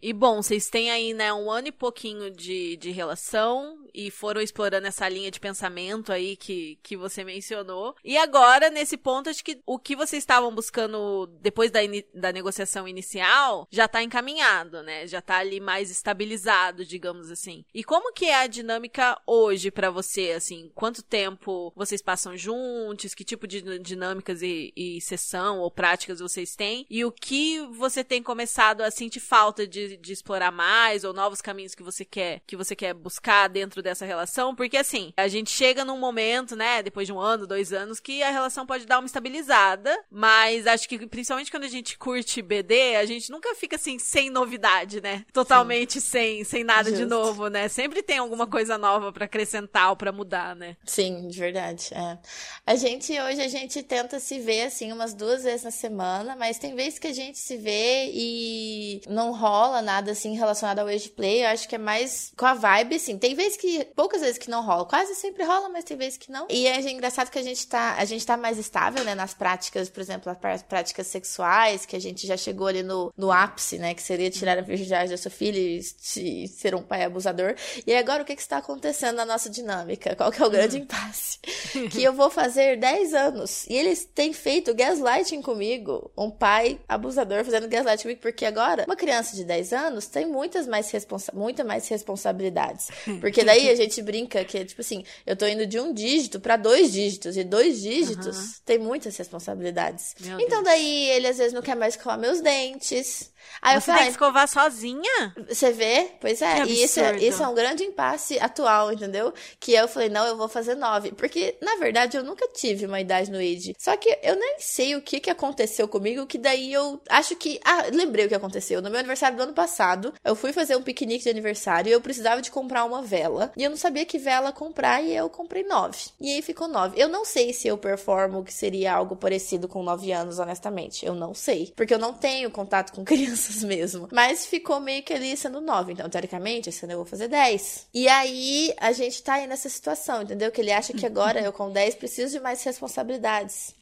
E 0.00 0.12
bom, 0.12 0.40
vocês 0.40 0.70
têm 0.70 0.90
aí, 0.90 1.12
né, 1.12 1.32
um 1.32 1.50
ano 1.50 1.68
e 1.68 1.72
pouquinho 1.72 2.30
de, 2.30 2.76
de 2.76 2.90
relação 2.90 3.84
e 3.98 4.12
foram 4.12 4.40
explorando 4.40 4.86
essa 4.86 5.08
linha 5.08 5.28
de 5.28 5.40
pensamento 5.40 6.12
aí 6.12 6.36
que, 6.36 6.78
que 6.84 6.96
você 6.96 7.24
mencionou. 7.24 7.96
E 8.04 8.16
agora, 8.16 8.70
nesse 8.70 8.96
ponto, 8.96 9.28
acho 9.28 9.42
que 9.42 9.60
o 9.66 9.76
que 9.76 9.96
vocês 9.96 10.22
estavam 10.22 10.54
buscando 10.54 11.26
depois 11.40 11.72
da, 11.72 11.80
da 12.14 12.30
negociação 12.30 12.86
inicial 12.86 13.66
já 13.68 13.88
tá 13.88 14.00
encaminhado, 14.00 14.84
né? 14.84 15.04
Já 15.08 15.20
tá 15.20 15.38
ali 15.38 15.58
mais 15.58 15.90
estabilizado, 15.90 16.84
digamos 16.84 17.28
assim. 17.28 17.64
E 17.74 17.82
como 17.82 18.12
que 18.12 18.26
é 18.26 18.36
a 18.36 18.46
dinâmica 18.46 19.20
hoje 19.26 19.68
pra 19.68 19.90
você, 19.90 20.30
assim? 20.30 20.70
Quanto 20.76 21.02
tempo 21.02 21.72
vocês 21.74 22.00
passam 22.00 22.36
juntos? 22.36 23.14
Que 23.14 23.24
tipo 23.24 23.48
de 23.48 23.80
dinâmicas 23.80 24.42
e, 24.42 24.72
e 24.76 25.00
sessão 25.00 25.58
ou 25.58 25.72
práticas 25.72 26.20
vocês 26.20 26.54
têm? 26.54 26.86
E 26.88 27.04
o 27.04 27.10
que 27.10 27.66
você 27.72 28.04
tem 28.04 28.22
começado 28.22 28.82
a 28.82 28.92
sentir 28.92 29.18
falta 29.18 29.66
de, 29.66 29.96
de 29.96 30.12
explorar 30.12 30.52
mais 30.52 31.02
ou 31.02 31.12
novos 31.12 31.40
caminhos 31.40 31.74
que 31.74 31.82
você 31.82 32.04
quer 32.04 32.42
que 32.46 32.56
você 32.56 32.76
quer 32.76 32.94
buscar 32.94 33.48
dentro 33.48 33.82
dessa 33.88 34.06
relação? 34.06 34.54
Porque 34.54 34.76
assim, 34.76 35.12
a 35.16 35.28
gente 35.28 35.50
chega 35.50 35.84
num 35.84 35.98
momento, 35.98 36.54
né, 36.54 36.82
depois 36.82 37.06
de 37.06 37.12
um 37.12 37.18
ano, 37.18 37.46
dois 37.46 37.72
anos, 37.72 38.00
que 38.00 38.22
a 38.22 38.30
relação 38.30 38.66
pode 38.66 38.86
dar 38.86 38.98
uma 38.98 39.06
estabilizada, 39.06 39.96
mas 40.10 40.66
acho 40.66 40.88
que 40.88 41.06
principalmente 41.06 41.50
quando 41.50 41.64
a 41.64 41.68
gente 41.68 41.96
curte 41.98 42.42
BD, 42.42 42.96
a 42.96 43.06
gente 43.06 43.30
nunca 43.30 43.54
fica 43.54 43.76
assim 43.76 43.98
sem 43.98 44.30
novidade, 44.30 45.00
né? 45.00 45.24
Totalmente 45.32 46.00
sem 46.00 46.44
sem 46.44 46.64
nada 46.64 46.90
de 46.90 46.98
Justo. 46.98 47.08
novo, 47.08 47.48
né? 47.48 47.68
Sempre 47.68 48.02
tem 48.02 48.18
alguma 48.18 48.46
coisa 48.46 48.78
nova 48.78 49.12
pra 49.12 49.24
acrescentar 49.24 49.90
ou 49.90 49.96
pra 49.96 50.12
mudar, 50.12 50.54
né? 50.54 50.76
Sim, 50.84 51.28
de 51.28 51.38
verdade. 51.38 51.88
É. 51.92 52.18
A 52.66 52.74
gente, 52.74 53.12
hoje, 53.20 53.40
a 53.40 53.48
gente 53.48 53.82
tenta 53.82 54.18
se 54.20 54.38
ver, 54.38 54.62
assim, 54.62 54.92
umas 54.92 55.14
duas 55.14 55.44
vezes 55.44 55.62
na 55.62 55.70
semana, 55.70 56.36
mas 56.36 56.58
tem 56.58 56.74
vezes 56.74 56.98
que 56.98 57.06
a 57.06 57.12
gente 57.12 57.38
se 57.38 57.56
vê 57.56 58.10
e 58.12 59.00
não 59.08 59.32
rola 59.32 59.80
nada, 59.82 60.12
assim, 60.12 60.34
relacionado 60.36 60.80
ao 60.80 60.86
age 60.86 61.08
play. 61.08 61.44
Eu 61.44 61.48
acho 61.48 61.68
que 61.68 61.74
é 61.74 61.78
mais 61.78 62.32
com 62.36 62.46
a 62.46 62.54
vibe, 62.54 62.96
assim. 62.96 63.18
Tem 63.18 63.34
vezes 63.34 63.56
que, 63.56 63.67
poucas 63.96 64.20
vezes 64.20 64.38
que 64.38 64.50
não 64.50 64.64
rola. 64.64 64.84
Quase 64.84 65.14
sempre 65.14 65.44
rola, 65.44 65.68
mas 65.68 65.84
tem 65.84 65.96
vezes 65.96 66.16
que 66.18 66.30
não. 66.30 66.46
E 66.50 66.66
é 66.66 66.80
engraçado 66.90 67.30
que 67.30 67.38
a 67.38 67.42
gente 67.42 67.66
tá, 67.66 67.94
a 67.98 68.04
gente 68.04 68.24
tá 68.26 68.36
mais 68.36 68.58
estável, 68.58 69.04
né, 69.04 69.14
nas 69.14 69.34
práticas, 69.34 69.88
por 69.88 70.00
exemplo, 70.00 70.30
as 70.30 70.38
prá- 70.38 70.58
práticas 70.68 71.06
sexuais, 71.06 71.84
que 71.86 71.96
a 71.96 72.00
gente 72.00 72.26
já 72.26 72.36
chegou 72.36 72.66
ali 72.66 72.82
no, 72.82 73.12
no 73.16 73.30
ápice, 73.32 73.78
né, 73.78 73.94
que 73.94 74.02
seria 74.02 74.30
tirar 74.30 74.58
a 74.58 74.62
virgindade 74.62 75.10
da 75.10 75.16
sua 75.16 75.30
filha 75.30 75.58
e 75.58 75.82
se- 75.82 76.46
ser 76.48 76.74
um 76.74 76.82
pai 76.82 77.04
abusador. 77.04 77.54
E 77.86 77.94
agora, 77.94 78.22
o 78.22 78.26
que 78.26 78.34
que 78.36 78.42
está 78.42 78.58
acontecendo 78.58 79.16
na 79.16 79.24
nossa 79.24 79.48
dinâmica? 79.50 80.14
Qual 80.16 80.30
que 80.32 80.42
é 80.42 80.46
o 80.46 80.50
grande 80.50 80.78
impasse? 80.78 81.38
que 81.90 82.02
eu 82.02 82.12
vou 82.12 82.30
fazer 82.30 82.76
10 82.78 83.14
anos. 83.14 83.66
E 83.68 83.74
eles 83.74 84.04
têm 84.04 84.32
feito 84.32 84.74
gaslighting 84.74 85.42
comigo. 85.42 86.10
Um 86.16 86.30
pai 86.30 86.78
abusador 86.88 87.44
fazendo 87.44 87.68
gaslighting 87.68 88.02
comigo. 88.02 88.20
Porque 88.20 88.44
agora, 88.44 88.84
uma 88.86 88.96
criança 88.96 89.34
de 89.36 89.44
10 89.44 89.72
anos 89.72 90.06
tem 90.06 90.26
muitas 90.26 90.66
mais, 90.66 90.90
responsa 90.90 91.32
muita 91.34 91.64
mais 91.64 91.86
responsabilidades. 91.88 92.88
Porque 93.20 93.44
daí 93.44 93.57
a 93.66 93.74
gente 93.74 94.02
brinca 94.02 94.44
que, 94.44 94.62
tipo 94.64 94.80
assim, 94.80 95.02
eu 95.26 95.34
tô 95.34 95.46
indo 95.46 95.66
de 95.66 95.80
um 95.80 95.92
dígito 95.94 96.38
pra 96.38 96.56
dois 96.56 96.92
dígitos. 96.92 97.36
E 97.36 97.44
dois 97.44 97.80
dígitos 97.80 98.60
tem 98.64 98.78
muitas 98.78 99.16
responsabilidades. 99.16 100.14
Meu 100.20 100.38
então 100.38 100.62
Deus. 100.62 100.64
daí 100.64 101.08
ele 101.10 101.26
às 101.26 101.38
vezes 101.38 101.52
não 101.54 101.62
quer 101.62 101.74
mais 101.74 101.94
escovar 101.94 102.18
meus 102.18 102.40
dentes. 102.42 103.30
Aí 103.60 103.76
eu 103.76 103.80
Você 103.80 103.86
falei, 103.86 104.02
tem 104.02 104.06
que 104.08 104.12
escovar 104.12 104.48
sozinha? 104.48 105.34
você 105.48 105.72
vê? 105.72 106.10
Pois 106.20 106.40
é. 106.42 106.62
Que 106.62 106.70
E 106.70 106.84
isso, 106.84 107.00
é 107.00 107.16
isso 107.18 107.42
é 107.42 107.48
um 107.48 107.54
grande 107.54 107.84
impasse 107.84 108.38
atual, 108.38 108.92
entendeu? 108.92 109.32
Que 109.58 109.72
eu 109.72 109.88
falei, 109.88 110.08
não, 110.08 110.26
eu 110.26 110.36
vou 110.36 110.48
fazer 110.48 110.74
nove. 110.74 111.12
Porque, 111.12 111.56
na 111.60 111.76
verdade, 111.76 112.16
eu 112.16 112.24
nunca 112.24 112.46
tive 112.48 112.86
uma 112.86 113.00
idade 113.00 113.30
no 113.30 113.38
age. 113.38 113.74
Só 113.78 113.96
que 113.96 114.16
eu 114.22 114.36
nem 114.36 114.56
sei 114.58 114.96
o 114.96 115.02
que, 115.02 115.20
que 115.20 115.30
aconteceu 115.30 115.88
comigo, 115.88 116.26
que 116.26 116.38
daí 116.38 116.72
eu 116.72 117.00
acho 117.08 117.36
que. 117.36 117.60
Ah, 117.64 117.84
lembrei 117.92 118.26
o 118.26 118.28
que 118.28 118.34
aconteceu. 118.34 118.80
No 118.82 118.90
meu 118.90 118.98
aniversário 118.98 119.36
do 119.36 119.42
ano 119.42 119.52
passado, 119.52 120.12
eu 120.24 120.34
fui 120.34 120.52
fazer 120.52 120.76
um 120.76 120.82
piquenique 120.82 121.24
de 121.24 121.30
aniversário 121.30 121.90
e 121.90 121.92
eu 121.92 122.00
precisava 122.00 122.40
de 122.40 122.50
comprar 122.50 122.84
uma 122.84 123.02
vela. 123.02 123.52
E 123.56 123.64
eu 123.64 123.70
não 123.70 123.76
sabia 123.76 124.04
que 124.04 124.18
vela 124.18 124.52
comprar 124.52 125.02
e 125.02 125.14
eu 125.14 125.28
comprei 125.28 125.64
nove. 125.64 125.98
E 126.20 126.34
aí 126.34 126.42
ficou 126.42 126.68
nove. 126.68 127.00
Eu 127.00 127.08
não 127.08 127.24
sei 127.24 127.52
se 127.52 127.68
eu 127.68 127.78
performo 127.78 128.44
que 128.44 128.52
seria 128.52 128.94
algo 128.94 129.16
parecido 129.16 129.68
com 129.68 129.82
nove 129.82 130.12
anos, 130.12 130.38
honestamente. 130.38 131.04
Eu 131.04 131.14
não 131.14 131.34
sei. 131.34 131.72
Porque 131.76 131.94
eu 131.94 131.98
não 131.98 132.12
tenho 132.12 132.50
contato 132.50 132.92
com 132.92 133.04
crianças 133.28 133.62
mesmo. 133.62 134.08
Mas 134.12 134.46
ficou 134.46 134.80
meio 134.80 135.02
que 135.02 135.12
ali 135.12 135.36
sendo 135.36 135.60
nove. 135.60 135.92
Então, 135.92 136.08
teoricamente, 136.08 136.68
esse 136.68 136.84
ano 136.84 136.94
eu 136.94 136.98
vou 136.98 137.06
fazer 137.06 137.28
dez. 137.28 137.86
E 137.92 138.08
aí, 138.08 138.74
a 138.78 138.92
gente 138.92 139.22
tá 139.22 139.34
aí 139.34 139.46
nessa 139.46 139.68
situação, 139.68 140.22
entendeu? 140.22 140.50
Que 140.50 140.60
ele 140.60 140.72
acha 140.72 140.92
que 140.92 141.06
agora 141.06 141.40
eu 141.40 141.52
com 141.52 141.70
dez 141.70 141.94
preciso 141.94 142.32
de 142.32 142.40
mais 142.40 142.62
responsabilidades. 142.62 143.77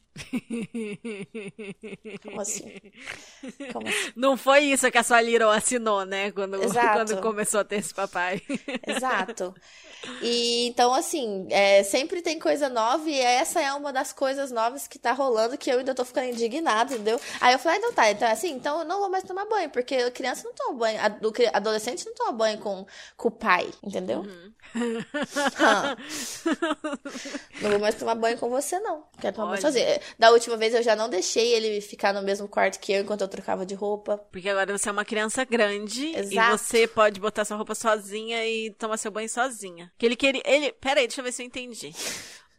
Como 2.23 2.41
assim? 2.41 2.73
Como 3.71 3.87
assim? 3.87 4.13
Não 4.15 4.35
foi 4.37 4.61
isso 4.61 4.89
que 4.91 4.97
a 4.97 5.03
sua 5.03 5.21
Little 5.21 5.49
assinou, 5.49 6.05
né? 6.05 6.31
Quando, 6.31 6.55
Exato. 6.63 6.93
quando 6.93 7.21
começou 7.21 7.59
a 7.59 7.63
ter 7.63 7.77
esse 7.77 7.93
papai. 7.93 8.41
Exato. 8.85 9.53
E 10.21 10.67
então, 10.67 10.93
assim, 10.93 11.47
é, 11.49 11.83
sempre 11.83 12.21
tem 12.21 12.39
coisa 12.39 12.69
nova 12.69 13.09
e 13.09 13.19
essa 13.19 13.61
é 13.61 13.71
uma 13.73 13.91
das 13.91 14.13
coisas 14.13 14.51
novas 14.51 14.87
que 14.87 14.99
tá 14.99 15.11
rolando 15.11 15.57
que 15.57 15.69
eu 15.69 15.79
ainda 15.79 15.93
tô 15.95 16.05
ficando 16.05 16.27
indignada, 16.27 16.93
entendeu? 16.93 17.19
Aí 17.41 17.53
eu 17.53 17.59
falei, 17.59 17.77
ah, 17.77 17.79
então 17.79 17.93
tá, 17.93 18.11
então 18.11 18.27
é 18.27 18.31
assim, 18.31 18.51
então 18.51 18.79
eu 18.79 18.85
não 18.85 18.99
vou 18.99 19.09
mais 19.09 19.23
tomar 19.23 19.45
banho, 19.45 19.69
porque 19.69 19.95
a 19.95 20.11
criança 20.11 20.43
não 20.43 20.53
toma 20.53 20.73
banho, 20.77 20.99
adolescente 21.53 22.05
não 22.05 22.13
toma 22.13 22.31
banho 22.31 22.57
com, 22.59 22.85
com 23.15 23.27
o 23.27 23.31
pai, 23.31 23.69
entendeu? 23.83 24.23
Hã. 24.23 24.51
Não 27.61 27.69
vou 27.71 27.79
mais 27.79 27.95
tomar 27.95 28.15
banho 28.15 28.37
com 28.37 28.49
você, 28.49 28.79
não. 28.79 29.03
Quero 29.19 29.35
tomar 29.35 29.49
banho 29.49 29.61
sozinha. 29.61 29.99
Da 30.17 30.31
última 30.31 30.57
vez 30.57 30.73
eu 30.73 30.83
já 30.83 30.95
não 30.95 31.09
deixei 31.09 31.53
ele 31.53 31.81
ficar 31.81 32.13
no 32.13 32.21
mesmo 32.21 32.47
quarto 32.47 32.79
que 32.79 32.91
eu 32.91 33.01
enquanto 33.01 33.21
eu 33.21 33.27
trocava 33.27 33.65
de 33.65 33.75
roupa. 33.75 34.17
Porque 34.31 34.49
agora 34.49 34.77
você 34.77 34.89
é 34.89 34.91
uma 34.91 35.05
criança 35.05 35.43
grande 35.43 36.05
e 36.07 36.15
Exato. 36.17 36.57
você 36.57 36.87
pode 36.87 37.19
botar 37.19 37.45
sua 37.45 37.57
roupa 37.57 37.75
sozinha 37.75 38.45
e 38.45 38.71
tomar 38.71 38.97
seu 38.97 39.11
banho 39.11 39.29
sozinha. 39.29 39.91
Que 39.97 40.05
ele 40.05 40.15
queria. 40.15 40.41
Ele. 40.45 40.71
Pera 40.73 40.99
aí, 40.99 41.07
deixa 41.07 41.21
eu 41.21 41.25
ver 41.25 41.31
se 41.31 41.41
eu 41.41 41.45
entendi. 41.45 41.93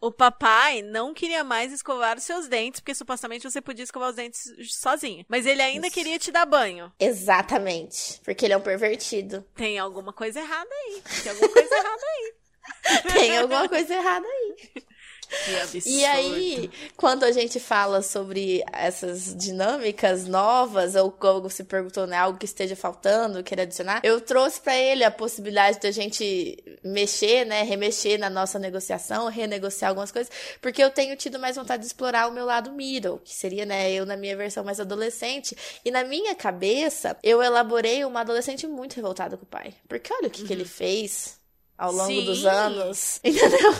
O 0.00 0.12
papai 0.12 0.80
não 0.80 1.12
queria 1.12 1.42
mais 1.42 1.72
escovar 1.72 2.16
os 2.16 2.22
seus 2.22 2.46
dentes, 2.46 2.80
porque 2.80 2.94
supostamente 2.94 3.48
você 3.48 3.60
podia 3.60 3.82
escovar 3.82 4.10
os 4.10 4.16
dentes 4.16 4.52
sozinho. 4.68 5.24
Mas 5.28 5.44
ele 5.44 5.60
ainda 5.60 5.88
Isso. 5.88 5.94
queria 5.94 6.18
te 6.18 6.30
dar 6.30 6.46
banho. 6.46 6.92
Exatamente. 7.00 8.20
Porque 8.24 8.44
ele 8.44 8.54
é 8.54 8.56
um 8.56 8.60
pervertido. 8.60 9.44
Tem 9.54 9.78
alguma 9.78 10.12
coisa 10.12 10.38
errada 10.38 10.70
aí. 10.70 11.02
Tem 11.22 11.32
alguma 11.32 11.48
coisa 11.48 11.74
errada 11.74 12.02
aí. 12.06 12.32
Tem 13.12 13.38
alguma 13.38 13.68
coisa 13.68 13.94
errada 13.94 14.26
aí. 14.26 14.56
Que 15.44 15.56
absurdo. 15.56 15.88
E 15.88 16.04
aí, 16.04 16.70
quando 16.96 17.24
a 17.24 17.32
gente 17.32 17.60
fala 17.60 18.02
sobre 18.02 18.62
essas 18.72 19.34
dinâmicas 19.36 20.26
novas, 20.26 20.94
ou 20.94 21.10
como 21.10 21.42
você 21.42 21.62
perguntou, 21.62 22.06
né, 22.06 22.16
algo 22.16 22.38
que 22.38 22.46
esteja 22.46 22.74
faltando, 22.74 23.42
querer 23.42 23.62
adicionar, 23.62 24.00
eu 24.02 24.20
trouxe 24.20 24.60
pra 24.60 24.76
ele 24.76 25.04
a 25.04 25.10
possibilidade 25.10 25.80
da 25.80 25.90
gente 25.90 26.56
mexer, 26.82 27.44
né, 27.44 27.62
remexer 27.62 28.18
na 28.18 28.30
nossa 28.30 28.58
negociação, 28.58 29.28
renegociar 29.28 29.90
algumas 29.90 30.10
coisas, 30.10 30.32
porque 30.60 30.82
eu 30.82 30.90
tenho 30.90 31.16
tido 31.16 31.38
mais 31.38 31.56
vontade 31.56 31.82
de 31.82 31.86
explorar 31.86 32.28
o 32.28 32.32
meu 32.32 32.44
lado 32.44 32.72
middle, 32.72 33.18
que 33.18 33.34
seria, 33.34 33.66
né, 33.66 33.92
eu 33.92 34.06
na 34.06 34.16
minha 34.16 34.36
versão 34.36 34.64
mais 34.64 34.80
adolescente. 34.80 35.56
E 35.84 35.90
na 35.90 36.04
minha 36.04 36.34
cabeça, 36.34 37.16
eu 37.22 37.42
elaborei 37.42 38.04
uma 38.04 38.20
adolescente 38.20 38.66
muito 38.66 38.96
revoltada 38.96 39.36
com 39.36 39.44
o 39.44 39.48
pai. 39.48 39.74
Porque 39.88 40.12
olha 40.12 40.28
o 40.28 40.30
que, 40.30 40.44
que 40.44 40.52
ele 40.52 40.64
fez 40.64 41.38
ao 41.76 41.92
longo 41.92 42.22
dos 42.22 42.40
Sim. 42.40 42.48
anos. 42.48 43.20
Entendeu? 43.24 43.72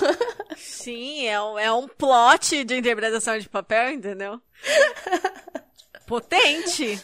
Sim, 0.88 1.26
é 1.26 1.38
um, 1.38 1.58
é 1.58 1.70
um 1.70 1.86
plot 1.86 2.64
de 2.64 2.74
interpretação 2.74 3.38
de 3.38 3.46
papel, 3.46 3.90
entendeu? 3.90 4.40
Potente. 6.08 6.98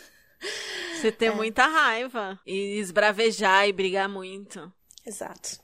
Você 0.95 1.13
ter 1.13 1.31
muita 1.35 1.67
raiva. 1.67 2.41
E 2.47 2.79
esbravejar 2.79 3.69
e 3.69 3.75
brigar 3.75 4.09
muito. 4.09 4.73
Exato. 5.05 5.61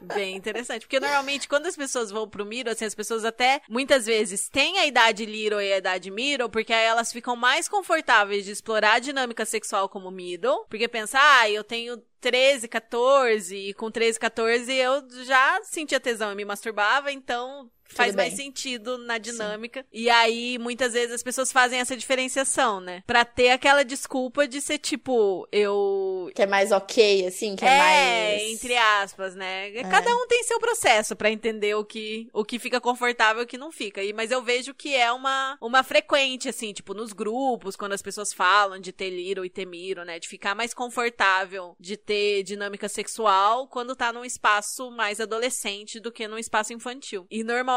Bem 0.00 0.36
interessante. 0.36 0.82
Porque 0.82 1.00
normalmente, 1.00 1.48
quando 1.48 1.66
as 1.66 1.76
pessoas 1.76 2.10
vão 2.10 2.28
pro 2.28 2.44
Miro, 2.44 2.70
assim, 2.70 2.84
as 2.84 2.94
pessoas 2.94 3.24
até 3.24 3.60
muitas 3.68 4.06
vezes 4.06 4.48
têm 4.48 4.78
a 4.78 4.86
idade 4.86 5.24
Little 5.24 5.60
e 5.60 5.72
a 5.72 5.78
idade 5.78 6.10
Middle, 6.10 6.48
porque 6.48 6.72
aí 6.72 6.84
elas 6.84 7.12
ficam 7.12 7.36
mais 7.36 7.68
confortáveis 7.68 8.44
de 8.44 8.52
explorar 8.52 8.94
a 8.94 8.98
dinâmica 8.98 9.44
sexual 9.44 9.88
como 9.88 10.10
Middle. 10.10 10.64
Porque 10.68 10.88
pensa, 10.88 11.18
ah, 11.20 11.50
eu 11.50 11.64
tenho 11.64 12.02
13, 12.20 12.68
14, 12.68 13.56
e 13.56 13.74
com 13.74 13.90
13, 13.90 14.18
14 14.18 14.72
eu 14.72 15.24
já 15.24 15.60
sentia 15.62 16.00
tesão 16.00 16.32
e 16.32 16.34
me 16.34 16.44
masturbava, 16.44 17.12
então 17.12 17.70
faz 17.88 18.14
mais 18.14 18.34
sentido 18.34 18.98
na 18.98 19.18
dinâmica. 19.18 19.84
E 19.92 20.10
aí, 20.10 20.58
muitas 20.58 20.92
vezes, 20.92 21.12
as 21.12 21.22
pessoas 21.22 21.52
fazem 21.52 21.80
essa 21.80 21.96
diferenciação, 21.96 22.80
né? 22.80 23.02
Pra 23.06 23.24
ter 23.24 23.50
aquela 23.50 23.84
desculpa 23.84 24.46
de 24.46 24.60
ser 24.60 24.78
tipo, 24.78 25.46
eu 25.52 26.30
Que 26.34 26.42
é 26.42 26.46
mais 26.46 26.72
ok, 26.72 27.26
assim, 27.26 27.56
que 27.56 27.64
é, 27.64 27.68
é, 27.68 27.78
mais. 27.78 28.52
entre 28.52 28.76
aspas, 28.76 29.34
né? 29.34 29.70
Cada 29.90 30.14
um 30.14 30.26
tem 30.26 30.42
seu 30.42 30.58
processo 30.58 31.14
pra 31.14 31.30
entender 31.30 31.74
o 31.74 31.84
que, 31.84 32.28
o 32.32 32.44
que 32.44 32.58
fica 32.58 32.80
confortável 32.80 33.42
e 33.42 33.44
o 33.44 33.48
que 33.48 33.58
não 33.58 33.70
fica. 33.70 34.02
E, 34.02 34.12
mas 34.12 34.30
eu 34.30 34.42
vejo 34.42 34.74
que 34.74 34.94
é 34.94 35.10
uma, 35.12 35.56
uma 35.60 35.82
frequente, 35.82 36.48
assim, 36.48 36.72
tipo, 36.72 36.94
nos 36.94 37.12
grupos, 37.12 37.76
quando 37.76 37.92
as 37.92 38.02
pessoas 38.02 38.32
falam 38.32 38.78
de 38.78 38.92
ter 38.92 39.10
Little 39.10 39.44
e 39.44 39.50
ter 39.50 39.66
Miro, 39.66 40.04
né? 40.04 40.18
De 40.18 40.28
ficar 40.28 40.54
mais 40.54 40.74
confortável 40.74 41.76
de 41.78 41.96
ter 41.96 42.42
dinâmica 42.42 42.88
sexual 42.88 43.66
quando 43.68 43.96
tá 43.96 44.12
num 44.12 44.24
espaço 44.24 44.90
mais 44.90 45.20
adolescente 45.20 46.00
do 46.00 46.12
que 46.12 46.28
num 46.28 46.38
espaço 46.38 46.72
infantil. 46.72 47.26
E 47.30 47.42
normalmente 47.42 47.75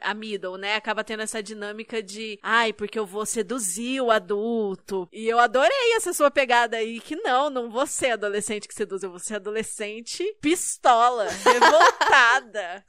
a 0.00 0.14
middle, 0.14 0.56
né, 0.56 0.74
acaba 0.74 1.04
tendo 1.04 1.22
essa 1.22 1.42
dinâmica 1.42 2.02
de, 2.02 2.38
ai, 2.42 2.72
porque 2.72 2.98
eu 2.98 3.06
vou 3.06 3.26
seduzir 3.26 4.00
o 4.00 4.10
adulto. 4.10 5.08
E 5.12 5.28
eu 5.28 5.38
adorei 5.38 5.94
essa 5.96 6.12
sua 6.12 6.30
pegada 6.30 6.76
aí, 6.76 7.00
que 7.00 7.16
não, 7.16 7.50
não 7.50 7.70
vou 7.70 7.86
ser 7.86 8.12
adolescente 8.12 8.68
que 8.68 8.74
seduz, 8.74 9.02
eu 9.02 9.10
vou 9.10 9.18
ser 9.18 9.36
adolescente 9.36 10.24
pistola, 10.40 11.28
revoltada. 11.44 12.84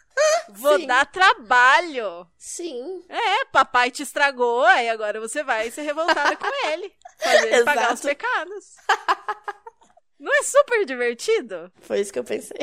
Vou 0.49 0.79
Sim. 0.79 0.87
dar 0.87 1.05
trabalho. 1.05 2.27
Sim. 2.37 3.03
É, 3.09 3.45
papai 3.45 3.89
te 3.89 4.03
estragou, 4.03 4.63
aí 4.63 4.89
agora 4.89 5.19
você 5.19 5.43
vai 5.43 5.71
ser 5.71 5.81
revoltada 5.81 6.35
com 6.35 6.67
ele. 6.67 6.93
Fazer 7.17 7.53
ele 7.53 7.63
pagar 7.63 7.93
os 7.93 8.01
pecados. 8.01 8.75
Não 10.23 10.33
é 10.39 10.43
super 10.43 10.85
divertido? 10.85 11.69
Foi 11.81 11.99
isso 11.99 12.13
que 12.13 12.19
eu 12.19 12.23
pensei. 12.23 12.57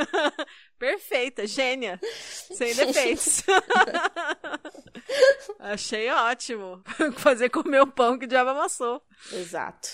Perfeita, 0.78 1.46
gênia. 1.46 1.98
Sem 2.02 2.72
defeitos. 2.74 3.42
Achei 5.58 6.10
ótimo. 6.10 6.82
Fazer 7.16 7.48
comer 7.48 7.80
o 7.80 7.86
pão 7.86 8.18
que 8.18 8.26
o 8.26 8.28
diabo 8.28 8.50
amassou. 8.50 9.00
Exato. 9.32 9.88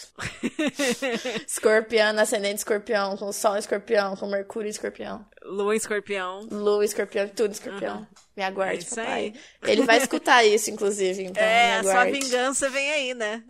escorpião, 1.46 2.18
ascendente 2.18 2.58
escorpião, 2.58 3.16
com 3.16 3.32
sol 3.32 3.56
escorpião, 3.56 4.16
com 4.16 4.26
mercúrio 4.26 4.68
escorpião. 4.68 5.24
Lua 5.44 5.76
escorpião. 5.76 6.40
Lua 6.50 6.84
escorpião, 6.84 7.28
tudo 7.28 7.52
escorpião. 7.52 8.06
Me 8.36 8.42
aguarde, 8.42 8.86
É 8.86 8.88
papai. 8.88 9.12
aí. 9.12 9.34
Ele 9.64 9.82
vai 9.82 9.98
escutar 9.98 10.44
isso, 10.44 10.70
inclusive, 10.70 11.22
então 11.24 11.42
é, 11.42 11.78
a 11.78 11.82
sua 11.82 12.04
vingança 12.06 12.68
vem 12.70 12.90
aí, 12.90 13.14
né? 13.14 13.44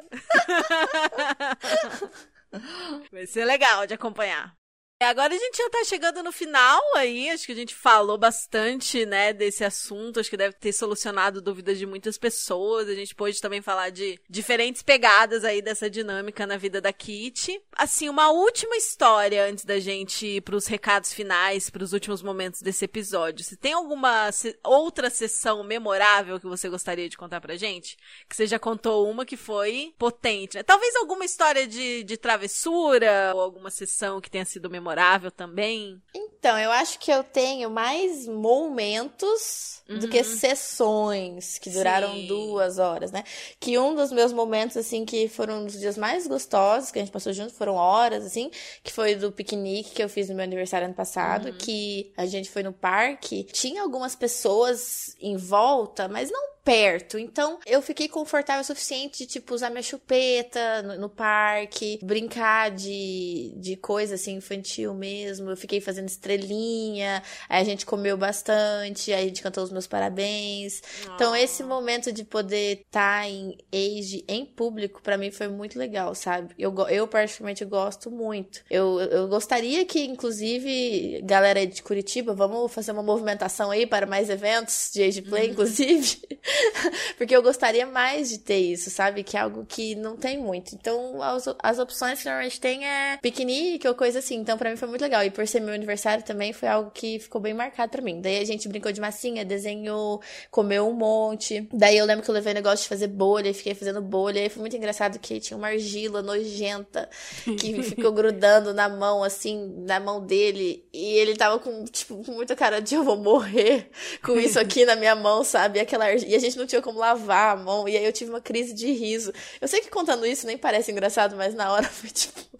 Vai 3.11 3.26
ser 3.26 3.45
legal 3.45 3.87
de 3.87 3.95
acompanhar. 3.95 4.55
E 5.03 5.05
Agora 5.05 5.35
a 5.35 5.37
gente 5.37 5.57
já 5.57 5.69
tá 5.69 5.83
chegando 5.85 6.23
no 6.23 6.31
final 6.31 6.81
aí, 6.95 7.29
acho 7.29 7.45
que 7.45 7.51
a 7.51 7.57
gente 7.57 7.75
falou 7.75 8.17
bastante, 8.17 9.05
né, 9.05 9.33
desse 9.33 9.65
assunto, 9.65 10.21
acho 10.21 10.31
que 10.31 10.37
deve 10.37 10.55
ter 10.55 10.73
solucionado 10.73 11.43
dúvidas 11.43 11.77
de 11.77 11.85
muitas 11.85 12.17
pessoas, 12.17 12.89
a 12.89 12.95
gente 12.95 13.13
pôde 13.13 13.41
também 13.41 13.61
falar 13.61 13.91
de 13.91 14.17
diferentes 14.31 14.81
pegadas 14.81 15.43
aí 15.45 15.61
dessa 15.61 15.91
dinâmica 15.91 16.47
na 16.47 16.57
vida 16.57 16.81
da 16.81 16.93
Kitty. 16.93 17.61
Assim, 17.77 18.09
uma 18.09 18.31
última 18.31 18.77
história 18.77 19.45
antes 19.45 19.65
da 19.65 19.81
gente 19.81 20.25
ir 20.25 20.41
pros 20.43 20.69
recados 20.69 21.13
finais, 21.13 21.69
pros 21.69 21.93
últimos 21.93 22.23
momentos 22.23 22.63
desse 22.63 22.85
episódio. 22.85 23.45
Se 23.45 23.57
tem 23.57 23.73
alguma 23.73 24.31
se- 24.31 24.57
outra 24.63 25.11
sessão 25.11 25.65
memorável 25.65 26.39
que 26.39 26.47
você 26.47 26.69
gostaria 26.69 27.09
de 27.09 27.17
contar 27.17 27.41
pra 27.41 27.57
gente? 27.57 27.97
Que 28.29 28.37
você 28.37 28.47
já 28.47 28.59
contou 28.59 29.11
uma 29.11 29.27
que 29.27 29.37
foi 29.37 29.93
potente, 29.99 30.57
né? 30.57 30.63
Talvez 30.63 30.95
alguma 30.95 31.25
história 31.25 31.67
de, 31.67 32.05
de 32.05 32.17
travessura, 32.17 33.33
ou 33.35 33.41
alguma 33.41 33.69
sessão 33.69 34.21
que 34.21 34.31
tenha 34.31 34.45
sido 34.45 34.71
memorável 34.71 34.91
também. 35.30 36.01
Então, 36.14 36.59
eu 36.59 36.70
acho 36.72 36.99
que 36.99 37.11
eu 37.11 37.22
tenho 37.22 37.70
mais 37.70 38.26
momentos 38.26 39.80
do 39.88 40.09
que 40.09 40.22
sessões 40.24 41.59
que 41.59 41.68
duraram 41.70 42.09
Uhum. 42.12 42.20
Sim. 42.20 42.26
duas 42.26 42.78
horas, 42.78 43.12
né? 43.12 43.24
Que 43.61 43.78
um 43.78 43.95
dos 43.95 44.11
meus 44.11 44.32
momentos, 44.32 44.76
assim, 44.76 45.05
que 45.05 45.28
foram 45.28 45.61
um 45.62 45.64
dos 45.66 45.78
dias 45.78 45.97
mais 45.99 46.26
gostosos 46.26 46.90
que 46.90 46.99
a 46.99 47.03
gente 47.03 47.12
passou 47.12 47.32
junto, 47.32 47.53
foram 47.53 47.74
horas, 47.74 48.24
assim, 48.24 48.51
que 48.82 48.93
foi 48.93 49.14
do 49.14 49.30
piquenique 49.30 49.90
que 49.90 50.03
eu 50.03 50.09
fiz 50.09 50.28
no 50.28 50.34
meu 50.34 50.45
aniversário 50.45 50.86
ano 50.86 50.95
passado, 50.95 51.49
Uhum. 51.49 51.55
que 51.59 52.12
a 52.16 52.26
gente 52.26 52.51
foi 52.51 52.62
no 52.62 52.72
parque, 52.72 53.45
tinha 53.53 53.82
algumas 53.82 54.14
pessoas 54.16 55.14
em 55.20 55.36
volta, 55.36 56.09
mas 56.09 56.30
não 56.30 56.53
perto. 56.64 57.18
Então, 57.18 57.59
eu 57.66 57.82
fiquei 57.82 58.07
confortável 58.09 58.62
o 58.62 58.64
suficiente 58.64 59.18
de, 59.18 59.26
tipo, 59.26 59.53
usar 59.53 59.68
minha 59.68 59.82
chupeta 59.82 60.80
no, 60.82 60.97
no 60.97 61.09
parque, 61.09 61.99
brincar 62.03 62.70
de, 62.70 63.53
de 63.57 63.76
coisa, 63.76 64.14
assim, 64.14 64.34
infantil 64.36 64.82
mesmo. 64.91 65.51
Eu 65.51 65.57
fiquei 65.57 65.80
fazendo 65.80 66.09
estrelinha, 66.09 67.22
aí 67.49 67.61
a 67.61 67.64
gente 67.64 67.87
comeu 67.87 68.16
bastante, 68.16 69.12
aí 69.12 69.24
a 69.24 69.28
gente 69.28 69.43
cantou 69.43 69.62
os 69.62 69.70
meus 69.70 69.87
parabéns. 69.87 70.83
Então, 71.14 71.35
esse 71.37 71.62
momento 71.62 72.11
de 72.12 72.24
poder 72.24 72.83
estar 72.87 73.28
em 73.28 73.57
age, 73.72 74.24
em 74.26 74.45
público, 74.45 75.01
pra 75.03 75.16
mim 75.16 75.30
foi 75.30 75.49
muito 75.49 75.78
legal, 75.78 76.14
sabe? 76.14 76.55
Eu, 76.59 76.74
eu 76.89 77.07
particularmente 77.07 77.64
gosto 77.64 78.11
muito. 78.11 78.62
Eu, 78.70 79.01
eu 79.01 79.28
gostaria 79.28 79.85
que, 79.85 80.05
inclusive, 80.05 81.20
galera 81.22 81.66
de 81.66 81.83
Curitiba, 81.83 82.35
vamos 82.35 82.72
fazer 82.72 82.93
uma 82.93 83.03
movimentação 83.03 83.70
aí 83.70 83.87
para 83.87 84.07
mais 84.07 84.30
eventos 84.30 84.91
de 84.93 85.03
age 85.03 85.22
play, 85.22 85.51
inclusive. 85.51 86.22
Porque 87.16 87.35
eu 87.35 87.43
gostaria 87.43 87.87
mais 87.87 88.30
de 88.30 88.39
ter 88.39 88.59
isso, 88.59 88.91
sabe? 88.91 89.22
Que 89.22 89.37
é 89.37 89.41
algo 89.41 89.64
que 89.66 89.95
não 89.95 90.16
tem 90.16 90.39
muito. 90.39 90.74
Então, 90.74 91.22
as, 91.22 91.45
as 91.62 91.78
opções 91.78 92.18
que 92.18 92.24
normalmente 92.24 92.61
tem 92.61 92.87
é 92.87 93.18
piquenique 93.20 93.87
ou 93.87 93.95
coisa 93.95 94.18
assim. 94.18 94.37
Então, 94.37 94.57
pra 94.63 94.71
mim 94.71 94.77
foi 94.77 94.89
muito 94.89 95.03
legal. 95.03 95.25
E 95.25 95.31
por 95.31 95.47
ser 95.47 95.59
meu 95.59 95.75
aniversário 95.75 96.23
também 96.23 96.53
foi 96.53 96.69
algo 96.69 96.93
que 96.93 97.19
ficou 97.19 97.41
bem 97.41 97.53
marcado 97.53 97.91
pra 97.91 98.01
mim. 98.01 98.21
Daí 98.21 98.39
a 98.39 98.45
gente 98.45 98.69
brincou 98.69 98.93
de 98.93 99.01
massinha, 99.01 99.45
desenhou, 99.45 100.23
comeu 100.53 100.89
um 100.89 100.93
monte. 100.93 101.69
Daí 101.73 101.99
eu 101.99 102.07
lembro 102.07 102.23
que 102.23 102.31
eu 102.31 102.35
levei 102.35 102.53
o 102.53 102.55
negócio 102.55 102.85
de 102.85 102.89
fazer 102.89 103.09
bolha 103.09 103.49
e 103.49 103.55
fiquei 103.55 103.75
fazendo 103.75 104.01
bolha. 104.01 104.45
E 104.45 104.49
foi 104.49 104.61
muito 104.61 104.77
engraçado 104.77 105.19
que 105.19 105.41
tinha 105.41 105.57
uma 105.57 105.67
argila 105.67 106.23
nojenta 106.23 107.11
que 107.59 107.83
ficou 107.83 108.13
grudando 108.13 108.73
na 108.73 108.89
mão, 108.89 109.25
assim, 109.25 109.75
na 109.79 109.99
mão 109.99 110.25
dele. 110.25 110.87
E 110.93 111.17
ele 111.17 111.35
tava 111.35 111.59
com, 111.59 111.85
tipo, 111.87 112.23
com 112.25 112.31
muita 112.31 112.55
cara 112.55 112.81
de 112.81 112.95
eu 112.95 113.03
vou 113.03 113.17
morrer 113.17 113.91
com 114.23 114.39
isso 114.39 114.61
aqui 114.61 114.85
na 114.85 114.95
minha 114.95 115.17
mão, 115.17 115.43
sabe? 115.43 115.81
E, 115.81 115.83
aquela 115.83 116.05
argila... 116.05 116.31
e 116.31 116.37
a 116.37 116.39
gente 116.39 116.57
não 116.57 116.67
tinha 116.67 116.81
como 116.81 117.01
lavar 117.01 117.57
a 117.57 117.61
mão. 117.61 117.89
E 117.89 117.97
aí 117.97 118.05
eu 118.05 118.13
tive 118.13 118.31
uma 118.31 118.41
crise 118.41 118.73
de 118.73 118.93
riso. 118.93 119.33
Eu 119.61 119.67
sei 119.67 119.81
que 119.81 119.91
contando 119.91 120.25
isso 120.25 120.47
nem 120.47 120.57
parece 120.57 120.93
engraçado, 120.93 121.35
mas 121.35 121.53
na 121.53 121.73
hora 121.73 121.89
foi 121.91 122.11
tipo. 122.11 122.53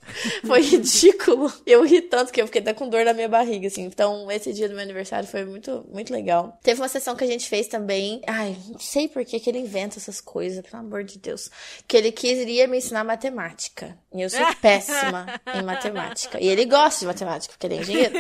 Foi 0.45 0.61
ridículo. 0.61 1.53
Eu 1.65 1.85
ri 1.93 2.03
tanto 2.03 2.33
que 2.33 2.41
eu 2.41 2.47
fiquei 2.47 2.61
até 2.61 2.73
com 2.73 2.89
dor 2.89 3.05
na 3.05 3.13
minha 3.13 3.29
barriga, 3.29 3.67
assim. 3.67 3.85
Então, 3.85 4.31
esse 4.31 4.53
dia 4.53 4.69
do 4.69 4.75
meu 4.75 4.83
aniversário 4.83 5.29
foi 5.29 5.45
muito, 5.45 5.85
muito 5.93 6.13
legal. 6.13 6.59
Teve 6.63 6.81
uma 6.81 6.89
sessão 6.89 7.15
que 7.15 7.25
a 7.25 7.27
gente 7.27 7.49
fez 7.49 7.69
também. 7.69 8.21
Ai, 8.27 8.57
não 8.69 8.79
sei 8.79 9.09
por 9.09 9.25
que, 9.25 9.39
que 9.39 9.51
ele 9.51 9.59
inventa 9.59 9.99
essas 9.99 10.21
coisas, 10.21 10.63
pelo 10.63 10.83
amor 10.83 11.05
de 11.05 11.19
Deus. 11.19 11.51
Que 11.87 11.97
ele 11.97 12.13
queria 12.13 12.67
me 12.67 12.79
ensinar 12.79 13.05
matemática. 13.05 13.97
E 14.13 14.23
eu 14.23 14.31
sou 14.31 14.45
péssima 14.61 15.41
em 15.55 15.63
matemática. 15.63 16.41
E 16.41 16.49
ele 16.49 16.65
gosta 16.65 17.01
de 17.01 17.07
matemática, 17.07 17.55
porque 17.55 17.67
ele 17.67 17.77
é 17.77 17.81
engenheiro. 17.81 18.15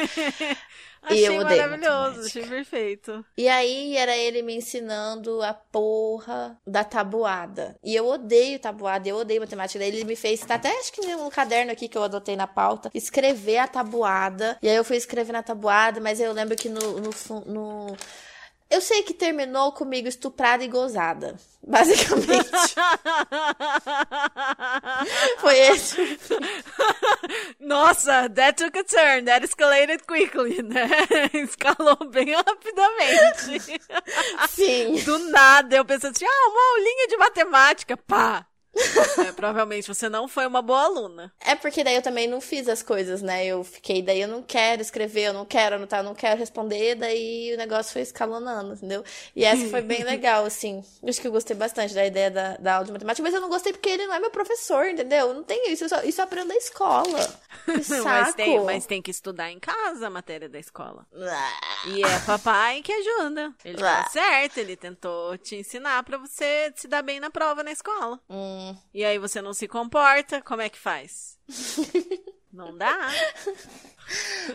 Achei 1.02 1.22
e 1.22 1.24
eu 1.24 1.42
maravilhoso, 1.42 2.26
achei 2.26 2.46
perfeito. 2.46 3.24
E 3.36 3.48
aí 3.48 3.96
era 3.96 4.16
ele 4.16 4.40
me 4.40 4.54
ensinando 4.54 5.42
a 5.42 5.52
porra 5.52 6.56
da 6.64 6.84
tabuada. 6.84 7.76
E 7.82 7.94
eu 7.94 8.06
odeio 8.06 8.58
tabuada, 8.58 9.08
eu 9.08 9.16
odeio 9.16 9.40
matemática. 9.40 9.80
Daí 9.80 9.88
ele 9.88 10.04
me 10.04 10.14
fez, 10.14 10.40
tá 10.40 10.54
até 10.54 10.70
acho 10.78 10.92
que 10.92 11.04
no 11.04 11.30
caderno 11.30 11.72
aqui 11.72 11.88
que 11.88 11.98
eu 11.98 12.04
adotei 12.04 12.36
na 12.36 12.46
pauta, 12.46 12.90
escrever 12.94 13.58
a 13.58 13.66
tabuada. 13.66 14.56
E 14.62 14.68
aí 14.68 14.76
eu 14.76 14.84
fui 14.84 14.96
escrever 14.96 15.32
na 15.32 15.42
tabuada, 15.42 16.00
mas 16.00 16.20
eu 16.20 16.32
lembro 16.32 16.56
que 16.56 16.68
no, 16.68 17.00
no, 17.00 17.10
no 17.46 17.96
eu 18.72 18.80
sei 18.80 19.02
que 19.02 19.12
terminou 19.12 19.72
comigo 19.72 20.08
estuprada 20.08 20.64
e 20.64 20.68
gozada. 20.68 21.36
Basicamente. 21.64 22.50
Foi 25.38 25.56
esse. 25.58 26.18
Nossa, 27.60 28.28
that 28.30 28.56
took 28.56 28.76
a 28.76 28.82
turn, 28.82 29.26
that 29.26 29.44
escalated 29.44 30.04
quickly, 30.06 30.60
né? 30.62 30.88
Escalou 31.34 31.98
bem 32.10 32.34
rapidamente. 32.34 33.78
Sim. 34.48 34.96
Do 35.04 35.18
nada, 35.30 35.76
eu 35.76 35.84
pensando 35.84 36.16
assim, 36.16 36.24
ah, 36.24 36.48
uma 36.48 36.72
aulinha 36.72 37.06
de 37.08 37.16
matemática, 37.16 37.96
pá. 37.96 38.44
É, 38.74 39.32
provavelmente 39.32 39.86
você 39.86 40.08
não 40.08 40.26
foi 40.26 40.46
uma 40.46 40.62
boa 40.62 40.82
aluna. 40.84 41.32
É 41.40 41.54
porque 41.54 41.84
daí 41.84 41.94
eu 41.94 42.02
também 42.02 42.26
não 42.26 42.40
fiz 42.40 42.68
as 42.68 42.82
coisas, 42.82 43.20
né? 43.22 43.44
Eu 43.44 43.62
fiquei, 43.62 44.00
daí 44.02 44.20
eu 44.20 44.28
não 44.28 44.42
quero 44.42 44.80
escrever, 44.80 45.24
eu 45.28 45.32
não 45.32 45.44
quero 45.44 45.76
anotar, 45.76 46.00
eu 46.00 46.04
não 46.04 46.14
quero 46.14 46.38
responder, 46.38 46.94
daí 46.94 47.52
o 47.54 47.58
negócio 47.58 47.92
foi 47.92 48.02
escalonando, 48.02 48.74
entendeu? 48.74 49.04
E 49.36 49.44
essa 49.44 49.68
foi 49.68 49.82
bem 49.82 50.02
legal, 50.04 50.44
assim. 50.44 50.82
Acho 51.06 51.20
que 51.20 51.26
eu 51.26 51.32
gostei 51.32 51.54
bastante 51.56 51.94
da 51.94 52.06
ideia 52.06 52.30
da, 52.30 52.56
da 52.56 52.74
aula 52.74 52.86
de 52.86 52.92
matemática, 52.92 53.22
mas 53.22 53.34
eu 53.34 53.40
não 53.40 53.48
gostei 53.48 53.72
porque 53.72 53.90
ele 53.90 54.06
não 54.06 54.14
é 54.14 54.20
meu 54.20 54.30
professor, 54.30 54.86
entendeu? 54.88 55.34
Não 55.34 55.42
tem 55.42 55.70
isso, 55.72 55.84
eu 55.84 55.88
só- 55.88 56.02
isso 56.02 56.20
eu 56.20 56.24
aprendo 56.24 56.48
na 56.48 56.56
escola. 56.56 57.40
Que 57.64 57.84
saco. 57.84 58.04
Mas 58.08 58.34
tem, 58.34 58.60
mas 58.64 58.86
tem 58.86 59.00
que 59.00 59.10
estudar 59.12 59.48
em 59.50 59.60
casa 59.60 60.08
a 60.08 60.10
matéria 60.10 60.48
da 60.48 60.58
escola. 60.58 61.06
E 61.86 62.02
é 62.02 62.18
papai 62.26 62.82
que 62.82 62.92
ajuda. 62.92 63.52
Ele 63.64 63.78
tá 63.78 64.08
certo, 64.10 64.58
ele 64.58 64.74
tentou 64.76 65.38
te 65.38 65.54
ensinar 65.56 66.02
pra 66.02 66.18
você 66.18 66.72
se 66.74 66.88
dar 66.88 67.02
bem 67.02 67.20
na 67.20 67.30
prova 67.30 67.62
na 67.62 67.70
escola. 67.70 68.18
Hum, 68.28 68.61
E 68.94 69.04
aí 69.04 69.18
você 69.18 69.40
não 69.42 69.52
se 69.54 69.66
comporta, 69.68 70.40
como 70.42 70.62
é 70.62 70.68
que 70.68 70.78
faz? 70.78 71.38
Não 72.52 72.76
dá. 72.76 73.08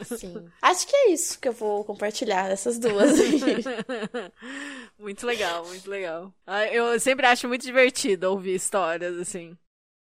sim. 0.06 0.48
Acho 0.62 0.86
que 0.86 0.96
é 0.96 1.10
isso 1.10 1.40
que 1.40 1.48
eu 1.48 1.52
vou 1.52 1.84
compartilhar 1.84 2.48
dessas 2.48 2.78
duas 2.78 3.12
muito 5.00 5.26
legal, 5.26 5.66
muito 5.66 5.90
legal. 5.90 6.32
Ah, 6.46 6.66
Eu 6.68 7.00
sempre 7.00 7.26
acho 7.26 7.48
muito 7.48 7.64
divertido 7.64 8.30
ouvir 8.30 8.54
histórias 8.54 9.18
assim. 9.18 9.58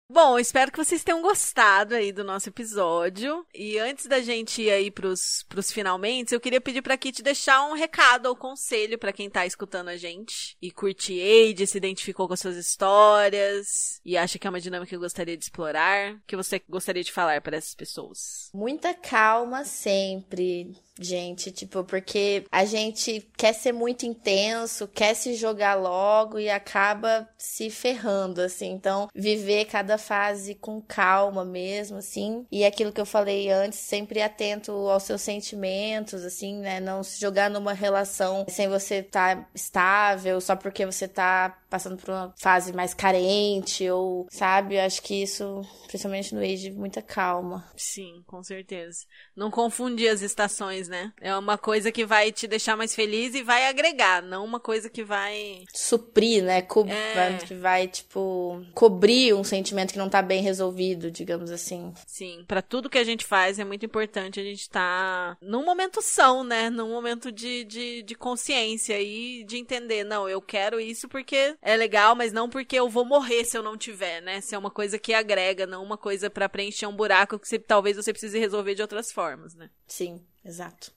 Bom, 0.10 0.38
espero 0.38 0.72
que 0.72 0.78
vocês 0.78 1.04
tenham 1.04 1.22
gostado 1.22 1.96
aí 1.96 2.12
do 2.12 2.24
nosso 2.24 2.50
episódio. 2.50 3.46
E 3.54 3.80
antes 3.80 4.06
da 4.06 4.22
gente 4.22 4.62
ir 4.62 4.70
aí 4.70 4.92
pros, 4.92 5.44
pros 5.48 5.72
finalmente, 5.72 6.36
eu 6.36 6.42
queria 6.42 6.62
pedir 6.62 6.82
pra 6.82 6.98
Kit 6.98 7.24
deixar 7.24 7.66
um 7.66 7.74
recado 7.74 8.28
ou 8.28 8.36
conselho 8.36 9.00
pra 9.00 9.14
quem 9.14 9.30
tá 9.30 9.46
escutando 9.46 9.88
a 9.88 9.98
gente 9.98 10.58
e 10.62 10.70
curte 10.70 11.20
Age, 11.20 11.66
se 11.66 11.78
identificou 11.78 12.28
com 12.28 12.34
as 12.34 12.42
suas 12.42 12.58
histórias 12.58 14.00
e 14.06 14.18
acha 14.18 14.38
que 14.38 14.46
é 14.46 14.50
uma 14.50 14.60
dinâmica 14.60 14.90
que 14.90 14.98
gostaria 14.98 15.38
de 15.38 15.46
explorar. 15.46 16.14
O 16.14 16.22
que 16.28 16.36
você 16.36 16.62
gostaria 16.70 17.04
de 17.04 17.12
falar 17.12 17.42
para 17.42 17.58
essas 17.58 17.74
pessoas? 17.74 18.50
Muita 18.54 18.94
calma 18.94 19.64
sempre, 19.64 20.76
gente. 21.00 21.52
Tipo, 21.52 21.84
porque 21.84 22.46
a 22.52 22.66
gente 22.66 23.28
quer 23.38 23.54
ser 23.54 23.72
muito 23.72 24.06
intenso, 24.06 24.88
quer 24.88 25.16
se 25.16 25.36
jogar 25.36 25.76
logo 25.76 26.38
e 26.38 26.50
acaba 26.50 27.28
se 27.38 27.70
ferrando, 27.70 28.42
assim. 28.42 28.72
Então, 28.72 29.08
viver 29.14 29.66
cada 29.66 29.98
fase 30.04 30.56
com 30.56 30.82
calma 30.82 31.46
mesmo, 31.46 31.98
assim. 31.98 32.46
E 32.52 32.66
aquilo 32.66 32.92
que 32.92 33.02
eu 33.02 33.06
falei 33.06 33.50
antes, 33.50 33.80
sempre 33.80 34.22
atento 34.22 34.72
aos 34.72 35.04
seus 35.04 35.22
sentimentos, 35.22 36.24
assim, 36.24 36.58
né? 36.58 36.80
Não 36.80 37.04
se 37.04 37.20
jogar 37.20 37.50
numa 37.50 37.74
relação 37.74 38.46
sem 38.50 38.68
você 38.68 38.96
estar 38.96 39.50
estável, 39.56 40.40
só 40.42 40.56
porque 40.56 40.86
você 40.86 41.08
tá 41.08 41.58
passando 41.74 41.98
por 41.98 42.12
uma 42.12 42.32
fase 42.38 42.72
mais 42.72 42.94
carente, 42.94 43.90
ou, 43.90 44.28
sabe? 44.30 44.76
Eu 44.76 44.82
acho 44.82 45.02
que 45.02 45.24
isso, 45.24 45.60
principalmente 45.88 46.36
no 46.36 46.40
age, 46.40 46.70
muita 46.70 47.02
calma. 47.02 47.68
Sim, 47.76 48.24
com 48.28 48.44
certeza. 48.44 49.08
Não 49.36 49.50
confundir 49.50 50.08
as 50.08 50.22
estações, 50.22 50.88
né? 50.88 51.12
É 51.20 51.36
uma 51.36 51.58
coisa 51.58 51.92
que 51.92 52.06
vai 52.06 52.32
te 52.32 52.46
deixar 52.46 52.78
mais 52.78 52.94
feliz 52.94 53.34
e 53.34 53.42
vai 53.42 53.66
agregar, 53.66 54.22
não 54.22 54.46
uma 54.46 54.60
coisa 54.60 54.88
que 54.88 55.04
vai. 55.04 55.64
suprir, 55.74 56.44
né? 56.44 56.62
Co 56.62 56.86
É. 56.88 57.38
Que 57.44 57.56
vai, 57.56 57.88
tipo, 57.88 58.64
cobrir 58.76 59.34
um 59.34 59.44
sentimento 59.44 59.94
que 59.94 59.98
não 59.98 60.10
tá 60.10 60.22
bem 60.22 60.44
resolvido, 60.44 61.10
digamos 61.10 61.50
assim. 61.50 61.92
Sim, 62.06 62.46
pra 62.48 62.62
tudo 62.62 62.88
que 62.88 63.00
a 63.00 63.04
gente 63.04 63.26
faz 63.26 63.58
é 63.58 63.66
muito 63.66 63.84
importante 63.84 64.40
a 64.40 64.44
gente 64.44 64.62
estar 64.62 65.38
num 65.42 65.66
momento 65.66 66.04
são, 66.04 66.44
né? 66.44 66.70
Num 66.70 66.90
momento 66.90 67.32
de, 67.32 67.64
de, 67.64 68.04
de 68.04 68.14
consciência 68.14 69.02
e 69.02 69.44
de 69.44 69.58
entender, 69.58 70.04
não, 70.04 70.30
eu 70.30 70.40
quero 70.40 70.80
isso 70.80 71.10
porque 71.10 71.56
é 71.64 71.76
legal, 71.78 72.16
mas 72.16 72.32
não 72.34 72.50
porque 72.50 72.76
eu 72.76 72.90
vou 72.90 73.06
morrer 73.06 73.46
se 73.46 73.58
eu 73.58 73.64
não 73.64 73.78
tiver, 73.78 74.22
né? 74.22 74.42
Se 74.42 74.54
é 74.54 74.58
uma 74.58 74.70
coisa 74.72 75.00
que 75.00 75.14
agrega, 75.14 75.66
não 75.66 75.84
uma 75.84 75.98
coisa 75.98 76.30
pra 76.30 76.50
preencher 76.50 76.86
um 76.86 76.96
buraco 76.96 77.40
que 77.40 77.48
você- 77.48 77.58
talvez 77.60 77.96
você 77.98 78.12
precise 78.12 78.38
resolver 78.38 78.76
de 78.76 78.82
outras 78.82 79.12
formas, 79.12 79.56
né? 79.56 79.70
Sim, 79.88 80.26
exato. 80.44 80.92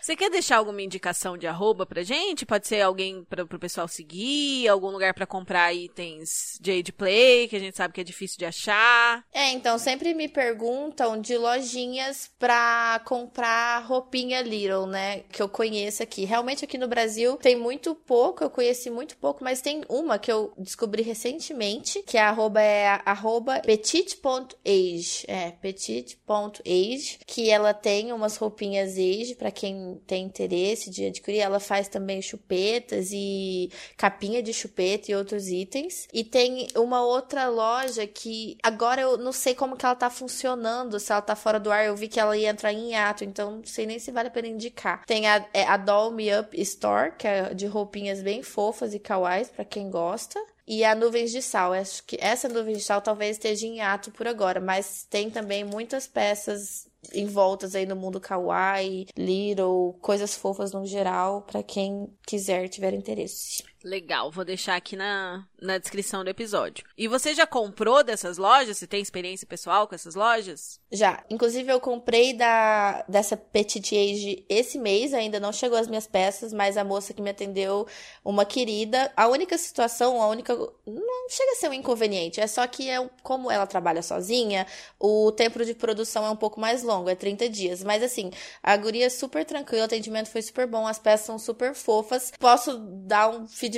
Você 0.00 0.16
quer 0.16 0.30
deixar 0.30 0.56
alguma 0.56 0.80
indicação 0.80 1.36
de 1.36 1.46
arroba 1.46 1.84
pra 1.84 2.02
gente? 2.02 2.46
Pode 2.46 2.66
ser 2.66 2.80
alguém 2.80 3.22
para 3.22 3.44
pro 3.44 3.58
pessoal 3.58 3.86
seguir, 3.86 4.66
algum 4.66 4.88
lugar 4.88 5.12
pra 5.12 5.26
comprar 5.26 5.74
itens 5.74 6.58
Jade 6.64 6.90
Play, 6.90 7.48
que 7.48 7.56
a 7.56 7.60
gente 7.60 7.76
sabe 7.76 7.92
que 7.92 8.00
é 8.00 8.04
difícil 8.04 8.38
de 8.38 8.46
achar. 8.46 9.22
É, 9.32 9.50
então 9.50 9.78
sempre 9.78 10.14
me 10.14 10.26
perguntam 10.26 11.20
de 11.20 11.36
lojinhas 11.36 12.30
pra 12.38 13.02
comprar 13.04 13.84
roupinha 13.84 14.40
Little, 14.40 14.86
né? 14.86 15.20
Que 15.30 15.42
eu 15.42 15.48
conheço 15.48 16.02
aqui. 16.02 16.24
Realmente 16.24 16.64
aqui 16.64 16.78
no 16.78 16.88
Brasil 16.88 17.36
tem 17.36 17.54
muito 17.56 17.94
pouco, 17.94 18.42
eu 18.42 18.48
conheci 18.50 18.88
muito 18.88 19.18
pouco, 19.18 19.44
mas 19.44 19.60
tem 19.60 19.82
uma 19.86 20.18
que 20.18 20.32
eu 20.32 20.54
descobri 20.56 21.02
recentemente, 21.02 22.02
que 22.04 22.16
a 22.16 22.30
arroba 22.30 22.62
é 22.62 23.00
arroba 23.04 23.60
petit.age. 23.60 25.24
É, 25.28 25.50
petit.age, 25.50 27.18
que 27.26 27.50
ela 27.50 27.74
tem 27.74 28.12
umas 28.12 28.38
roupinhas 28.38 28.92
age 28.92 29.34
pra 29.34 29.50
quem 29.50 29.89
tem 30.06 30.24
interesse 30.24 30.90
de 30.90 31.06
adquirir. 31.06 31.40
Ela 31.40 31.60
faz 31.60 31.88
também 31.88 32.20
chupetas 32.20 33.10
e 33.12 33.70
capinha 33.96 34.42
de 34.42 34.52
chupeta 34.52 35.10
e 35.10 35.14
outros 35.14 35.48
itens. 35.48 36.08
E 36.12 36.24
tem 36.24 36.68
uma 36.76 37.04
outra 37.04 37.48
loja 37.48 38.06
que 38.06 38.56
agora 38.62 39.00
eu 39.00 39.16
não 39.16 39.32
sei 39.32 39.54
como 39.54 39.76
que 39.76 39.84
ela 39.84 39.94
tá 39.94 40.10
funcionando, 40.10 41.00
se 41.00 41.12
ela 41.12 41.22
tá 41.22 41.34
fora 41.34 41.60
do 41.60 41.70
ar. 41.70 41.84
Eu 41.84 41.96
vi 41.96 42.08
que 42.08 42.20
ela 42.20 42.36
ia 42.36 42.50
entrar 42.50 42.72
em 42.72 42.94
ato, 42.94 43.24
então 43.24 43.56
não 43.56 43.64
sei 43.64 43.86
nem 43.86 43.98
se 43.98 44.10
vale 44.10 44.28
a 44.28 44.30
pena 44.30 44.48
indicar. 44.48 45.04
Tem 45.06 45.26
a, 45.26 45.46
é 45.52 45.64
a 45.64 45.76
Doll 45.76 46.12
Me 46.12 46.28
Up 46.38 46.60
Store, 46.60 47.12
que 47.16 47.26
é 47.26 47.54
de 47.54 47.66
roupinhas 47.66 48.22
bem 48.22 48.42
fofas 48.42 48.94
e 48.94 48.98
kawais 48.98 49.48
pra 49.48 49.64
quem 49.64 49.90
gosta. 49.90 50.38
E 50.66 50.84
a 50.84 50.94
Nuvens 50.94 51.32
de 51.32 51.42
Sal, 51.42 51.72
acho 51.72 52.04
que 52.04 52.16
essa 52.20 52.48
Nuvens 52.48 52.78
de 52.78 52.84
Sal 52.84 53.00
talvez 53.00 53.32
esteja 53.32 53.66
em 53.66 53.80
ato 53.80 54.12
por 54.12 54.28
agora, 54.28 54.60
mas 54.60 55.04
tem 55.10 55.28
também 55.28 55.64
muitas 55.64 56.06
peças 56.06 56.86
envoltas 57.12 57.74
aí 57.74 57.86
no 57.86 57.96
mundo 57.96 58.20
kawaii, 58.20 59.06
little, 59.16 59.94
coisas 60.00 60.34
fofas 60.34 60.72
no 60.72 60.84
geral, 60.86 61.42
pra 61.42 61.62
quem 61.62 62.06
quiser, 62.26 62.68
tiver 62.68 62.94
interesse. 62.94 63.62
Legal, 63.82 64.30
vou 64.30 64.44
deixar 64.44 64.76
aqui 64.76 64.94
na, 64.94 65.46
na 65.60 65.78
descrição 65.78 66.22
do 66.22 66.28
episódio. 66.28 66.84
E 66.98 67.08
você 67.08 67.34
já 67.34 67.46
comprou 67.46 68.04
dessas 68.04 68.36
lojas? 68.36 68.76
Você 68.76 68.86
tem 68.86 69.00
experiência 69.00 69.46
pessoal 69.46 69.88
com 69.88 69.94
essas 69.94 70.14
lojas? 70.14 70.78
Já. 70.92 71.24
Inclusive, 71.30 71.72
eu 71.72 71.80
comprei 71.80 72.34
da 72.34 73.02
dessa 73.08 73.38
Petit 73.38 73.96
Age 73.96 74.44
esse 74.48 74.78
mês, 74.78 75.14
ainda 75.14 75.40
não 75.40 75.52
chegou 75.52 75.78
as 75.78 75.88
minhas 75.88 76.06
peças, 76.06 76.52
mas 76.52 76.76
a 76.76 76.84
moça 76.84 77.14
que 77.14 77.22
me 77.22 77.30
atendeu, 77.30 77.86
uma 78.22 78.44
querida. 78.44 79.10
A 79.16 79.28
única 79.28 79.56
situação, 79.56 80.20
a 80.20 80.28
única. 80.28 80.54
Não 80.54 81.28
chega 81.30 81.52
a 81.52 81.56
ser 81.56 81.70
um 81.70 81.72
inconveniente, 81.72 82.40
é 82.40 82.46
só 82.46 82.66
que 82.66 82.90
é 82.90 83.08
como 83.22 83.50
ela 83.50 83.66
trabalha 83.66 84.02
sozinha, 84.02 84.66
o 84.98 85.32
tempo 85.32 85.64
de 85.64 85.74
produção 85.74 86.26
é 86.26 86.30
um 86.30 86.36
pouco 86.36 86.60
mais 86.60 86.82
longo, 86.82 87.08
é 87.08 87.14
30 87.14 87.48
dias. 87.48 87.82
Mas 87.82 88.02
assim, 88.02 88.30
a 88.62 88.76
guria 88.76 89.06
é 89.06 89.10
super 89.10 89.44
tranquila, 89.44 89.82
o 89.82 89.84
atendimento 89.86 90.28
foi 90.28 90.42
super 90.42 90.66
bom, 90.66 90.86
as 90.86 90.98
peças 90.98 91.24
são 91.24 91.38
super 91.38 91.74
fofas. 91.74 92.30
Posso 92.38 92.76
dar 92.78 93.30
um 93.30 93.48
feedback 93.48 93.69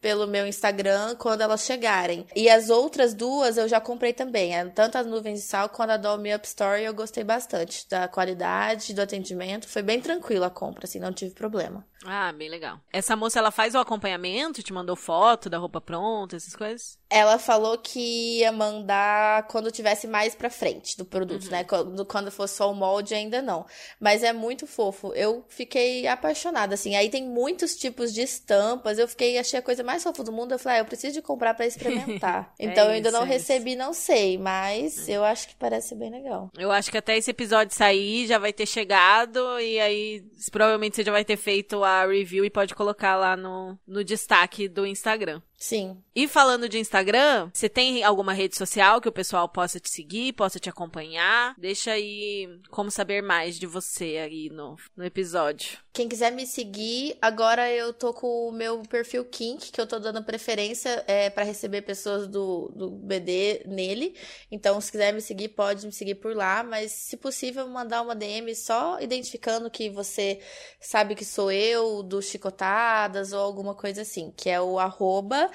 pelo 0.00 0.26
meu 0.26 0.46
Instagram 0.46 1.16
quando 1.16 1.40
elas 1.40 1.64
chegarem. 1.64 2.24
E 2.34 2.48
as 2.48 2.70
outras 2.70 3.14
duas 3.14 3.56
eu 3.56 3.68
já 3.68 3.80
comprei 3.80 4.12
também, 4.12 4.56
é 4.56 4.64
tanto 4.66 4.96
as 4.96 5.06
nuvens 5.06 5.40
de 5.40 5.46
sal 5.46 5.68
quanto 5.68 5.90
a 5.90 5.96
Dolme 5.96 6.34
Up 6.34 6.46
Story, 6.46 6.84
eu 6.84 6.94
gostei 6.94 7.24
bastante 7.24 7.88
da 7.88 8.06
qualidade, 8.06 8.94
do 8.94 9.02
atendimento, 9.02 9.68
foi 9.68 9.82
bem 9.82 10.00
tranquila 10.00 10.46
a 10.46 10.50
compra, 10.50 10.84
assim, 10.84 11.00
não 11.00 11.12
tive 11.12 11.34
problema. 11.34 11.84
Ah, 12.04 12.32
bem 12.32 12.48
legal. 12.48 12.80
Essa 12.92 13.16
moça, 13.16 13.38
ela 13.38 13.50
faz 13.50 13.74
o 13.74 13.78
acompanhamento? 13.78 14.62
Te 14.62 14.72
mandou 14.72 14.94
foto 14.94 15.50
da 15.50 15.58
roupa 15.58 15.80
pronta, 15.80 16.36
essas 16.36 16.54
coisas? 16.54 16.98
Ela 17.10 17.38
falou 17.38 17.78
que 17.78 18.38
ia 18.38 18.52
mandar 18.52 19.46
quando 19.48 19.70
tivesse 19.70 20.06
mais 20.06 20.34
pra 20.34 20.50
frente 20.50 20.96
do 20.96 21.04
produto, 21.04 21.44
uhum. 21.44 21.50
né? 21.50 21.64
Quando, 21.64 22.04
quando 22.04 22.30
fosse 22.30 22.56
só 22.56 22.70
o 22.70 22.74
molde, 22.74 23.14
ainda 23.14 23.42
não. 23.42 23.66
Mas 23.98 24.22
é 24.22 24.32
muito 24.32 24.66
fofo. 24.66 25.12
Eu 25.14 25.44
fiquei 25.48 26.06
apaixonada, 26.06 26.74
assim. 26.74 26.94
Aí 26.94 27.08
tem 27.08 27.26
muitos 27.26 27.76
tipos 27.76 28.12
de 28.12 28.22
estampas. 28.22 28.98
Eu 28.98 29.08
fiquei, 29.08 29.38
achei 29.38 29.58
a 29.58 29.62
coisa 29.62 29.82
mais 29.82 30.02
fofa 30.02 30.22
do 30.22 30.32
mundo. 30.32 30.52
Eu 30.52 30.58
falei, 30.58 30.78
ah, 30.78 30.82
eu 30.82 30.86
preciso 30.86 31.14
de 31.14 31.22
comprar 31.22 31.54
para 31.54 31.66
experimentar. 31.66 32.52
é 32.58 32.66
então 32.66 32.84
eu 32.84 32.90
ainda 32.92 33.10
não 33.10 33.22
é 33.22 33.26
recebi, 33.26 33.70
isso. 33.70 33.78
não 33.78 33.92
sei. 33.92 34.38
Mas 34.38 35.08
é. 35.08 35.12
eu 35.12 35.24
acho 35.24 35.48
que 35.48 35.56
parece 35.56 35.94
bem 35.94 36.10
legal. 36.10 36.50
Eu 36.56 36.70
acho 36.70 36.90
que 36.90 36.98
até 36.98 37.16
esse 37.16 37.30
episódio 37.30 37.74
sair 37.74 38.26
já 38.26 38.38
vai 38.38 38.52
ter 38.52 38.66
chegado. 38.66 39.58
E 39.58 39.80
aí, 39.80 40.24
provavelmente 40.52 40.96
você 40.96 41.02
já 41.02 41.12
vai 41.12 41.24
ter 41.24 41.36
feito 41.36 41.82
a 41.88 42.06
review 42.06 42.44
e 42.44 42.50
pode 42.50 42.74
colocar 42.74 43.16
lá 43.16 43.36
no, 43.36 43.78
no 43.86 44.04
destaque 44.04 44.68
do 44.68 44.86
Instagram. 44.86 45.40
Sim. 45.58 46.00
E 46.14 46.28
falando 46.28 46.68
de 46.68 46.78
Instagram, 46.78 47.50
você 47.52 47.68
tem 47.68 48.04
alguma 48.04 48.32
rede 48.32 48.56
social 48.56 49.00
que 49.00 49.08
o 49.08 49.12
pessoal 49.12 49.48
possa 49.48 49.80
te 49.80 49.90
seguir, 49.90 50.32
possa 50.32 50.60
te 50.60 50.68
acompanhar? 50.68 51.54
Deixa 51.58 51.90
aí 51.90 52.60
como 52.70 52.92
saber 52.92 53.22
mais 53.22 53.58
de 53.58 53.66
você 53.66 54.18
aí 54.18 54.50
no, 54.50 54.76
no 54.96 55.04
episódio. 55.04 55.78
Quem 55.92 56.08
quiser 56.08 56.30
me 56.30 56.46
seguir, 56.46 57.18
agora 57.20 57.68
eu 57.72 57.92
tô 57.92 58.14
com 58.14 58.48
o 58.48 58.52
meu 58.52 58.82
perfil 58.82 59.24
Kink, 59.24 59.72
que 59.72 59.80
eu 59.80 59.86
tô 59.86 59.98
dando 59.98 60.22
preferência 60.22 61.02
é, 61.08 61.28
para 61.28 61.42
receber 61.42 61.82
pessoas 61.82 62.28
do, 62.28 62.70
do 62.72 62.90
BD 62.90 63.64
nele. 63.66 64.14
Então, 64.48 64.80
se 64.80 64.92
quiser 64.92 65.12
me 65.12 65.20
seguir, 65.20 65.48
pode 65.48 65.84
me 65.84 65.92
seguir 65.92 66.14
por 66.14 66.36
lá. 66.36 66.62
Mas, 66.62 66.92
se 66.92 67.16
possível, 67.16 67.66
mandar 67.66 68.02
uma 68.02 68.14
DM 68.14 68.54
só 68.54 69.00
identificando 69.00 69.68
que 69.68 69.90
você 69.90 70.40
sabe 70.80 71.16
que 71.16 71.24
sou 71.24 71.50
eu, 71.50 72.00
do 72.04 72.22
Chicotadas 72.22 73.32
ou 73.32 73.40
alguma 73.40 73.74
coisa 73.74 74.02
assim, 74.02 74.32
que 74.36 74.48
é 74.48 74.60
o 74.60 74.78
arroba 74.78 75.47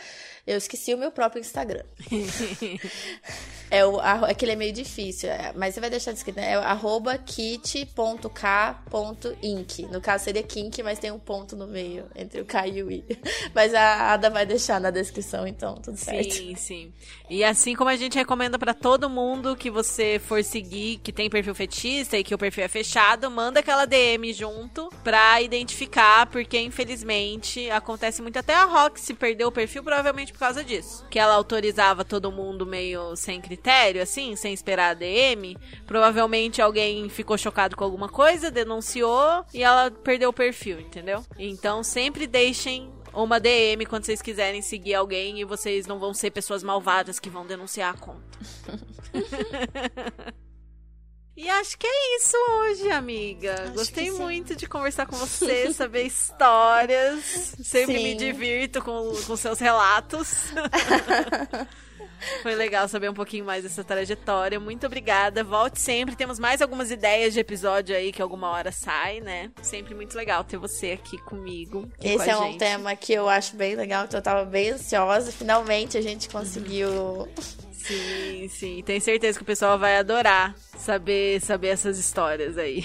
eu 0.45 0.57
esqueci 0.57 0.93
o 0.93 0.97
meu 0.97 1.11
próprio 1.11 1.39
Instagram. 1.39 1.83
é 3.73 3.83
o, 3.83 3.99
é 3.99 4.35
que 4.35 4.45
ele 4.45 4.51
é 4.51 4.55
meio 4.55 4.71
difícil, 4.71 5.31
é, 5.31 5.51
mas 5.55 5.73
você 5.73 5.81
vai 5.81 5.89
deixar 5.89 6.11
descrito, 6.11 6.39
né? 6.39 6.51
É 6.51 6.55
arroba 6.57 7.17
kit.k.inc. 7.17 7.87
No 9.91 9.99
caso 9.99 10.25
seria 10.25 10.43
kink, 10.43 10.83
mas 10.83 10.99
tem 10.99 11.09
um 11.09 11.17
ponto 11.17 11.55
no 11.55 11.65
meio 11.65 12.05
entre 12.15 12.39
o 12.39 12.45
K 12.45 12.67
e 12.67 12.83
o 12.83 12.91
I. 12.91 13.03
Mas 13.53 13.73
a 13.73 14.13
Ada 14.13 14.29
vai 14.29 14.45
deixar 14.45 14.79
na 14.79 14.91
descrição, 14.91 15.47
então, 15.47 15.75
tudo 15.75 15.97
certo. 15.97 16.33
Sim, 16.33 16.55
sim. 16.55 16.93
E 17.29 17.43
assim 17.43 17.75
como 17.75 17.89
a 17.89 17.95
gente 17.95 18.15
recomenda 18.15 18.59
para 18.59 18.73
todo 18.73 19.09
mundo 19.09 19.55
que 19.55 19.71
você 19.71 20.19
for 20.19 20.43
seguir, 20.43 20.99
que 20.99 21.11
tem 21.11 21.29
perfil 21.29 21.55
fetista 21.55 22.17
e 22.17 22.23
que 22.23 22.35
o 22.35 22.37
perfil 22.37 22.65
é 22.65 22.67
fechado, 22.67 23.29
manda 23.31 23.59
aquela 23.59 23.85
DM 23.85 24.31
junto 24.33 24.89
pra 25.03 25.41
identificar, 25.41 26.27
porque 26.27 26.59
infelizmente 26.59 27.69
acontece 27.71 28.21
muito. 28.21 28.37
Até 28.37 28.53
a 28.53 28.65
Roxy 28.65 29.13
perdeu 29.13 29.47
o 29.47 29.51
perfil 29.51 29.83
provavelmente 29.83 30.31
por 30.31 30.39
causa 30.39 30.63
disso. 30.63 31.05
Que 31.09 31.17
ela 31.17 31.33
autorizava 31.33 32.05
todo 32.05 32.31
mundo 32.31 32.65
meio 32.65 33.15
sem 33.15 33.41
critério, 33.41 33.62
assim, 34.01 34.35
sem 34.35 34.53
esperar 34.53 34.91
a 34.91 34.93
DM. 34.93 35.57
Provavelmente 35.85 36.61
alguém 36.61 37.07
ficou 37.09 37.37
chocado 37.37 37.75
com 37.75 37.83
alguma 37.83 38.09
coisa, 38.09 38.51
denunciou 38.51 39.45
e 39.53 39.63
ela 39.63 39.91
perdeu 39.91 40.29
o 40.29 40.33
perfil, 40.33 40.79
entendeu? 40.79 41.25
Então 41.37 41.83
sempre 41.83 42.27
deixem 42.27 42.91
uma 43.13 43.39
DM 43.39 43.85
quando 43.85 44.05
vocês 44.05 44.21
quiserem 44.21 44.61
seguir 44.61 44.95
alguém 44.95 45.39
e 45.39 45.45
vocês 45.45 45.85
não 45.85 45.99
vão 45.99 46.13
ser 46.13 46.31
pessoas 46.31 46.63
malvadas 46.63 47.19
que 47.19 47.29
vão 47.29 47.45
denunciar 47.45 47.93
a 47.93 47.97
conta. 47.97 48.39
E 51.35 51.49
acho 51.49 51.77
que 51.79 51.87
é 51.87 52.17
isso 52.17 52.37
hoje, 52.37 52.91
amiga. 52.91 53.55
Acho 53.63 53.73
Gostei 53.73 54.11
muito 54.11 54.55
de 54.55 54.67
conversar 54.67 55.07
com 55.07 55.15
você, 55.15 55.73
saber 55.73 56.03
histórias. 56.03 57.23
Sempre 57.63 57.97
sim. 57.97 58.03
me 58.03 58.13
divirto 58.13 58.83
com, 58.83 59.11
com 59.25 59.35
seus 59.35 59.59
relatos. 59.59 60.51
Foi 62.41 62.55
legal 62.55 62.87
saber 62.87 63.09
um 63.09 63.13
pouquinho 63.13 63.45
mais 63.45 63.63
dessa 63.63 63.83
trajetória. 63.83 64.59
Muito 64.59 64.85
obrigada. 64.85 65.43
Volte 65.43 65.79
sempre. 65.79 66.15
Temos 66.15 66.39
mais 66.39 66.61
algumas 66.61 66.91
ideias 66.91 67.33
de 67.33 67.39
episódio 67.39 67.95
aí 67.95 68.11
que 68.11 68.21
alguma 68.21 68.49
hora 68.49 68.71
sai, 68.71 69.19
né? 69.19 69.51
Sempre 69.61 69.93
muito 69.93 70.15
legal 70.15 70.43
ter 70.43 70.57
você 70.57 70.91
aqui 70.91 71.17
comigo. 71.19 71.89
Esse 72.01 72.25
com 72.25 72.31
é 72.31 72.37
um 72.37 72.43
gente. 72.51 72.59
tema 72.59 72.95
que 72.95 73.13
eu 73.13 73.29
acho 73.29 73.55
bem 73.55 73.75
legal, 73.75 74.05
então 74.05 74.19
eu 74.19 74.23
tava 74.23 74.45
bem 74.45 74.71
ansiosa. 74.71 75.31
Finalmente 75.31 75.97
a 75.97 76.01
gente 76.01 76.29
conseguiu. 76.29 77.27
Sim, 77.71 78.47
sim. 78.49 78.83
Tenho 78.85 79.01
certeza 79.01 79.37
que 79.37 79.43
o 79.43 79.45
pessoal 79.45 79.77
vai 79.77 79.97
adorar 79.97 80.55
saber, 80.77 81.41
saber 81.41 81.67
essas 81.67 81.97
histórias 81.97 82.57
aí. 82.57 82.83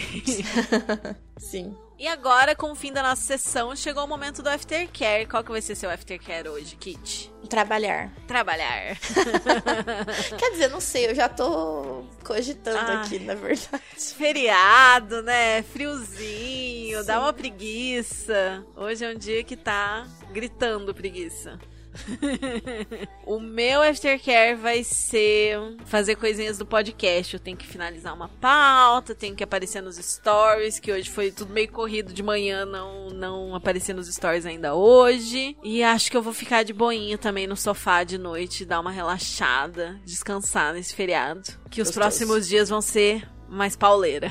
sim. 1.39 1.75
E 1.99 2.07
agora, 2.07 2.55
com 2.55 2.71
o 2.71 2.77
fim 2.77 2.93
da 2.93 3.03
nossa 3.03 3.23
sessão, 3.23 3.75
chegou 3.75 4.05
o 4.05 4.07
momento 4.07 4.41
do 4.41 4.49
aftercare. 4.49 5.27
Qual 5.27 5.43
que 5.43 5.51
vai 5.51 5.61
ser 5.61 5.75
seu 5.75 5.91
aftercare 5.91 6.49
hoje, 6.49 6.77
Kit? 6.77 7.29
Trabalhar. 7.51 8.13
Trabalhar. 8.25 8.97
Quer 10.39 10.51
dizer, 10.53 10.69
não 10.69 10.81
sei, 10.81 11.11
eu 11.11 11.15
já 11.15 11.29
tô 11.29 12.05
cogitando 12.23 12.79
Ai, 12.79 12.97
aqui, 12.99 13.19
na 13.19 13.35
verdade. 13.35 13.83
Feriado, 14.17 15.23
né? 15.25 15.65
Friozinho, 15.65 17.01
Sim. 17.01 17.07
dá 17.07 17.19
uma 17.19 17.33
preguiça. 17.33 18.65
Hoje 18.77 19.05
é 19.05 19.11
um 19.11 19.19
dia 19.19 19.43
que 19.43 19.57
tá 19.57 20.07
gritando 20.31 20.95
preguiça. 20.95 21.59
o 23.27 23.39
meu 23.39 23.83
aftercare 23.83 24.55
vai 24.57 24.85
ser 24.85 25.59
fazer 25.85 26.17
coisinhas 26.17 26.59
do 26.59 26.67
podcast. 26.67 27.35
Eu 27.35 27.41
tenho 27.41 27.57
que 27.57 27.67
finalizar 27.67 28.15
uma 28.15 28.29
pauta, 28.29 29.15
tenho 29.15 29.35
que 29.35 29.45
aparecer 29.45 29.83
nos 29.83 29.97
stories, 29.97 30.79
que 30.79 30.93
hoje 30.93 31.11
foi 31.11 31.31
tudo 31.31 31.53
meio 31.53 31.71
corrido 31.71 32.13
de 32.13 32.23
manhã, 32.23 32.65
não, 32.65 33.11
não 33.11 33.55
aparecer 33.55 33.95
nos 33.95 34.09
stories 34.09 34.47
ainda 34.47 34.75
hoje. 34.75 35.57
E 35.63 35.83
acho 35.83 36.11
que 36.11 36.17
eu 36.17 36.23
vou 36.23 36.33
ficar 36.33 36.63
de 36.63 36.73
boinha 36.73 37.19
também 37.19 37.47
no 37.47 37.57
sofá 37.57 38.05
de 38.05 38.19
noite, 38.19 38.65
dar 38.65 38.81
uma 38.81 38.91
relaxada, 38.91 40.01
descansar 40.05 40.73
nesse 40.73 40.95
feriado. 40.95 41.43
Que 41.71 41.83
os 41.83 41.91
próximos 41.91 42.49
dias 42.49 42.69
vão 42.69 42.81
ser 42.81 43.29
mais 43.49 43.77
pauleira. 43.77 44.31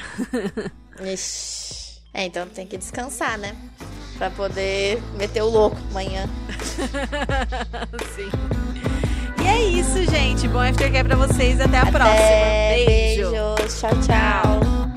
Ixi. 1.01 1.77
É, 2.13 2.23
então 2.23 2.47
tem 2.47 2.65
que 2.65 2.77
descansar, 2.77 3.37
né? 3.37 3.55
Pra 4.17 4.29
poder 4.31 5.01
meter 5.17 5.41
o 5.43 5.49
louco 5.49 5.77
amanhã. 5.91 6.27
Sim. 8.15 8.29
E 9.43 9.47
é 9.47 9.63
isso, 9.63 10.03
gente. 10.05 10.47
Bom 10.47 10.59
aftercare 10.59 11.07
pra 11.07 11.15
vocês. 11.15 11.61
Até 11.61 11.77
a 11.77 11.81
Até, 11.83 11.91
próxima. 11.91 12.17
Beijo. 12.75 13.31
Beijos. 13.31 13.79
tchau. 13.79 13.91
tchau. 14.01 14.96